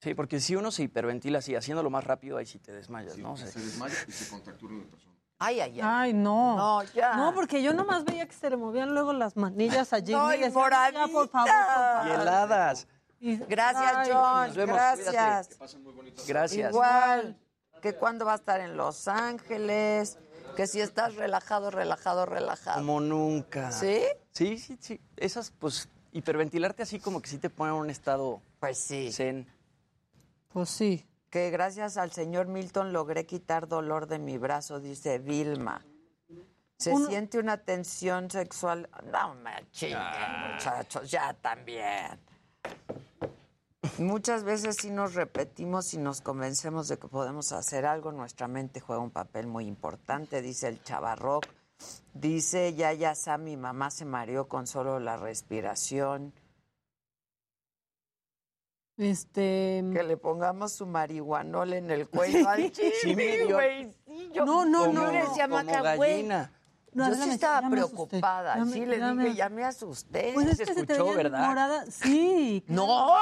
[0.00, 3.20] Sí, porque si uno se hiperventila así, haciéndolo más rápido, ahí sí te desmayas, sí,
[3.22, 3.36] ¿no?
[3.36, 5.14] Se sea, desmaya y se contractura la persona.
[5.40, 5.80] Ay, ay, ay.
[5.82, 6.56] Ay, no.
[6.56, 7.16] No, ya.
[7.16, 10.12] No, porque yo nomás veía que se le movían luego las manillas a Jimmy.
[10.12, 12.20] No, y y decía, "Ya, por favor, por y favor".
[12.20, 12.86] heladas.
[13.18, 14.46] Y- Gracias, Ay, John.
[14.46, 15.48] nos vemos, Gracias.
[15.56, 16.70] Pasen muy bonitas Gracias.
[16.72, 17.36] Igual.
[17.82, 20.16] Que cuando va a estar en Los Ángeles.
[20.56, 22.78] Que si estás relajado, relajado, relajado.
[22.78, 23.70] Como nunca.
[23.72, 24.02] ¿Sí?
[24.32, 25.00] Sí, sí, sí.
[25.16, 29.12] Esas, pues, hiperventilarte así como que sí te pone en un estado Pues sí.
[29.12, 29.46] zen.
[30.48, 31.06] Pues sí.
[31.30, 35.84] Que gracias al señor Milton logré quitar dolor de mi brazo, dice Vilma.
[36.78, 38.88] Se Uno- siente una tensión sexual.
[39.12, 39.98] No me chinguen,
[40.52, 42.18] muchachos, ya también.
[43.98, 48.10] Muchas veces sí nos repetimos y nos convencemos de que podemos hacer algo.
[48.12, 51.46] Nuestra mente juega un papel muy importante, dice el chavarroc.
[52.12, 56.32] Dice ya, ya, Sam, mi mamá se mareó con solo la respiración.
[58.96, 59.84] Este.
[59.92, 63.14] Que le pongamos su marihuanol en el cuello al Sí,
[64.34, 65.28] No, no, no, le no.
[65.28, 65.46] decía
[66.92, 68.56] No, yo sí me- estaba me preocupada.
[68.56, 70.30] Me- sí, le ya me- dije, ya me asusté.
[70.34, 71.46] Pues es se que se te escuchó, veía ¿verdad?
[71.48, 71.84] morada.
[71.90, 72.64] Sí.
[72.68, 73.14] No,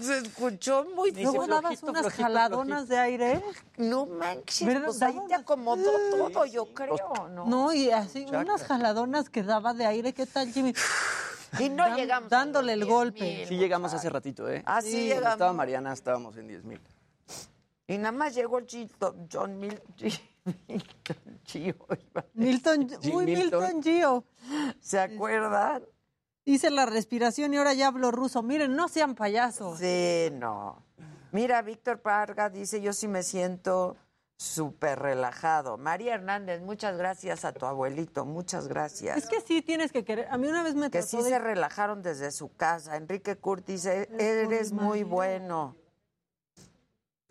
[0.00, 3.42] se, escuchó muy Luego dabas unas flojito, jaladonas de aire.
[3.76, 4.86] No manches, ¿Verdad?
[4.86, 6.96] pues ahí Daba te acomodó todo, yo creo,
[7.30, 7.44] ¿no?
[7.46, 10.12] No, y así unas jaladonas que daba de aire.
[10.14, 10.74] ¿Qué tal, Jimmy?
[11.58, 12.28] Y no Dan- llegamos.
[12.30, 12.94] dándole el 10,000.
[12.94, 13.46] golpe.
[13.46, 14.62] Sí llegamos hace ratito, ¿eh?
[14.66, 15.32] Ah, sí, Cuando llegamos.
[15.32, 16.80] estaba Mariana estábamos en 10 mil.
[17.86, 19.80] Y nada más llegó el chito, John Mil,
[20.68, 21.74] Milton Gio,
[22.10, 22.24] iba.
[22.34, 23.62] Milton, uy, Milton.
[23.62, 24.24] Milton Gio.
[24.80, 25.82] ¿Se acuerdan?
[26.44, 28.42] Hice la respiración y ahora ya hablo ruso.
[28.42, 29.78] Miren, no sean payasos.
[29.80, 30.82] Sí, no.
[31.32, 33.96] Mira, Víctor Parga dice, yo sí me siento
[34.38, 35.76] súper relajado.
[35.78, 39.16] María Hernández, muchas gracias a tu abuelito, muchas gracias.
[39.16, 40.28] Es que sí tienes que querer.
[40.30, 42.96] A mí una vez me Que trató sí de- se relajaron desde su casa.
[42.96, 45.74] Enrique Kurt dice, eres muy bueno.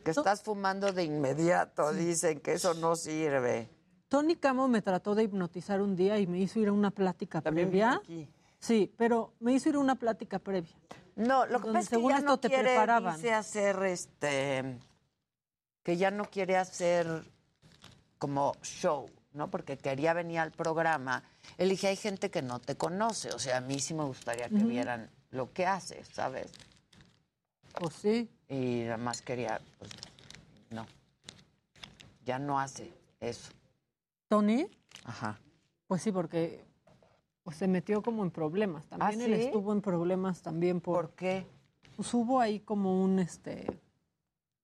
[0.06, 3.67] Que estás fumando de inmediato, dicen que eso no sirve.
[4.08, 7.42] Tony Camo me trató de hipnotizar un día y me hizo ir a una plática
[7.42, 7.93] También previa.
[7.95, 8.30] aquí.
[8.59, 10.75] Sí, pero me hizo ir a una plática previa.
[11.16, 13.16] No, lo que pasa es que ya no te quiere, preparaban.
[13.16, 14.77] dice, hacer este,
[15.82, 17.08] que ya no quiere hacer
[18.19, 19.50] como show, ¿no?
[19.50, 21.24] Porque quería venir al programa.
[21.58, 24.50] Él dije, hay gente que no te conoce, o sea, a mí sí me gustaría
[24.50, 26.51] que vieran lo que haces, ¿sabes?
[27.80, 28.30] Pues sí.
[28.49, 29.91] Y nada más quería, pues,
[30.72, 30.85] no,
[32.25, 33.51] ya no hace eso.
[34.27, 34.67] ¿Tony?
[35.03, 35.40] Ajá.
[35.88, 36.64] Pues sí, porque
[37.43, 38.85] pues se metió como en problemas.
[38.88, 39.41] También ¿Ah, él sí?
[39.48, 41.07] estuvo en problemas también por...
[41.09, 41.45] ¿Por qué?
[41.95, 43.65] Pues hubo ahí como un, este...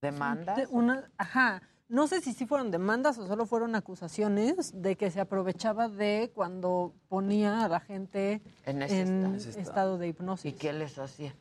[0.02, 0.58] ¿Demandas?
[0.58, 1.62] de- una, ajá.
[1.88, 6.32] No sé si sí fueron demandas o solo fueron acusaciones de que se aprovechaba de
[6.34, 9.60] cuando ponía a la gente En ese en estado.
[9.62, 10.52] estado de hipnosis.
[10.54, 11.36] ¿Y qué les hacía?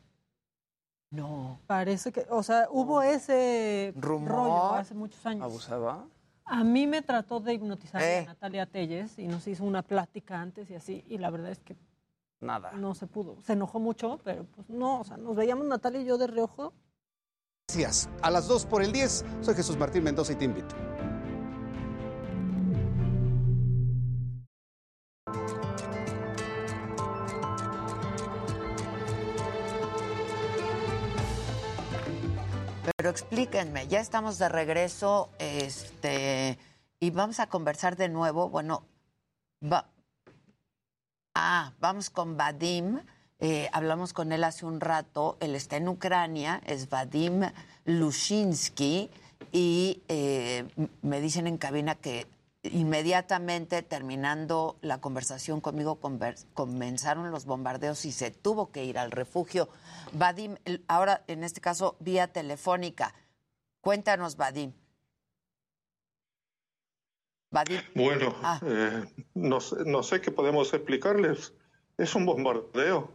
[1.11, 1.59] No.
[1.67, 4.29] Parece que, o sea, hubo ese Rumor.
[4.31, 5.43] rollo hace muchos años.
[5.43, 6.05] ¿Abusaba?
[6.45, 8.23] A mí me trató de hipnotizar Eh.
[8.25, 11.75] Natalia Telles y nos hizo una plática antes y así, y la verdad es que
[12.39, 12.71] Nada.
[12.73, 13.35] no se pudo.
[13.41, 16.73] Se enojó mucho, pero pues no, o sea, nos veíamos Natalia y yo de reojo.
[17.67, 18.09] Gracias.
[18.21, 20.75] A las 2 por el 10, soy Jesús Martín Mendoza y te invito.
[33.01, 36.59] Pero explíquenme, ya estamos de regreso, este,
[36.99, 38.47] y vamos a conversar de nuevo.
[38.47, 38.83] Bueno,
[39.59, 39.89] va,
[41.33, 42.99] ah, vamos con Vadim.
[43.39, 45.35] eh, hablamos con él hace un rato.
[45.39, 47.41] Él está en Ucrania, es Vadim
[47.85, 49.09] Lushinsky,
[49.51, 50.67] y eh,
[51.01, 52.27] me dicen en cabina que
[52.63, 55.99] inmediatamente terminando la conversación conmigo
[56.53, 59.69] comenzaron los bombardeos y se tuvo que ir al refugio.
[60.13, 60.57] Vadim,
[60.87, 63.15] ahora en este caso vía telefónica.
[63.81, 64.73] Cuéntanos, Vadim.
[67.51, 67.81] Vadim.
[67.95, 68.59] Bueno, Ah.
[68.63, 71.53] eh, no, sé, no sé qué podemos explicarles.
[71.97, 73.11] Es un bombardeo.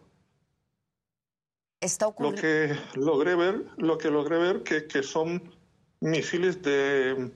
[1.80, 2.40] Está Lo ocurriendo.
[2.40, 5.54] que logré ver, lo que logré ver que, que son
[6.00, 7.30] misiles de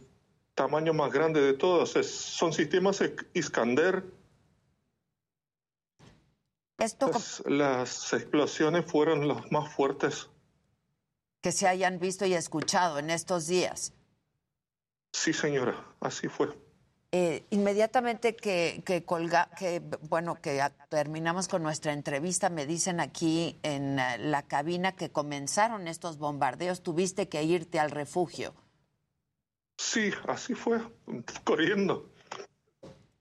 [0.61, 1.97] tamaño más grande de todos.
[1.97, 4.05] Es- son sistemas Iskander.
[6.79, 10.29] Esto Pues, las explosiones fueron las más fuertes.
[11.43, 13.95] que se hayan visto y escuchado en estos días.
[15.15, 16.49] Sí, señora, así fue.
[17.13, 19.81] Eh, inmediatamente que, que colga, que
[20.11, 25.11] bueno, que a- terminamos con nuestra entrevista, me dicen aquí en eh, la cabina que
[25.11, 28.53] comenzaron estos bombardeos, tuviste que irte al refugio.
[29.83, 30.79] Sí, así fue,
[31.43, 32.11] corriendo.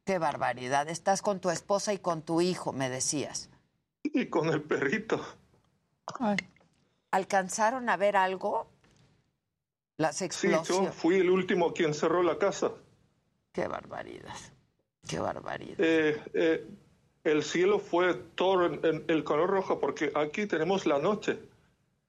[0.03, 0.89] Qué barbaridad.
[0.89, 3.49] Estás con tu esposa y con tu hijo, me decías.
[4.03, 5.23] Y con el perrito.
[7.11, 8.67] ¿Alcanzaron a ver algo?
[9.97, 10.93] Las Sí, yo explosiones.
[10.95, 12.71] fui el último quien cerró la casa.
[13.53, 14.35] Qué barbaridad.
[15.07, 15.77] Qué barbaridad.
[15.79, 16.67] Eh, eh,
[17.23, 21.39] el cielo fue todo en, en el color rojo porque aquí tenemos la noche.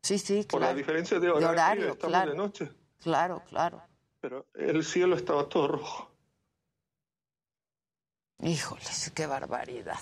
[0.03, 0.79] Sí, sí, Por la claro.
[0.79, 2.31] diferencia de De horario, horario, estamos claro.
[2.33, 2.71] de noche.
[3.01, 3.83] Claro, claro.
[4.21, 6.11] Pero el cielo estaba todo rojo.
[8.43, 9.99] Híjoles, qué barbaridad.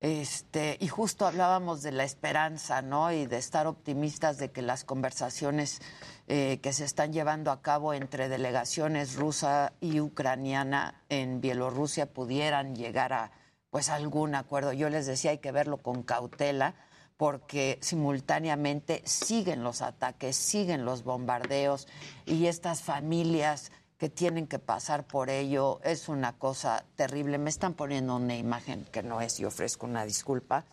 [0.00, 3.10] Este, y justo hablábamos de la esperanza, ¿no?
[3.10, 5.80] Y de estar optimistas de que las conversaciones
[6.26, 12.76] eh, que se están llevando a cabo entre delegaciones rusa y ucraniana en Bielorrusia pudieran
[12.76, 13.32] llegar a
[13.70, 14.74] pues algún acuerdo.
[14.74, 16.74] Yo les decía hay que verlo con cautela
[17.16, 21.86] porque simultáneamente siguen los ataques, siguen los bombardeos
[22.26, 27.38] y estas familias que tienen que pasar por ello es una cosa terrible.
[27.38, 30.64] Me están poniendo una imagen que no es y ofrezco una disculpa.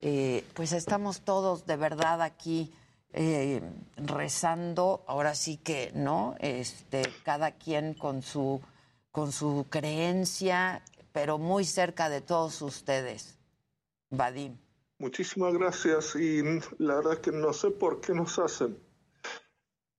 [0.00, 2.72] Eh, pues estamos todos de verdad aquí
[3.12, 3.60] eh,
[3.96, 6.36] rezando, ahora sí que, ¿no?
[6.38, 8.62] Este, cada quien con su,
[9.10, 13.36] con su creencia, pero muy cerca de todos ustedes.
[14.10, 14.56] Vadim.
[15.00, 16.42] Muchísimas gracias y
[16.76, 18.78] la verdad que no sé por qué nos hacen.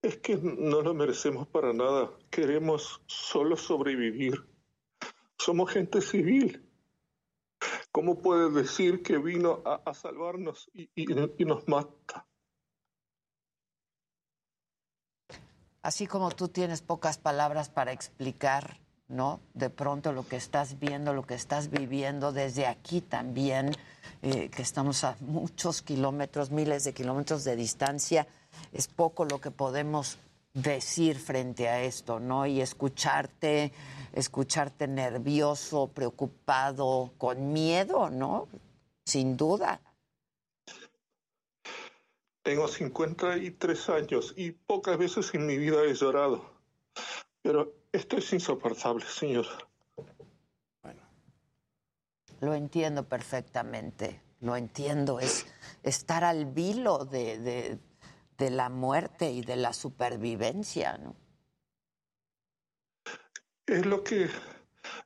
[0.03, 2.11] Es que no lo merecemos para nada.
[2.30, 4.47] Queremos solo sobrevivir.
[5.39, 6.63] Somos gente civil.
[7.91, 11.05] ¿Cómo puede decir que vino a, a salvarnos y, y-
[11.39, 12.27] y nos mata?
[15.81, 19.39] Así como tú tienes pocas palabras para explicar, ¿no?
[19.55, 23.71] De pronto lo que estás viendo, lo que estás viviendo desde aquí también,
[24.24, 28.27] eh, que estamos a muchos kilómetros, miles de kilómetros de distancia,
[28.72, 30.17] es poco lo que podemos
[30.53, 32.45] decir frente a esto, ¿no?
[32.45, 33.72] Y escucharte,
[34.14, 38.48] escucharte nervioso, preocupado, con miedo, ¿no?
[39.06, 39.80] Sin duda.
[42.43, 46.43] Tengo 53 años y pocas veces en mi vida he llorado.
[47.41, 49.45] Pero esto es insoportable, señor.
[52.42, 55.20] Lo entiendo perfectamente, lo entiendo.
[55.20, 55.45] Es
[55.84, 57.80] estar al vilo de, de-
[58.38, 61.16] de la muerte y de la supervivencia, ¿no?
[63.68, 64.28] Es lo que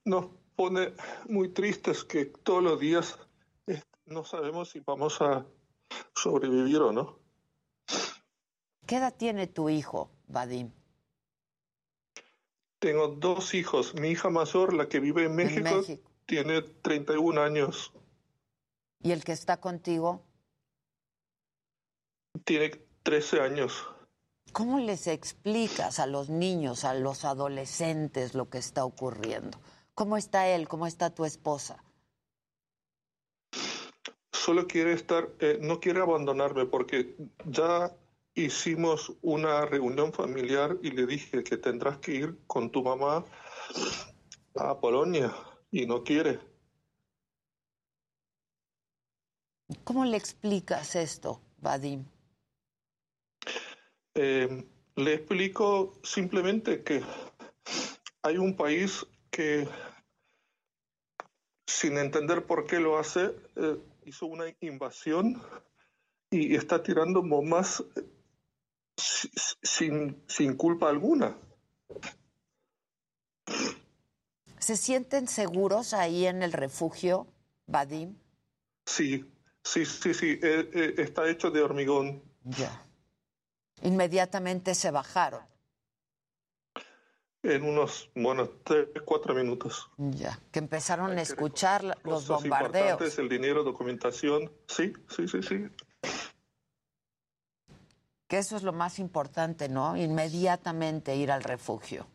[0.06, 0.94] nos pone
[1.28, 3.20] muy tristes que todos los días
[3.68, 5.46] eh, no sabemos si vamos a
[6.16, 7.20] sobrevivir o no.
[8.88, 10.72] ¿Qué edad tiene tu hijo, Vadim?
[12.80, 13.94] Tengo dos hijos.
[13.96, 16.10] Mi hija mayor, la que vive en México, México.
[16.26, 17.92] Tiene 31 años.
[19.02, 20.24] ¿Y el que está contigo?
[22.44, 22.72] Tiene
[23.04, 23.88] 13 años.
[24.52, 29.60] ¿Cómo les explicas a los niños, a los adolescentes lo que está ocurriendo?
[29.94, 30.68] ¿Cómo está él?
[30.68, 31.84] ¿Cómo está tu esposa?
[34.32, 37.96] Solo quiere estar, eh, no quiere abandonarme porque ya
[38.34, 43.26] hicimos una reunión familiar y le dije que tendrás que ir con tu mamá
[44.56, 45.34] a Polonia
[45.72, 46.40] y no quiere.
[49.84, 52.06] ¿Cómo le explicas esto, Vadim?
[54.16, 57.02] Eh, le explico simplemente que
[58.22, 59.68] hay un país que,
[61.68, 65.42] sin entender por qué lo hace, eh, hizo una invasión
[66.32, 68.04] y está tirando bombas eh,
[68.98, 69.30] si-
[69.62, 71.38] sin, sin culpa alguna.
[74.60, 77.28] ¿Se sienten seguros ahí en el refugio,
[77.68, 78.16] Vadim?
[78.86, 79.26] Sí,
[79.64, 82.24] sí, sí, sí, eh, eh, está hecho de hormigón.
[82.44, 82.82] Ya.
[83.82, 85.42] Inmediatamente se bajaron.
[87.44, 89.90] En unos, bueno, tres, cuatro minutos.
[89.98, 90.40] Ya.
[90.52, 93.20] Que empezaron a escuchar la- los bombardeos.
[93.20, 94.52] el dinero, documentación.
[94.68, 95.68] Sí, sí, sí, sí.
[98.28, 99.96] Que eso es lo más importante, ¿no?
[99.96, 102.08] Inmediatamente ir al refugio.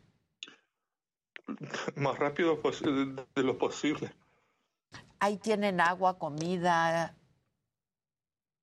[1.96, 4.12] Más rápido de, lo posible.
[5.18, 7.14] Ahí tienen agua, comida.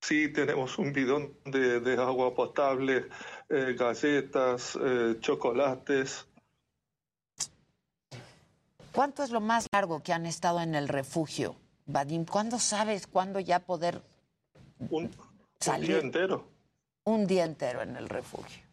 [0.02, 3.10] Sí, tenemos un bidón de, de agua potable,
[3.50, 6.28] eh, galletas, eh, chocolates.
[8.94, 12.26] ¿Cuánto es lo más largo que han estado en el refugio, Vadim?
[12.26, 14.02] ¿Cuándo sabes cuándo ya poder
[14.80, 15.12] Un, un
[15.60, 15.88] salir?
[15.90, 16.48] día entero.
[17.04, 18.67] Un día entero en el refugio.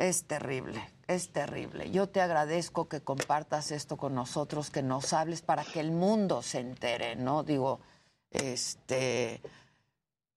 [0.00, 1.90] Es terrible, es terrible.
[1.90, 6.40] Yo te agradezco que compartas esto con nosotros, que nos hables para que el mundo
[6.40, 7.42] se entere, ¿no?
[7.42, 7.80] Digo,
[8.30, 9.42] este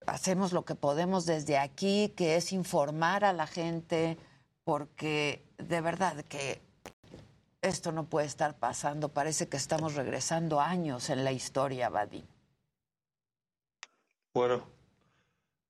[0.05, 4.17] hacemos lo que podemos desde aquí, que es informar a la gente,
[4.65, 6.61] porque de verdad que
[7.61, 9.13] esto no puede estar pasando.
[9.13, 12.25] Parece que estamos regresando años en la historia, Vadim.
[14.33, 14.61] Bueno,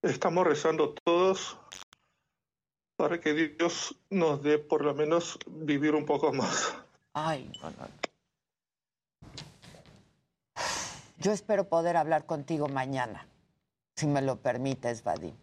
[0.01, 1.59] estamos rezando todos
[3.03, 6.73] para que Dios nos dé por lo menos vivir un poco más.
[7.11, 7.89] Ay, no, no.
[11.17, 13.27] Yo espero poder hablar contigo mañana,
[13.97, 15.35] si me lo permites, Vadim.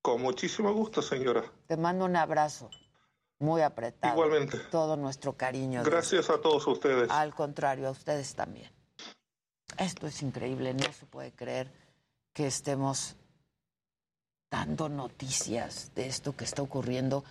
[0.00, 1.44] Con muchísimo gusto, señora.
[1.66, 2.70] Te mando un abrazo
[3.40, 4.14] muy apretado.
[4.14, 4.56] Igualmente.
[4.70, 5.82] Todo nuestro cariño.
[5.84, 7.10] Gracias a todos ustedes.
[7.10, 8.70] Al contrario, a ustedes también.
[9.76, 11.70] Esto es increíble, no se puede creer
[12.32, 13.16] que estemos
[14.50, 17.24] dando noticias de esto que está ocurriendo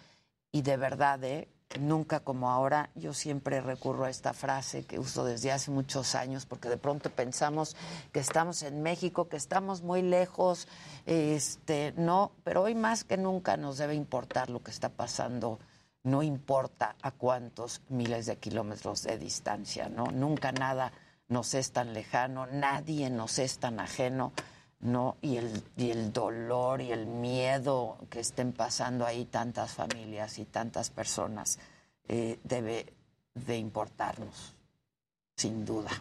[0.51, 1.47] y de verdad, ¿eh?
[1.79, 6.45] nunca como ahora, yo siempre recurro a esta frase que uso desde hace muchos años
[6.45, 7.75] porque de pronto pensamos
[8.11, 10.67] que estamos en México, que estamos muy lejos,
[11.05, 15.59] este, no, pero hoy más que nunca nos debe importar lo que está pasando,
[16.03, 20.05] no importa a cuántos miles de kilómetros de distancia, ¿no?
[20.05, 20.93] Nunca nada
[21.27, 24.31] nos es tan lejano, nadie nos es tan ajeno.
[24.79, 25.17] ¿No?
[25.21, 30.45] Y el, y el dolor y el miedo que estén pasando ahí tantas familias y
[30.45, 31.59] tantas personas
[32.07, 32.93] eh, debe
[33.33, 34.53] de importarnos,
[35.35, 35.91] sin duda.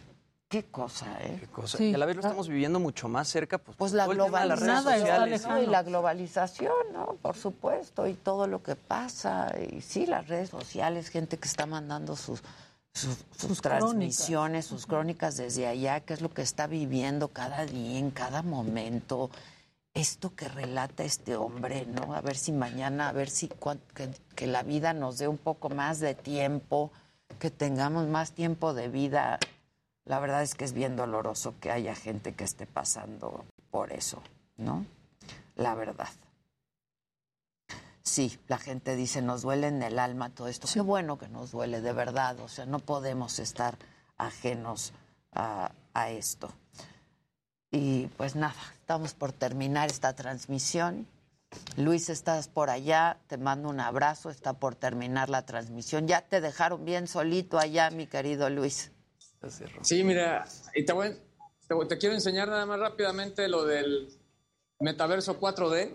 [0.49, 1.37] Qué cosa, ¿eh?
[1.41, 1.83] Qué cosa.
[1.83, 3.57] Y a la vez lo estamos viviendo mucho más cerca.
[3.57, 7.17] Pues, Pues la globalización y la globalización, ¿no?
[7.21, 9.53] Por supuesto, y todo lo que pasa.
[9.59, 12.41] Y sí, las redes sociales, gente que está mandando sus,
[12.97, 17.99] sus, sus transmisiones, sus crónicas desde allá, qué es lo que está viviendo cada día,
[17.99, 19.29] en cada momento.
[19.93, 22.13] Esto que relata este hombre, ¿no?
[22.13, 25.69] A ver si mañana, a ver si que, que la vida nos dé un poco
[25.69, 26.91] más de tiempo,
[27.39, 29.39] que tengamos más tiempo de vida.
[30.05, 34.21] La verdad es que es bien doloroso que haya gente que esté pasando por eso,
[34.57, 34.85] ¿no?
[35.55, 36.09] La verdad.
[38.07, 40.67] Sí, la gente dice, nos duele en el alma todo esto.
[40.73, 42.39] Qué bueno que nos duele, de verdad.
[42.39, 43.77] O sea, no podemos estar
[44.17, 44.93] ajenos
[45.33, 46.49] a, a esto.
[47.69, 51.05] Y pues nada, estamos por terminar esta transmisión.
[51.75, 56.07] Luis, estás por allá, te mando un abrazo, está por terminar la transmisión.
[56.07, 58.91] Ya te dejaron bien solito allá, mi querido Luis.
[59.83, 60.45] Sí, mira,
[60.75, 61.17] y te, voy-
[61.67, 64.07] te, voy- te quiero enseñar nada más rápidamente lo del
[64.79, 65.93] metaverso 4D.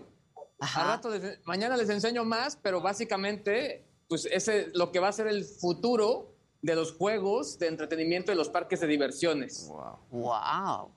[0.75, 5.11] A rato les- mañana les enseño más, pero básicamente, pues ese lo que va a
[5.11, 9.67] ser el futuro de los juegos de entretenimiento de los parques de diversiones.
[9.67, 9.97] Wow.
[10.11, 10.91] Wow.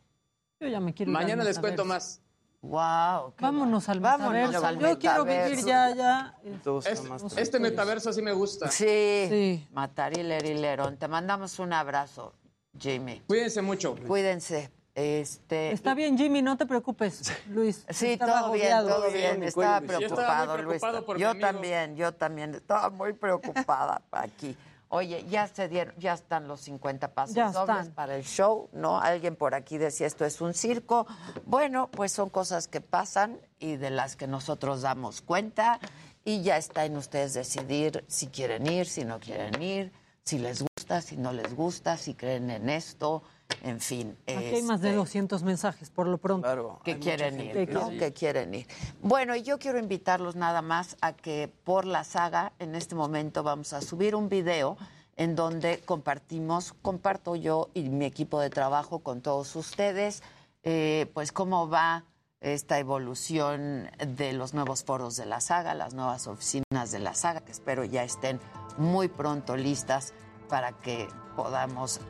[0.61, 2.21] Yo ya me quiero Mañana les cuento más.
[2.63, 3.35] Wow.
[3.39, 4.67] Vámonos al Vámonos metaverso.
[4.67, 5.51] al Yo quiero metaverso.
[5.51, 6.39] vivir ya, ya.
[6.85, 8.71] Este, este metaverso sí me gusta.
[8.71, 10.97] Sí, Matar y Lerón.
[10.97, 12.33] Te mandamos un abrazo.
[12.79, 13.23] Jimmy.
[13.27, 13.95] Cuídense mucho.
[14.07, 14.71] Cuídense.
[14.97, 17.85] Este, Está bien, Jimmy, no te preocupes, Luis.
[17.91, 19.43] Sí, Estaba todo bien, todo bien.
[19.43, 20.81] Estaba Yo estaba muy preocupado, Luis.
[20.81, 21.47] preocupado Yo amigo.
[21.47, 24.57] también, yo también estaba muy preocupada aquí.
[24.89, 27.95] Oye, ya se dieron, ya están los 50 pasos Ya dobles están.
[27.95, 28.99] para el show, ¿no?
[28.99, 31.07] Alguien por aquí decía esto es un circo.
[31.45, 35.79] Bueno, pues son cosas que pasan y de las que nosotros damos cuenta
[36.25, 39.93] y ya está en ustedes decidir si quieren ir, si no quieren ir,
[40.25, 43.23] si les gusta, si no les gusta, si creen en esto,
[43.63, 44.17] en fin.
[44.27, 46.81] Aquí hay más de este, 200 mensajes, por lo pronto.
[46.85, 47.91] que quieren ir, que ¿no?
[47.91, 48.67] Que quieren ir.
[49.03, 53.43] Bueno, y yo quiero invitarlos nada más a que por la saga, en este momento
[53.43, 54.77] vamos a subir un video
[55.17, 60.23] en donde compartimos, comparto yo y mi equipo de trabajo con todos ustedes,
[60.63, 62.05] eh, pues cómo va
[62.41, 67.41] esta evolución de los nuevos foros de la saga, las nuevas oficinas de la saga,
[67.41, 68.41] que espero ya estén
[68.77, 70.13] muy pronto listas
[70.49, 72.01] para que podamos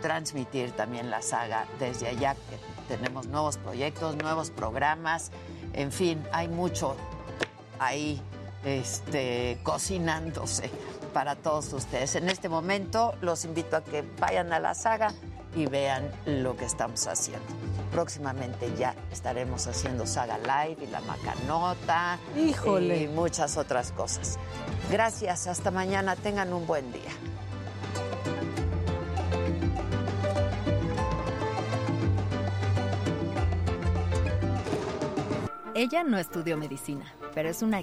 [0.00, 5.30] transmitir también la saga desde allá, que tenemos nuevos proyectos, nuevos programas,
[5.72, 6.96] en fin, hay mucho
[7.78, 8.20] ahí
[8.64, 10.70] este, cocinándose
[11.12, 12.14] para todos ustedes.
[12.16, 15.12] En este momento los invito a que vayan a la saga
[15.54, 17.46] y vean lo que estamos haciendo.
[17.92, 23.02] Próximamente ya estaremos haciendo Saga Live y la Macanota Híjole.
[23.02, 24.38] y muchas otras cosas.
[24.90, 27.12] Gracias, hasta mañana, tengan un buen día.
[35.76, 37.04] Ella no estudió medicina,
[37.34, 37.80] pero es una